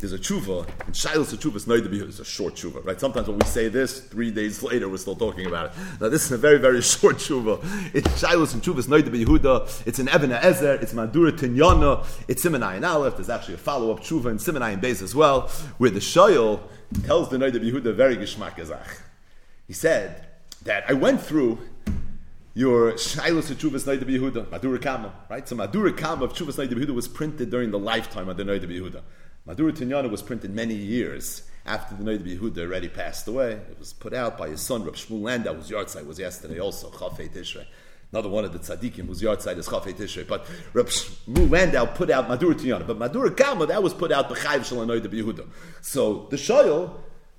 there's 0.00 0.12
a 0.12 0.18
tshuva, 0.18 0.66
and 0.84 0.92
Shiloh's 0.94 1.32
a 1.32 1.36
tshuva 1.36 1.56
is 1.56 1.88
be 1.88 1.98
it's 2.00 2.18
a 2.18 2.24
short 2.24 2.54
tshuva, 2.56 2.84
right? 2.84 3.00
Sometimes 3.00 3.28
when 3.28 3.38
we 3.38 3.46
say 3.46 3.68
this, 3.68 4.00
three 4.00 4.32
days 4.32 4.60
later 4.60 4.88
we're 4.88 4.96
still 4.96 5.14
talking 5.14 5.46
about 5.46 5.66
it. 5.66 5.72
Now 6.00 6.08
this 6.08 6.24
is 6.24 6.32
a 6.32 6.36
very 6.36 6.58
very 6.58 6.82
short 6.94 7.16
tshuva. 7.18 7.60
It's 7.94 8.08
Shiloh's 8.20 8.52
and 8.54 8.62
tshuva 8.62 8.78
is 8.78 8.88
be 8.88 9.24
Yehuda. 9.24 9.86
It's 9.86 10.00
in 10.00 10.08
Even 10.08 10.32
Ezer. 10.32 10.74
It's 10.82 10.94
Mandura 10.94 11.30
Tinyana. 11.30 12.04
It's 12.26 12.44
Simonai 12.44 12.76
and 12.76 12.84
Aleph. 12.84 13.14
There's 13.14 13.30
actually 13.30 13.54
a 13.54 13.58
follow 13.58 13.92
up 13.92 14.00
tshuva 14.00 14.32
in 14.32 14.38
Simonai 14.38 14.72
and 14.72 14.82
Beis 14.82 15.00
as 15.00 15.14
well, 15.14 15.42
where 15.78 15.90
the 15.90 16.00
Shayil 16.00 16.60
tells 17.06 17.28
the 17.30 17.36
Noida 17.36 17.60
Yehuda 17.60 17.94
very 17.94 18.16
geschmack 18.16 18.56
He 19.68 19.72
said 19.72 20.26
that 20.64 20.84
I 20.88 20.94
went 20.94 21.20
through 21.20 21.60
your 22.54 22.92
Shilos 22.92 23.50
of 23.50 23.58
Chuvas 23.58 23.84
Noida 23.84 24.04
Yehuda, 24.04 24.50
Madura 24.50 24.78
Kama, 24.78 25.12
right? 25.28 25.46
So 25.46 25.56
Madura 25.56 25.92
Kama 25.92 26.24
of 26.24 26.32
Chuvas 26.34 26.54
Noida 26.56 26.72
Yehuda 26.72 26.94
was 26.94 27.08
printed 27.08 27.50
during 27.50 27.72
the 27.72 27.78
lifetime 27.78 28.28
of 28.28 28.36
the 28.36 28.44
Noida 28.44 28.66
Yehuda. 28.66 29.02
Madura 29.44 29.72
Tinyana 29.72 30.08
was 30.08 30.22
printed 30.22 30.54
many 30.54 30.74
years 30.74 31.42
after 31.66 31.96
the 31.96 32.04
Noida 32.04 32.38
Yehuda 32.38 32.58
already 32.58 32.88
passed 32.88 33.26
away. 33.26 33.52
It 33.52 33.76
was 33.78 33.92
put 33.92 34.14
out 34.14 34.38
by 34.38 34.48
his 34.50 34.60
son, 34.60 34.84
Rav 34.84 34.94
Shmuel 34.94 35.22
Landau, 35.22 35.54
whose 35.54 35.68
yard 35.68 35.90
site 35.90 36.06
was 36.06 36.18
yesterday 36.18 36.60
also, 36.60 36.90
Chafei 36.90 37.28
Tishrei. 37.28 37.66
Another 38.12 38.28
one 38.28 38.44
of 38.44 38.52
the 38.52 38.60
tzaddikim 38.60 39.06
whose 39.06 39.20
yard 39.20 39.42
site 39.42 39.58
is 39.58 39.66
Chafei 39.66 39.92
Tishrei. 39.92 40.26
But 40.26 40.46
Rav 40.72 40.86
Shmuel 40.86 41.50
Landau 41.50 41.86
put 41.86 42.08
out 42.08 42.28
Madura 42.28 42.54
Tinyana. 42.54 42.86
But 42.86 42.98
Madura 42.98 43.32
Kama, 43.32 43.66
that 43.66 43.82
was 43.82 43.92
put 43.92 44.12
out 44.12 44.30
B'chayv 44.30 44.64
Shal 44.64 44.78
Noida 44.86 45.08
Yehuda. 45.08 45.44
So 45.82 46.28
the 46.30 46.36
Shoyal 46.36 46.92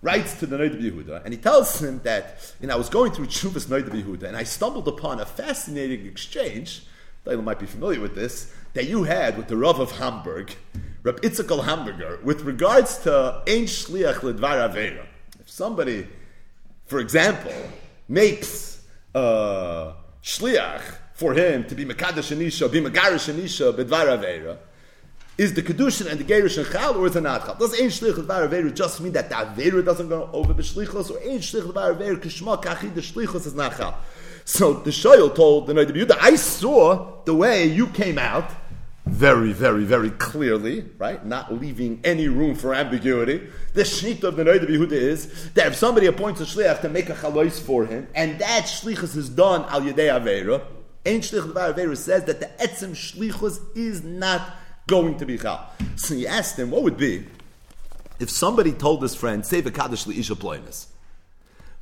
writes 0.06 0.40
to 0.40 0.46
the 0.46 0.56
Noid 0.56 0.80
Yehuda, 0.80 1.26
and 1.26 1.34
he 1.34 1.40
tells 1.40 1.82
him 1.82 2.00
that, 2.04 2.54
you 2.62 2.68
know, 2.68 2.76
I 2.76 2.78
was 2.78 2.90
going 2.90 3.12
through 3.12 3.26
Chuvas 3.26 3.66
Noid 3.66 3.90
Yehuda, 3.90 4.24
and 4.24 4.38
I 4.38 4.44
stumbled 4.44 4.88
upon 4.88 5.20
a 5.20 5.26
fascinating 5.26 6.06
exchange, 6.06 6.84
Daila 7.26 7.44
might 7.44 7.58
be 7.58 7.66
familiar 7.66 8.00
with 8.00 8.14
this, 8.14 8.54
that 8.74 8.86
you 8.86 9.04
had 9.04 9.36
with 9.36 9.48
the 9.48 9.58
Rav 9.58 9.80
of 9.80 9.94
Hamburg, 9.94 10.54
Rab 11.02 11.20
Itzakal 11.22 11.64
Hamburger, 11.66 12.20
with 12.24 12.42
regards 12.44 13.00
to 13.00 13.42
Ein 13.48 13.66
Shliach 13.66 14.20
Ledvar 14.20 14.70
Avera. 14.70 15.08
If 15.40 15.50
somebody, 15.50 16.08
for 16.86 17.00
example, 17.00 17.54
makes 18.08 18.84
a 19.16 19.94
Shliach 20.24 20.84
for 21.16 21.34
him 21.34 21.64
to 21.66 21.74
be 21.74 21.84
Mekadosh 21.84 22.36
Anisha, 22.36 22.72
be 22.72 22.80
Megarish 22.80 23.34
Anisha, 23.34 23.74
Bedvar 23.74 24.20
Avera, 24.20 24.58
is 25.38 25.54
the 25.54 25.62
kedushin 25.62 26.10
and 26.10 26.20
the 26.20 26.24
gerish 26.24 26.58
and 26.58 26.68
chal, 26.72 26.96
or 26.96 27.08
is 27.08 27.16
it 27.16 27.22
not 27.22 27.46
chal? 27.46 27.56
Does 27.56 27.74
ein 27.74 27.90
shlich 27.90 28.14
levar 28.14 28.48
averu 28.48 28.74
just 28.74 29.02
mean 29.02 29.14
that 29.14 29.30
the 29.30 29.36
averu 29.36 29.84
doesn't 29.84 30.10
go 30.10 30.30
over 30.32 30.54
the 30.54 30.64
shlichos, 30.64 31.12
or 31.12 31.20
ein 31.20 31.40
shlich 31.40 31.64
levar 31.64 31.98
averu 31.98 32.18
kishma 32.18 32.62
kachi 32.62 32.94
the 32.94 33.02
shlichos 33.02 33.46
is 33.46 33.54
not 33.54 33.76
chal? 33.76 33.98
So 34.46 34.74
the 34.74 34.92
shoyel 34.92 35.36
told 35.36 35.66
the 35.66 35.74
Noid 35.74 35.88
Yehuda, 35.88 36.18
I 36.22 36.36
saw 36.36 37.24
the 37.26 37.34
way 37.34 37.66
you 37.66 37.88
came 37.88 38.20
out 38.20 38.52
very, 39.08 39.52
very, 39.52 39.84
very 39.84 40.12
clearly, 40.12 40.86
right? 41.00 41.26
Not 41.26 41.52
leaving 41.52 42.00
any 42.04 42.28
room 42.28 42.54
for 42.54 42.74
ambiguity. 42.74 43.50
The 43.74 43.84
sheet 43.84 44.24
of 44.24 44.36
the 44.36 44.44
Noid 44.44 44.68
Yehuda 44.70 44.92
is 44.92 45.52
that 45.54 45.68
if 45.68 45.76
somebody 45.76 46.06
appoints 46.06 46.42
a 46.42 46.44
shliach 46.44 46.82
to 46.82 46.90
make 46.90 47.10
a 47.10 47.16
chalois 47.16 47.60
for 47.60 47.88
him, 47.88 48.08
and 48.14 48.38
that 48.38 48.66
shlichus 48.66 49.16
is 49.18 49.30
done 49.30 49.64
al 49.66 49.82
yedei 49.82 50.14
averu, 50.14 50.62
ein 51.06 51.22
shlich 51.22 51.52
levar 51.52 51.98
says 51.98 52.24
that 52.26 52.40
the 52.40 52.48
etzem 52.64 52.92
shlichus 52.92 53.60
is 53.76 54.04
not 54.04 54.42
going 54.88 55.18
to 55.18 55.26
be 55.26 55.38
chal. 55.38 55.72
So 55.96 56.16
he 56.16 56.28
asked 56.28 56.58
him, 56.58 56.72
what 56.72 56.84
would 56.84 56.98
be 56.98 57.26
if 58.20 58.30
somebody 58.30 58.72
told 58.72 59.02
his 59.02 59.16
friend, 59.16 59.46
save 59.46 59.66
say 59.66 59.72
v'kadosh 59.72 60.08
li'isha 60.08 60.36
ploinus. 60.36 60.88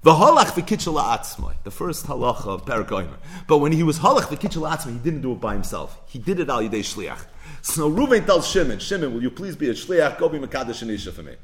V'halach 0.04 0.52
v'kitchel 0.54 1.02
atzmai, 1.02 1.56
the 1.64 1.72
first 1.72 2.08
halacha 2.08 2.48
of 2.48 2.66
Parakoimer. 2.66 3.18
But 3.48 3.60
when 3.60 3.72
he 3.72 3.84
was 3.84 4.00
halach 4.00 4.24
v'kitchel 4.24 4.70
atzmai, 4.70 4.94
he 4.94 5.00
didn't 5.00 5.22
do 5.22 5.34
it 5.34 5.40
by 5.40 5.54
himself. 5.54 6.00
He 6.08 6.20
did 6.20 6.40
it 6.40 6.50
al 6.50 6.62
yidei 6.62 6.80
shliach. 6.80 7.26
So 7.62 7.90
Reuven 7.90 8.26
tells 8.26 8.48
Shimon, 8.48 8.80
Shimon, 8.80 9.14
will 9.14 9.22
you 9.22 9.32
please 9.32 9.56
be 9.56 9.70
a 9.70 9.74
shliach? 9.74 10.18
Go 10.18 10.28
be 10.28 10.40
mekadosh 10.40 10.82
and 10.82 10.92
isha 10.92 11.12
for 11.12 11.24
me. 11.24 11.36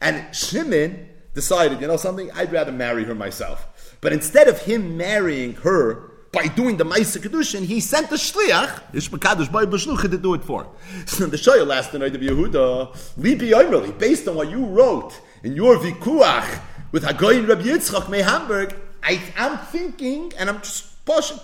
And 0.00 0.34
Shimon 0.34 1.08
decided, 1.34 1.80
you 1.80 1.86
know 1.86 1.96
something? 1.96 2.30
I'd 2.32 2.52
rather 2.52 2.72
marry 2.72 3.04
her 3.04 3.14
myself. 3.14 3.96
But 4.00 4.12
instead 4.12 4.48
of 4.48 4.60
him 4.62 4.96
marrying 4.96 5.54
her 5.56 6.07
by 6.32 6.46
doing 6.46 6.76
the 6.76 6.84
Maisa 6.84 7.18
Kedushin, 7.18 7.64
he 7.64 7.80
sent 7.80 8.10
the 8.10 8.16
Shliach, 8.16 8.94
Ish 8.94 9.10
Mekadosh 9.10 9.50
by 9.50 9.64
Bashlucha, 9.64 10.10
to 10.10 10.18
do 10.18 10.34
it 10.34 10.44
for 10.44 10.64
him. 10.64 10.70
So 11.06 11.26
the 11.26 11.36
Shoyah 11.36 11.66
last 11.66 11.94
night 11.94 12.14
of 12.14 12.20
Yehuda, 12.20 12.94
Libi 13.18 13.52
Oimrali, 13.52 13.98
based 13.98 14.28
on 14.28 14.34
what 14.36 14.50
you 14.50 14.64
wrote 14.66 15.18
in 15.42 15.54
your 15.54 15.76
Vikuach 15.76 16.60
with 16.92 17.04
Hagoyin 17.04 17.48
Rabbi 17.48 17.62
Yitzchak 17.62 18.08
May 18.10 18.22
Hamburg, 18.22 18.74
I, 19.02 19.20
am 19.36 19.58
thinking, 19.58 20.32
and 20.38 20.50
I'm 20.50 20.60
just 20.60 20.84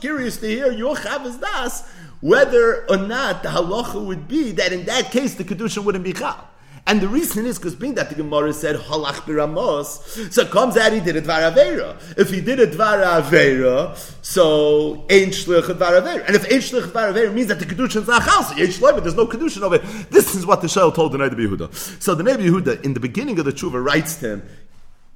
curious 0.00 0.36
to 0.38 0.46
hear 0.46 0.70
your 0.70 0.94
Chavaz 0.96 1.40
Das, 1.40 1.90
whether 2.20 2.84
or 2.90 2.98
not 2.98 3.42
the 3.42 3.48
halacha 3.48 4.04
would 4.04 4.28
be 4.28 4.52
that 4.52 4.72
in 4.72 4.84
that 4.84 5.10
case 5.10 5.34
the 5.34 5.44
Kedushin 5.44 5.84
wouldn't 5.84 6.04
be 6.04 6.12
Chal. 6.12 6.48
And 6.86 7.00
the 7.00 7.08
reason 7.08 7.46
is 7.46 7.58
because 7.58 7.74
being 7.74 7.94
that 7.94 8.10
the 8.10 8.14
Gemara 8.14 8.52
said 8.52 8.76
halach 8.76 9.22
biramos, 9.24 10.32
so 10.32 10.42
it 10.42 10.50
comes 10.50 10.76
out 10.76 10.92
he 10.92 11.00
did 11.00 11.16
a 11.16 11.22
dvar 11.22 11.50
avera. 11.50 11.96
If 12.18 12.28
he 12.28 12.42
did 12.42 12.60
a 12.60 12.66
dvar 12.66 13.02
avera, 13.02 13.96
so 14.22 15.06
ein 15.10 15.30
shlich 15.30 15.62
dvar 15.62 16.02
avera. 16.02 16.26
And 16.26 16.36
if 16.36 16.44
ein 16.44 16.58
shlich 16.58 16.82
dvar 16.90 17.12
avera 17.12 17.32
means 17.32 17.48
that 17.48 17.58
the 17.58 17.64
kedushin 17.64 18.02
is 18.02 18.08
not 18.08 18.22
chal, 18.24 18.42
so 18.42 18.54
ein 18.54 19.02
there's 19.02 19.14
no 19.14 19.26
kedushin 19.26 19.62
over 19.62 19.76
it. 19.76 20.10
This 20.10 20.34
is 20.34 20.44
what 20.44 20.60
the 20.60 20.66
Shail 20.66 20.94
told 20.94 21.12
the 21.12 21.18
Nabi 21.18 21.48
Yehuda. 21.48 22.02
So 22.02 22.14
the 22.14 22.22
Nabi 22.22 22.50
Yehuda 22.50 22.84
in 22.84 22.92
the 22.92 23.00
beginning 23.00 23.38
of 23.38 23.46
the 23.46 23.52
tshuva 23.52 23.82
writes 23.82 24.16
to 24.16 24.28
him 24.34 24.42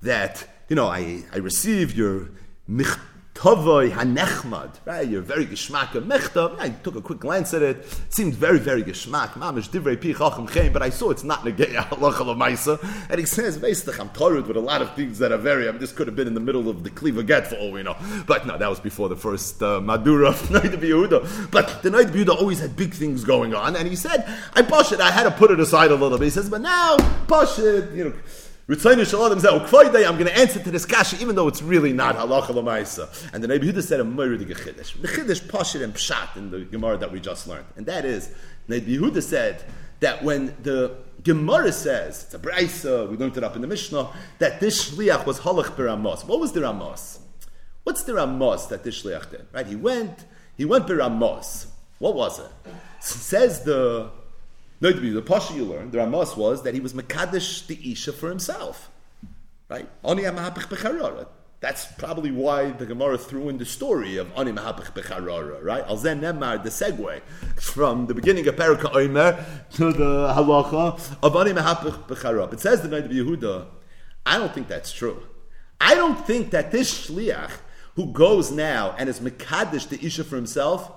that 0.01 0.49
you 0.69 0.77
know 0.77 0.87
I 0.87 1.23
I 1.35 1.39
received 1.39 1.95
your 1.95 2.31
mich 2.67 2.97
Tovoi 3.39 3.93
Hanechmad, 3.93 4.81
right? 4.85 5.07
You're 5.07 5.23
very 5.23 5.47
geschmack 5.47 5.95
of 5.95 6.03
mechtav. 6.03 6.59
I 6.59 6.71
took 6.71 6.97
a 6.97 7.01
quick 7.01 7.21
glance 7.21 7.55
at 7.55 7.63
it. 7.63 7.77
It 7.77 7.99
seemed 8.09 8.35
very, 8.35 8.59
very 8.59 8.83
geschmack. 8.83 9.35
Mamish 9.35 9.69
divrei 9.69 9.95
pi 9.95 10.13
chacham 10.13 10.49
chen, 10.49 10.73
but 10.73 10.83
I 10.83 10.91
saw 10.91 11.11
it's 11.11 11.23
not 11.23 11.43
negei 11.45 11.73
halacha 11.73 12.27
l'maisa. 12.27 12.81
And 13.09 13.21
he 13.21 13.27
says, 13.27 13.57
basically, 13.57 13.95
I'm 14.01 14.11
with 14.45 14.57
a 14.57 14.61
lot 14.61 14.83
of 14.83 14.93
things 14.97 15.21
that 15.21 15.31
are 15.31 15.39
very. 15.39 15.69
I 15.69 15.71
mean, 15.71 15.81
this 15.81 15.93
could 15.93 16.09
have 16.09 16.17
been 16.17 16.27
in 16.27 16.35
the 16.35 16.41
middle 16.41 16.69
of 16.69 16.83
the 16.83 16.91
Kliva 16.91 17.25
Get 17.25 17.47
for 17.47 17.55
all 17.55 17.71
we 17.71 17.85
know. 17.85 17.95
But 18.27 18.45
no, 18.45 18.59
that 18.59 18.69
was 18.69 18.81
before 18.81 19.09
the 19.09 19.15
first 19.15 19.63
uh, 19.63 19.81
Madura 19.81 20.31
of 20.31 20.43
Noid 20.49 20.73
Yehuda. 20.73 21.53
But 21.53 21.85
the 21.85 21.91
Noid 21.91 22.11
Yehuda 22.11 22.35
always 22.35 22.59
had 22.59 22.75
big 22.75 22.93
things 22.93 23.23
going 23.23 23.55
on, 23.55 23.77
and 23.77 23.87
he 23.87 23.95
said, 23.95 24.25
I 24.55 24.63
push 24.63 24.91
it. 24.91 25.01
I 25.01 25.13
had 25.13 25.23
to 25.23 25.31
put 25.31 25.53
it 25.53 25.61
aside 25.61 25.93
a 25.93 25.95
little 25.95 26.19
bit. 26.19 26.25
He 26.25 26.31
says, 26.31 26.51
but 26.51 26.61
now 26.61 26.97
push 27.29 27.61
it. 27.61 27.93
You 27.93 28.05
know. 28.07 28.15
I'm 28.71 28.77
going 28.77 30.27
to 30.27 30.39
answer 30.39 30.59
to 30.63 30.71
this 30.71 30.85
kasha, 30.85 31.17
even 31.23 31.35
though 31.35 31.49
it's 31.49 31.63
really 31.63 31.95
not 31.95 32.17
halacha 32.17 32.51
l'maisa. 32.51 33.33
And 33.33 33.43
the 33.43 33.49
Rebbe 33.49 33.65
Yehuda 33.65 33.83
said 33.83 33.99
a 33.99 34.05
moiridig 34.05 34.55
chiddush. 34.55 35.01
The 35.01 35.09
chiddush 35.09 35.41
pashit 35.49 35.83
and 35.83 35.95
pshat 35.95 36.37
in 36.37 36.51
the 36.51 36.67
Gemara 36.67 36.99
that 36.99 37.11
we 37.11 37.19
just 37.19 37.47
learned, 37.47 37.65
and 37.77 37.87
that 37.87 38.05
is 38.05 38.29
the 38.67 38.79
Rebbe 38.81 38.91
Yehuda 38.91 39.23
said 39.23 39.65
that 40.01 40.23
when 40.23 40.55
the 40.63 40.97
Gemara 41.23 41.73
says 41.73 42.25
it's 42.25 42.35
a 42.35 42.39
brayso, 42.39 43.11
we 43.11 43.17
learned 43.17 43.39
it 43.39 43.43
up 43.43 43.57
in 43.57 43.63
the 43.63 43.67
Mishnah 43.67 44.11
that 44.39 44.61
this 44.61 44.91
shliach 44.91 45.25
was 45.25 45.41
halach 45.41 45.75
beramos. 45.75 46.27
What 46.27 46.39
was 46.39 46.53
the 46.53 46.61
ramos? 46.61 47.21
What's 47.85 48.03
the 48.03 48.15
ramos 48.15 48.67
that 48.67 48.85
this 48.85 49.03
shliach 49.03 49.31
did? 49.31 49.47
Right? 49.51 49.67
He 49.67 49.77
went. 49.77 50.27
He 50.59 50.67
went 50.67 50.87
beramos. 50.87 51.69
What 52.01 52.15
was 52.15 52.39
it? 52.39 52.51
Says 53.01 53.63
the 53.65 54.11
no, 54.81 54.93
the 54.93 55.23
pasha 55.23 55.55
you 55.55 55.65
learned, 55.65 55.93
the 55.93 55.99
Ramos 55.99 56.37
was 56.37 56.63
that 56.63 56.75
he 56.75 56.81
was 56.81 56.93
Makadish 56.93 57.67
the 57.67 57.93
Isha 57.93 58.13
for 58.13 58.29
himself. 58.29 58.91
Right? 59.69 59.89
Oni 60.05 60.25
That's 61.61 61.87
probably 61.99 62.31
why 62.31 62.71
the 62.71 62.87
Gemara 62.87 63.19
threw 63.19 63.49
in 63.49 63.59
the 63.59 63.67
story 63.67 64.17
of 64.17 64.31
Ani 64.37 64.53
Mahapich 64.53 64.93
Becharara, 64.93 65.63
right? 65.63 65.85
Al 65.85 65.97
Zen 65.97 66.21
Nemar, 66.21 66.63
the 66.63 66.71
segue 66.71 67.21
from 67.61 68.07
the 68.07 68.15
beginning 68.15 68.47
of 68.47 68.57
Perika 68.57 68.95
Omer 68.95 69.45
to 69.73 69.93
the 69.93 70.33
halacha 70.33 71.17
of 71.23 71.37
Ani 71.37 71.53
Mahapich 71.53 72.07
Becharara. 72.07 72.53
It 72.53 72.61
says 72.61 72.81
the 72.81 72.89
night 72.89 73.05
of 73.05 73.11
Yehuda, 73.11 73.67
I 74.25 74.39
don't 74.39 74.55
think 74.55 74.69
that's 74.69 74.93
true. 74.93 75.23
I 75.81 75.95
don't 75.95 76.25
think 76.27 76.51
that 76.51 76.71
this 76.71 77.09
shliach 77.09 77.51
who 77.97 78.13
goes 78.13 78.53
now 78.53 78.95
and 78.97 79.09
is 79.09 79.19
Makadish 79.19 79.89
the 79.89 80.05
Isha 80.05 80.25
for 80.25 80.37
himself 80.37 80.93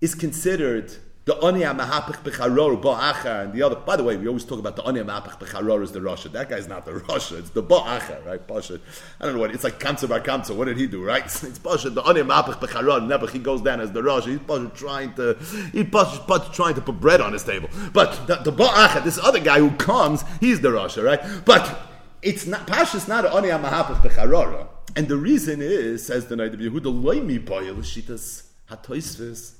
is 0.00 0.14
considered 0.14 0.94
the 1.26 1.34
Onia 1.34 1.76
Mahapich 1.76 2.22
Becharor 2.22 2.80
Ba'acha 2.80 3.44
and 3.44 3.52
the 3.52 3.60
other. 3.60 3.74
By 3.74 3.96
the 3.96 4.04
way, 4.04 4.16
we 4.16 4.28
always 4.28 4.44
talk 4.44 4.60
about 4.60 4.76
the 4.76 4.82
Onia 4.82 5.04
Mahapich 5.04 5.40
Becharor 5.40 5.82
is 5.82 5.90
the 5.90 6.00
Russia. 6.00 6.28
That 6.28 6.48
guy's 6.48 6.68
not 6.68 6.86
the 6.86 6.94
Russia. 6.94 7.38
It's 7.38 7.50
the 7.50 7.64
Ba'acha, 7.64 8.24
right? 8.24 8.46
Pasha. 8.46 8.78
I 9.20 9.24
don't 9.24 9.34
know 9.34 9.40
what. 9.40 9.50
It's 9.50 9.64
like 9.64 9.80
Kamsa 9.80 10.08
Bar 10.08 10.20
Kamsa. 10.20 10.54
What 10.54 10.66
did 10.66 10.76
he 10.76 10.86
do, 10.86 11.04
right? 11.04 11.24
It's, 11.26 11.42
it's 11.42 11.58
Pasha. 11.58 11.90
The 11.90 12.02
Onia 12.02 12.24
Mahapich 12.24 12.60
Becharor. 12.60 13.00
Nebuch 13.00 13.30
he 13.30 13.40
goes 13.40 13.60
down 13.60 13.80
as 13.80 13.90
the 13.90 14.04
Russia. 14.04 14.30
He's 14.30 14.38
Pasha 14.38 14.70
trying 14.76 15.14
to. 15.14 15.36
He's 15.72 15.90
Pasha, 15.90 16.48
trying 16.52 16.76
to 16.76 16.80
put 16.80 17.00
bread 17.00 17.20
on 17.20 17.32
his 17.32 17.42
table. 17.42 17.68
But 17.92 18.28
the, 18.28 18.36
the 18.36 19.00
this 19.02 19.18
other 19.18 19.40
guy 19.40 19.58
who 19.58 19.72
comes, 19.72 20.22
he's 20.38 20.60
the 20.60 20.70
Russia, 20.70 21.02
right? 21.02 21.20
But 21.44 21.76
it's 22.22 22.46
not 22.46 22.68
Pasha's 22.68 23.08
not 23.08 23.24
an 23.24 23.32
Onia 23.32 23.60
Mahapich 23.60 24.00
Becharor. 24.00 24.68
And 24.94 25.08
the 25.08 25.16
reason 25.16 25.60
is, 25.60 26.06
says 26.06 26.26
the 26.26 26.36
Night 26.36 26.54
of 26.54 26.60
Yehuda, 26.60 26.82
Loimi 26.82 27.44
Boyel 27.44 27.78
Shitas 27.78 28.44
Hatoisvis 28.70 29.56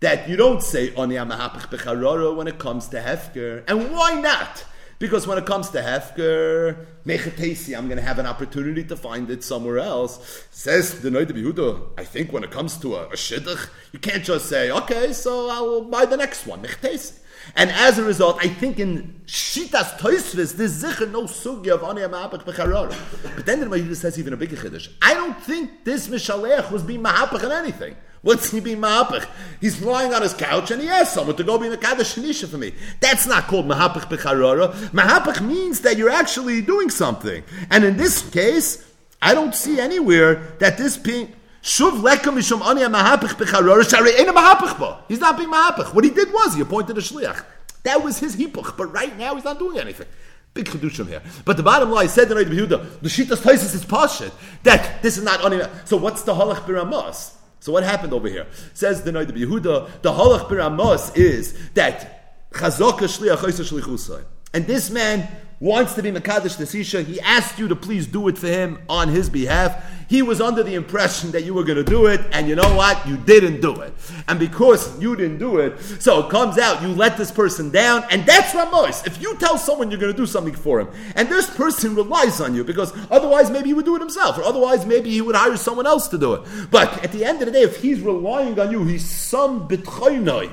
that 0.00 0.28
you 0.28 0.36
don't 0.36 0.62
say 0.62 0.94
Oni 0.94 1.16
when 1.16 2.48
it 2.48 2.58
comes 2.58 2.88
to 2.88 3.00
Hefker. 3.00 3.64
And 3.68 3.92
why 3.92 4.14
not? 4.14 4.64
Because 4.98 5.26
when 5.26 5.38
it 5.38 5.46
comes 5.46 5.70
to 5.70 5.80
Hefker, 5.80 6.84
Mechatesi, 7.06 7.76
I'm 7.76 7.86
going 7.86 7.96
to 7.96 8.02
have 8.02 8.18
an 8.18 8.26
opportunity 8.26 8.84
to 8.84 8.96
find 8.96 9.30
it 9.30 9.42
somewhere 9.42 9.78
else. 9.78 10.46
Says 10.50 11.00
the 11.00 11.08
Noid 11.08 11.30
Yehuda, 11.30 11.98
I 11.98 12.04
think 12.04 12.32
when 12.32 12.44
it 12.44 12.50
comes 12.50 12.76
to 12.78 12.96
a, 12.96 13.06
a 13.06 13.12
Shidduch, 13.12 13.68
you 13.92 13.98
can't 13.98 14.22
just 14.24 14.46
say, 14.46 14.70
okay, 14.70 15.12
so 15.12 15.48
I 15.48 15.60
will 15.60 15.84
buy 15.84 16.04
the 16.04 16.18
next 16.18 16.46
one, 16.46 16.62
Mechatesi. 16.62 17.18
And 17.56 17.70
as 17.70 17.98
a 17.98 18.04
result, 18.04 18.38
I 18.40 18.48
think 18.48 18.78
in 18.78 19.22
Shitas 19.26 19.98
Toisvis, 19.98 20.54
there's 20.56 20.82
zicher 20.82 21.10
no 21.10 21.22
sugi 21.22 21.68
of 21.68 21.82
Ani 21.82 22.02
Mahapach 22.02 22.44
Becharora. 22.44 22.94
But 23.34 23.46
then 23.46 23.60
the 23.60 23.66
Yehuda 23.66 23.96
says 23.96 24.18
even 24.18 24.34
a 24.34 24.36
bigger 24.36 24.56
Chiddush. 24.56 24.90
I 25.00 25.14
don't 25.14 25.40
think 25.42 25.84
this 25.84 26.08
Mishalech 26.08 26.70
was 26.70 26.82
being 26.82 27.02
Mahapach 27.02 27.42
in 27.42 27.50
anything. 27.50 27.96
What's 28.22 28.50
he 28.50 28.60
be 28.60 28.74
ma'apich? 28.74 29.26
He's 29.60 29.80
lying 29.80 30.12
on 30.12 30.22
his 30.22 30.34
couch 30.34 30.70
and 30.70 30.82
he 30.82 30.88
asks 30.88 31.14
someone 31.14 31.36
to 31.36 31.44
go 31.44 31.58
be 31.58 31.68
mekadosh 31.68 32.18
shanisha 32.18 32.48
for 32.48 32.58
me. 32.58 32.74
That's 33.00 33.26
not 33.26 33.44
called 33.44 33.66
ma'apich 33.66 34.08
b'charora. 34.10 34.72
Ma'apich 34.90 35.40
means 35.40 35.80
that 35.80 35.96
you're 35.96 36.10
actually 36.10 36.60
doing 36.60 36.90
something. 36.90 37.42
And 37.70 37.84
in 37.84 37.96
this 37.96 38.28
case, 38.28 38.86
I 39.22 39.34
don't 39.34 39.54
see 39.54 39.80
anywhere 39.80 40.54
that 40.58 40.76
this 40.76 40.96
being 40.96 41.32
Shuv 41.62 42.00
lekam 42.00 42.36
mishum 42.38 42.64
ani 42.64 42.80
mahapich 42.82 43.34
becharor 43.34 43.88
shari 43.88 44.12
ain't 44.12 44.30
a 44.30 44.32
mahapich 44.32 44.78
ba. 44.78 45.04
He's 45.08 45.20
not 45.20 45.36
being 45.36 45.50
mahapich. 45.50 45.92
What 45.94 46.04
he 46.04 46.10
did 46.10 46.32
was 46.32 46.54
he 46.54 46.62
appointed 46.62 46.96
a 46.96 47.02
shliach. 47.02 47.44
That 47.82 48.02
was 48.02 48.18
his 48.18 48.36
hipuch. 48.36 48.76
But 48.76 48.92
right 48.92 49.16
now 49.18 49.34
he's 49.34 49.44
not 49.44 49.58
doing 49.58 49.78
anything. 49.78 50.06
Big 50.54 50.66
chedushim 50.66 51.06
here. 51.06 51.22
But 51.44 51.58
the 51.58 51.62
bottom 51.62 51.90
line 51.90 52.08
said 52.08 52.28
the 52.28 52.34
Noid 52.34 52.46
Yehuda, 52.46 53.00
the 53.00 53.08
Shitas 53.08 53.42
Taisis 53.42 53.74
is 53.74 53.84
pashit 53.84 54.32
that 54.62 55.02
this 55.02 55.18
is 55.18 55.22
not 55.22 55.44
ani. 55.44 55.62
So 55.84 55.96
what's 55.98 56.22
the 56.22 56.34
halach 56.34 56.64
biramos? 56.64 57.34
So 57.60 57.72
what 57.72 57.84
happened 57.84 58.12
over 58.12 58.28
here? 58.28 58.46
Says 58.74 59.02
the 59.02 59.12
Noid 59.12 59.30
Yehuda, 59.30 60.02
the 60.02 60.12
halach 60.12 60.48
biramos 60.48 61.16
is 61.16 61.70
that 61.74 62.50
chazaka 62.52 63.06
shliach. 63.06 64.24
And 64.52 64.66
this 64.66 64.90
man 64.90 65.28
wants 65.60 65.92
to 65.92 66.02
be 66.02 66.10
Makadish 66.10 66.56
Nesisha. 66.56 67.04
He 67.04 67.20
asked 67.20 67.58
you 67.58 67.68
to 67.68 67.76
please 67.76 68.06
do 68.06 68.28
it 68.28 68.38
for 68.38 68.46
him 68.46 68.78
on 68.88 69.08
his 69.08 69.28
behalf. 69.28 69.84
He 70.08 70.22
was 70.22 70.40
under 70.40 70.62
the 70.62 70.74
impression 70.74 71.30
that 71.32 71.44
you 71.44 71.52
were 71.54 71.62
going 71.62 71.76
to 71.76 71.84
do 71.84 72.06
it, 72.06 72.20
and 72.32 72.48
you 72.48 72.56
know 72.56 72.74
what? 72.74 73.06
You 73.06 73.16
didn't 73.18 73.60
do 73.60 73.80
it. 73.82 73.92
And 74.26 74.40
because 74.40 74.98
you 75.00 75.14
didn't 75.14 75.38
do 75.38 75.58
it, 75.58 75.78
so 76.00 76.26
it 76.26 76.30
comes 76.30 76.58
out, 76.58 76.82
you 76.82 76.88
let 76.88 77.16
this 77.16 77.30
person 77.30 77.70
down, 77.70 78.04
and 78.10 78.24
that's 78.26 78.54
Ramos. 78.54 79.06
If 79.06 79.22
you 79.22 79.36
tell 79.36 79.58
someone 79.58 79.90
you're 79.90 80.00
going 80.00 80.12
to 80.12 80.16
do 80.16 80.26
something 80.26 80.54
for 80.54 80.80
him, 80.80 80.88
and 81.14 81.28
this 81.28 81.48
person 81.50 81.94
relies 81.94 82.40
on 82.40 82.54
you, 82.54 82.64
because 82.64 82.92
otherwise 83.10 83.50
maybe 83.50 83.68
he 83.68 83.74
would 83.74 83.84
do 83.84 83.94
it 83.94 84.00
himself, 84.00 84.38
or 84.38 84.42
otherwise 84.42 84.84
maybe 84.86 85.10
he 85.10 85.20
would 85.20 85.36
hire 85.36 85.56
someone 85.56 85.86
else 85.86 86.08
to 86.08 86.18
do 86.18 86.34
it. 86.34 86.70
But 86.70 87.04
at 87.04 87.12
the 87.12 87.24
end 87.24 87.42
of 87.42 87.46
the 87.46 87.52
day, 87.52 87.62
if 87.62 87.80
he's 87.80 88.00
relying 88.00 88.58
on 88.58 88.72
you, 88.72 88.84
he's 88.84 89.08
some 89.08 89.68
bitchoinoi 89.68 90.50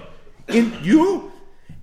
in 0.49 0.77
you, 0.83 1.31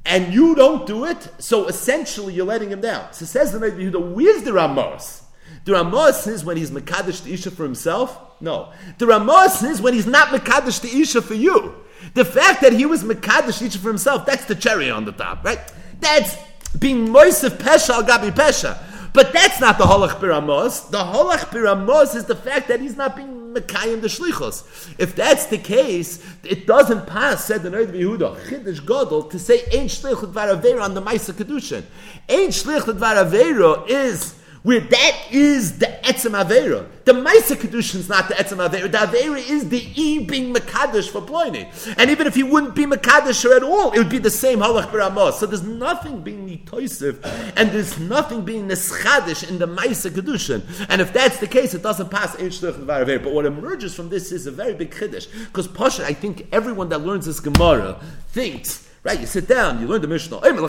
and 0.05 0.33
you 0.35 0.55
don't 0.55 0.87
do 0.87 1.05
it, 1.05 1.29
so 1.39 1.67
essentially 1.67 2.35
you're 2.35 2.47
letting 2.47 2.71
him 2.71 2.81
down. 2.81 3.13
So 3.13 3.25
says 3.25 3.53
the 3.53 3.59
Rebbe 3.59 3.77
Yehuda, 3.77 4.13
where's 4.13 4.43
the 4.43 4.53
Ramos? 4.53 5.23
The 5.65 5.73
Ramos 5.73 6.27
is 6.27 6.45
when 6.45 6.57
he's 6.57 6.71
Mekadesh 6.71 7.25
to 7.25 7.33
Isha 7.33 7.51
for 7.51 7.63
himself? 7.63 8.19
No. 8.41 8.73
The 8.99 9.07
Ramos 9.07 9.63
is 9.63 9.81
when 9.81 9.95
he's 9.95 10.07
not 10.07 10.29
Mekadesh 10.29 10.81
to 10.83 10.89
Isha 10.89 11.23
for 11.23 11.35
you. 11.35 11.75
The 12.13 12.25
fact 12.25 12.61
that 12.61 12.75
he 12.75 12.85
was 12.85 13.03
Mekadesh 13.03 13.63
Isha 13.63 13.79
for 13.79 13.89
himself, 13.89 14.27
that's 14.27 14.45
the 14.45 14.55
cherry 14.55 14.91
on 14.91 15.07
the 15.07 15.13
top, 15.13 15.43
right? 15.43 15.61
That's 16.01 16.37
being 16.79 17.09
Moisef 17.09 17.57
Pesha 17.57 17.91
al 17.91 18.03
Gabi 18.03 18.31
Pesha. 18.31 18.79
But 19.15 19.33
that's 19.33 19.61
not 19.61 19.79
the 19.79 19.85
Holach 19.85 20.19
Biramos. 20.19 20.91
The 20.91 20.99
Holach 20.99 21.49
Biramos 21.51 22.17
is 22.17 22.25
the 22.25 22.35
fact 22.35 22.67
that 22.67 22.81
he's 22.81 22.97
not 22.97 23.15
being 23.15 23.55
Mekayim 23.55 24.01
the 24.01 24.09
Shlichos. 24.09 24.93
If 24.99 25.15
that's 25.15 25.47
the 25.47 25.57
case, 25.57 26.25
it 26.43 26.67
doesn't 26.67 27.07
pass, 27.07 27.45
said 27.45 27.63
the 27.63 27.71
Noid 27.71 27.93
Yehuda, 27.93 28.37
Chiddush 28.49 28.81
Godel, 28.81 29.31
to 29.31 29.39
say 29.39 29.61
Ein 29.73 29.87
Shlich 29.87 30.17
Dvar 30.17 30.83
on 30.83 30.95
the 30.95 31.01
Maisa 31.01 31.33
Kedushin. 31.33 31.85
Ein 32.29 32.49
Shlich 32.49 32.83
Dvar 32.83 33.89
is 33.89 34.35
where 34.65 34.81
that 34.81 35.27
is 35.31 35.79
the 35.79 35.87
etzem 36.03 36.33
avera. 36.33 36.87
The 37.05 37.13
Maisa 37.13 37.55
Kedushin 37.55 37.97
is 37.97 38.09
not 38.09 38.29
the 38.29 38.35
etzem 38.35 38.67
avera. 38.67 38.91
The 38.91 38.97
avera 38.97 39.37
is 39.37 39.69
the 39.69 39.87
e 39.95 40.25
being 40.25 40.55
Makadish 40.55 41.11
for 41.11 41.21
Ploini. 41.21 41.69
And 41.99 42.11
even 42.11 42.27
if 42.27 42.35
he 42.35 42.43
wouldn't 42.43 42.75
be 42.75 42.87
Makadish 42.87 43.45
at 43.55 43.63
all, 43.63 43.93
it 43.93 43.99
would 43.99 44.09
be 44.09 44.17
the 44.17 44.31
same 44.31 44.61
halach 44.61 44.91
baramos. 44.91 45.35
So 45.35 45.45
there's 45.45 45.63
nothing 45.63 46.23
being 46.23 46.49
nitoisiv, 46.49 47.23
and 47.57 47.73
there's 47.73 47.99
nothing 47.99 48.43
being 48.43 48.67
neschadish 48.67 49.47
in 49.47 49.59
the 49.59 49.69
Maisa 49.69 50.11
Kedushin. 50.11 50.63
And 50.89 51.03
if 51.03 51.13
that's 51.13 51.37
the 51.37 51.47
case, 51.47 51.75
it 51.75 51.83
doesn't 51.83 52.11
pass 52.11 52.35
Ein 52.37 52.49
Shlich 52.49 53.23
But 53.23 53.33
what 53.35 53.45
emerges 53.45 53.95
from 53.95 54.09
this 54.09 54.33
is 54.33 54.47
a 54.47 54.51
very 54.51 54.73
big 54.73 54.91
Kiddush. 54.91 55.27
Because 55.27 55.69
Pasha, 55.69 56.07
I 56.07 56.15
think 56.15 56.47
everyone 56.53 56.89
that 56.89 57.03
learns 57.03 57.27
this 57.27 57.39
Gemara 57.39 58.01
thinks 58.29 58.89
Right, 59.05 59.21
you 59.21 59.27
sit 59.27 59.47
down, 59.47 59.83
you 59.83 59.87
learn 59.87 60.01
the 60.01 60.09
Mishnah. 60.09 60.39
And 60.39 60.57
then 60.57 60.63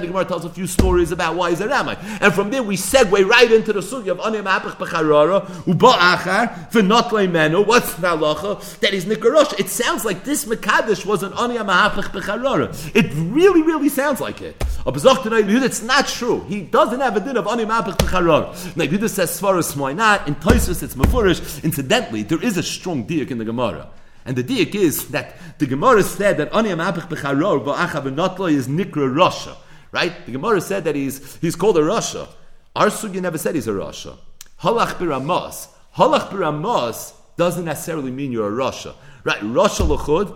the 0.00 0.06
Gemara 0.06 0.24
tells 0.26 0.44
a 0.44 0.50
few 0.50 0.66
stories 0.66 1.12
about 1.12 1.34
why 1.34 1.48
is 1.48 1.62
it 1.62 1.70
Ramai. 1.70 1.96
And 2.20 2.34
from 2.34 2.50
there 2.50 2.62
we 2.62 2.76
segue 2.76 3.26
right 3.26 3.50
into 3.50 3.72
the 3.72 3.80
sugya 3.80 4.08
of 4.08 4.20
anim 4.20 4.44
apach 4.44 4.76
b'charara 4.76 5.66
uba 5.66 5.86
achar 5.86 6.70
v'not 6.70 7.32
menu. 7.32 7.62
What's 7.64 7.94
the 7.94 8.08
halacha? 8.08 8.80
That 8.80 8.92
is 8.92 9.06
nikarosh. 9.06 9.58
It 9.58 9.70
sounds 9.70 10.04
like 10.04 10.24
this 10.24 10.44
Mekadosh 10.44 11.06
was 11.06 11.22
an 11.22 11.32
anim 11.38 11.68
apach 11.68 12.10
b'charara. 12.10 12.94
It 12.94 13.10
really, 13.32 13.62
really 13.62 13.88
sounds 13.88 14.20
like 14.20 14.42
it. 14.42 14.62
It's 14.84 15.82
not 15.82 16.06
true. 16.06 16.44
He 16.48 16.60
doesn't 16.60 17.00
have 17.00 17.16
a 17.16 17.20
din 17.20 17.38
of 17.38 17.46
anim 17.46 17.70
apach 17.70 17.96
b'charara. 17.96 19.05
Yehuda 19.06 19.10
says 19.10 19.40
Svaras, 19.40 19.76
why 19.76 19.92
not? 19.92 20.26
In 20.26 20.34
Toisus, 20.36 20.82
it's 20.82 20.94
Mefurish. 20.94 21.62
Incidentally, 21.62 22.22
there 22.22 22.42
is 22.42 22.56
a 22.56 22.62
strong 22.62 23.06
diak 23.06 23.30
in 23.30 23.38
the 23.38 23.44
Gemara. 23.44 23.88
And 24.24 24.36
the 24.36 24.42
diak 24.42 24.74
is 24.74 25.08
that 25.08 25.36
the 25.58 25.66
Gemara 25.66 26.02
said 26.02 26.36
that 26.38 26.52
Ani 26.52 26.70
Amapich 26.70 27.08
Becharor 27.08 27.64
V'notlo 27.64 28.50
is 28.50 28.68
Nikra 28.68 29.08
Rasha. 29.08 29.56
Right? 29.92 30.26
The 30.26 30.32
Gemara 30.32 30.60
said 30.60 30.84
that 30.84 30.96
he's, 30.96 31.36
he's 31.36 31.54
called 31.54 31.78
a 31.78 31.82
Rasha. 31.82 32.28
Our 32.74 32.88
Sugi 32.88 33.20
never 33.20 33.38
said 33.38 33.54
he's 33.54 33.68
a 33.68 33.72
Rasha. 33.72 34.18
Halach 34.60 34.94
Biramos. 34.94 35.68
Halach 35.96 36.28
Biramos 36.28 37.12
doesn't 37.36 37.64
necessarily 37.64 38.10
mean 38.10 38.32
you're 38.32 38.48
a 38.48 38.64
Rasha. 38.64 38.94
Right? 39.24 39.40
Rasha 39.40 39.88
L'chud 39.88 40.34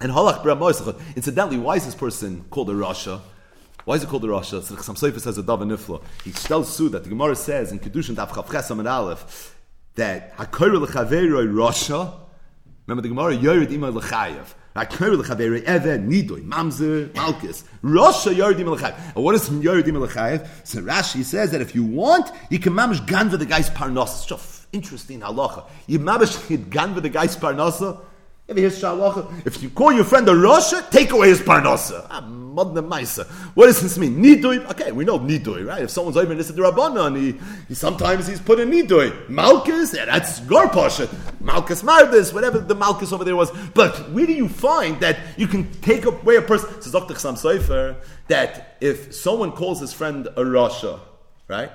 and 0.00 0.10
Halach 0.10 0.42
Biramos 0.42 0.80
L'chud. 0.80 1.00
Incidentally, 1.14 1.58
why 1.58 1.76
is 1.76 1.84
this 1.84 1.94
person 1.94 2.44
called 2.50 2.70
a 2.70 2.74
Rasha? 2.74 3.20
Why 3.86 3.94
is 3.94 4.02
it 4.02 4.08
called 4.08 4.22
the 4.22 4.26
Rasha? 4.26 4.60
Chassam 4.62 4.98
Sofer 4.98 5.20
says 5.20 5.38
a 5.38 5.44
Dava 5.44 5.62
Nifla. 5.62 6.02
He 6.24 6.32
tells 6.32 6.74
Su 6.74 6.88
that 6.88 7.04
the 7.04 7.08
Gemara 7.08 7.36
says 7.36 7.70
in 7.70 7.78
Kedushin 7.78 8.16
Daf 8.16 8.30
Chav 8.30 8.46
Chesam 8.46 8.80
and 8.80 8.88
Aleph 8.88 9.54
that 9.94 10.36
Hakoyer 10.36 10.84
Lechaveroi 10.84 11.46
Rasha. 11.46 12.12
Remember 12.88 13.02
the 13.02 13.14
Gemara 13.14 13.36
Yored 13.36 13.70
Ima 13.70 13.92
Lechayev. 13.92 14.54
Hakoyer 14.74 15.22
Lechaveroi 15.22 15.60
Even 15.60 16.10
Nidoy 16.10 16.44
Mamzer 16.48 17.14
Malchus 17.14 17.62
Rasha 17.84 18.34
Yored 18.34 18.58
Ima 18.58 18.74
Lechayev. 18.74 19.14
And 19.14 19.24
what 19.24 19.36
is 19.36 19.48
Yored 19.50 19.86
Ima 19.86 20.00
Lechayev? 20.00 20.48
So 20.66 20.80
Rashi 20.80 21.22
says 21.22 21.52
that 21.52 21.60
if 21.60 21.76
you 21.76 21.84
want, 21.84 22.32
you 22.50 22.58
can 22.58 22.72
mamish 22.72 23.06
gan 23.06 23.30
for 23.30 23.36
the 23.36 23.46
guy's 23.46 23.70
parnasa. 23.70 24.66
Interesting 24.72 25.20
halacha. 25.20 25.64
You 25.86 26.00
mamish 26.00 26.68
gan 26.70 26.92
for 26.92 27.00
the 27.00 27.08
guy's 27.08 27.36
parnasa. 27.36 28.00
If 28.48 29.62
you 29.62 29.70
call 29.70 29.92
your 29.92 30.04
friend 30.04 30.28
a 30.28 30.32
Rasha, 30.32 30.88
take 30.90 31.10
away 31.10 31.28
his 31.28 31.40
parnasa. 31.40 32.06
Ah, 32.08 32.20
what 32.56 33.66
does 33.66 33.82
this 33.82 33.98
mean? 33.98 34.22
Nidui? 34.22 34.70
Okay, 34.70 34.90
we 34.90 35.04
know 35.04 35.18
nidui, 35.18 35.66
right? 35.66 35.82
If 35.82 35.90
someone's 35.90 36.16
over 36.16 36.34
this 36.34 36.48
the 36.48 36.62
Rabbanon, 36.62 37.16
he, 37.16 37.38
he 37.68 37.74
sometimes 37.74 38.26
he's 38.26 38.40
put 38.40 38.58
in 38.60 38.70
nidui. 38.70 39.28
Malchus, 39.28 39.94
yeah, 39.94 40.06
that's 40.06 40.40
Gorpasha. 40.40 41.12
Malchus 41.40 41.82
Mardis, 41.82 42.32
whatever 42.32 42.58
the 42.58 42.74
Malchus 42.74 43.12
over 43.12 43.24
there 43.24 43.36
was. 43.36 43.50
But 43.74 44.10
where 44.10 44.26
do 44.26 44.32
you 44.32 44.48
find 44.48 44.98
that 45.00 45.18
you 45.36 45.48
can 45.48 45.70
take 45.82 46.06
away 46.06 46.36
a 46.36 46.42
person? 46.42 46.80
Says 46.80 46.92
Dr. 46.92 47.12
Chassam 47.14 47.34
Sofer 47.34 47.96
that 48.28 48.76
if 48.80 49.14
someone 49.14 49.52
calls 49.52 49.80
his 49.80 49.92
friend 49.92 50.26
a 50.28 50.42
Rasha, 50.42 51.00
right? 51.48 51.70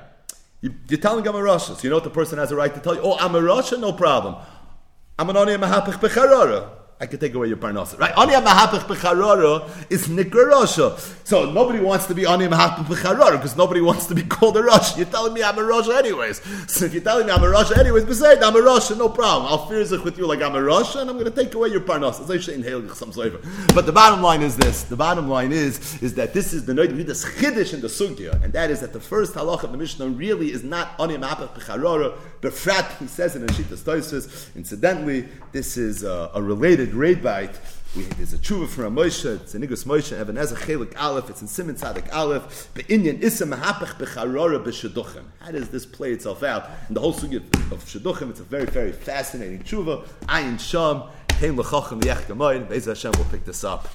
You, 0.62 0.74
are 0.92 0.98
telling 0.98 1.26
him 1.26 1.36
a 1.36 1.40
Rasha, 1.40 1.76
so 1.76 1.84
you 1.84 1.90
know 1.90 1.98
what 1.98 2.06
the 2.06 2.10
person 2.10 2.40
has 2.40 2.52
a 2.52 2.56
right 2.56 2.74
to 2.74 2.80
tell 2.80 2.96
you. 2.96 3.02
Oh, 3.02 3.18
I'm 3.20 3.36
a 3.36 3.42
Rasha, 3.42 3.80
no 3.80 3.94
problem. 3.94 4.36
I'm 5.22 5.30
an 5.30 5.38
Oni 5.38 5.56
Mahapich 5.56 6.00
Becharara. 6.00 6.81
I 7.02 7.08
can 7.08 7.20
take 7.20 7.34
away 7.34 7.48
your 7.48 7.58
parnasa. 7.58 7.98
Right? 7.98 8.16
Ani 8.16 8.34
mahapich 8.34 8.82
b'charara 8.82 9.68
is 9.90 10.08
nikra 10.08 11.00
So 11.26 11.52
nobody 11.52 11.80
wants 11.80 12.06
to 12.06 12.14
be 12.14 12.28
ani 12.28 12.46
mahapich 12.46 12.86
b'charara 12.86 13.32
because 13.32 13.58
nobody 13.58 13.82
wants 13.82 14.06
to 14.06 14.14
be 14.14 14.22
called 14.22 14.56
a 14.56 14.62
Rosh. 14.62 14.98
You're 14.98 15.08
telling 15.08 15.34
me 15.34 15.42
I'm 15.42 15.58
a 15.58 15.64
Rosh 15.64 15.90
anyways. 15.90 16.42
So 16.72 16.86
if 16.86 16.94
you're 16.94 17.02
telling 17.02 17.26
me 17.26 17.32
I'm 17.32 17.44
a 17.44 17.50
Rosh 17.50 17.76
anyways, 17.76 18.06
besides 18.06 18.44
I'm 18.44 18.56
a 18.56 18.62
Rosh, 18.62 18.92
no 18.92 19.10
problem. 19.10 19.52
I'll 19.52 19.66
fear 19.66 19.80
with 20.04 20.18
you 20.20 20.28
like 20.28 20.44
I'm 20.44 20.54
a 20.54 20.62
Rosh 20.62 20.96
and 20.96 21.10
I'm 21.10 21.18
going 21.18 21.32
to 21.32 21.44
take 21.44 21.56
away 21.56 21.70
your 21.70 21.82
parnasa. 21.82 22.22
But 23.74 23.86
the 23.88 23.92
bottom 23.92 24.22
line 24.22 24.44
is 24.44 24.56
this. 24.56 24.84
The 24.84 24.96
bottom 24.96 25.28
line 25.28 25.52
is 25.52 26.02
is 26.04 26.14
that 26.16 26.36
this 26.36 26.54
is 26.54 26.66
the 26.66 26.74
Noid 26.74 26.96
Midas 26.96 27.26
Chiddush 27.26 27.74
in 27.74 27.82
the 27.82 27.88
Sugya, 27.88 28.44
and 28.44 28.54
that 28.54 28.70
is 28.70 28.82
that 28.82 28.94
the 28.94 29.00
first 29.00 29.34
halach 29.34 29.64
of 29.64 29.72
the 29.72 29.78
Mishnah 29.78 30.08
really 30.08 30.52
is 30.52 30.64
not 30.64 30.94
ani 31.00 31.18
mahapich 31.18 31.50
b'charara. 31.56 32.16
Befrat, 32.42 32.98
he 32.98 33.08
says 33.08 33.36
in 33.36 33.46
Shittas 33.46 33.84
Toisus. 33.84 34.56
Incidentally, 34.56 35.28
this 35.52 35.78
is 35.78 36.04
a, 36.04 36.32
a 36.34 36.42
related 36.42 36.91
great 36.92 37.24
bite. 37.24 37.58
We, 37.96 38.04
there's 38.04 38.34
a 38.34 38.38
tshuva 38.38 38.68
from 38.68 38.98
a 38.98 39.02
Moshe, 39.02 39.42
it's 39.42 39.56
a 39.56 39.60
Nigus 39.60 39.86
Moshe, 39.86 40.20
Even 40.20 40.38
Ezer 40.38 40.56
Chelik 40.56 40.94
Aleph, 40.98 41.30
it's 41.30 41.42
in 41.42 41.48
Simon 41.48 41.76
Tzadik 41.76 42.14
Aleph, 42.14 42.70
Be'inyan 42.74 43.22
Issa 43.22 43.46
Mahapach 43.46 43.96
Becharora 43.96 44.64
B'Shaduchim. 44.64 45.24
How 45.40 45.52
does 45.52 45.70
this 45.70 45.86
play 45.86 46.12
itself 46.12 46.44
out? 46.44 46.70
And 46.88 46.96
the 46.96 47.02
whole 47.02 47.14
sugya 47.14 47.38
of 47.72 47.84
Shaduchim, 47.86 48.30
it's 48.30 48.40
a 48.40 48.44
very, 48.44 48.66
very 48.66 48.92
fascinating 48.92 49.64
tshuva. 49.64 50.06
Ayin 50.24 50.60
Sham, 50.60 51.04
Teim 51.28 51.58
L'Chochem 51.58 52.02
V'Yech 52.02 52.28
Gamoyin, 52.28 52.70
Be'ez 52.70 52.86
Hashem 52.86 53.14
will 53.18 53.26
pick 53.26 53.46
this 53.46 53.64
up. 53.64 53.90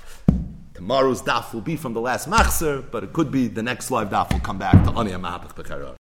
Tomorrow's 0.74 1.22
daf 1.22 1.54
will 1.54 1.62
be 1.62 1.76
from 1.76 1.94
the 1.94 2.00
last 2.00 2.28
machzer, 2.28 2.84
but 2.90 3.02
it 3.02 3.14
could 3.14 3.30
be 3.30 3.48
the 3.48 3.62
next 3.62 3.90
live 3.90 4.10
daf 4.10 4.30
will 4.30 4.40
come 4.40 4.58
back 4.58 4.72
to 4.84 4.90
Aniyah 4.90 5.20
Mahapach 5.20 5.54
Becharora. 5.54 5.94